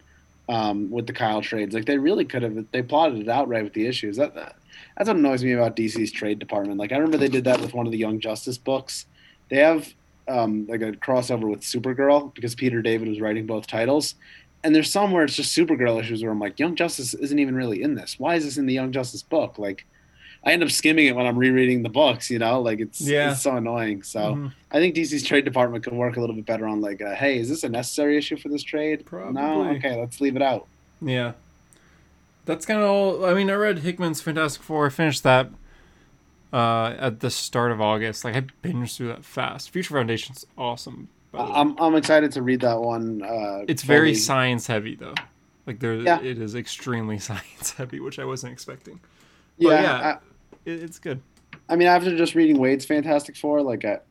um, 0.49 0.89
with 0.89 1.07
the 1.07 1.13
Kyle 1.13 1.41
trades. 1.41 1.73
Like 1.73 1.85
they 1.85 1.97
really 1.97 2.25
could 2.25 2.43
have. 2.43 2.65
They 2.71 2.81
plotted 2.81 3.19
it 3.19 3.29
out 3.29 3.47
right 3.47 3.63
with 3.63 3.73
the 3.73 3.87
issues. 3.87 4.17
That, 4.17 4.35
that 4.35 4.55
that's 4.97 5.07
what 5.07 5.17
annoys 5.17 5.43
me 5.43 5.53
about 5.53 5.75
DC's 5.75 6.11
trade 6.11 6.39
department. 6.39 6.79
Like 6.79 6.91
I 6.91 6.97
remember 6.97 7.17
they 7.17 7.27
did 7.27 7.45
that 7.45 7.61
with 7.61 7.73
one 7.73 7.85
of 7.85 7.91
the 7.91 7.97
Young 7.97 8.19
Justice 8.19 8.57
books. 8.57 9.05
They 9.49 9.57
have 9.57 9.93
um, 10.27 10.65
like 10.67 10.81
a 10.81 10.91
crossover 10.93 11.49
with 11.49 11.61
Supergirl 11.61 12.33
because 12.33 12.55
Peter 12.55 12.81
David 12.81 13.07
was 13.07 13.21
writing 13.21 13.45
both 13.45 13.67
titles. 13.67 14.15
And 14.63 14.73
there's 14.73 14.91
some 14.91 15.11
where 15.11 15.23
it's 15.23 15.35
just 15.35 15.55
Supergirl 15.55 15.99
issues 15.99 16.23
where 16.23 16.31
I'm 16.31 16.39
like, 16.39 16.59
Young 16.59 16.75
Justice 16.75 17.13
isn't 17.13 17.37
even 17.37 17.55
really 17.55 17.83
in 17.83 17.93
this. 17.93 18.15
Why 18.17 18.35
is 18.35 18.45
this 18.45 18.57
in 18.57 18.65
the 18.65 18.73
Young 18.73 18.91
Justice 18.91 19.21
book? 19.21 19.59
Like, 19.59 19.85
I 20.45 20.51
end 20.51 20.61
up 20.63 20.69
skimming 20.69 21.07
it 21.07 21.15
when 21.15 21.25
I'm 21.25 21.37
rereading 21.37 21.81
the 21.83 21.89
books. 21.89 22.29
You 22.29 22.39
know, 22.39 22.61
like 22.61 22.79
it's 22.79 23.01
Yeah. 23.01 23.31
it's 23.31 23.41
so 23.41 23.55
annoying. 23.57 24.03
So. 24.03 24.19
Mhm. 24.19 24.53
I 24.71 24.79
think 24.79 24.93
DC's 24.95 25.23
trade 25.23 25.45
department 25.45 25.83
could 25.83 25.93
work 25.93 26.17
a 26.17 26.19
little 26.19 26.35
bit 26.35 26.45
better 26.45 26.67
on 26.67 26.81
like, 26.81 27.01
uh, 27.01 27.15
hey, 27.15 27.39
is 27.39 27.47
this 27.49 27.63
a 27.63 27.69
necessary 27.69 28.17
issue 28.17 28.35
for 28.37 28.49
this 28.49 28.61
trade? 28.61 29.03
No, 29.11 29.69
okay, 29.71 29.97
let's 29.99 30.19
leave 30.19 30.35
it 30.35 30.41
out. 30.41 30.67
Yeah. 31.01 31.31
That's 32.45 32.65
kind 32.65 32.79
of 32.81 32.87
all. 32.89 33.25
I 33.25 33.33
mean, 33.33 33.49
I 33.49 33.53
read 33.53 33.79
Hickman's 33.79 34.21
Fantastic 34.21 34.61
Four. 34.61 34.85
I 34.87 34.89
finished 34.89 35.23
that 35.23 35.49
uh, 36.53 36.93
at 36.99 37.21
the 37.21 37.29
start 37.31 37.71
of 37.71 37.81
August. 37.81 38.23
Like, 38.23 38.35
I 38.35 38.41
binged 38.67 38.97
through 38.97 39.07
that 39.07 39.25
fast. 39.25 39.71
Future 39.71 39.93
Foundation's 39.95 40.45
awesome. 40.57 41.07
by 41.31 41.39
the 41.39 41.45
way. 41.45 41.51
I'm 41.57 41.75
I'm 41.79 41.95
excited 41.95 42.31
to 42.33 42.41
read 42.41 42.61
that 42.61 42.79
one. 42.81 43.21
Uh, 43.23 43.63
it's 43.67 43.81
very 43.83 44.13
science 44.13 44.67
heavy, 44.67 44.95
though. 44.95 45.15
Like, 45.65 45.79
there, 45.79 45.95
Yeah. 45.95 46.21
it 46.21 46.37
is 46.37 46.53
extremely 46.53 47.17
science 47.29 47.71
heavy, 47.77 47.99
which 47.99 48.19
I 48.19 48.25
wasn't 48.25 48.53
expecting. 48.53 48.99
But 49.59 49.69
yeah. 49.69 49.81
yeah. 49.81 50.17
It, 50.65 50.83
it's 50.83 50.99
good. 50.99 51.21
I, 51.69 51.73
I 51.73 51.75
mean, 51.75 51.87
after 51.87 52.15
just 52.15 52.35
reading 52.35 52.57
Waid's 52.59 52.85
Fantastic 52.85 53.35
Four, 53.37 53.61
like, 53.61 53.83
it- 53.83 54.05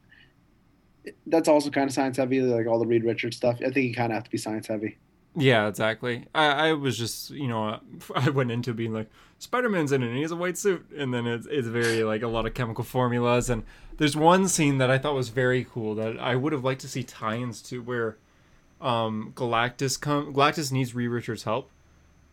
that's 1.26 1.48
also 1.48 1.70
kind 1.70 1.88
of 1.88 1.94
science 1.94 2.16
heavy. 2.16 2.40
Like 2.40 2.66
all 2.66 2.78
the 2.78 2.86
Reed 2.86 3.04
Richards 3.04 3.36
stuff. 3.36 3.56
I 3.60 3.70
think 3.70 3.86
you 3.88 3.94
kind 3.94 4.10
of 4.12 4.14
have 4.16 4.24
to 4.24 4.30
be 4.30 4.38
science 4.38 4.68
heavy. 4.68 4.96
Yeah, 5.36 5.66
exactly. 5.66 6.26
I, 6.34 6.68
I 6.68 6.72
was 6.74 6.96
just, 6.96 7.30
you 7.30 7.48
know, 7.48 7.80
I 8.14 8.30
went 8.30 8.50
into 8.52 8.72
being 8.72 8.92
like, 8.94 9.10
Spider 9.38 9.68
Man's 9.68 9.92
in 9.92 10.02
it 10.02 10.06
and 10.06 10.16
he 10.16 10.22
has 10.22 10.30
a 10.30 10.36
white 10.36 10.56
suit. 10.56 10.86
And 10.96 11.12
then 11.12 11.26
it's, 11.26 11.46
it's 11.50 11.68
very, 11.68 12.04
like, 12.04 12.22
a 12.22 12.28
lot 12.28 12.46
of 12.46 12.54
chemical 12.54 12.84
formulas. 12.84 13.50
And 13.50 13.64
there's 13.98 14.16
one 14.16 14.48
scene 14.48 14.78
that 14.78 14.90
I 14.90 14.98
thought 14.98 15.14
was 15.14 15.28
very 15.30 15.64
cool 15.64 15.94
that 15.96 16.18
I 16.18 16.36
would 16.36 16.52
have 16.52 16.64
liked 16.64 16.80
to 16.82 16.88
see 16.88 17.02
tie 17.02 17.36
ins 17.36 17.60
to 17.62 17.82
where 17.82 18.16
um, 18.80 19.32
Galactus 19.36 20.00
come 20.00 20.32
Galactus 20.32 20.70
needs 20.72 20.94
Reed 20.94 21.10
Richards' 21.10 21.42
help 21.42 21.68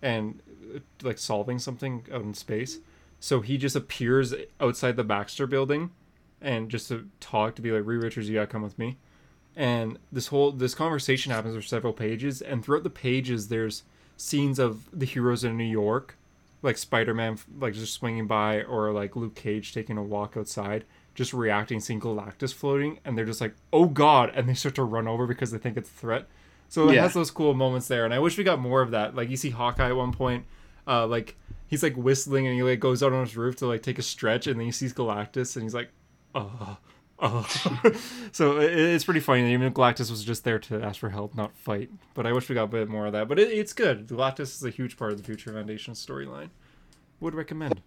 and, 0.02 0.42
uh, 0.76 0.80
like, 1.02 1.18
solving 1.18 1.60
something 1.60 2.06
out 2.14 2.22
in 2.22 2.34
space. 2.36 2.80
So 3.22 3.40
he 3.40 3.58
just 3.58 3.76
appears 3.76 4.34
outside 4.60 4.98
the 4.98 5.04
Baxter 5.06 5.46
building 5.48 5.92
and 6.42 6.70
just 6.70 6.88
to 6.90 7.08
talk 7.20 7.56
to 7.56 7.62
be 7.62 7.72
like, 7.72 7.86
Reed 7.86 8.02
Richards, 8.04 8.28
you 8.28 8.34
gotta 8.34 8.48
come 8.48 8.64
with 8.64 8.78
me. 8.80 8.98
And 9.56 10.00
this 10.12 10.28
whole 10.28 10.52
this 10.52 10.74
conversation 10.74 11.32
happens 11.32 11.56
for 11.56 11.62
several 11.62 11.94
pages. 11.94 12.42
And 12.42 12.66
throughout 12.66 12.84
the 12.84 12.90
pages 12.90 13.48
there's 13.48 13.84
scenes 14.18 14.60
of 14.60 14.88
the 14.92 15.06
heroes 15.06 15.44
in 15.44 15.58
new 15.58 15.64
york 15.64 16.16
like 16.62 16.78
spider-man 16.78 17.40
like 17.58 17.74
just 17.74 17.92
swinging 17.92 18.28
by 18.28 18.62
or 18.66 18.92
like 18.92 19.16
luke 19.16 19.34
cage 19.34 19.74
taking 19.74 19.98
a 19.98 20.04
walk 20.04 20.38
outside 20.38 20.84
just 21.16 21.34
reacting 21.34 21.80
seeing 21.80 22.00
galactus 22.00 22.54
floating. 22.54 23.00
And 23.04 23.18
they're 23.18 23.26
just 23.26 23.42
like 23.42 23.56
oh 23.74 23.86
god 23.88 24.32
and 24.36 24.48
they 24.48 24.54
start 24.54 24.76
to 24.76 24.84
run 24.84 25.08
over 25.08 25.26
because 25.28 25.52
they 25.52 25.58
think 25.58 25.76
it's 25.78 25.90
a 25.90 25.94
threat. 25.94 26.28
So 26.70 26.90
it 26.90 26.96
Yeah. 26.96 27.02
has 27.04 27.14
those 27.14 27.32
cool 27.32 27.54
moments 27.54 27.88
there. 27.88 28.06
And 28.06 28.14
i 28.14 28.20
wish 28.20 28.38
we 28.38 28.44
got 28.44 28.60
more 28.60 28.82
of 28.82 28.92
that. 28.92 29.16
Like 29.16 29.30
you 29.30 29.38
see 29.38 29.50
hawkeye 29.50 29.90
at 29.90 29.96
one 29.96 30.12
point 30.14 30.46
uh 30.92 31.08
like 31.08 31.36
he's 31.68 31.82
like 31.82 31.96
whistling 31.96 32.46
and 32.46 32.56
he 32.56 32.62
like 32.62 32.80
goes 32.80 33.02
out 33.02 33.14
on 33.14 33.26
his 33.26 33.36
roof 33.38 33.56
to 33.56 33.66
like 33.66 33.82
take 33.82 33.98
a 33.98 34.04
stretch 34.04 34.46
and 34.46 34.60
then 34.60 34.66
he 34.66 34.72
sees 34.72 34.94
galactus 34.94 35.56
and 35.56 35.64
he's 35.64 35.74
like 35.74 35.90
oh 36.36 36.78
Oh, 37.22 37.44
so 38.32 38.60
it, 38.60 38.74
it's 38.74 39.04
pretty 39.04 39.20
funny. 39.20 39.54
Even 39.54 39.72
Galactus 39.72 40.10
was 40.10 40.24
just 40.24 40.44
there 40.44 40.58
to 40.60 40.82
ask 40.82 41.00
for 41.00 41.10
help, 41.10 41.36
not 41.36 41.56
fight. 41.56 41.92
But 42.16 42.26
I 42.26 42.34
wish 42.34 42.50
we 42.50 42.56
got 42.56 42.64
a 42.64 42.68
bit 42.68 42.90
more 42.90 43.06
of 43.06 43.14
that. 43.14 43.28
But 43.28 43.38
it, 43.38 43.50
it's 43.50 43.74
good. 43.74 44.08
Galactus 44.08 44.56
is 44.56 44.64
a 44.64 44.72
huge 44.72 44.98
part 44.98 45.12
of 45.12 45.18
the 45.18 45.24
Future 45.24 45.54
Foundation 45.54 45.94
storyline. 45.94 46.50
Would 47.20 47.36
recommend. 47.36 47.82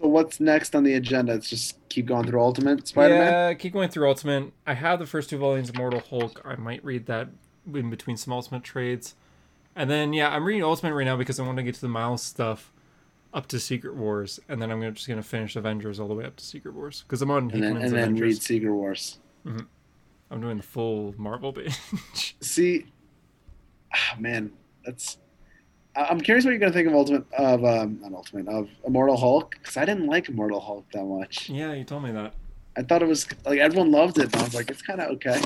So 0.00 0.08
what's 0.08 0.40
next 0.40 0.74
on 0.74 0.82
the 0.82 0.94
agenda? 0.94 1.34
It's 1.34 1.48
just 1.48 1.78
keep 1.88 2.06
going 2.06 2.26
through 2.26 2.40
Ultimate 2.40 2.88
Spider-Man. 2.88 3.32
Yeah, 3.32 3.54
keep 3.54 3.72
going 3.72 3.90
through 3.90 4.08
Ultimate. 4.08 4.52
I 4.66 4.74
have 4.74 4.98
the 4.98 5.06
first 5.06 5.30
two 5.30 5.38
volumes 5.38 5.68
of 5.68 5.76
Mortal 5.76 6.00
Hulk. 6.00 6.42
I 6.44 6.56
might 6.56 6.84
read 6.84 7.06
that 7.06 7.28
in 7.72 7.90
between 7.90 8.16
some 8.16 8.32
Ultimate 8.32 8.64
trades. 8.64 9.14
And 9.76 9.90
then 9.90 10.12
yeah, 10.12 10.30
I'm 10.30 10.44
reading 10.44 10.62
Ultimate 10.62 10.94
right 10.94 11.04
now 11.04 11.16
because 11.16 11.40
I 11.40 11.44
want 11.44 11.56
to 11.56 11.62
get 11.62 11.74
to 11.76 11.80
the 11.80 11.88
Miles 11.88 12.22
stuff 12.22 12.72
up 13.32 13.48
to 13.48 13.58
Secret 13.58 13.96
Wars, 13.96 14.38
and 14.48 14.62
then 14.62 14.70
I'm 14.70 14.78
gonna, 14.78 14.92
just 14.92 15.08
gonna 15.08 15.22
finish 15.22 15.56
Avengers 15.56 15.98
all 15.98 16.06
the 16.08 16.14
way 16.14 16.24
up 16.24 16.36
to 16.36 16.44
Secret 16.44 16.74
Wars 16.74 17.02
because 17.06 17.20
I'm 17.20 17.30
on 17.30 17.44
and 17.44 17.50
then 17.50 17.62
Hickman's 17.62 17.84
and 17.84 17.92
then 17.92 18.02
Avengers. 18.04 18.22
read 18.22 18.42
Secret 18.42 18.72
Wars. 18.72 19.18
I'm 20.30 20.40
doing 20.40 20.56
the 20.56 20.62
full 20.62 21.14
Marvel 21.18 21.52
binge. 21.52 22.36
See, 22.40 22.86
ah, 23.92 24.16
man, 24.18 24.52
that's. 24.84 25.18
I'm 25.96 26.20
curious 26.20 26.44
what 26.44 26.50
you're 26.52 26.58
gonna 26.58 26.72
think 26.72 26.88
of 26.88 26.94
Ultimate 26.94 27.24
of 27.34 27.64
um, 27.64 27.98
not 28.00 28.12
Ultimate 28.12 28.48
of 28.48 28.68
Immortal 28.84 29.16
Hulk 29.16 29.56
because 29.58 29.76
I 29.76 29.84
didn't 29.84 30.06
like 30.06 30.28
Immortal 30.28 30.60
Hulk 30.60 30.86
that 30.92 31.04
much. 31.04 31.48
yeah, 31.50 31.72
you 31.72 31.84
told 31.84 32.04
me 32.04 32.12
that. 32.12 32.34
I 32.76 32.82
thought 32.82 33.02
it 33.02 33.08
was 33.08 33.26
like 33.44 33.58
everyone 33.58 33.92
loved 33.92 34.18
it, 34.18 34.24
and 34.24 34.36
I 34.36 34.44
was 34.44 34.54
like, 34.54 34.70
it's 34.70 34.82
kind 34.82 35.00
of 35.00 35.10
okay. 35.12 35.40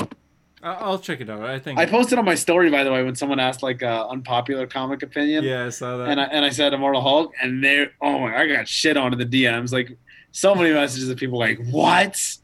I'll 0.62 0.98
check 0.98 1.20
it 1.20 1.30
out. 1.30 1.42
I 1.42 1.58
think. 1.58 1.78
I 1.78 1.86
posted 1.86 2.18
on 2.18 2.24
my 2.24 2.34
story 2.34 2.70
by 2.70 2.82
the 2.84 2.90
way 2.92 3.02
when 3.04 3.14
someone 3.14 3.38
asked 3.38 3.62
like 3.62 3.82
a 3.82 4.06
unpopular 4.08 4.66
comic 4.66 5.02
opinion, 5.02 5.44
Yeah, 5.44 5.66
I 5.66 5.68
saw 5.70 5.96
that. 5.98 6.08
and 6.08 6.20
I 6.20 6.24
and 6.24 6.44
I 6.44 6.50
said 6.50 6.72
Immortal 6.74 7.00
Hulk, 7.00 7.32
and 7.40 7.62
they 7.62 7.88
oh 8.00 8.18
my, 8.18 8.36
I 8.36 8.46
got 8.48 8.66
shit 8.68 8.96
on 8.96 9.12
in 9.12 9.18
the 9.18 9.26
DMs 9.44 9.72
like 9.72 9.96
so 10.32 10.54
many 10.54 10.72
messages 10.72 11.08
of 11.08 11.16
people 11.16 11.38
like 11.38 11.58
what. 11.70 12.36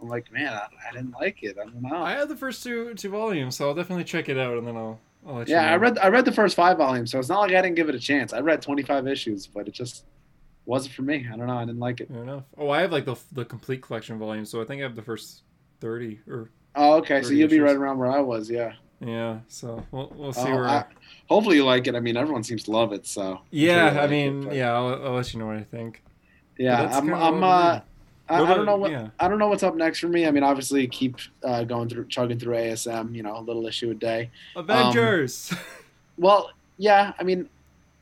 I'm 0.00 0.08
like, 0.08 0.30
man, 0.32 0.52
I, 0.52 0.66
I 0.88 0.92
didn't 0.92 1.12
like 1.12 1.42
it. 1.42 1.56
I 1.60 1.64
don't 1.64 1.82
know. 1.82 1.96
I 1.96 2.12
have 2.12 2.28
the 2.28 2.36
first 2.36 2.62
two 2.62 2.94
two 2.94 3.10
volumes, 3.10 3.56
so 3.56 3.68
I'll 3.68 3.74
definitely 3.74 4.04
check 4.04 4.28
it 4.28 4.38
out, 4.38 4.56
and 4.58 4.66
then 4.66 4.76
I'll. 4.76 5.00
I'll 5.26 5.34
let 5.34 5.48
you 5.48 5.54
yeah, 5.56 5.72
I 5.72 5.76
read 5.76 5.98
I 5.98 6.08
read 6.08 6.24
the 6.24 6.32
first 6.32 6.54
five 6.56 6.78
volumes, 6.78 7.10
so 7.10 7.18
it's 7.18 7.28
not 7.28 7.40
like 7.40 7.50
I 7.52 7.60
didn't 7.60 7.74
give 7.74 7.88
it 7.88 7.94
a 7.94 7.98
chance. 8.00 8.32
I 8.32 8.38
read 8.40 8.62
25 8.62 9.08
issues, 9.08 9.46
but 9.48 9.66
it 9.66 9.72
just 9.74 10.04
wasn't 10.64 10.94
for 10.94 11.02
me. 11.02 11.26
I 11.30 11.36
don't 11.36 11.48
know. 11.48 11.58
I 11.58 11.64
didn't 11.64 11.80
like 11.80 12.00
it. 12.00 12.08
Fair 12.08 12.22
enough. 12.22 12.44
Oh, 12.56 12.70
I 12.70 12.80
have 12.80 12.92
like 12.92 13.04
the 13.04 13.16
the 13.32 13.44
complete 13.44 13.82
collection 13.82 14.18
volume, 14.18 14.44
so 14.46 14.62
I 14.62 14.64
think 14.64 14.80
I 14.80 14.84
have 14.84 14.94
the 14.94 15.02
first 15.02 15.42
thirty 15.80 16.20
or 16.28 16.48
Oh, 16.74 16.96
okay. 16.98 17.22
So 17.22 17.30
you'll 17.30 17.48
be 17.48 17.60
right 17.60 17.76
around 17.76 17.98
where 17.98 18.10
I 18.10 18.20
was. 18.20 18.48
Yeah. 18.50 18.72
yeah. 19.00 19.38
So 19.48 19.84
we'll 19.90 20.12
we'll 20.14 20.32
see 20.32 20.42
Oh, 20.48 20.54
where. 20.54 20.64
I- 20.66 20.84
hopefully 21.28 21.56
you 21.56 21.64
like 21.64 21.86
it. 21.86 21.94
I 21.94 22.00
mean, 22.00 22.16
everyone 22.16 22.42
seems 22.42 22.62
to 22.64 22.70
love 22.70 22.92
it. 22.92 23.06
So 23.06 23.22
sure 23.22 23.40
yeah, 23.50 23.86
I 23.88 24.00
like 24.02 24.10
mean, 24.10 24.46
it, 24.48 24.54
yeah, 24.56 24.72
I'll, 24.74 25.06
I'll 25.06 25.12
let 25.12 25.32
you 25.32 25.38
know 25.40 25.46
what 25.46 25.56
I 25.56 25.64
think. 25.64 26.02
Yeah, 26.58 26.88
I'm. 26.96 27.12
I'm. 27.14 27.42
Uh, 27.42 27.80
I, 28.30 28.42
I 28.42 28.54
don't 28.54 28.66
know 28.66 28.76
what 28.76 28.90
yeah. 28.90 29.08
I 29.18 29.26
don't 29.28 29.38
know 29.38 29.48
what's 29.48 29.62
up 29.62 29.74
next 29.74 30.00
for 30.00 30.08
me. 30.08 30.26
I 30.26 30.30
mean, 30.30 30.42
obviously, 30.42 30.86
keep 30.86 31.16
uh, 31.42 31.64
going 31.64 31.88
through 31.88 32.06
chugging 32.08 32.38
through 32.38 32.56
ASM. 32.56 33.14
You 33.14 33.22
know, 33.22 33.38
a 33.38 33.40
little 33.40 33.66
issue 33.66 33.90
a 33.90 33.94
day. 33.94 34.30
Avengers. 34.54 35.52
Well, 36.18 36.50
yeah. 36.76 37.12
I 37.18 37.22
mean, 37.22 37.48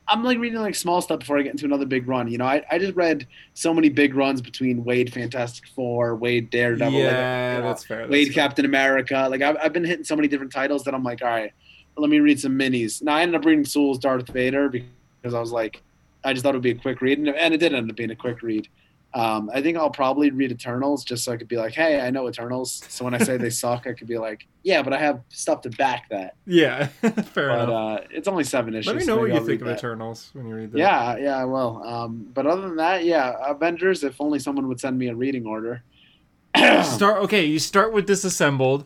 I'm 0.09 0.23
like 0.23 0.39
reading 0.39 0.59
like 0.59 0.75
small 0.75 1.01
stuff 1.01 1.19
before 1.19 1.37
I 1.37 1.41
get 1.41 1.51
into 1.51 1.65
another 1.65 1.85
big 1.85 2.07
run. 2.07 2.29
You 2.29 2.37
know, 2.37 2.45
I, 2.45 2.63
I 2.71 2.77
just 2.77 2.95
read 2.95 3.27
so 3.53 3.73
many 3.73 3.89
big 3.89 4.15
runs 4.15 4.41
between 4.41 4.83
Waid 4.83 5.11
Fantastic 5.11 5.67
Four, 5.75 6.17
Waid 6.17 6.49
Daredevil, 6.49 6.93
like, 6.93 7.03
yeah, 7.03 7.55
you 7.55 7.61
know, 7.61 7.67
that's 7.67 7.83
fair. 7.83 8.07
that's 8.07 8.11
Waid 8.11 8.25
fair. 8.25 8.33
Captain 8.33 8.65
America. 8.65 9.27
Like 9.29 9.41
I've, 9.41 9.57
I've 9.61 9.73
been 9.73 9.83
hitting 9.83 10.05
so 10.05 10.15
many 10.15 10.27
different 10.27 10.51
titles 10.51 10.83
that 10.85 10.93
I'm 10.93 11.03
like, 11.03 11.21
all 11.21 11.27
right, 11.27 11.51
let 11.97 12.09
me 12.09 12.19
read 12.19 12.39
some 12.39 12.57
minis. 12.57 13.01
Now 13.01 13.15
I 13.15 13.21
ended 13.21 13.35
up 13.35 13.45
reading 13.45 13.65
Soule's 13.65 13.99
Darth 13.99 14.29
Vader 14.29 14.69
because 14.69 15.33
I 15.33 15.39
was 15.39 15.51
like, 15.51 15.81
I 16.23 16.33
just 16.33 16.43
thought 16.43 16.55
it 16.55 16.57
would 16.57 16.63
be 16.63 16.71
a 16.71 16.75
quick 16.75 17.01
read, 17.01 17.19
and, 17.19 17.29
and 17.29 17.53
it 17.53 17.57
did 17.57 17.73
end 17.73 17.89
up 17.89 17.95
being 17.95 18.11
a 18.11 18.15
quick 18.15 18.41
read. 18.41 18.67
Um, 19.17 19.49
I 19.51 19.61
think 19.63 19.77
I'll 19.77 19.89
probably 19.89 20.29
read 20.29 20.51
Eternals 20.51 21.03
just 21.03 21.23
so 21.23 21.31
I 21.31 21.37
could 21.37 21.47
be 21.47 21.57
like, 21.57 21.73
hey, 21.73 21.99
I 22.01 22.11
know 22.11 22.27
Eternals. 22.29 22.83
So 22.87 23.03
when 23.03 23.15
I 23.15 23.17
say 23.17 23.37
they 23.37 23.49
suck, 23.63 23.87
I 23.87 23.93
could 23.93 24.07
be 24.07 24.19
like, 24.19 24.45
yeah, 24.63 24.83
but 24.83 24.93
I 24.93 24.99
have 24.99 25.21
stuff 25.29 25.61
to 25.61 25.71
back 25.71 26.07
that. 26.09 26.35
Yeah, 26.45 26.85
fair 27.33 27.47
But 27.49 27.63
enough. 27.63 27.69
uh, 27.69 28.03
it's 28.11 28.27
only 28.27 28.43
seven 28.43 28.75
issues. 28.75 28.87
Let 28.87 28.95
me 28.97 29.03
so 29.03 29.15
know 29.15 29.21
what 29.21 29.29
you 29.29 29.35
I'll 29.37 29.43
think 29.45 29.61
of 29.61 29.67
that. 29.67 29.77
Eternals 29.79 30.29
when 30.33 30.47
you 30.47 30.55
read 30.55 30.71
that. 30.73 30.77
Yeah, 30.77 31.17
yeah, 31.17 31.37
I 31.37 31.45
will. 31.45 31.81
Um, 31.83 32.29
but 32.33 32.45
other 32.45 32.61
than 32.61 32.75
that, 32.75 33.05
yeah, 33.05 33.33
Avengers. 33.47 34.03
If 34.03 34.21
only 34.21 34.37
someone 34.39 34.67
would 34.67 34.79
send 34.79 34.99
me 34.99 35.07
a 35.07 35.15
reading 35.15 35.47
order. 35.47 35.83
Start 36.83 37.23
okay. 37.23 37.45
You 37.45 37.59
start 37.59 37.93
with 37.93 38.05
disassembled, 38.07 38.85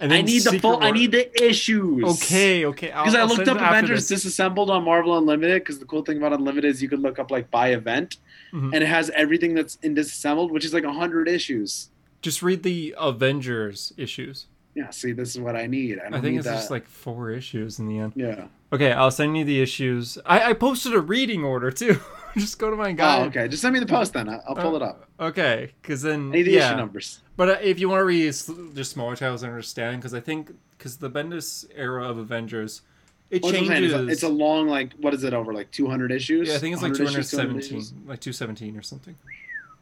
and 0.00 0.10
then 0.10 0.18
I 0.18 0.22
need 0.22 0.42
the 0.42 0.58
full. 0.58 0.82
I 0.82 0.90
need 0.90 1.12
the 1.12 1.44
issues. 1.44 2.04
Okay, 2.24 2.64
okay. 2.66 2.88
Because 2.88 3.14
I 3.14 3.24
looked 3.24 3.48
up 3.48 3.58
Avengers. 3.58 4.08
Disassembled 4.08 4.70
on 4.70 4.84
Marvel 4.84 5.16
Unlimited. 5.18 5.62
Because 5.62 5.78
the 5.78 5.84
cool 5.86 6.02
thing 6.02 6.16
about 6.18 6.32
Unlimited 6.32 6.70
is 6.70 6.82
you 6.82 6.88
can 6.88 7.00
look 7.02 7.18
up 7.18 7.30
like 7.30 7.50
by 7.50 7.68
event, 7.70 8.16
Mhm. 8.52 8.72
and 8.74 8.82
it 8.82 8.86
has 8.86 9.10
everything 9.10 9.54
that's 9.54 9.76
in 9.82 9.94
Disassembled, 9.94 10.50
which 10.52 10.64
is 10.64 10.72
like 10.74 10.84
a 10.84 10.92
hundred 10.92 11.28
issues. 11.28 11.90
Just 12.22 12.42
read 12.42 12.62
the 12.62 12.94
Avengers 12.98 13.92
issues. 13.96 14.46
Yeah, 14.74 14.90
see, 14.90 15.12
this 15.12 15.34
is 15.34 15.40
what 15.40 15.56
I 15.56 15.66
need. 15.66 15.98
I, 15.98 16.04
don't 16.04 16.14
I 16.14 16.20
think 16.20 16.32
need 16.32 16.38
it's 16.38 16.46
that. 16.46 16.54
just 16.54 16.70
like 16.70 16.86
four 16.86 17.30
issues 17.30 17.78
in 17.78 17.88
the 17.88 17.98
end. 17.98 18.12
yeah. 18.14 18.46
Okay, 18.72 18.92
I'll 18.92 19.10
send 19.10 19.36
you 19.36 19.44
the 19.44 19.60
issues. 19.62 20.18
I, 20.26 20.50
I 20.50 20.52
posted 20.52 20.94
a 20.94 21.00
reading 21.00 21.42
order 21.42 21.70
too. 21.70 21.98
just 22.36 22.58
go 22.58 22.70
to 22.70 22.76
my 22.76 22.92
guide. 22.92 23.22
Oh, 23.22 23.24
okay. 23.26 23.48
Just 23.48 23.62
send 23.62 23.72
me 23.72 23.80
the 23.80 23.86
post 23.86 24.12
then. 24.12 24.28
I'll, 24.28 24.42
I'll 24.46 24.54
pull 24.54 24.76
it 24.76 24.82
up. 24.82 25.08
Okay, 25.18 25.72
because 25.80 26.02
then 26.02 26.28
I 26.28 26.32
need 26.36 26.42
the 26.42 26.52
yeah. 26.52 26.68
issue 26.68 26.76
numbers. 26.76 27.20
But 27.36 27.48
uh, 27.48 27.56
if 27.62 27.80
you 27.80 27.88
want 27.88 28.00
to 28.00 28.04
read 28.04 28.26
just 28.74 28.92
smaller 28.92 29.16
titles, 29.16 29.42
I 29.42 29.48
understand 29.48 29.96
because 30.00 30.12
I 30.12 30.20
think 30.20 30.52
because 30.76 30.98
the 30.98 31.10
Bendis 31.10 31.66
era 31.74 32.06
of 32.08 32.18
Avengers, 32.18 32.82
it 33.30 33.42
Well, 33.42 33.52
that's 33.52 33.62
what 33.62 33.62
I'm 33.62 33.66
saying, 33.68 33.90
changes. 33.90 33.92
It's 33.92 34.08
a, 34.08 34.12
it's 34.12 34.22
a 34.22 34.28
long 34.28 34.68
like 34.68 34.92
what 34.94 35.14
is 35.14 35.24
it 35.24 35.34
over 35.34 35.52
like 35.52 35.70
two 35.70 35.86
hundred 35.88 36.12
issues? 36.12 36.48
yeah, 36.48 36.54
I 36.54 36.58
think 36.58 36.72
it's 36.74 36.82
like 36.82 36.92
100 36.92 37.24
two 37.24 37.36
hundred 37.36 37.58
issues, 37.58 37.90
200 37.90 38.08
like 38.08 38.20
two 38.20 38.32
seventeen 38.32 38.76
or 38.76 38.82
something. 38.82 39.16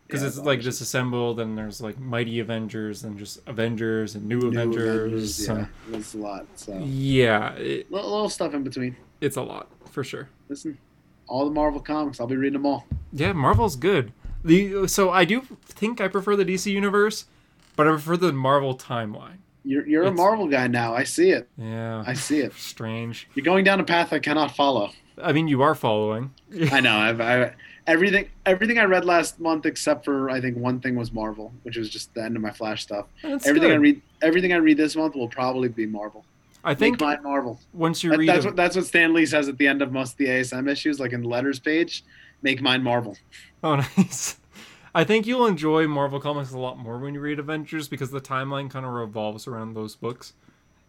Because 0.06 0.23
Yeah, 0.23 0.28
it's 0.28 0.39
like 0.39 0.60
issues. 0.60 0.74
disassembled, 0.78 1.40
and 1.40 1.59
there's 1.59 1.81
like 1.81 1.98
Mighty 1.98 2.39
Avengers, 2.39 3.02
and 3.05 3.18
just 3.18 3.40
Avengers 3.48 4.14
and 4.14 4.27
New, 4.28 4.39
New 4.39 4.48
Avengers. 4.48 5.35
so- 5.47 5.55
yeah, 5.56 5.66
it's 5.93 6.14
a 6.14 6.18
lot. 6.18 6.47
So 6.55 6.78
yeah, 6.85 7.52
it, 7.55 7.90
little, 7.90 8.10
little 8.10 8.28
stuff 8.28 8.55
in 8.55 8.62
between. 8.62 8.97
it's 9.20 9.36
a 9.36 9.43
lot 9.43 9.68
for 9.90 10.05
sure. 10.05 10.28
Listen, 10.48 10.78
all 11.27 11.44
the 11.44 11.51
Marvel 11.51 11.81
comics, 11.81 12.20
I'll 12.20 12.27
be 12.28 12.36
reading 12.36 12.52
them 12.55 12.66
all. 12.66 12.86
Yeah, 13.12 13.32
Marvel's 13.32 13.74
good. 13.77 14.12
The 14.44 14.86
so 14.86 15.10
I 15.10 15.24
do 15.24 15.40
think 15.64 16.01
I 16.01 16.06
prefer 16.06 16.36
the 16.36 16.44
DC 16.44 16.70
universe, 16.70 17.24
but 17.74 17.89
I 17.89 17.90
prefer 17.90 18.16
the 18.16 18.32
Marvel 18.32 18.77
timeline. 18.77 19.39
You're 19.67 19.87
you're 19.87 20.05
a 20.05 20.13
Marvel 20.13 20.47
guy 20.47 20.69
now. 20.69 20.95
I 20.95 21.03
see 21.05 21.31
it. 21.31 21.49
Yeah, 21.59 22.05
I 22.07 22.15
see 22.15 22.39
it. 22.39 22.53
strange. 22.55 23.29
You're 23.35 23.45
going 23.45 23.65
down 23.65 23.81
a 23.81 23.85
path 23.85 24.13
I 24.13 24.19
cannot 24.21 24.55
follow. 24.55 24.93
I 25.21 25.33
mean, 25.33 25.49
you 25.49 25.63
are 25.63 25.75
following. 25.75 26.33
I 26.73 26.81
know. 26.81 26.97
I've, 26.97 27.21
I 27.21 27.55
everything 27.87 28.29
everything 28.45 28.79
I 28.79 28.85
read 28.85 29.05
last 29.05 29.41
month 29.41 29.67
except 29.67 30.05
for 30.05 30.31
I 30.31 30.41
think 30.41 30.57
one 30.57 30.79
thing 30.81 30.95
was 30.95 31.13
Marvel, 31.13 31.53
which 31.65 31.77
was 31.77 31.91
just 31.91 32.15
the 32.15 32.23
end 32.23 32.37
of 32.37 32.43
my 32.43 32.53
Flash 32.53 32.83
stuff. 32.85 33.07
That's 33.23 33.47
everything 33.47 33.73
I 33.73 33.77
read 33.77 34.01
everything 34.23 34.53
I 34.53 34.57
read 34.57 34.77
this 34.77 34.95
month 34.95 35.15
will 35.17 35.29
probably 35.29 35.69
be 35.69 35.85
Marvel. 35.85 36.25
I 36.63 36.75
think 36.75 36.95
Make 37.01 37.01
mine 37.01 37.23
Marvel. 37.23 37.61
once 37.73 38.03
you 38.05 38.11
That- 38.11 38.19
read 38.19 38.29
that's 38.29 38.45
a- 38.45 38.49
what 38.49 38.57
that's 38.57 38.77
what 38.77 38.87
Stan 38.87 39.13
Lee 39.15 39.27
says 39.27 39.49
at 39.49 39.59
the 39.59 39.67
end 39.67 39.83
of 39.83 39.91
most 39.93 40.13
of 40.13 40.19
the 40.19 40.27
ASM 40.27 40.69
issues, 40.71 41.01
like 41.01 41.13
in 41.13 41.23
the 41.23 41.29
letters 41.29 41.59
page. 41.59 42.05
Make 42.43 42.61
mine 42.61 42.83
Marvel. 42.83 43.17
Oh, 43.65 43.77
nice. 43.97 44.37
I 44.97 45.05
think 45.05 45.27
you'll 45.27 45.47
enjoy 45.47 45.86
Marvel 45.86 46.18
comics 46.18 46.52
a 46.52 46.59
lot 46.59 46.78
more 46.78 46.97
when 46.98 47.12
you 47.12 47.20
read 47.20 47.39
Avengers 47.39 47.86
because 47.86 48.10
the 48.10 48.20
timeline 48.20 48.70
kind 48.70 48.86
of 48.86 48.93
revolves 48.93 49.47
around 49.47 49.74
those 49.74 49.94
books. 49.94 50.32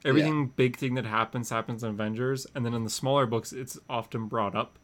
Everything 0.05 0.47
big 0.55 0.77
thing 0.77 0.93
that 0.95 1.05
happens 1.05 1.49
happens 1.49 1.83
in 1.83 1.89
Avengers, 1.89 2.47
and 2.55 2.65
then 2.65 2.73
in 2.73 2.85
the 2.85 2.89
smaller 2.89 3.25
books, 3.25 3.51
it's 3.51 3.77
often 3.89 4.27
brought 4.27 4.55
up. 4.55 4.79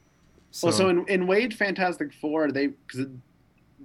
So, 0.51 0.67
Well, 0.67 0.75
so 0.75 0.89
in, 0.89 1.07
in 1.07 1.25
Waid 1.25 1.53
Fantastic 1.53 2.11
Four, 2.11 2.51
they 2.51 2.67
because 2.67 3.07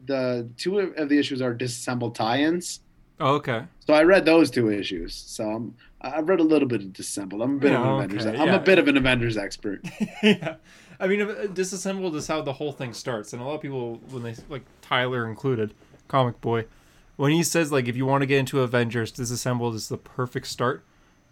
the 0.06 0.48
two 0.56 0.80
of 0.80 1.08
the 1.08 1.18
issues 1.18 1.40
are 1.40 1.54
disassembled 1.54 2.16
tie-ins. 2.16 2.80
oh, 3.20 3.34
okay. 3.34 3.62
So 3.86 3.94
I 3.94 4.02
read 4.02 4.24
those 4.24 4.50
two 4.50 4.72
issues. 4.72 5.14
So 5.14 5.48
I'm, 5.48 5.76
I've 6.00 6.28
read 6.28 6.40
a 6.40 6.44
little 6.44 6.66
bit 6.66 6.80
of 6.82 6.92
disassembled. 6.92 7.42
I'm 7.42 7.56
a 7.56 7.58
bit 7.60 7.72
of 7.74 7.80
an 7.80 7.86
Yeah, 7.86 7.94
Avengers. 7.94 8.26
okay, 8.26 8.38
I'm 8.38 8.48
yeah. 8.48 8.56
a 8.56 8.60
bit 8.60 8.78
of 8.80 8.88
an 8.88 8.96
Avengers 8.96 9.36
expert. 9.36 9.86
yeah. 10.24 10.56
I 11.00 11.06
mean, 11.06 11.22
uh, 11.22 11.46
disassembled 11.52 12.16
is 12.16 12.26
how 12.26 12.42
the 12.42 12.54
whole 12.54 12.72
thing 12.72 12.92
starts, 12.92 13.32
and 13.32 13.40
a 13.40 13.44
lot 13.44 13.54
of 13.54 13.60
people, 13.62 14.00
when 14.10 14.22
they 14.22 14.34
like 14.48 14.62
Tyler 14.82 15.28
included, 15.28 15.74
comic 16.08 16.40
boy, 16.40 16.64
when 17.16 17.32
he 17.32 17.42
says 17.42 17.70
like 17.70 17.88
if 17.88 17.96
you 17.96 18.06
want 18.06 18.22
to 18.22 18.26
get 18.26 18.38
into 18.38 18.60
Avengers, 18.62 19.12
disassembled 19.12 19.74
is 19.74 19.88
the 19.88 19.96
perfect 19.98 20.46
start 20.46 20.84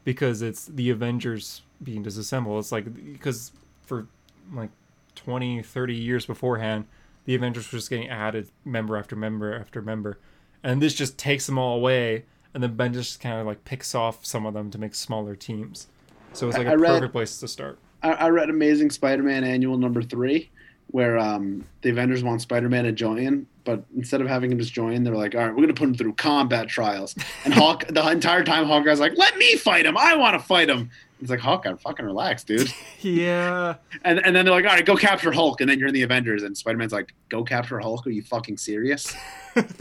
because 0.05 0.43
it's 0.43 0.66
the 0.66 0.90
Avengers 0.90 1.62
being 1.82 2.02
disassembled. 2.02 2.60
It's 2.60 2.72
like 2.72 3.12
because 3.12 3.52
for 3.82 4.06
like 4.52 4.70
20, 5.16 5.62
30 5.62 5.94
years 5.94 6.26
beforehand, 6.26 6.86
the 7.24 7.34
Avengers 7.34 7.72
were 7.72 7.78
just 7.78 7.90
getting 7.90 8.09
added 8.09 8.48
member 8.64 8.97
after 8.97 9.16
member 9.16 9.55
after 9.55 9.82
member, 9.82 10.18
and 10.62 10.80
this 10.80 10.94
just 10.94 11.18
takes 11.18 11.47
them 11.47 11.59
all 11.59 11.76
away, 11.76 12.24
and 12.55 12.62
then 12.62 12.76
Ben 12.76 12.93
just 12.93 13.20
kind 13.20 13.40
of 13.40 13.47
like 13.47 13.64
picks 13.64 13.94
off 13.94 14.24
some 14.24 14.47
of 14.47 14.55
them 14.55 14.70
to 14.70 14.78
make 14.78 14.94
smaller 14.94 15.34
teams. 15.34 15.88
So 16.32 16.48
it's 16.48 16.56
like 16.59 16.66
a 16.68 16.70
I 16.70 16.74
read- 16.74 16.88
perfect 16.90 17.12
place 17.12 17.40
to 17.40 17.48
start. 17.48 17.78
I, 18.02 18.12
I 18.12 18.28
read 18.28 18.51
Amazing 18.51 18.90
Spider-Man 18.90 19.44
Annual 19.44 19.78
Number 19.78 20.02
Three, 20.02 20.51
where 20.89 21.18
um, 21.18 21.64
the 21.82 21.90
Avengers 21.90 22.23
want 22.23 22.40
Spider-Man 22.43 22.85
to 22.85 22.93
join, 22.93 23.47
but 23.64 23.82
instead 23.97 24.20
of 24.20 24.28
having 24.28 24.52
him 24.52 24.59
just 24.59 24.73
join, 24.73 25.02
they're 25.02 25.14
like, 25.14 25.35
"All 25.35 25.43
right, 25.43 25.51
we're 25.55 25.62
gonna 25.62 25.74
put 25.74 25.89
him 25.89 25.94
through 25.94 26.14
combat 26.14 26.68
trials." 26.68 27.14
And 27.44 27.52
Hawk, 27.62 27.86
the 27.89 28.09
entire 28.09 28.44
time, 28.44 28.66
Hawkeye's 28.66 29.01
like, 29.01 29.12
"Let 29.16 29.36
me 29.36 29.56
fight 29.56 29.86
him. 29.86 29.97
I 29.97 30.16
want 30.16 30.40
to 30.40 30.47
fight 30.47 30.68
him." 30.68 30.90
It's 31.20 31.31
like 31.31 31.40
Hawkeye, 31.40 31.73
fucking 31.74 32.05
relax, 32.05 32.44
dude. 32.44 32.73
Yeah. 33.01 33.77
And 34.05 34.18
and 34.24 34.35
then 34.35 34.44
they're 34.44 34.55
like, 34.55 34.64
"All 34.64 34.73
right, 34.73 34.85
go 34.85 34.97
capture 34.97 35.32
Hulk," 35.32 35.60
and 35.60 35.70
then 35.70 35.78
you're 35.78 35.89
in 35.89 35.94
the 35.94 36.02
Avengers, 36.02 36.43
and 36.43 36.56
Spider-Man's 36.56 36.93
like, 36.93 37.14
"Go 37.28 37.44
capture 37.44 37.78
Hulk? 37.78 38.06
Are 38.06 38.10
you 38.10 38.23
fucking 38.23 38.56
serious?" 38.59 39.14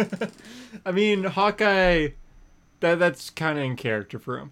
I 0.86 0.92
mean, 0.92 1.24
Hawkeye, 1.24 2.10
that 2.82 3.00
that's 3.00 3.30
kind 3.30 3.58
of 3.58 3.66
in 3.66 3.76
character 3.76 4.20
for 4.20 4.40
him. 4.40 4.52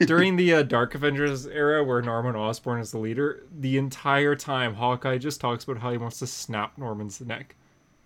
During 0.00 0.36
the 0.36 0.54
uh, 0.54 0.62
Dark 0.62 0.94
Avengers 0.94 1.46
era, 1.46 1.84
where 1.84 2.00
Norman 2.02 2.34
Osborn 2.36 2.80
is 2.80 2.90
the 2.90 2.98
leader, 2.98 3.42
the 3.56 3.76
entire 3.78 4.34
time 4.34 4.74
Hawkeye 4.74 5.18
just 5.18 5.40
talks 5.40 5.64
about 5.64 5.78
how 5.78 5.90
he 5.92 5.98
wants 5.98 6.18
to 6.20 6.26
snap 6.26 6.78
Norman's 6.78 7.20
neck, 7.20 7.54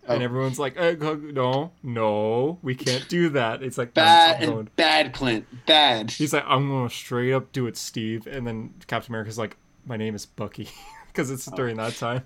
and 0.06 0.20
Oh. 0.20 0.24
everyone's 0.24 0.58
like, 0.58 0.74
eh, 0.76 0.96
"No, 1.00 1.70
no, 1.82 2.58
we 2.62 2.74
can't 2.74 3.08
do 3.08 3.28
that." 3.30 3.62
It's 3.62 3.78
like 3.78 3.92
I'm 3.96 4.40
going- 4.46 4.64
Bad, 4.64 4.76
bad, 4.76 5.12
Clint, 5.14 5.46
bad. 5.66 6.10
He's 6.10 6.32
like, 6.32 6.44
"I'm 6.46 6.68
going 6.68 6.88
to 6.88 6.94
straight 6.94 7.32
up 7.32 7.52
do 7.52 7.66
it, 7.66 7.76
Steve," 7.76 8.26
and 8.26 8.46
then 8.46 8.74
Captain 8.86 9.12
America's 9.12 9.38
like, 9.38 9.56
"My 9.86 9.96
name 9.96 10.14
is 10.14 10.26
Bucky," 10.26 10.68
because 11.06 11.30
it's 11.30 11.46
during 11.52 11.76
that 11.76 11.94
time. 11.94 12.22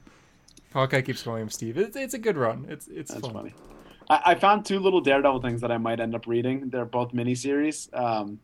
Hawkeye 0.72 1.02
keeps 1.02 1.22
calling 1.22 1.42
him 1.42 1.48
Steve. 1.50 1.78
It's, 1.78 1.96
it's 1.96 2.14
a 2.14 2.18
good 2.18 2.36
run. 2.36 2.66
It's 2.68 2.88
it's 2.88 3.10
That's 3.12 3.22
fun. 3.26 3.32
funny. 3.34 3.54
I, 4.10 4.22
I 4.26 4.34
found 4.34 4.64
two 4.64 4.78
little 4.80 5.00
Daredevil 5.00 5.40
things 5.42 5.60
that 5.60 5.70
I 5.70 5.78
might 5.78 6.00
end 6.00 6.14
up 6.14 6.26
reading. 6.26 6.70
They're 6.70 6.84
both 6.86 7.12
miniseries. 7.12 7.92
Um, 7.98 8.38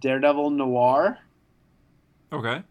Daredevil 0.00 0.50
Noir. 0.50 1.18
Okay. 2.32 2.62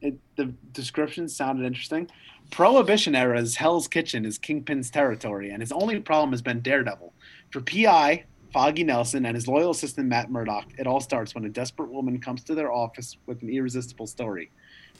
It, 0.00 0.18
the 0.36 0.46
description 0.72 1.28
sounded 1.28 1.66
interesting. 1.66 2.08
Prohibition 2.50 3.14
era's 3.14 3.56
Hell's 3.56 3.88
Kitchen 3.88 4.24
is 4.24 4.38
Kingpin's 4.38 4.90
territory, 4.90 5.50
and 5.50 5.60
his 5.60 5.72
only 5.72 6.00
problem 6.00 6.30
has 6.30 6.40
been 6.40 6.60
Daredevil. 6.60 7.12
For 7.50 7.60
PI, 7.60 8.24
Foggy 8.52 8.84
Nelson, 8.84 9.26
and 9.26 9.34
his 9.34 9.46
loyal 9.46 9.70
assistant 9.70 10.08
Matt 10.08 10.30
Murdock, 10.30 10.66
it 10.78 10.86
all 10.86 11.00
starts 11.00 11.34
when 11.34 11.44
a 11.44 11.50
desperate 11.50 11.90
woman 11.90 12.20
comes 12.20 12.42
to 12.44 12.54
their 12.54 12.72
office 12.72 13.16
with 13.26 13.42
an 13.42 13.50
irresistible 13.50 14.06
story. 14.06 14.50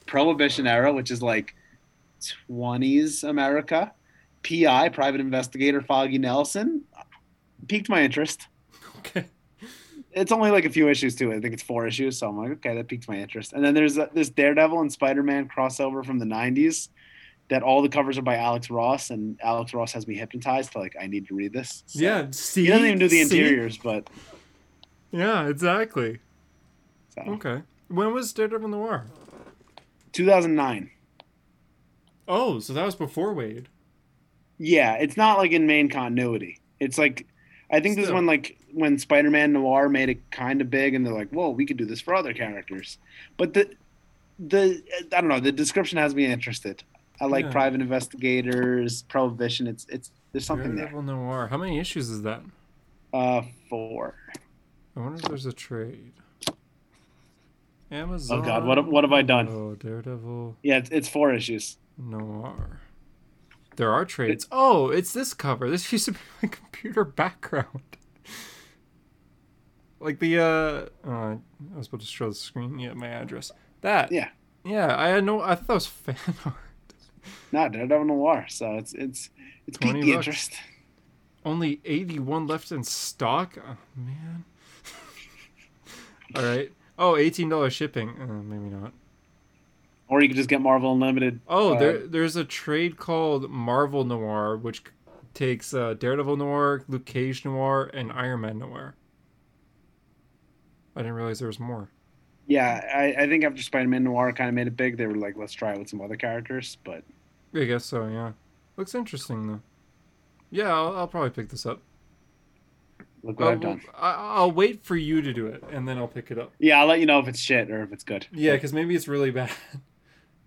Prohibition 0.07 0.67
era, 0.67 0.93
which 0.93 1.11
is 1.11 1.23
like 1.23 1.55
20s 2.51 3.25
America. 3.29 3.93
PI, 4.43 4.91
private 4.91 5.21
investigator 5.21 5.81
Foggy 5.81 6.19
Nelson, 6.19 6.83
piqued 7.67 7.89
my 7.89 8.03
interest. 8.03 8.47
Okay. 8.99 9.27
It's 10.13 10.33
only 10.33 10.51
like 10.51 10.65
a 10.65 10.71
few 10.71 10.89
issues 10.89 11.15
too. 11.15 11.33
I 11.33 11.41
think 11.41 11.55
it's 11.55 11.63
four 11.63 11.87
issues, 11.87 12.19
so 12.19 12.29
I'm 12.29 12.39
like, 12.39 12.51
okay, 12.53 12.75
that 12.77 12.89
piques 12.89 13.07
my 13.09 13.17
interest. 13.17 13.53
And 13.53 13.65
then 13.65 13.75
there's 13.75 13.99
uh, 13.99 14.09
this 14.15 14.31
Daredevil 14.31 14.81
and 14.81 14.91
Spider-Man 14.93 15.49
crossover 15.49 16.05
from 16.05 16.19
the 16.19 16.25
'90s 16.25 16.89
that 17.51 17.63
all 17.63 17.81
the 17.83 17.89
covers 17.89 18.19
are 18.19 18.23
by 18.23 18.37
Alex 18.37 18.71
Ross, 18.71 19.11
and 19.11 19.39
Alex 19.43 19.73
Ross 19.75 19.93
has 19.93 20.07
me 20.07 20.15
hypnotized 20.17 20.73
to 20.73 20.79
like 20.79 20.97
I 21.01 21.07
need 21.07 21.29
to 21.29 21.35
read 21.35 21.53
this. 21.53 21.83
So- 21.87 22.01
Yeah. 22.01 22.27
See. 22.31 22.63
he 22.65 22.69
doesn't 22.69 22.87
even 22.87 22.99
do 22.99 23.09
the 23.09 23.23
See? 23.25 23.39
interiors, 23.39 23.77
but 23.79 24.09
Yeah. 25.11 25.47
Exactly. 25.49 26.19
so. 27.15 27.23
Okay. 27.33 27.63
When 27.89 28.13
was 28.13 28.33
Daredevil 28.33 28.69
Noir? 28.69 29.07
2009. 30.13 30.91
Oh, 32.27 32.59
so 32.59 32.73
that 32.75 32.85
was 32.85 32.95
before 32.97 33.35
Waid. 33.35 33.67
Yeah, 34.59 34.95
it's 34.95 35.17
not 35.17 35.39
like 35.39 35.53
in 35.53 35.67
main 35.67 35.89
continuity. 35.89 36.61
It's 36.81 36.99
like 36.99 37.27
I 37.71 37.81
think 37.81 37.97
this 37.97 38.07
is 38.07 38.13
when 38.13 38.27
like 38.27 38.58
when 38.73 38.99
Spider-Man 38.99 39.53
Noir 39.53 39.89
made 39.89 40.09
it 40.09 40.31
kind 40.31 40.61
of 40.61 40.71
big, 40.71 40.95
and 40.95 41.05
they're 41.07 41.13
like, 41.15 41.31
"Whoa, 41.31 41.51
we 41.51 41.65
could 41.67 41.77
do 41.77 41.85
this 41.85 42.01
for 42.01 42.15
other 42.15 42.33
characters." 42.35 42.99
But 43.37 43.55
the 43.55 43.71
the 44.39 44.83
I 45.17 45.21
don't 45.21 45.29
know. 45.29 45.41
The 45.41 45.53
description 45.53 45.99
has 45.99 46.15
me 46.15 46.27
interested. 46.27 46.83
I 47.21 47.25
like 47.27 47.47
Yeah. 47.47 47.51
private 47.53 47.81
investigators, 47.81 49.03
prohibition. 49.03 49.67
It's 49.67 49.87
it's 49.89 50.11
there's 50.33 50.45
something 50.47 50.77
there. 50.77 50.87
Daredevil 50.87 51.03
Noir. 51.15 51.49
How 51.49 51.57
many 51.57 51.79
issues 51.79 52.11
is 52.11 52.23
that? 52.23 52.43
Uh, 53.13 53.43
four. 53.69 54.15
I 54.97 55.01
wonder 55.01 55.17
if 55.17 55.23
there's 55.23 55.47
a 55.47 55.53
trade. 55.53 56.13
Amazon. 57.91 58.41
Oh, 58.41 58.43
God, 58.43 58.67
what 58.67 58.77
have- 58.77 58.87
what 58.87 59.05
have 59.05 59.13
I 59.13 59.23
done? 59.23 59.49
Oh, 59.49 59.75
Daredevil 59.75 60.57
Yeah, 60.63 60.77
it's, 60.79 60.91
it's 60.91 61.09
four 61.09 61.33
issues. 61.33 61.79
Noir. 61.97 62.81
There 63.77 63.91
are 63.93 64.05
trades. 64.05 64.47
Oh, 64.53 64.89
it's 64.89 65.13
this 65.13 65.33
cover. 65.35 65.71
This 65.71 65.91
used 65.93 66.05
to 66.07 66.13
be 66.13 66.19
my 66.43 66.49
computer 66.49 67.05
background. 67.05 67.83
Like 70.01 70.19
the 70.19 70.39
uh, 70.39 71.09
uh 71.09 71.11
I 71.11 71.39
was 71.77 71.89
about 71.89 72.01
to 72.01 72.07
show 72.07 72.29
the 72.29 72.35
screen. 72.35 72.79
Yeah, 72.79 72.95
my 72.95 73.09
address. 73.09 73.53
That. 73.81 74.11
Yeah. 74.13 74.29
Yeah, 74.65 74.99
I 74.99 75.09
had 75.09 75.25
no. 75.25 75.41
I 75.41 75.55
thought 75.55 75.67
that 75.67 75.75
was 75.75 75.87
fan 75.87 76.17
art. 76.45 76.55
No, 77.53 77.69
Daredevil 77.69 78.05
Noir. 78.07 78.47
So 78.49 78.75
it's 78.75 78.93
it's 78.93 79.31
it's 79.67 79.79
piqued 79.79 79.93
20 79.93 80.01
the 80.03 80.13
interest. 80.13 80.55
Only 81.45 81.81
81 81.85 82.47
left 82.47 82.73
in 82.73 82.83
stock? 82.85 83.57
Oh, 83.57 83.77
man. 83.97 84.45
All 86.35 86.43
right. 86.43 86.73
Oh, 86.99 87.13
$18 87.13 87.71
shipping. 87.71 88.11
Uh, 88.21 88.27
maybe 88.43 88.75
not. 88.75 88.93
Or 90.09 90.21
you 90.21 90.29
could 90.29 90.37
just 90.37 90.49
get 90.49 90.61
Marvel 90.61 90.93
Unlimited. 90.93 91.41
Oh, 91.49 91.75
uh, 91.75 91.79
there, 91.79 92.07
there's 92.07 92.37
a 92.37 92.45
trade 92.45 92.97
called 92.97 93.49
Marvel 93.51 94.05
Noir, 94.05 94.57
which 94.57 94.83
takes 95.35 95.73
uh, 95.73 95.95
Daredevil 95.95 96.37
Noir, 96.37 96.83
Luke 96.89 97.05
Cage 97.05 97.45
Noir, 97.45 97.91
and 97.95 98.11
Iron 98.13 98.41
Man 98.41 98.59
Noir. 98.59 98.95
I 100.99 101.03
didn't 101.03 101.15
realize 101.15 101.39
there 101.39 101.47
was 101.47 101.61
more. 101.61 101.89
Yeah, 102.49 102.85
I, 102.93 103.23
I 103.23 103.29
think 103.29 103.45
after 103.45 103.63
Spider-Man 103.63 104.03
Noir 104.03 104.33
kind 104.33 104.49
of 104.49 104.55
made 104.55 104.67
it 104.67 104.77
big, 104.77 104.97
they 104.97 105.07
were 105.07 105.15
like, 105.15 105.37
let's 105.37 105.53
try 105.53 105.73
it 105.75 105.79
with 105.79 105.89
some 105.89 106.01
other 106.01 106.17
characters. 106.17 106.77
But 106.83 107.05
I 107.55 107.65
guess 107.65 107.85
so, 107.85 108.09
yeah. 108.09 108.33
Looks 108.77 108.95
interesting, 108.97 109.47
though. 109.47 109.61
Yeah, 110.51 110.75
I'll, 110.75 110.97
I'll 110.97 111.07
probably 111.07 111.31
pick 111.31 111.51
this 111.51 111.65
up. 111.67 111.81
look 113.23 113.39
what 113.39 113.47
I'll, 113.47 113.53
I've 113.55 113.61
done. 113.61 113.81
I, 113.95 114.11
I'll 114.13 114.51
wait 114.51 114.83
for 114.85 114.97
you 114.97 115.23
to 115.23 115.33
do 115.33 115.47
it, 115.47 115.63
and 115.71 115.87
then 115.87 115.99
I'll 115.99 116.09
pick 116.09 116.33
it 116.33 116.39
up. 116.39 116.51
Yeah, 116.59 116.81
I'll 116.81 116.87
let 116.87 116.99
you 116.99 117.07
know 117.07 117.21
if 117.21 117.29
it's 117.29 117.39
shit 117.39 117.71
or 117.71 117.83
if 117.85 117.93
it's 117.93 118.03
good. 118.05 118.27
Yeah, 118.33 118.55
because 118.55 118.73
maybe 118.73 118.97
it's 118.97 119.07
really 119.07 119.31
bad. 119.33 119.51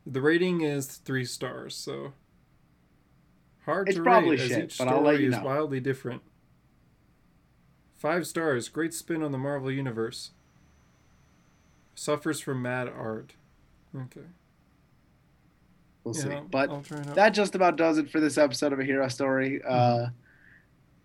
The 0.05 0.19
rating 0.21 0.61
is 0.61 0.87
three 0.87 1.23
stars, 1.23 1.75
so 1.75 2.11
hard 3.65 3.87
It's 3.87 3.97
to 3.97 4.03
probably 4.03 4.31
rate 4.31 4.39
as 4.41 4.47
shit, 4.49 4.63
each 4.65 4.77
but 4.79 4.87
I'll 4.89 5.01
let 5.01 5.13
story 5.13 5.23
you 5.23 5.29
is 5.29 5.37
know. 5.37 5.43
wildly 5.45 5.79
different. 5.79 6.23
Five 7.95 8.25
stars, 8.25 8.67
great 8.67 8.93
spin 8.95 9.21
on 9.21 9.31
the 9.31 9.37
Marvel 9.37 9.71
universe. 9.71 10.31
Suffers 11.95 12.39
from 12.39 12.61
mad 12.61 12.87
art. 12.87 13.33
Okay, 13.95 14.21
We'll 16.03 16.15
yeah, 16.15 16.21
see. 16.21 16.29
I'll- 16.31 16.47
But 16.49 16.69
I'll 16.69 16.81
try 16.81 16.99
it 16.99 17.07
out. 17.07 17.15
that 17.15 17.29
just 17.29 17.55
about 17.55 17.75
does 17.75 17.97
it 17.97 18.09
for 18.09 18.19
this 18.19 18.37
episode 18.37 18.73
of 18.73 18.79
A 18.79 18.83
Hero 18.83 19.07
Story. 19.07 19.59
Mm-hmm. 19.59 20.05
Uh, 20.05 20.09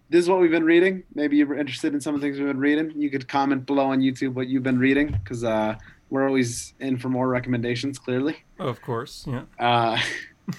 this 0.09 0.21
is 0.21 0.29
what 0.31 0.39
we've 0.41 0.51
been 0.53 0.65
reading. 0.65 1.03
Maybe 1.15 1.37
you're 1.37 1.59
interested 1.59 1.93
in 1.93 2.01
some 2.01 2.15
of 2.15 2.21
the 2.21 2.27
things 2.27 2.39
we've 2.39 2.47
been 2.47 2.61
reading. 2.61 2.93
You 2.95 3.11
could 3.11 3.27
comment 3.29 3.67
below 3.67 3.87
on 3.87 4.01
YouTube 4.01 4.35
what 4.35 4.47
you've 4.47 4.63
been 4.63 4.79
reading 4.79 5.09
because 5.23 5.43
uh, 5.43 5.75
we're 6.11 6.27
always 6.29 6.75
in 6.79 6.97
for 6.97 7.09
more 7.09 7.29
recommendations, 7.29 7.99
clearly. 7.99 8.45
of 8.61 8.81
course, 8.81 9.27
yeah. 9.29 9.43
Uh, 9.59 9.99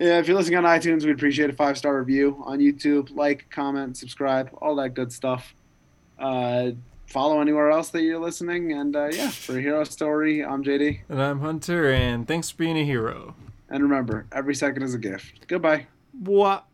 yeah, 0.00 0.18
if 0.18 0.26
you're 0.26 0.36
listening 0.36 0.58
on 0.58 0.64
iTunes, 0.64 1.04
we'd 1.04 1.12
appreciate 1.12 1.48
a 1.50 1.52
five 1.52 1.78
star 1.78 1.96
review 2.00 2.42
on 2.44 2.58
YouTube. 2.58 3.14
Like, 3.14 3.48
comment, 3.50 3.96
subscribe, 3.96 4.50
all 4.60 4.74
that 4.76 4.94
good 4.94 5.12
stuff. 5.12 5.54
Uh, 6.18 6.72
follow 7.10 7.40
anywhere 7.40 7.70
else 7.70 7.90
that 7.90 8.02
you're 8.02 8.20
listening. 8.20 8.72
And 8.72 8.96
uh, 8.96 9.08
yeah, 9.12 9.30
for 9.30 9.58
a 9.58 9.60
hero 9.60 9.84
story, 9.84 10.44
I'm 10.44 10.64
JD. 10.64 11.00
And 11.08 11.20
I'm 11.20 11.40
Hunter, 11.40 11.92
and 11.92 12.26
thanks 12.26 12.50
for 12.50 12.58
being 12.58 12.78
a 12.78 12.84
hero. 12.84 13.34
And 13.68 13.82
remember, 13.82 14.26
every 14.32 14.54
second 14.54 14.82
is 14.82 14.94
a 14.94 14.98
gift. 14.98 15.46
Goodbye. 15.46 15.86
What? 16.18 16.66